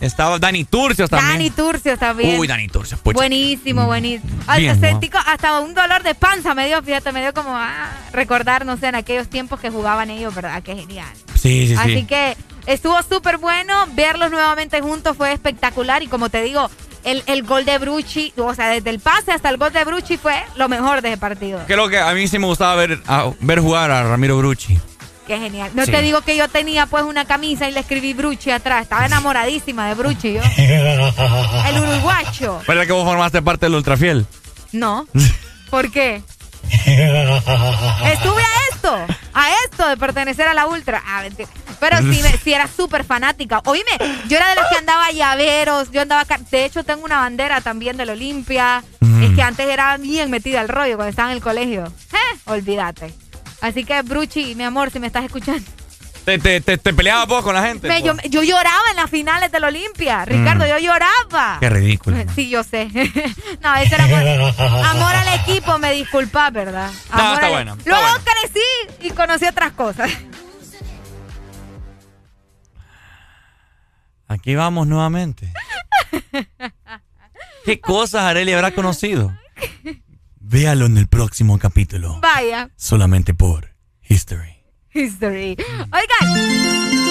[0.00, 1.32] estaba Dani Turcios también.
[1.32, 2.38] Dani Turcios también.
[2.38, 3.00] Uy, Dani Turcios.
[3.00, 3.14] pucha.
[3.16, 4.30] Buenísimo, buenísimo.
[4.46, 8.66] Hasta, sentí hasta un dolor de panza me dio, fíjate, me dio como ah, recordar,
[8.66, 10.62] no sé, en aquellos tiempos que jugaban ellos, ¿verdad?
[10.62, 11.08] Qué genial.
[11.34, 12.04] Sí, sí, Así sí.
[12.04, 12.36] que
[12.66, 16.70] estuvo súper bueno, verlos nuevamente juntos fue espectacular y como te digo,
[17.04, 20.16] el, el gol de Brucci, o sea, desde el pase hasta el gol de Brucci
[20.16, 21.60] fue lo mejor de ese partido.
[21.66, 24.78] Creo que a mí sí me gustaba ver, a- ver jugar a Ramiro Brucci.
[25.26, 25.70] Qué genial.
[25.74, 25.92] No Sí.
[25.92, 29.86] te digo que yo tenía pues una camisa y le escribí Brucci atrás, estaba enamoradísima
[29.88, 30.42] de Brucci yo.
[30.56, 32.60] El uruguacho.
[32.66, 34.26] ¿Verdad que vos formaste parte del Ultrafiel?
[34.72, 35.06] No.
[35.70, 36.22] ¿Por qué?
[38.04, 38.96] Estuve a esto,
[39.34, 41.02] a esto de pertenecer a la Ultra.
[41.06, 41.48] Ah, mentira.
[41.80, 43.60] Pero sí, me- sí era súper fanática.
[43.64, 43.90] Oíme,
[44.28, 46.24] yo era de las que andaba llaveros, yo andaba...
[46.50, 48.82] De hecho, tengo una bandera también del Olimpia.
[49.00, 49.22] Mm.
[49.24, 51.84] Es que antes era bien metida al rollo cuando estaba en el colegio.
[52.12, 53.12] Eh, olvídate.
[53.62, 55.62] Así que, Bruchi, mi amor, si me estás escuchando.
[56.26, 57.88] ¿Te, te, te, te peleabas vos con la gente?
[57.88, 60.24] Me- yo, yo lloraba en las finales del Olimpia.
[60.24, 60.68] Ricardo, Mm.
[60.68, 61.56] yo lloraba.
[61.58, 62.16] Qué ridículo.
[62.34, 62.84] Sí, yo sé.
[63.60, 66.90] no, ese era amor, amor al equipo, me disculpas, ¿verdad?
[67.16, 68.24] No, está al- bueno, está Luego bueno.
[68.24, 70.10] crecí y conocí otras cosas.
[74.28, 75.52] Aquí vamos nuevamente.
[77.64, 79.36] ¿Qué cosas Areli habrá conocido?
[80.52, 82.18] Véalo en el próximo capítulo.
[82.20, 82.68] Vaya.
[82.76, 83.74] Solamente por
[84.06, 84.62] History.
[84.92, 85.56] History.
[85.58, 87.02] Oigan.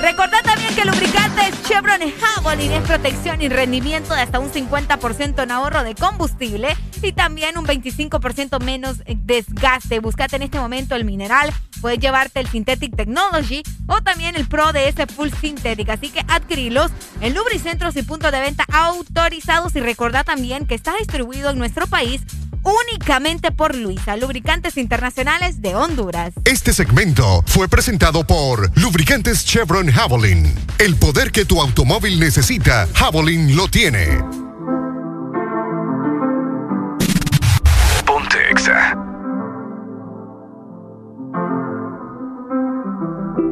[0.00, 5.42] Recordad también que el lubricante Chevron Javelin es protección y rendimiento de hasta un 50%
[5.42, 9.98] en ahorro de combustible y también un 25% menos desgaste.
[9.98, 14.72] Buscate en este momento el mineral, puedes llevarte el Synthetic Technology o también el Pro
[14.72, 15.88] DS Full Synthetic.
[15.88, 20.94] Así que adquirilos en lubricentros y puntos de venta autorizados y recordad también que está
[20.96, 22.20] distribuido en nuestro país
[22.64, 26.34] únicamente por Luisa, Lubricantes Internacionales de Honduras.
[26.44, 30.52] Este segmento fue presentado por Lubricantes Chevron Javelin.
[30.78, 34.18] El poder que tu automóvil necesita, Javelin lo tiene.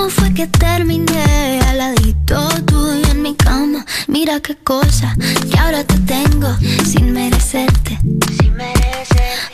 [0.00, 3.84] ¿Cómo fue que terminé al ladito tuyo en mi cama?
[4.08, 5.14] Mira qué cosa
[5.50, 6.56] que ahora te tengo
[6.86, 7.98] sin merecerte.
[8.38, 8.54] Sin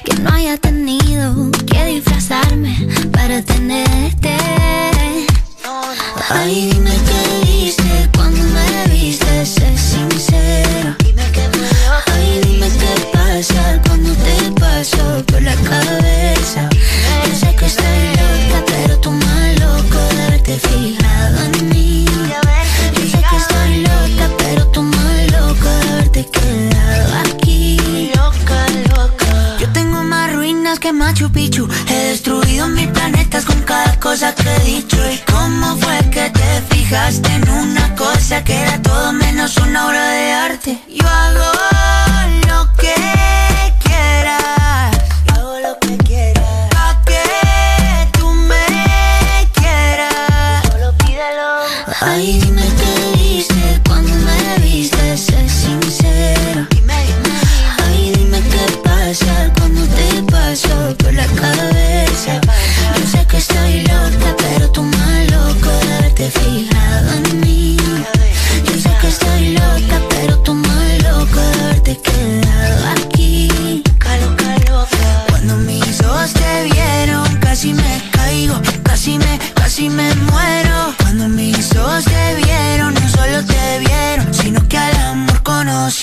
[0.05, 2.79] Que no haya tenido que disfrazarme
[3.11, 4.37] para tenerte.
[6.31, 10.97] Ay, dime qué viste cuando me viste, sé sincera.
[12.15, 16.69] Ay, dime qué pasa cuando te paso por la cabeza.
[17.27, 18.86] Yo sé que estoy loca, pero
[20.47, 22.07] haberte fijado en mí.
[23.11, 28.11] Sé que estoy loca, pero tú más loco de haberte quedado aquí.
[28.15, 29.57] Loca, loca.
[29.59, 31.69] Yo tengo más ruinas que Machu Picchu.
[31.89, 34.97] He destruido mil planetas con cada cosa que he dicho.
[35.11, 40.09] ¿Y cómo fue que te fijaste en una cosa que era todo menos una obra
[40.11, 40.79] de arte?
[40.89, 42.06] Yo hago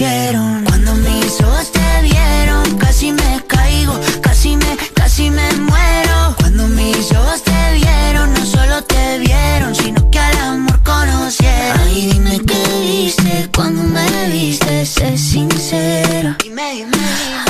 [0.04, 6.36] Cuando mis ojos te vieron, casi me caigo, casi me, casi me muero.
[6.40, 11.80] Cuando mis ojos te vieron, no solo te vieron, sino que al amor conocieron.
[11.80, 16.38] Ay, dime qué viste cuando me viste, sé sincera.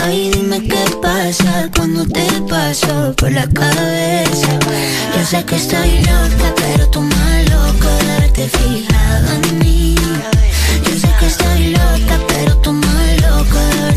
[0.03, 4.59] Ay, dime qué pasa cuando te paso por la cabeza.
[5.17, 9.95] Yo sé que estoy loca, pero tú más loco de haberte fijado en mí.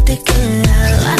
[0.07, 1.16] Loco de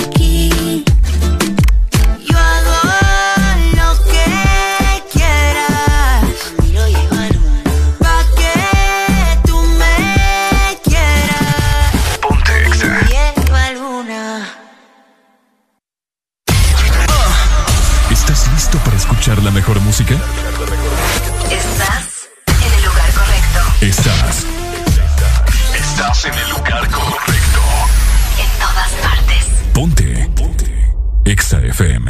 [31.77, 32.09] FM.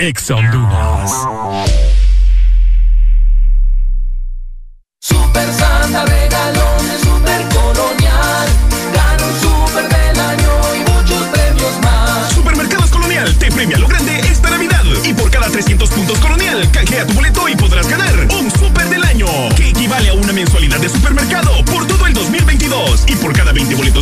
[0.00, 1.47] Exa Honduras.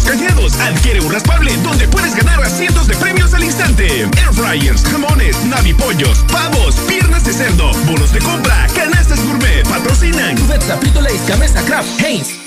[0.07, 3.45] Cada 20 boletos canjeados, adquiere un raspable donde puedes ganar a cientos de premios al
[3.45, 4.03] instante.
[4.03, 10.37] Air fryers, jamones, navipollos, pavos, piernas de cerdo, bonos de compra, canastas gourmet, patrocinan.
[10.37, 12.46] Cubeta, Frito Lays, Gamesa, Kraft, Heinz.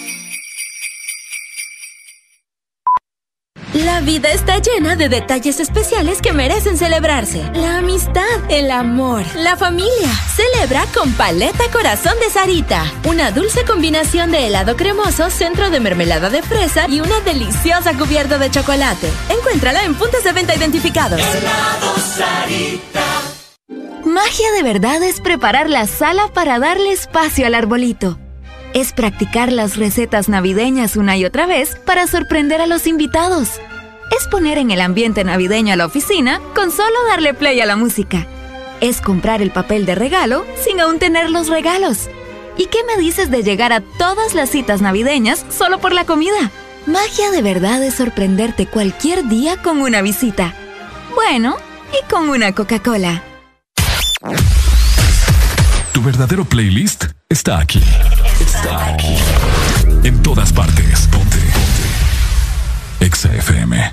[3.73, 7.43] La vida está llena de detalles especiales que merecen celebrarse.
[7.53, 10.09] La amistad, el amor, la familia.
[10.35, 12.83] Celebra con Paleta Corazón de Sarita.
[13.07, 18.39] Una dulce combinación de helado cremoso, centro de mermelada de fresa y una deliciosa cubierta
[18.39, 19.07] de chocolate.
[19.29, 21.21] Encuéntrala en puntos de venta identificados.
[24.03, 28.17] Magia de verdad es preparar la sala para darle espacio al arbolito.
[28.73, 33.59] Es practicar las recetas navideñas una y otra vez para sorprender a los invitados.
[34.15, 37.75] Es poner en el ambiente navideño a la oficina con solo darle play a la
[37.75, 38.27] música.
[38.79, 42.09] Es comprar el papel de regalo sin aún tener los regalos.
[42.57, 46.51] ¿Y qué me dices de llegar a todas las citas navideñas solo por la comida?
[46.85, 50.53] Magia de verdad es sorprenderte cualquier día con una visita.
[51.15, 51.57] Bueno,
[51.91, 53.23] y con una Coca-Cola.
[55.99, 57.83] Tu verdadero playlist está aquí.
[58.39, 59.17] Está aquí.
[60.05, 61.09] En todas partes.
[61.11, 61.37] Ponte.
[61.37, 63.05] Ponte.
[63.05, 63.91] Exa FM.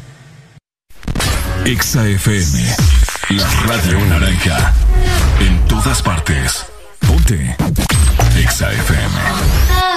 [1.65, 2.77] Exa FM.
[3.31, 4.73] La radio naranja.
[5.41, 6.67] En todas partes.
[7.01, 7.57] Ponte.
[8.37, 9.96] Exa FM.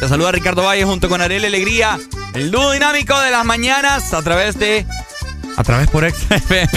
[0.00, 1.98] Te saluda Ricardo Valle junto con Ariel Alegría.
[2.34, 4.86] El dúo dinámico de las mañanas a través de.
[5.56, 6.68] A través por XFM.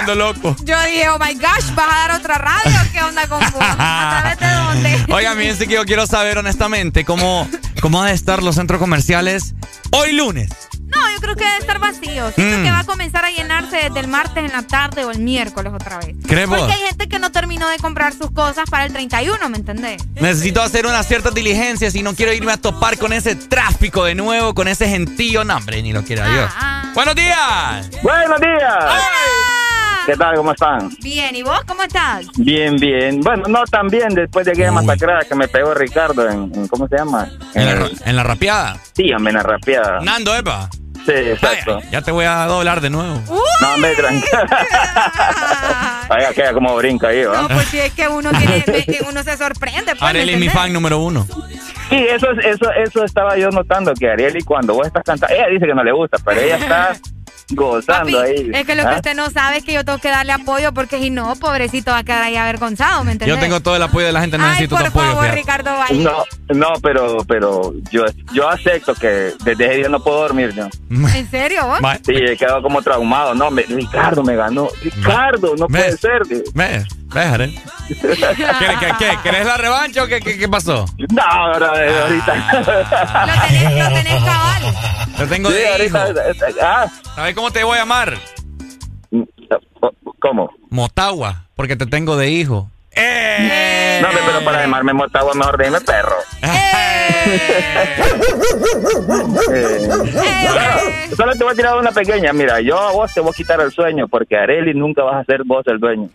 [0.00, 0.56] Ando loco.
[0.64, 2.76] Yo dije, oh my gosh, ¿vas a dar otra radio?
[2.92, 3.60] ¿Qué onda con vos?
[3.60, 5.06] ¿A través de dónde?
[5.12, 7.48] Oigan, fíjense que yo quiero saber honestamente cómo,
[7.80, 9.54] cómo van a estar los centros comerciales
[9.92, 10.50] hoy lunes.
[11.18, 12.30] Yo creo que debe estar vacío.
[12.30, 12.62] Siento mm.
[12.62, 15.72] que va a comenzar a llenarse desde el martes en la tarde o el miércoles
[15.74, 16.14] otra vez.
[16.24, 19.56] ¿Crees Porque hay gente que no terminó de comprar sus cosas para el 31, ¿me
[19.56, 20.00] entendés?
[20.14, 24.14] Necesito hacer unas ciertas diligencias y no quiero irme a topar con ese tráfico de
[24.14, 25.42] nuevo, con ese gentío.
[25.42, 26.52] No, hombre, ni lo quiera Dios.
[26.54, 26.92] Ah, ah.
[26.94, 27.90] ¡Buenos días!
[28.00, 28.84] ¡Buenos días!
[30.06, 30.36] ¿Qué tal?
[30.36, 30.88] ¿Cómo están?
[31.00, 32.26] Bien, ¿y vos cómo estás?
[32.36, 33.20] Bien, bien.
[33.22, 36.96] Bueno, no tan bien después de aquella masacrada que me pegó Ricardo en, ¿cómo se
[36.96, 37.28] llama?
[37.54, 38.80] ¿En, la, ¿En, la, rapeada?
[38.94, 39.98] Sí, en la rapeada.
[40.00, 40.70] Nando, Epa.
[41.08, 41.80] Sí, exacto.
[41.90, 43.18] ya te voy a doblar de nuevo.
[43.62, 44.42] No, hombre, tranquilo.
[46.08, 47.40] Vaya, queda como brinca ahí, ¿va?
[47.40, 48.62] No, pues si es que uno, tiene,
[49.08, 49.92] uno se sorprende.
[49.92, 51.26] Pues, Ariel es mi fan número uno.
[51.88, 55.46] Sí, eso, eso, eso estaba yo notando, que Ariel y cuando vos estás cantando, ella
[55.48, 56.92] dice que no le gusta, pero ella está
[57.50, 58.50] gozando ahí.
[58.52, 58.96] Es que lo que ¿ah?
[58.96, 61.98] usted no sabe es que yo tengo que darle apoyo porque si no, pobrecito va
[61.98, 63.36] a quedar ahí avergonzado, ¿me entiendes?
[63.36, 66.04] Yo tengo todo el apoyo de la gente, necesito Ay, por favor, Ricardo Valle.
[66.04, 70.68] No, no, pero, pero yo, yo acepto que desde ese día no puedo dormir, ¿no?
[71.14, 71.78] ¿En serio vos?
[72.04, 73.34] Sí, he quedado como traumado.
[73.34, 74.68] No, me, Ricardo me ganó.
[74.82, 76.22] Ricardo, no puede ser.
[76.54, 77.54] Me, déjale.
[77.88, 80.84] ¿Qué, qué, qué, ¿Querés la revancha o qué, qué, qué pasó?
[81.10, 82.34] No, ahora, ahorita.
[83.26, 84.62] lo tenés, lo tenés cabal.
[85.18, 85.98] Lo tengo de hijo.
[86.62, 86.86] Ah.
[87.14, 88.14] ¿Sabes cómo te voy a llamar?
[90.20, 90.50] ¿Cómo?
[90.70, 92.70] Motagua, porque te tengo de hijo.
[92.92, 94.00] ¡Eh!
[94.02, 96.16] No, pero para llamarme Motagua mejor dime perro.
[96.42, 96.68] ¡Eh!
[99.50, 99.88] Eh,
[101.16, 102.32] solo te voy a tirar una pequeña.
[102.32, 105.24] Mira, yo a vos te voy a quitar el sueño porque Areli nunca vas a
[105.24, 106.08] ser vos el dueño.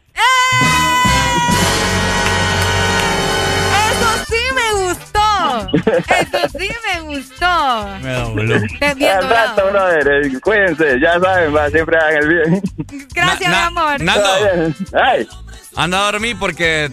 [3.91, 5.29] Eso sí me gustó.
[6.19, 7.87] Eso sí me gustó.
[8.01, 8.55] Me dobló.
[9.29, 10.25] Rato, brother.
[10.25, 12.61] eh, Cuídense, ya saben, va, siempre hagan el bien.
[13.13, 14.01] Gracias, Na- mi amor.
[14.01, 14.29] Nando,
[14.93, 15.27] Ay.
[15.75, 16.89] anda a dormir porque...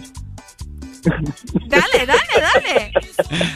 [1.03, 2.91] Dale, dale, dale.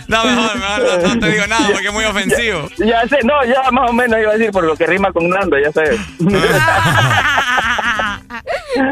[0.08, 2.68] No, mejor, mejor no, no te digo nada porque es muy ofensivo.
[2.80, 5.30] Ya sé, no, ya más o menos iba a decir por lo que rima con
[5.30, 5.84] Nando, ya sé.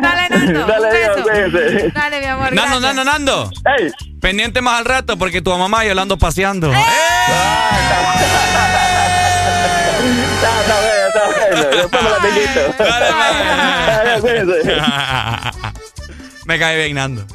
[0.02, 0.66] Dale, Nando.
[0.68, 1.24] Dale, un Dios, beso.
[1.52, 1.90] cuídense.
[1.92, 2.54] Dale, mi amor.
[2.54, 2.96] Nando, gracias.
[2.96, 3.52] Nando, Nando.
[4.22, 6.72] Pendiente más al rato porque tu mamá y yo la ando paseando.
[6.74, 6.74] ¡Eh!
[6.74, 6.84] Bueno.
[11.76, 12.04] Después
[16.46, 17.26] me cae bien, Nando.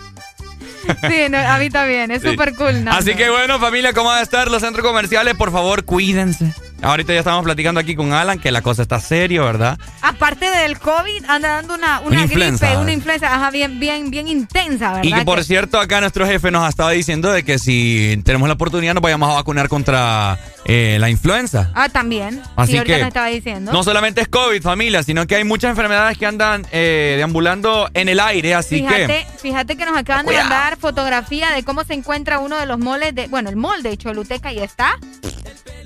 [1.09, 2.11] Sí, no, a mí también.
[2.11, 2.31] Es Sí.
[2.31, 2.93] súper cool, Nando.
[2.93, 5.35] Así que bueno, familia, ¿cómo van a estar los centros comerciales?
[5.35, 6.53] Por favor, cuídense.
[6.81, 9.79] Ahorita ya estamos platicando aquí con Alan que la cosa está serio, ¿verdad?
[10.01, 12.79] Aparte del COVID, anda dando una, una, Una gripe, influenza.
[12.79, 15.03] una influenza, ajá, bien, bien, bien intensa, ¿verdad?
[15.05, 18.49] Y que por cierto, acá nuestro jefe nos ha estado diciendo de que si tenemos
[18.49, 21.73] la oportunidad nos vayamos a vacunar contra eh, la influenza.
[21.75, 22.41] Ah, también.
[22.55, 23.73] Así sí, ahorita que me estaba diciendo.
[23.73, 28.09] No solamente es COVID, familia, sino que hay muchas enfermedades que andan eh, deambulando en
[28.09, 29.27] el aire, así Fíjate, que...
[29.41, 33.15] fíjate que nos acaban de mandar fotografía de cómo se encuentra uno de los moles
[33.17, 34.97] de, bueno, el mall de Choluteca y está.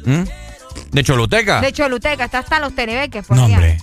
[0.04, 0.24] ¿Mm?
[0.92, 1.60] ¿De Choluteca?
[1.60, 3.54] De Choluteca, está hasta los Terebeques, por No, allá.
[3.56, 3.78] hombre.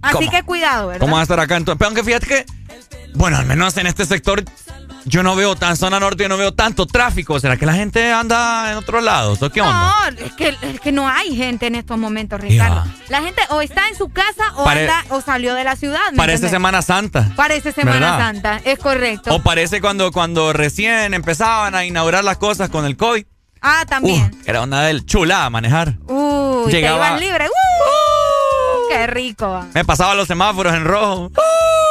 [0.00, 0.30] Así ¿Cómo?
[0.30, 1.00] que cuidado, ¿verdad?
[1.00, 1.78] ¿Cómo va a estar acá entonces?
[1.78, 2.46] Pero aunque fíjate que,
[3.14, 4.44] bueno, al menos en este sector
[5.04, 7.38] yo no veo tan zona norte, yo no veo tanto tráfico.
[7.40, 9.42] ¿Será que la gente anda en otros lados?
[9.42, 9.92] ¿O qué onda?
[10.12, 12.84] No, es que, es que no hay gente en estos momentos, Ricardo.
[13.08, 15.98] La gente o está en su casa o, Pare- anda, o salió de la ciudad.
[16.12, 16.50] ¿me Parece entendés?
[16.52, 17.32] Semana Santa.
[17.36, 18.18] Parece Semana ¿verdad?
[18.18, 19.34] Santa, es correcto.
[19.34, 23.24] O parece cuando, cuando recién empezaban a inaugurar las cosas con el COVID.
[23.62, 24.30] Ah, también.
[24.34, 25.94] Uh, era una del chula manejar.
[26.06, 27.46] Uy, te llegaba- ibas libre.
[27.48, 28.88] ¡Uh!
[28.90, 29.64] ¡Qué rico!
[29.74, 31.30] Me pasaba los semáforos en rojo.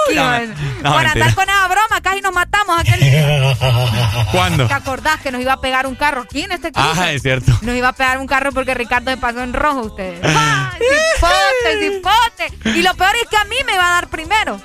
[0.07, 0.53] Sí, no, bueno.
[0.81, 1.11] no, Por mentira.
[1.11, 3.55] andar con esa broma, casi nos matamos aquel día.
[4.31, 4.67] ¿Cuándo?
[4.67, 6.89] ¿Te acordás que nos iba a pegar un carro aquí en este cruce?
[6.99, 7.51] Ah, es cierto.
[7.61, 10.19] Nos iba a pegar un carro porque Ricardo se pasó en rojo ustedes.
[10.23, 10.79] ¡Ay,
[11.15, 12.79] cipote, cipote!
[12.79, 14.59] Y lo peor es que a mí me va a dar primero.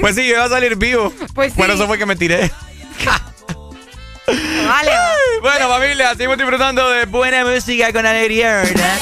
[0.00, 1.12] Pues sí, yo iba a salir vivo.
[1.34, 1.72] Pues Por sí.
[1.72, 2.50] eso fue que me tiré.
[4.66, 4.90] Vale.
[4.90, 5.10] va.
[5.42, 8.98] Bueno, familia, seguimos disfrutando de buena música con alegría, ¿verdad?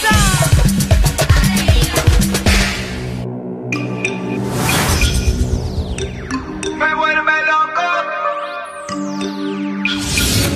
[6.76, 7.88] Me vuelve loco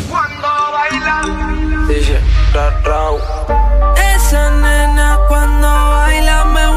[0.09, 1.23] cuando baila.
[1.89, 2.21] Dice,
[4.15, 6.72] Esa nena cuando baila me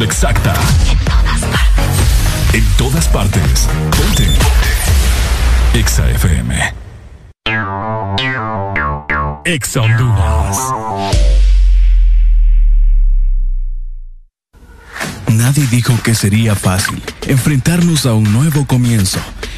[0.00, 0.54] exacta.
[2.52, 3.68] En todas partes.
[3.90, 4.28] Ponte.
[5.74, 6.74] Exa FM.
[9.44, 10.58] Exa Honduras.
[15.28, 19.20] Nadie dijo que sería fácil enfrentarnos a un nuevo comienzo,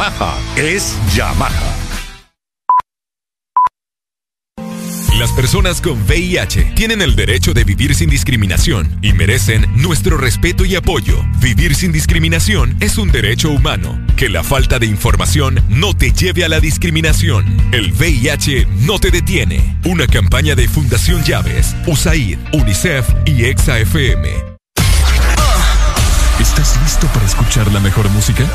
[0.00, 1.76] Yamaha es Yamaha.
[5.18, 10.64] Las personas con VIH tienen el derecho de vivir sin discriminación y merecen nuestro respeto
[10.64, 11.22] y apoyo.
[11.40, 14.00] Vivir sin discriminación es un derecho humano.
[14.16, 17.44] Que la falta de información no te lleve a la discriminación.
[17.70, 19.78] El VIH no te detiene.
[19.84, 24.30] Una campaña de Fundación Llaves, USAID, UNICEF y EXA-FM.
[26.40, 28.48] ¿Estás listo para escuchar la mejor música?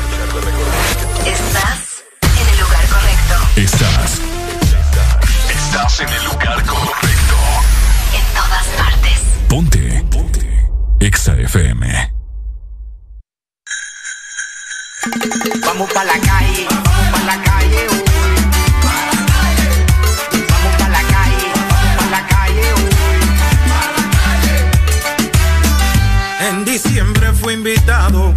[3.56, 4.20] Estás.
[5.48, 7.36] Estás en el lugar correcto.
[8.12, 9.18] En todas partes.
[9.48, 10.04] Ponte.
[10.10, 10.68] Ponte.
[11.00, 12.12] Exa FM.
[15.64, 18.04] Vamos pa' la calle, vamos pa' la calle, uy.
[20.50, 22.90] Vamos pa' la calle, vamos pa' la calle, uy.
[26.48, 28.34] En diciembre fui invitado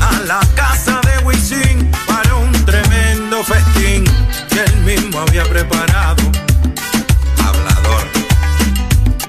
[0.00, 0.77] a la casa
[4.88, 6.22] mismo había preparado.
[7.44, 8.04] Hablador.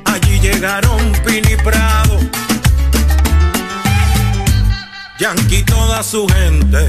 [0.05, 2.17] Allí llegaron Pini Prado,
[5.19, 6.88] Yankee toda su gente.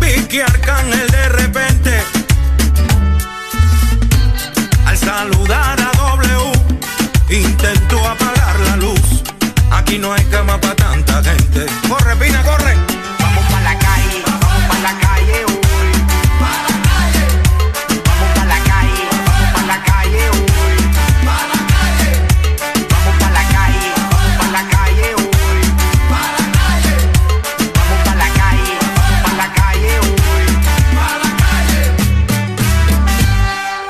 [0.00, 2.02] Vicky Arcángel de repente
[4.86, 6.52] al saludar a W
[7.30, 9.22] intentó apagar la luz.
[9.70, 11.66] Aquí no hay cama para tanta gente.
[11.88, 12.93] Corre, Pina, corre.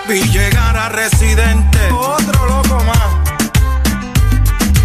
[0.07, 2.99] Vi llegar a Residente, otro loco más.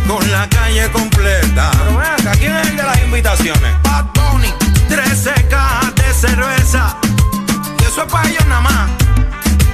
[0.07, 1.71] Con la calle completa.
[1.71, 3.73] Pero ven acá, ¿quién es el de las invitaciones?
[3.83, 4.53] Bad Bunny.
[4.87, 6.95] 13 cajas de cerveza.
[7.79, 8.89] Y eso es para ellos nada más.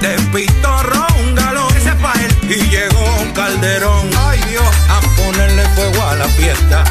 [0.00, 1.72] De pitorro un galón.
[1.76, 2.36] Ese es para él.
[2.42, 4.10] Y llegó un calderón.
[4.18, 4.66] Ay Dios.
[4.88, 6.82] A ponerle fuego a la fiesta.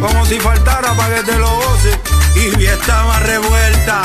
[0.00, 1.96] Como si faltara para que te lo goces.
[2.34, 4.02] Y vi estaba revuelta.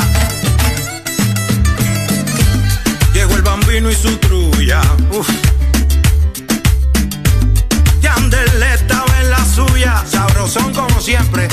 [3.45, 4.81] Bambino y su trulla.
[5.11, 5.29] Uf.
[8.01, 10.03] Yandel estaba en la suya.
[10.05, 11.47] Sabrosón como siempre.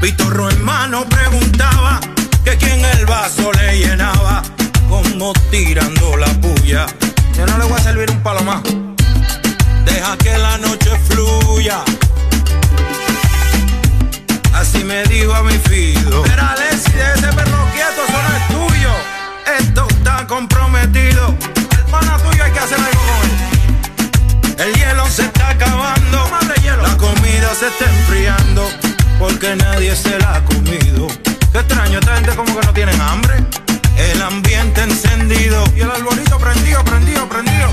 [0.00, 2.00] Pitorro hermano preguntaba
[2.44, 4.42] que quién el vaso le llenaba.
[4.88, 6.86] Como tirando la puya.
[7.36, 8.62] Yo no le voy a servir un palo más.
[9.84, 11.84] Deja que la noche fluya.
[14.54, 16.24] Así me dijo a mi fido.
[16.26, 18.02] Era Alexi de ese perro quieto,
[20.26, 21.34] comprometido.
[21.76, 24.66] El pana tuyo hay que hacer algo con él.
[24.66, 26.30] El hielo se está acabando.
[26.82, 28.68] La comida se está enfriando.
[29.18, 31.08] Porque nadie se la ha comido.
[31.52, 33.44] Qué extraño, esta gente como que no tienen hambre.
[33.96, 35.64] El ambiente encendido.
[35.76, 37.68] Y el arbolito prendido, prendido, prendido.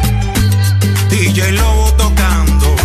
[1.10, 2.76] DJ Lobo tocando.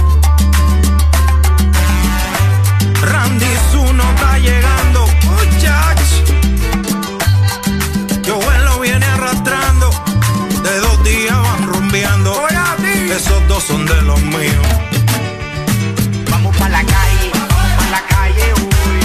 [3.03, 4.86] Randy Zuno está llegando.
[13.59, 14.67] Son de los míos.
[16.31, 19.01] Vamos pa' la calle, pa' la calle, uy.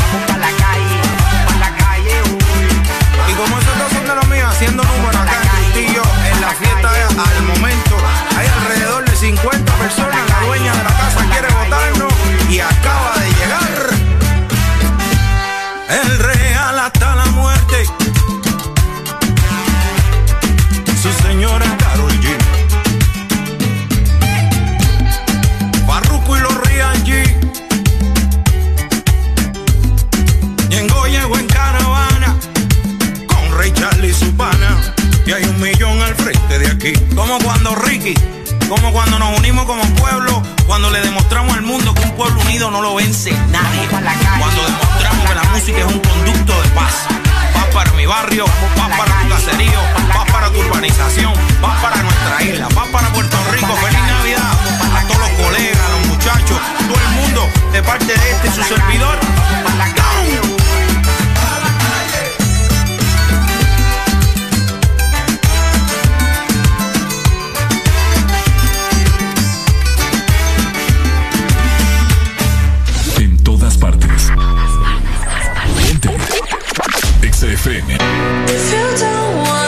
[0.00, 1.00] Vamos pa' la calle,
[1.46, 3.30] pa' la calle, uy.
[3.30, 4.82] Y como esos dos son de los míos, haciendo
[37.14, 38.14] como cuando Ricky,
[38.68, 42.70] como cuando nos unimos como pueblo, cuando le demostramos al mundo que un pueblo unido
[42.70, 47.06] no lo vence nadie, cuando demostramos que la música es un conducto de paz.
[47.54, 48.44] Vas para mi barrio,
[48.76, 49.80] vas para tu caserío,
[50.14, 53.74] vas para tu urbanización, vas para nuestra isla, vas para Puerto Rico.
[53.76, 54.52] Feliz Navidad
[54.94, 56.58] a todos los colegas, a los muchachos,
[56.88, 59.39] todo el mundo de parte de este su servidor.
[77.40, 77.96] XFM.
[78.50, 79.59] If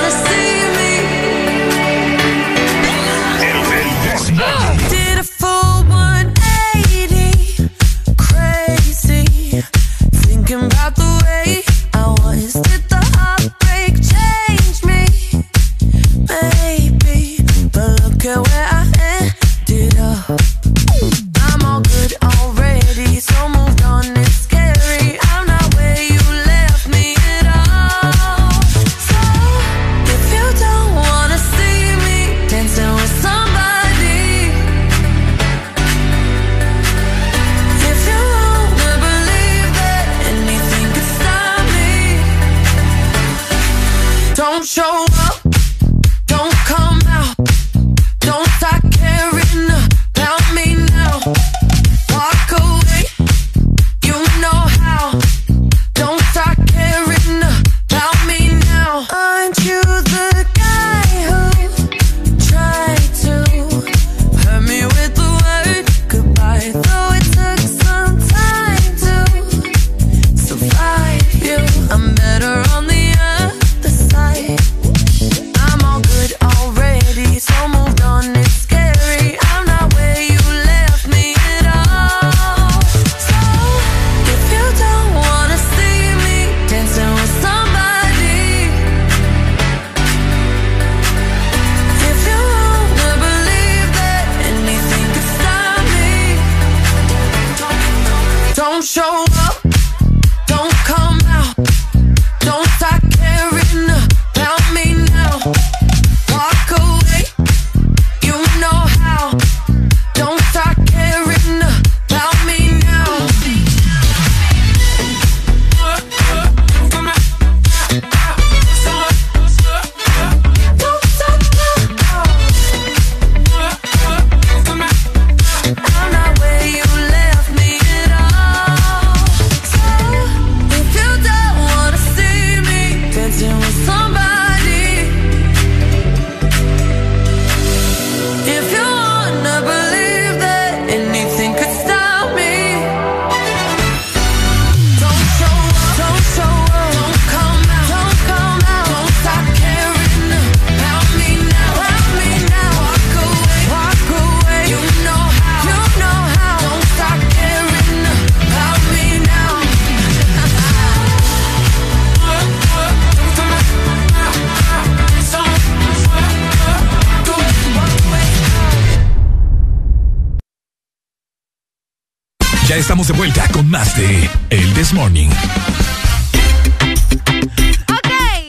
[172.82, 175.28] estamos de vuelta con más de El This Morning.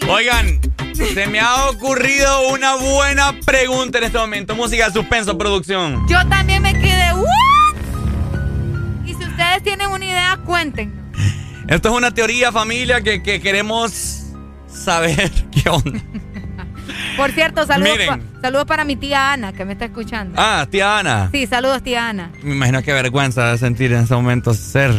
[0.09, 0.59] Oigan,
[1.13, 4.55] se me ha ocurrido una buena pregunta en este momento.
[4.55, 6.07] Música suspenso, producción.
[6.07, 7.13] Yo también me quedé.
[7.13, 7.75] ¿What?
[9.05, 10.91] Y si ustedes tienen una idea, cuenten.
[11.67, 14.23] Esto es una teoría, familia, que, que queremos
[14.67, 16.01] saber qué onda.
[17.15, 18.22] Por cierto, saludos, Miren.
[18.43, 20.35] Saludos para mi tía Ana, que me está escuchando.
[20.37, 21.29] Ah, tía Ana.
[21.31, 22.29] Sí, saludos, tía Ana.
[22.43, 24.91] Me imagino qué vergüenza de sentir en ese momento ser.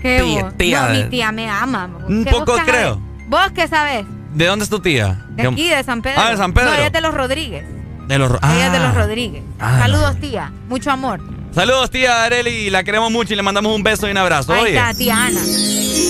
[0.00, 0.22] Qué
[0.56, 1.90] Tía, No, de- mi tía me ama.
[2.08, 2.94] Un ¿Qué poco vos creo.
[2.94, 3.28] sabés?
[3.28, 4.06] ¿Vos qué sabés?
[4.32, 5.26] ¿De dónde es tu tía?
[5.30, 6.20] De aquí, de San Pedro.
[6.20, 6.70] Ah, de San Pedro.
[6.70, 7.64] No, ella es de los Rodríguez.
[8.06, 8.30] De los.
[8.42, 8.82] Ella es de Ah.
[8.86, 9.42] los Rodríguez.
[9.60, 10.50] Ah, saludos, tía.
[10.68, 11.20] Mucho amor.
[11.52, 12.70] Saludos, tía Areli.
[12.70, 14.52] La queremos mucho y le mandamos un beso y un abrazo.
[14.54, 14.76] Ahí Oye.
[14.78, 15.40] está, tía Ana.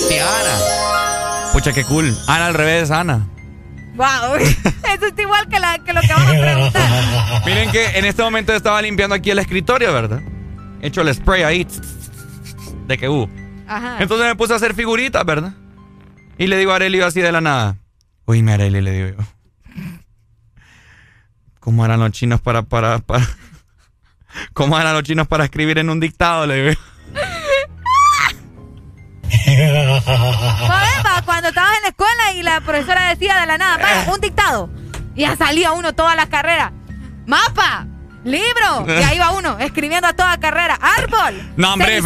[0.08, 1.52] Tía Ana.
[1.52, 2.14] Pucha, qué cool.
[2.28, 3.26] Ana al revés, Ana.
[3.96, 4.06] Wow.
[4.94, 7.42] Eso está igual que, la, que lo que vamos a preguntar.
[7.47, 10.21] Miren que en este momento estaba limpiando aquí el escritorio, ¿verdad?
[10.81, 11.67] He hecho el spray ahí.
[12.87, 13.28] De que hubo.
[13.67, 13.99] Ajá.
[14.01, 15.53] Entonces me puse a hacer figuritas, ¿verdad?
[16.38, 17.76] Y le digo a Areli así de la nada.
[18.24, 19.24] Oíme, Areli, le digo yo.
[21.60, 23.26] ¿Cómo eran los chinos para, para, para...
[24.54, 26.47] ¿Cómo eran los chinos para escribir en un dictado?
[26.47, 26.81] Le digo.
[31.24, 34.70] Cuando estabas en la escuela y la profesora decía de la nada, vaya, un dictado.
[35.14, 36.72] Y ya salía uno toda la carrera.
[37.26, 37.86] Mapa,
[38.24, 38.84] Libro.
[38.86, 40.78] Y ahí va uno, escribiendo a toda carrera.
[40.80, 41.52] Árbol.
[41.56, 42.00] No, hombre.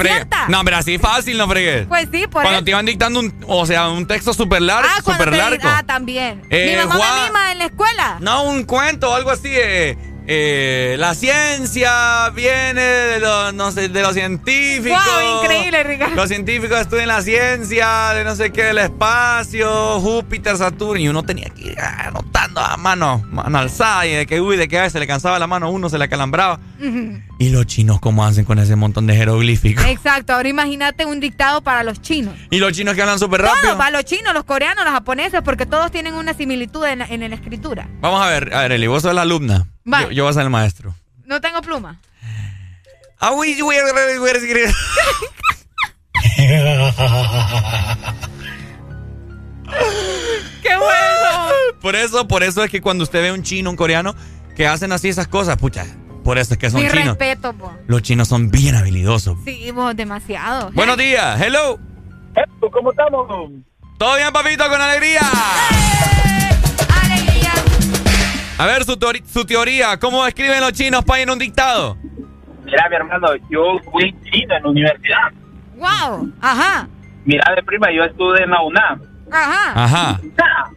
[0.49, 1.85] No, hombre, así fácil, no fregué.
[1.87, 2.65] Pues sí, por Cuando eso.
[2.65, 5.63] te iban dictando un, o sea, un texto súper largo, Ah, te- largo.
[5.69, 6.43] Ah, también.
[6.51, 8.17] Eh, Mi mamá Juan- me mima en la escuela.
[8.21, 9.49] No, un cuento o algo así.
[9.53, 15.01] eh, eh, la ciencia viene de los, no sé, de los científicos.
[15.05, 16.15] Wow, increíble, Ricardo.
[16.15, 21.01] Los científicos estudian la ciencia de no sé qué, del espacio, Júpiter, Saturno.
[21.01, 24.07] Y uno tenía que ir ah, anotando a mano, mano alzada.
[24.07, 25.89] Y de que, uy, de que a veces se le cansaba la mano a uno,
[25.89, 26.61] se le acalambraba.
[27.39, 29.85] ¿Y los chinos cómo hacen con ese montón de jeroglíficos?
[29.87, 32.35] Exacto, ahora imagínate un dictado para los chinos.
[32.51, 33.77] ¿Y los chinos que hablan súper rápido?
[33.77, 37.35] Para los chinos, los coreanos, los japoneses, porque todos tienen una similitud en, en la
[37.35, 37.89] escritura.
[38.01, 39.72] Vamos a ver, a ver, Eli, vos sos la alumna.
[39.91, 40.03] Va.
[40.03, 40.95] Yo, yo voy a ser el maestro.
[41.25, 41.99] No tengo pluma.
[43.19, 44.73] Ah, uy, uy, uy.
[50.63, 51.53] ¡Qué bueno!
[51.81, 54.15] Por eso, por eso es que cuando usted ve un chino, un coreano,
[54.57, 55.87] que hacen así esas cosas, pucha,
[56.25, 57.17] por eso es que son Mi chinos.
[57.19, 57.73] respeto, po.
[57.87, 59.39] Los chinos son bien habilidosos.
[59.45, 60.71] Sí, vos, demasiado.
[60.73, 61.79] Buenos días, hello.
[62.73, 63.27] ¿Cómo estamos?
[63.99, 65.21] ¿Todo bien, papito, con alegría?
[65.21, 66.39] ¡Alegría!
[68.63, 71.97] A ver, su, teori- su teoría, ¿cómo escriben los chinos para ir en un dictado?
[72.65, 75.33] Mira, mi hermano, yo fui chino en la universidad.
[75.75, 76.33] ¡Wow!
[76.41, 76.87] Ajá,
[77.25, 79.03] Mira, de prima, yo estuve en la UNAM.
[79.33, 79.73] ajá.
[79.85, 80.21] Ajá.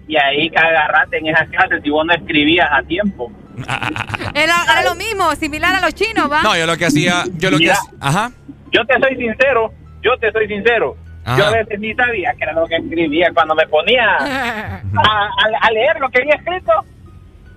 [0.07, 3.31] Y ahí agarraste en esas clases si vos no escribías a tiempo.
[4.33, 6.41] Era, era lo mismo, similar a los chinos, ¿va?
[6.41, 7.77] No, yo lo que hacía, yo lo que Mira.
[8.01, 8.31] ajá.
[8.71, 10.97] Yo te soy sincero, yo te soy sincero.
[11.23, 11.37] Ajá.
[11.37, 15.29] Yo a veces ni sabía que era lo que escribía cuando me ponía a, a-
[15.61, 16.71] a leer lo que había escrito.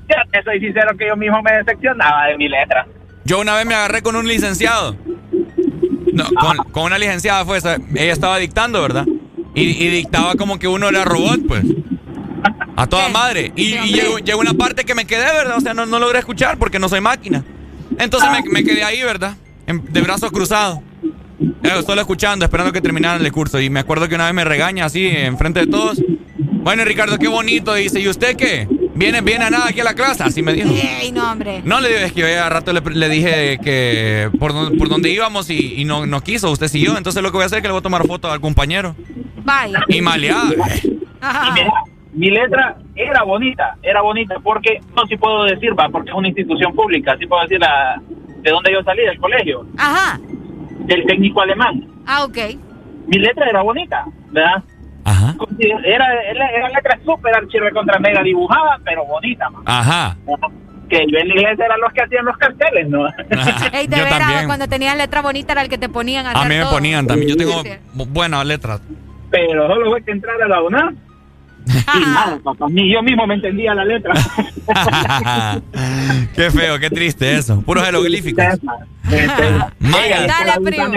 [0.09, 2.87] Yo te soy sincero que yo mismo me decepcionaba de mi letra.
[3.25, 4.97] Yo una vez me agarré con un licenciado.
[6.13, 7.77] No, con, con una licenciada fue esa.
[7.95, 9.07] Ella estaba dictando, ¿verdad?
[9.55, 11.65] Y, y dictaba como que uno era robot, pues.
[12.77, 13.53] A toda madre.
[13.57, 15.57] Y, y llegó, llegó una parte que me quedé, ¿verdad?
[15.59, 17.45] O sea, no, no logré escuchar porque no soy máquina.
[17.99, 19.37] Entonces me, me quedé ahí, ¿verdad?
[19.67, 20.79] En- de brazos cruzados.
[21.63, 23.61] Eh, solo escuchando, esperando que terminaran el curso.
[23.61, 26.03] Y me acuerdo que una vez me regaña así, enfrente de todos.
[26.39, 27.75] Bueno, Ricardo, qué bonito.
[27.75, 28.67] Dice, ¿y usted qué?
[28.99, 30.25] ¿Viene, viene a nada aquí a la clase?
[30.25, 30.69] Así me dijo.
[30.71, 31.63] ¡Ey, no, hombre!
[31.65, 34.89] No, le digo, es que yo a rato le, le dije que por, dónde- por
[34.89, 36.97] dónde íbamos y, y no, no quiso, usted siguió.
[36.99, 38.97] Entonces lo que voy a hacer es que le voy a tomar foto al compañero.
[39.45, 39.81] Vaya.
[39.89, 40.51] Y maleada.
[41.21, 41.49] Ajá.
[41.49, 41.73] Y mira,
[42.13, 46.29] mi letra era bonita, era bonita, porque no si puedo decir, va, porque es una
[46.29, 48.03] institución pública, sí puedo decir la,
[48.43, 50.19] de dónde yo salí, del colegio, Ajá.
[50.87, 51.87] del técnico alemán.
[52.07, 52.39] Ah, ok.
[53.07, 54.63] Mi letra era bonita, ¿verdad?
[55.09, 55.35] Ajá.
[55.85, 59.63] Era, era, era letra súper archirre contra mega dibujada, pero bonita, man.
[59.67, 60.17] Ajá.
[60.89, 63.07] Que yo en la iglesia eran los que hacían los carteles, ¿no?
[63.73, 64.47] Ey, de Yo veras, también.
[64.47, 66.71] cuando tenías letra bonita era el que te ponían a A mí me todo.
[66.73, 67.29] ponían también.
[67.31, 67.63] Yo tengo
[67.95, 68.81] buenas letras.
[69.31, 70.97] Pero solo fue que entrar a la UNAM.
[71.69, 74.15] Y nada, papá, ni yo mismo me entendía la letra.
[76.35, 77.61] qué feo, qué triste eso.
[77.63, 78.45] Puros jeroglíficos.
[79.79, 80.93] Maya, Dale, están primo.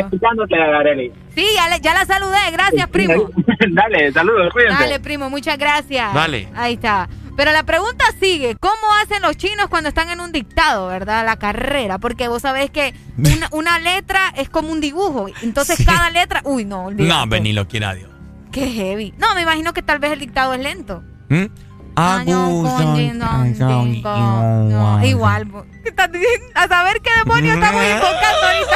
[1.35, 2.51] Sí, ya, le- ya la saludé.
[2.51, 3.29] Gracias, primo.
[3.71, 4.83] Dale, saludos, cuídense.
[4.83, 6.13] Dale, primo, muchas gracias.
[6.13, 6.49] Dale.
[6.55, 7.07] Ahí está.
[7.37, 11.25] Pero la pregunta sigue, ¿cómo hacen los chinos cuando están en un dictado, verdad?
[11.25, 16.09] La carrera, porque vos sabés que una, una letra es como un dibujo, entonces cada
[16.09, 17.07] letra, uy, no, olvídate.
[17.19, 18.10] No, vení lo quiera Dios.
[18.51, 19.13] Qué heavy.
[19.17, 21.03] No, me imagino que tal vez el dictado es lento.
[21.29, 21.45] ¿Mm?
[21.95, 22.23] No,
[25.05, 25.47] igual.
[26.55, 28.75] A saber qué demonios estamos invocando ahorita.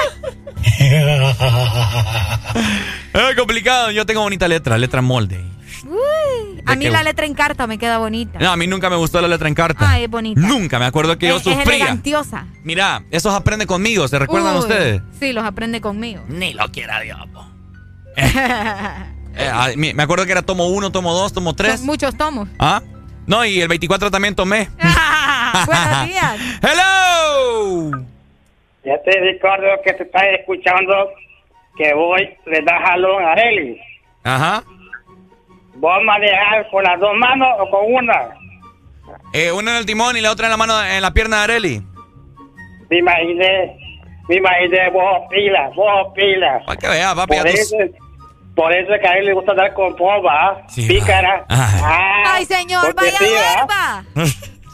[3.30, 3.92] Es complicado.
[3.92, 5.44] Yo tengo bonita letra, letra molde.
[5.86, 8.40] Uy, a ¿De mí la letra en carta me queda bonita.
[8.40, 9.90] No, a mí nunca me gustó la letra en carta.
[9.90, 10.42] Ay, es bonita.
[10.42, 11.76] Nunca, me acuerdo que yo es, es sufría.
[11.76, 12.46] elegantiosa.
[12.64, 15.02] Mira, esos aprende conmigo, ¿se recuerdan Uy, ustedes?
[15.20, 16.24] Sí, los aprende conmigo.
[16.28, 17.20] Ni lo quiera Dios.
[19.38, 21.78] Eh, mi- me acuerdo que era tomo uno, tomo dos, tomo tres.
[21.78, 22.48] Son muchos tomos.
[22.60, 22.82] ¿Ah?
[23.28, 24.70] No, y el 24 también tomé.
[25.66, 26.36] Buenos días.
[26.62, 27.92] ¡Hello!
[28.84, 30.94] Ya te recuerdo que te estás escuchando
[31.78, 33.80] que voy, le das jalón a Arely.
[34.24, 34.64] Ajá.
[35.76, 38.30] ¿Vos manejar con las dos manos o con una?
[39.34, 41.44] Eh, una en el timón y la otra en la mano, en la pierna de
[41.44, 41.82] Areli.
[42.90, 43.76] Me imaginé,
[44.30, 46.62] me imaginé vos pila, vos pila.
[46.66, 47.36] Para que vea, papi.
[47.38, 47.76] Por eso,
[48.56, 51.46] por eso es que a él le gusta andar con pomba, Sí, pícara.
[51.50, 51.80] Ay.
[51.84, 54.06] Ah, Ay, señor, porque vaya sí, duerma.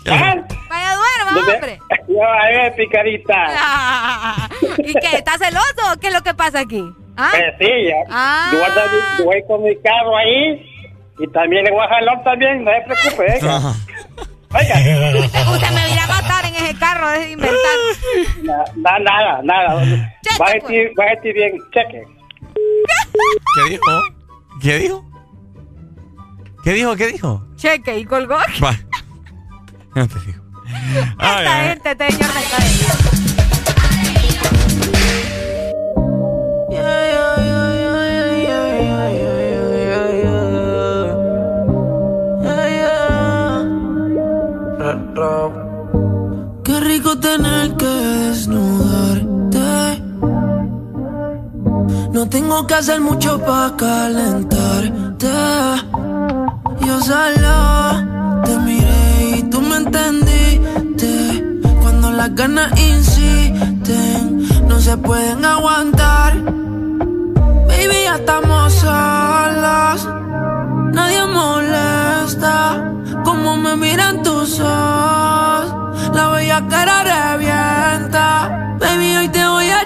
[0.09, 0.35] ¿Ah?
[0.69, 1.53] Vaya duerma, ¿Dónde?
[1.55, 1.79] hombre.
[2.07, 3.35] Yo, a ver, picarita.
[3.49, 4.49] Ah,
[4.79, 5.17] ¿Y qué?
[5.17, 6.83] ¿Estás celoso o qué es lo que pasa aquí?
[7.17, 7.31] ¿Ah?
[7.37, 7.95] Eh, sí, ya.
[8.09, 8.49] Ah.
[8.51, 10.65] Yo voy, a andar- yo voy con mi carro ahí
[11.19, 13.33] y también le voy a jalar también, no se preocupe.
[14.53, 14.75] Oiga.
[15.51, 17.57] Usted me irá a matar en ese carro, deje de inventar.
[18.43, 19.81] Na- na- nada, nada.
[20.23, 20.91] Cheque, Bájate, pues.
[20.95, 22.03] bájate bien, cheque.
[23.55, 24.01] ¿Qué dijo?
[24.61, 25.05] ¿Qué dijo?
[26.63, 26.95] ¿Qué dijo?
[26.95, 27.47] ¿Qué dijo?
[27.55, 28.37] Cheque y colgó.
[28.63, 28.77] Va.
[29.95, 30.41] No te digo.
[31.11, 31.67] Esta ver.
[31.69, 32.57] gente, este señor, me está
[46.63, 47.75] Qué rico tener
[52.21, 55.27] No tengo que hacer mucho para calentarte.
[56.85, 61.59] Yo solo te miré y tú me entendiste.
[61.81, 66.39] Cuando las ganas insisten, no se pueden aguantar.
[67.67, 70.07] Baby, ya estamos solos.
[70.93, 72.93] Nadie molesta.
[73.23, 75.73] Como me miran tus ojos.
[76.13, 78.77] La bella cara revienta.
[78.79, 79.85] Baby, hoy te voy a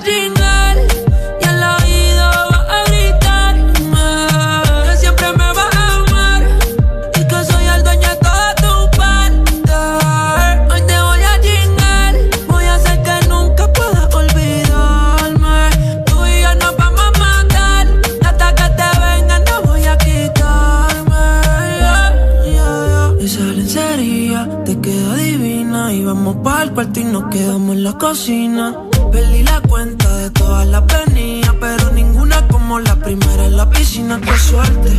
[27.85, 28.75] la cocina.
[29.11, 34.19] Perdí la cuenta de todas las venidas, pero ninguna como la primera en la piscina.
[34.19, 34.91] Qué suerte,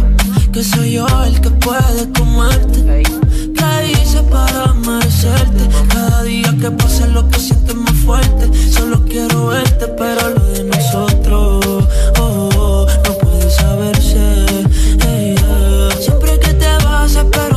[0.53, 3.03] que soy yo el que puede comerte.
[3.59, 5.65] ¿Qué hice para merecerte?
[5.93, 8.45] Cada día que pasa lo que sientes más fuerte.
[8.71, 11.67] Solo quiero verte, pero lo de nosotros
[12.21, 14.47] oh, oh, no puede saberse.
[16.05, 17.56] Siempre que te vas espero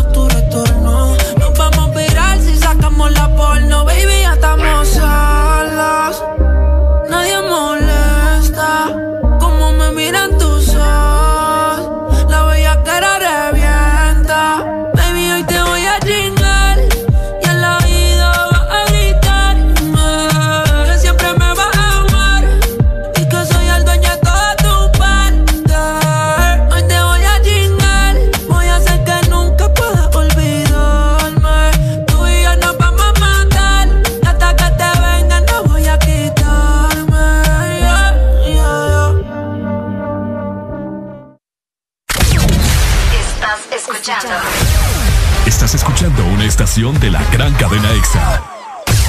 [46.50, 48.42] estación de la gran cadena EXA.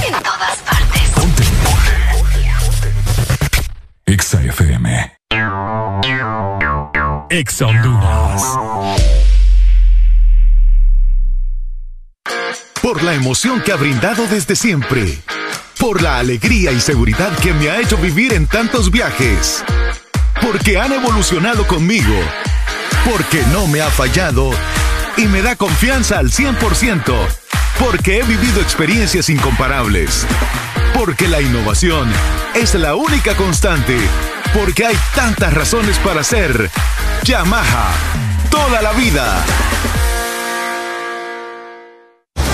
[0.07, 1.11] en todas partes.
[1.15, 1.43] Ponte.
[4.05, 5.13] EXA FM.
[7.31, 8.43] EXA Honduras.
[12.83, 15.19] Por la emoción que ha brindado desde siempre.
[15.79, 19.65] Por la alegría y seguridad que me ha hecho vivir en tantos viajes.
[20.43, 22.15] Porque han evolucionado conmigo.
[23.11, 24.51] Porque no me ha fallado
[25.17, 27.15] y me da confianza al 100%.
[27.79, 30.27] Porque he vivido experiencias incomparables.
[30.95, 32.11] Porque la innovación
[32.55, 33.99] es la única constante.
[34.53, 36.71] Porque hay tantas razones para ser
[37.25, 37.93] Yamaha
[38.51, 39.45] toda la vida.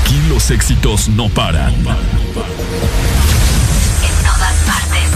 [0.00, 1.74] Aquí los éxitos no paran.
[1.74, 1.84] En
[4.24, 5.10] todas partes.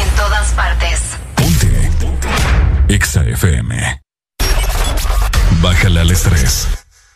[0.00, 1.00] En todas partes.
[2.88, 4.02] EXA FM.
[5.60, 6.68] Bájale al estrés.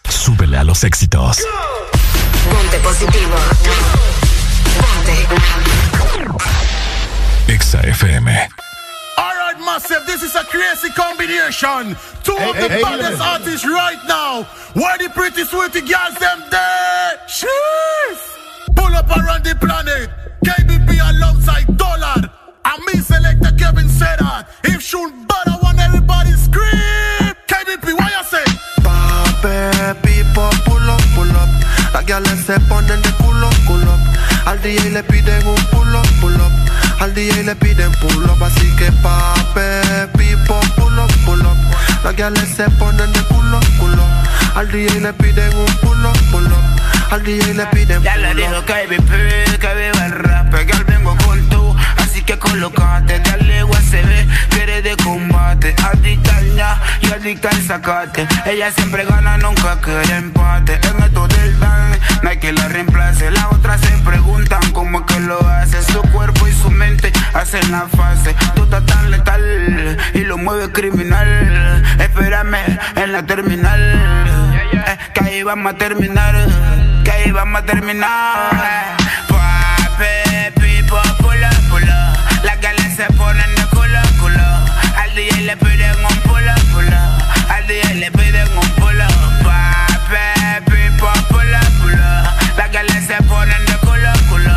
[0.09, 1.39] Súbele a los éxitos.
[2.51, 3.37] Ponte positivo.
[4.81, 5.27] Ponte.
[7.53, 8.49] EXA FM.
[9.59, 10.07] All right, massive.
[10.07, 11.97] This is a crazy combination.
[12.23, 13.29] Two of the hey, baddest hey.
[13.29, 14.45] artists right now.
[14.75, 17.21] Where the pretty sweetie girls them there?
[17.27, 18.21] Cheers.
[18.77, 20.11] Pull up around the planet.
[20.45, 22.31] KBP alongside Dollar.
[22.65, 24.49] And me selector Kevin said that.
[24.65, 27.35] If shoot better, I want everybody scream.
[27.49, 28.45] KBP, why you say?
[28.85, 31.49] Pape, pipo, pull up, pull up.
[31.95, 33.99] Las gales se ponen de culo, culo.
[34.47, 36.53] Al DJ le piden un pull up, pull up.
[37.01, 41.57] Al DJ le piden pull up, así que pape, pipo, pull up, pull up.
[42.03, 44.03] Las gales se ponen de culo, culo.
[44.55, 47.13] Al DJ le piden un pull up, pull up.
[47.13, 51.17] Al DJ le piden Ya le dijo KBP que viva el rap, que al vengo
[51.25, 51.28] con
[52.29, 53.21] que te colocaste.
[53.21, 55.75] Dale USB, que eres de combate.
[55.83, 58.29] Adicta al ña y adicta al sacate.
[58.45, 60.75] Ella siempre gana, nunca quiere empate.
[60.75, 63.31] En esto del dan, no hay que la reemplace.
[63.31, 65.83] Las otras se preguntan cómo es que lo hace.
[65.91, 68.35] Su cuerpo y su mente hacen la fase.
[68.55, 71.83] Tú estás tan letal y lo mueve criminal.
[71.99, 73.81] Espérame en la terminal.
[74.73, 76.35] Eh, que ahí vamos a terminar.
[77.05, 78.99] Que ahí vamos a terminar.
[82.99, 84.49] Se ponen de culo, culo.
[84.97, 87.17] Al DJ le piden un pula, pula.
[87.49, 89.07] Al DJ le piden un pula.
[89.45, 92.37] Papi, pipo, pula, pula.
[92.57, 94.57] Las galas se ponen de culo, culo.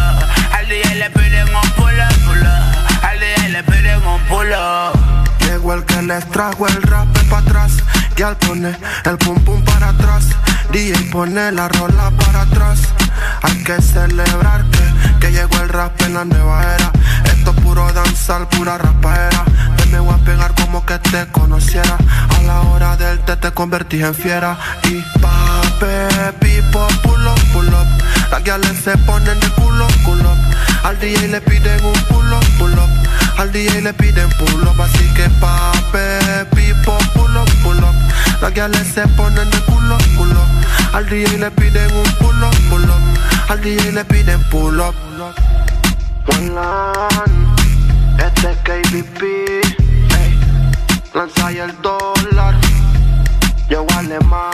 [0.58, 2.72] Al DJ le piden un pula, pula.
[3.04, 4.92] Al DJ le piden un pula.
[5.42, 7.74] Llegó el que les trajo el rap para atrás.
[8.22, 10.26] Y el pum pum para atrás.
[10.72, 12.80] DJ pone la rola para atrás.
[13.42, 16.92] Hay que celebrar que, que llegó el rap en la nueva era.
[17.26, 19.44] Esto es puro danzar, pura rapaera.
[19.90, 21.98] Me voy a pegar como que te conociera.
[22.38, 24.56] A la hora del té te convertí en fiera.
[24.84, 27.88] Y pape, pipo, pull up, pull up.
[28.30, 30.30] Las guiales se ponen de culo, culo.
[30.84, 33.40] Al DJ le piden un pull up, pull up.
[33.40, 34.80] Al DJ le piden pull up.
[34.80, 37.96] Así que pape, pipo, pull up, pull up.
[38.42, 40.42] Las guiales se ponen de culo, culo.
[40.94, 43.50] Al DJ le piden un pull up, pull up.
[43.50, 44.96] Al DJ le piden pull up.
[46.28, 46.52] One
[48.18, 49.22] este es KBP.
[51.14, 52.56] Lanza y el dólar,
[53.70, 54.52] yo alemán.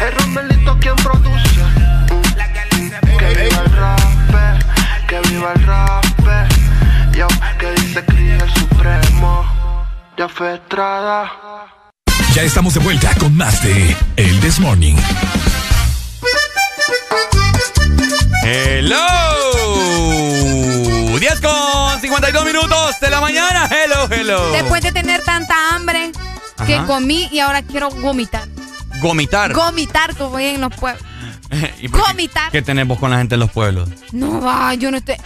[0.00, 1.60] El Romelito quien produce.
[3.18, 4.00] Que viva el rap,
[5.08, 6.04] que viva el rap.
[7.12, 7.26] Yo,
[7.58, 9.57] que dice que el supremo.
[10.18, 11.30] Ya fue Estrada.
[12.34, 14.96] Ya estamos de vuelta con más de El This Morning.
[18.44, 18.96] Hello.
[21.18, 23.68] 10 con 52 minutos de la mañana.
[23.70, 24.52] Hello, hello.
[24.52, 26.12] Después de tener tanta hambre
[26.66, 28.48] que comí y ahora quiero vomitar.
[29.00, 29.52] Gomitar.
[29.52, 31.02] Vomitar como hay en los pueblos.
[31.80, 32.50] ¿Y por qué- Gomitar.
[32.52, 33.88] ¿Qué tenemos con la gente en los pueblos?
[34.12, 35.16] No va, yo no estoy.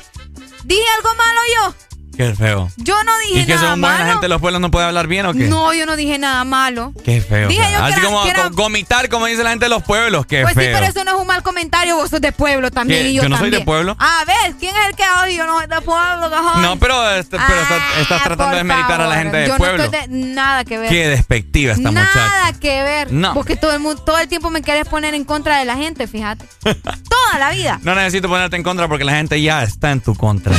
[0.65, 1.75] ¿Dije algo malo yo?
[2.17, 2.71] Qué feo.
[2.77, 4.05] Yo no dije ¿Y que nada buena malo.
[4.11, 5.47] gente en los pueblos no puede hablar bien o qué?
[5.49, 6.93] No, yo no dije nada malo.
[7.05, 7.49] Qué feo.
[7.49, 9.83] Dije yo que Así era- como que era- gomitar, como dice la gente de los
[9.83, 10.27] pueblos.
[10.27, 10.73] Qué pues sí, feo.
[10.78, 11.97] pero eso no es un mal comentario.
[11.97, 13.11] Vos sos de pueblo también ¿Qué?
[13.11, 13.65] y yo, Yo no soy de también.
[13.67, 13.97] pueblo.
[13.99, 15.37] A ver, ¿quién es el que odio?
[15.39, 16.62] Yo no soy de pueblo, cajón.
[16.62, 19.57] No, pero, este- pero estás, estás Ah, tratando de meditar a la gente de yo
[19.57, 19.78] pueblo.
[19.78, 20.89] No estoy de nada que ver.
[20.91, 22.07] Qué despectiva esta nada
[22.45, 22.61] muchacha.
[22.61, 23.12] que ver.
[23.12, 23.33] No.
[23.35, 26.07] Porque todo el mundo, todo el tiempo me querés poner en contra de la gente,
[26.07, 26.45] fíjate.
[26.62, 27.81] Toda la vida.
[27.83, 30.53] No necesito ponerte en contra porque la gente ya está en tu contra.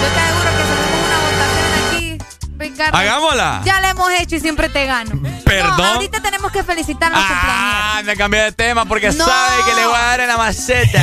[0.00, 2.18] Yo te aseguro que si hacemos una votación aquí,
[2.58, 2.96] Ricardo.
[2.98, 3.62] Hagámosla.
[3.64, 5.20] Ya la hemos hecho y siempre te gano.
[5.44, 5.76] Perdón.
[5.76, 7.54] No, ahorita tenemos que felicitar a los cumpleaños.
[7.60, 9.24] Ah, me cambié de tema porque No.
[9.26, 10.98] sabe que le voy a dar en la maceta.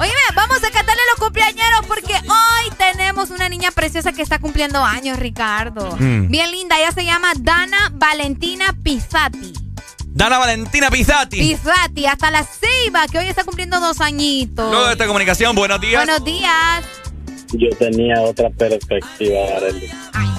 [0.00, 4.38] Oye, vamos a cantarle a los cumpleañeros porque hoy tenemos una niña preciosa que está
[4.38, 5.96] cumpliendo años, Ricardo.
[5.98, 6.28] Mm.
[6.28, 9.52] Bien linda, ella se llama Dana Valentina Pizzati.
[10.06, 11.38] Dana Valentina Pizzati.
[11.38, 14.70] Pizzati, hasta la Ceiba, que hoy está cumpliendo dos añitos.
[14.70, 16.04] Luego de esta comunicación, buenos días.
[16.04, 16.84] Buenos días.
[17.58, 19.88] Yo tenía otra perspectiva, Arely.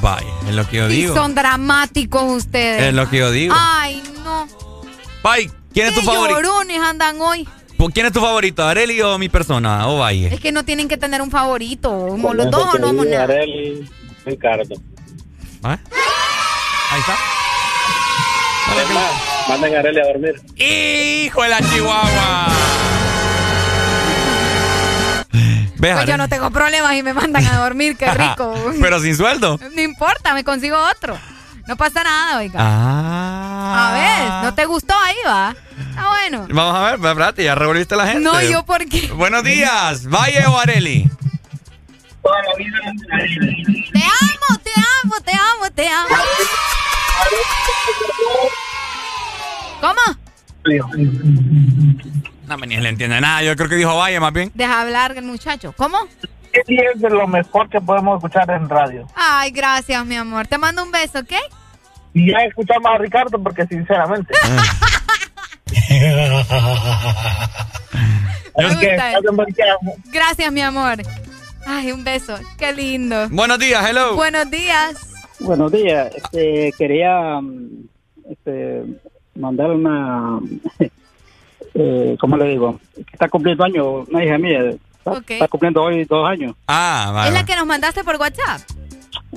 [0.01, 1.15] Vaya, es lo que yo Y digo.
[1.15, 2.83] son dramáticos ustedes.
[2.83, 3.53] Es lo que yo digo.
[3.57, 4.47] Ay, no.
[5.21, 6.39] Pai, ¿quién es tu favorito?
[6.41, 7.47] llorones andan hoy.
[7.93, 8.63] ¿Quién es tu favorito?
[8.65, 9.87] ¿Areli o mi persona?
[9.87, 10.33] ¿O Valle?
[10.33, 12.07] Es que no tienen que tener un favorito.
[12.09, 13.23] Como los dos o no, digo, nada.
[13.23, 13.87] Arely,
[14.25, 14.75] Ricardo.
[15.63, 15.77] ¿Ah?
[16.91, 17.15] Ahí está.
[19.49, 20.41] Manden a Arely a dormir.
[20.55, 22.47] ¡Hijo de la chihuahua!
[25.87, 28.53] ¿Ves, Pues yo no tengo problemas y me mandan a dormir, qué rico.
[28.81, 29.59] Pero sin sueldo.
[29.73, 31.17] No importa, me consigo otro.
[31.67, 32.59] No pasa nada, oiga.
[32.61, 33.89] Ah.
[33.89, 35.53] A ver, ¿no te gustó ahí, va?
[35.89, 36.45] Está bueno.
[36.49, 38.21] Vamos a ver, espérate, ya revolviste a la gente.
[38.21, 39.07] No, yo por qué.
[39.11, 41.09] Buenos días, Valle o Areli.
[43.93, 44.71] Te amo, te
[45.03, 46.15] amo, te amo, te amo.
[49.81, 50.17] ¿Cómo?
[52.47, 53.43] No, ni le entiende nada.
[53.43, 54.51] Yo creo que dijo Valle más bien.
[54.53, 55.73] Deja hablar el muchacho.
[55.75, 55.97] ¿Cómo?
[56.53, 59.07] Es de lo mejor que podemos escuchar en radio.
[59.15, 60.47] Ay, gracias, mi amor.
[60.47, 61.33] Te mando un beso, ¿ok?
[62.13, 64.33] Y ya escuchamos a Ricardo porque sinceramente.
[68.79, 68.97] Que.
[70.11, 70.97] Gracias, mi amor.
[71.65, 72.37] Ay, un beso.
[72.57, 73.29] Qué lindo.
[73.29, 74.15] Buenos días, hello.
[74.15, 74.97] Buenos días.
[75.39, 76.11] Buenos días.
[76.15, 77.87] Este, quería mm,
[78.31, 78.83] este,
[79.35, 80.39] mandar una.
[81.79, 82.79] Eh, ¿Cómo le digo?
[82.95, 84.59] Que está cumpliendo años, una hija mía.
[84.69, 85.31] Está, Ok.
[85.31, 86.55] está cumpliendo hoy dos años.
[86.67, 88.61] Ah, ¿Es la que nos mandaste por WhatsApp?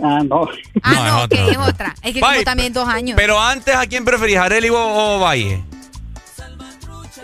[0.03, 0.49] Ah, no.
[0.83, 1.51] Ah, No, no, es ok, otra.
[1.53, 1.95] es otra.
[2.03, 2.45] Es que como Bye.
[2.45, 3.17] también dos años.
[3.17, 5.63] Pero antes, ¿a quién preferís, Areli o, o Valle?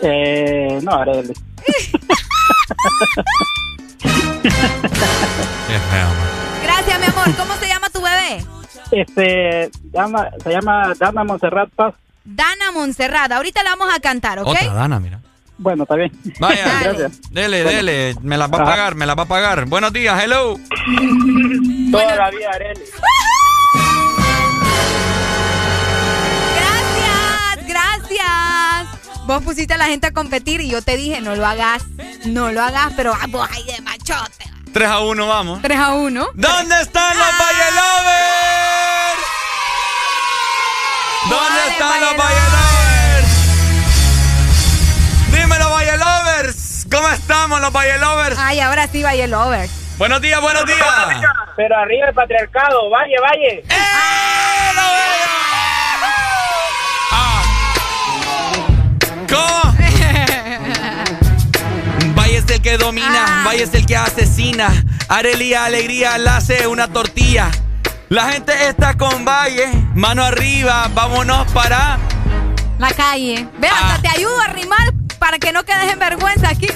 [0.01, 1.33] Eh, no, Arely.
[6.63, 7.35] Gracias, mi amor.
[7.35, 8.43] ¿Cómo se llama tu bebé?
[8.91, 11.93] Este, llama, se llama Dana Montserrat Paz.
[12.29, 13.31] Dana Montserrat.
[13.31, 14.47] Ahorita la vamos a cantar, ¿ok?
[14.47, 15.21] Otra Dana, mira.
[15.57, 16.11] Bueno, está bien.
[16.39, 17.21] Vaya, Gracias.
[17.31, 17.77] dele, Bueno.
[17.77, 18.15] dele.
[18.21, 19.65] Me la va a pagar, me la va a pagar.
[19.65, 20.59] Buenos días, hello.
[21.91, 22.81] Toda la vida, Arely.
[26.55, 29.25] Gracias, gracias.
[29.25, 31.83] Vos pusiste a la gente a competir y yo te dije, no lo hagas,
[32.25, 34.45] no lo hagas, pero ah, vos ahí de machote.
[34.73, 35.61] 3 a 1, vamos.
[35.61, 36.27] 3 a 1.
[36.33, 38.66] ¿Dónde están los Valle Lovers?
[41.29, 42.37] ¿Dónde están los Valle?
[45.31, 46.87] Dímelo, Valle Lovers.
[46.89, 48.37] ¿Cómo estamos, los Valle Lovers?
[48.39, 49.71] Ay, ahora sí, Valle Lovers.
[49.97, 50.79] Buenos días, buenos días.
[51.57, 53.63] Pero arriba el patriarcado, valle, valle.
[59.29, 59.73] ¿Cómo?
[62.15, 64.69] Valle es el que domina, Valle es el que asesina.
[65.09, 67.51] Arelia Alegría la hace una tortilla.
[68.09, 71.97] La gente está con Valle, mano arriba, vámonos para.
[72.79, 73.47] La calle.
[73.59, 76.67] Ve, hasta te ayudo a rimar para que no quedes en vergüenza aquí.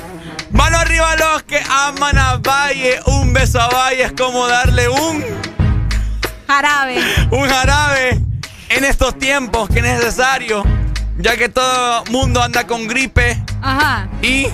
[0.52, 3.00] Mano arriba los que aman a Valle.
[3.06, 5.24] Un beso a Valle es como darle un,
[6.48, 7.02] Jarabe.
[7.32, 8.22] un jarabe
[8.70, 10.64] en estos tiempos que es necesario.
[11.18, 14.08] Ya que todo mundo anda con gripe Ajá.
[14.22, 14.48] y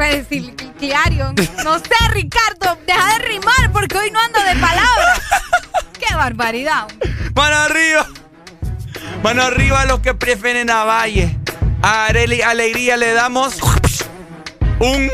[0.00, 1.34] Reciclario.
[1.62, 5.20] No sé, Ricardo, deja de rimar porque hoy no ando de palabras.
[5.98, 6.88] Qué barbaridad.
[7.34, 8.06] Mano arriba.
[9.22, 11.36] Mano arriba a los que prefieren a Valle.
[11.82, 13.58] A Areli Alegría le damos
[14.78, 15.10] un.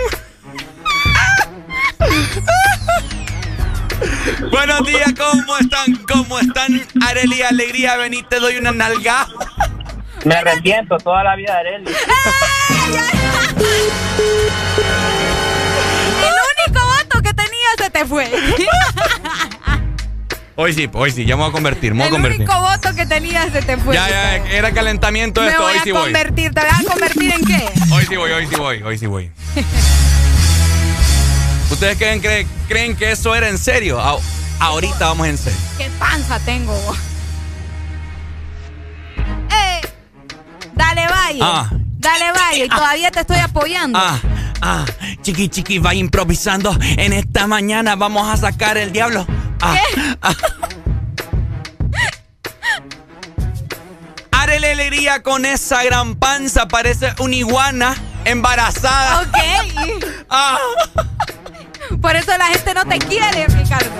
[4.52, 5.96] Buenos días, ¿cómo están?
[6.08, 6.86] ¿Cómo están?
[7.04, 9.26] Areli Alegría, vení, te doy una nalga.
[10.24, 11.92] Me arrepiento toda la vida, Arely.
[13.56, 13.64] El
[16.66, 18.30] único voto que tenía se te fue.
[20.58, 22.40] Hoy sí, hoy sí, ya me voy a convertir, me voy a El convertir.
[22.48, 23.94] único voto que tenía se te fue.
[23.94, 26.02] Ya, ya, era calentamiento Me esto, voy hoy a sí voy.
[26.04, 26.54] convertir.
[26.54, 27.68] ¿Te vas a convertir en qué?
[27.92, 29.30] Hoy sí voy, hoy sí voy, hoy sí voy.
[31.70, 34.00] ¿Ustedes creen, creen, creen que eso era en serio?
[34.00, 34.18] A-
[34.60, 35.58] ahorita vamos en serio.
[35.76, 36.72] ¿Qué panza tengo?
[36.72, 36.96] vos?
[39.50, 39.80] ¡Eh!
[40.74, 41.40] Dale, Valle.
[41.42, 41.68] Ah.
[41.98, 42.64] Dale, Valle.
[42.66, 43.98] Y todavía te estoy apoyando.
[43.98, 44.18] Ah,
[44.60, 44.84] ah,
[45.22, 46.76] chiqui chiqui va improvisando.
[46.80, 49.26] En esta mañana vamos a sacar el diablo.
[49.60, 49.76] Ah,
[50.22, 50.34] ah.
[54.32, 59.22] Arele alegría con esa gran panza, parece una iguana embarazada.
[59.22, 59.36] Ok.
[60.30, 60.58] Ah.
[62.00, 63.90] Por eso la gente no te quiere, Ricardo.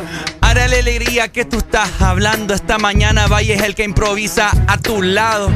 [0.41, 3.27] Arele alegría que tú estás hablando esta mañana.
[3.27, 5.51] Valle es el que improvisa a tu lado.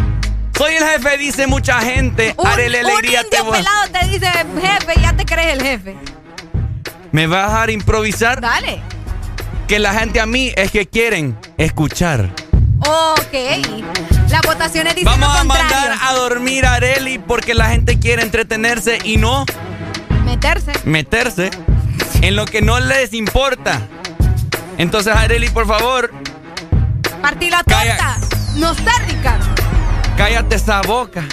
[0.61, 2.35] Soy el jefe, dice mucha gente.
[2.37, 5.63] Un, Arele un alegría te indio voy- pelado te dice jefe ya te crees el
[5.63, 5.97] jefe.
[7.13, 8.43] ¿Me vas a dejar improvisar?
[8.43, 8.83] Dale.
[9.67, 12.29] Que la gente a mí es que quieren escuchar.
[12.81, 13.33] Ok.
[14.29, 18.21] Las votaciones dicen Vamos lo a mandar a dormir a Areli porque la gente quiere
[18.21, 19.47] entretenerse y no
[20.27, 20.73] Meterse.
[20.85, 21.51] meterse
[22.21, 23.81] en lo que no les importa.
[24.77, 26.13] Entonces, Areli, por favor,
[27.23, 28.19] Partir la torta.
[28.57, 29.47] No sé, Ricardo.
[30.17, 31.25] Cállate esa boca.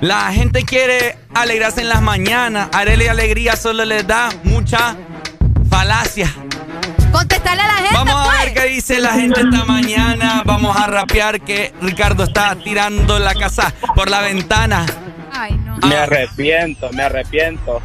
[0.00, 2.68] La gente quiere alegrarse en las mañanas.
[2.72, 4.96] Areli Alegría solo les da mucha
[5.70, 6.30] falacia.
[7.10, 8.44] Contestarle a la gente, Vamos a pues.
[8.44, 10.42] ver qué dice la gente esta mañana.
[10.44, 14.84] Vamos a rapear que Ricardo está tirando la casa por la ventana.
[15.32, 15.76] Ay, no.
[15.86, 17.80] Me arrepiento, me arrepiento.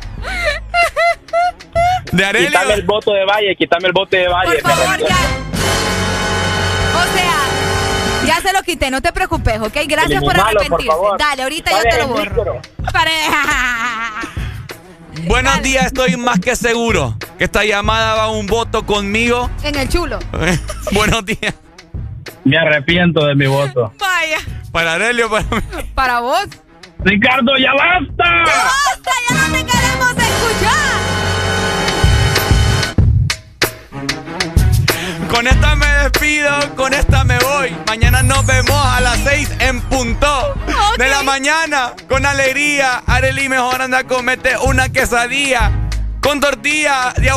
[2.11, 2.23] De.
[2.47, 4.45] Quítame el voto de Valle, quítame el voto de Valle.
[4.45, 5.13] Por me favor, arrepiento.
[5.13, 6.99] ya.
[6.99, 7.38] O sea,
[8.29, 9.75] ya se lo quité, no te preocupes, ¿ok?
[9.87, 10.97] Gracias por arrepentirse.
[11.17, 12.61] Dale, ahorita yo ¿Cuál te lo borro.
[12.93, 14.21] Pareja.
[15.27, 19.49] Buenos días, estoy más que seguro que esta llamada va a un voto conmigo.
[19.63, 20.19] En el chulo.
[20.91, 21.55] Buenos días.
[22.43, 23.93] Me arrepiento de mi voto.
[23.99, 24.37] Vaya.
[24.71, 25.61] Para Arelio, para mí.
[25.95, 26.45] Para vos.
[26.99, 28.43] Ricardo, ya basta.
[28.43, 29.11] ¡Basta!
[29.29, 31.18] ¡Ya no te queremos escuchar!
[35.29, 37.75] Con esta me despido, con esta me voy.
[37.87, 40.55] Mañana nos vemos a las 6 en punto
[40.97, 41.93] de la mañana.
[42.07, 45.71] Con alegría, Areli mejor anda a comete una quesadilla
[46.21, 47.31] con tortilla de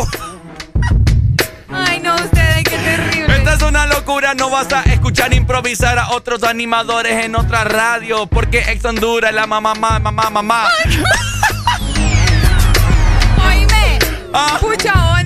[1.74, 3.36] Ay, no, ustedes, qué terrible.
[3.36, 8.26] Esta es una locura, no vas a escuchar improvisar a otros animadores en otra radio,
[8.26, 10.68] porque ex Honduras es la mamá, mamá, mamá, mamá.
[13.46, 13.98] Oíme.
[14.34, 14.58] Ah.
[14.60, 15.21] Pucha, vos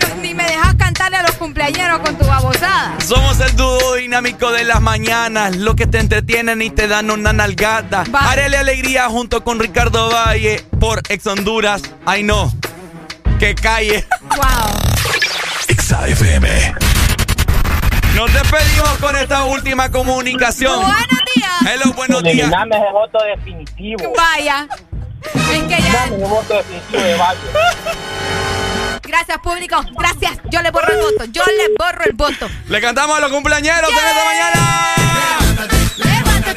[1.46, 2.96] los cumpleaños con tu babosada.
[3.04, 7.32] Somos el dúo dinámico de las mañanas, lo que te entretienen y te dan una
[7.32, 8.04] nalgada.
[8.12, 11.82] Harele alegría junto con Ricardo Valle por Ex Honduras.
[12.04, 12.52] Ay no.
[13.38, 14.06] que calle.
[14.30, 15.76] Wow.
[15.76, 16.74] XAFM.
[18.14, 20.80] Nos despedimos con esta última comunicación.
[20.80, 21.74] Buenos días.
[21.74, 22.34] Hello, buenos días.
[22.38, 24.12] Eliminame ese voto definitivo.
[24.16, 24.66] Vaya.
[25.22, 26.04] Es que ya.
[26.06, 27.40] Eliminame ese voto definitivo de Valle.
[29.06, 29.80] Gracias, público.
[29.98, 30.38] Gracias.
[30.50, 31.24] Yo le borro el voto.
[31.26, 32.48] Yo le borro el voto.
[32.68, 34.08] Le cantamos a los cumpleañeros yeah.
[34.08, 34.94] de mañana.
[34.96, 36.55] Levántate, levántate.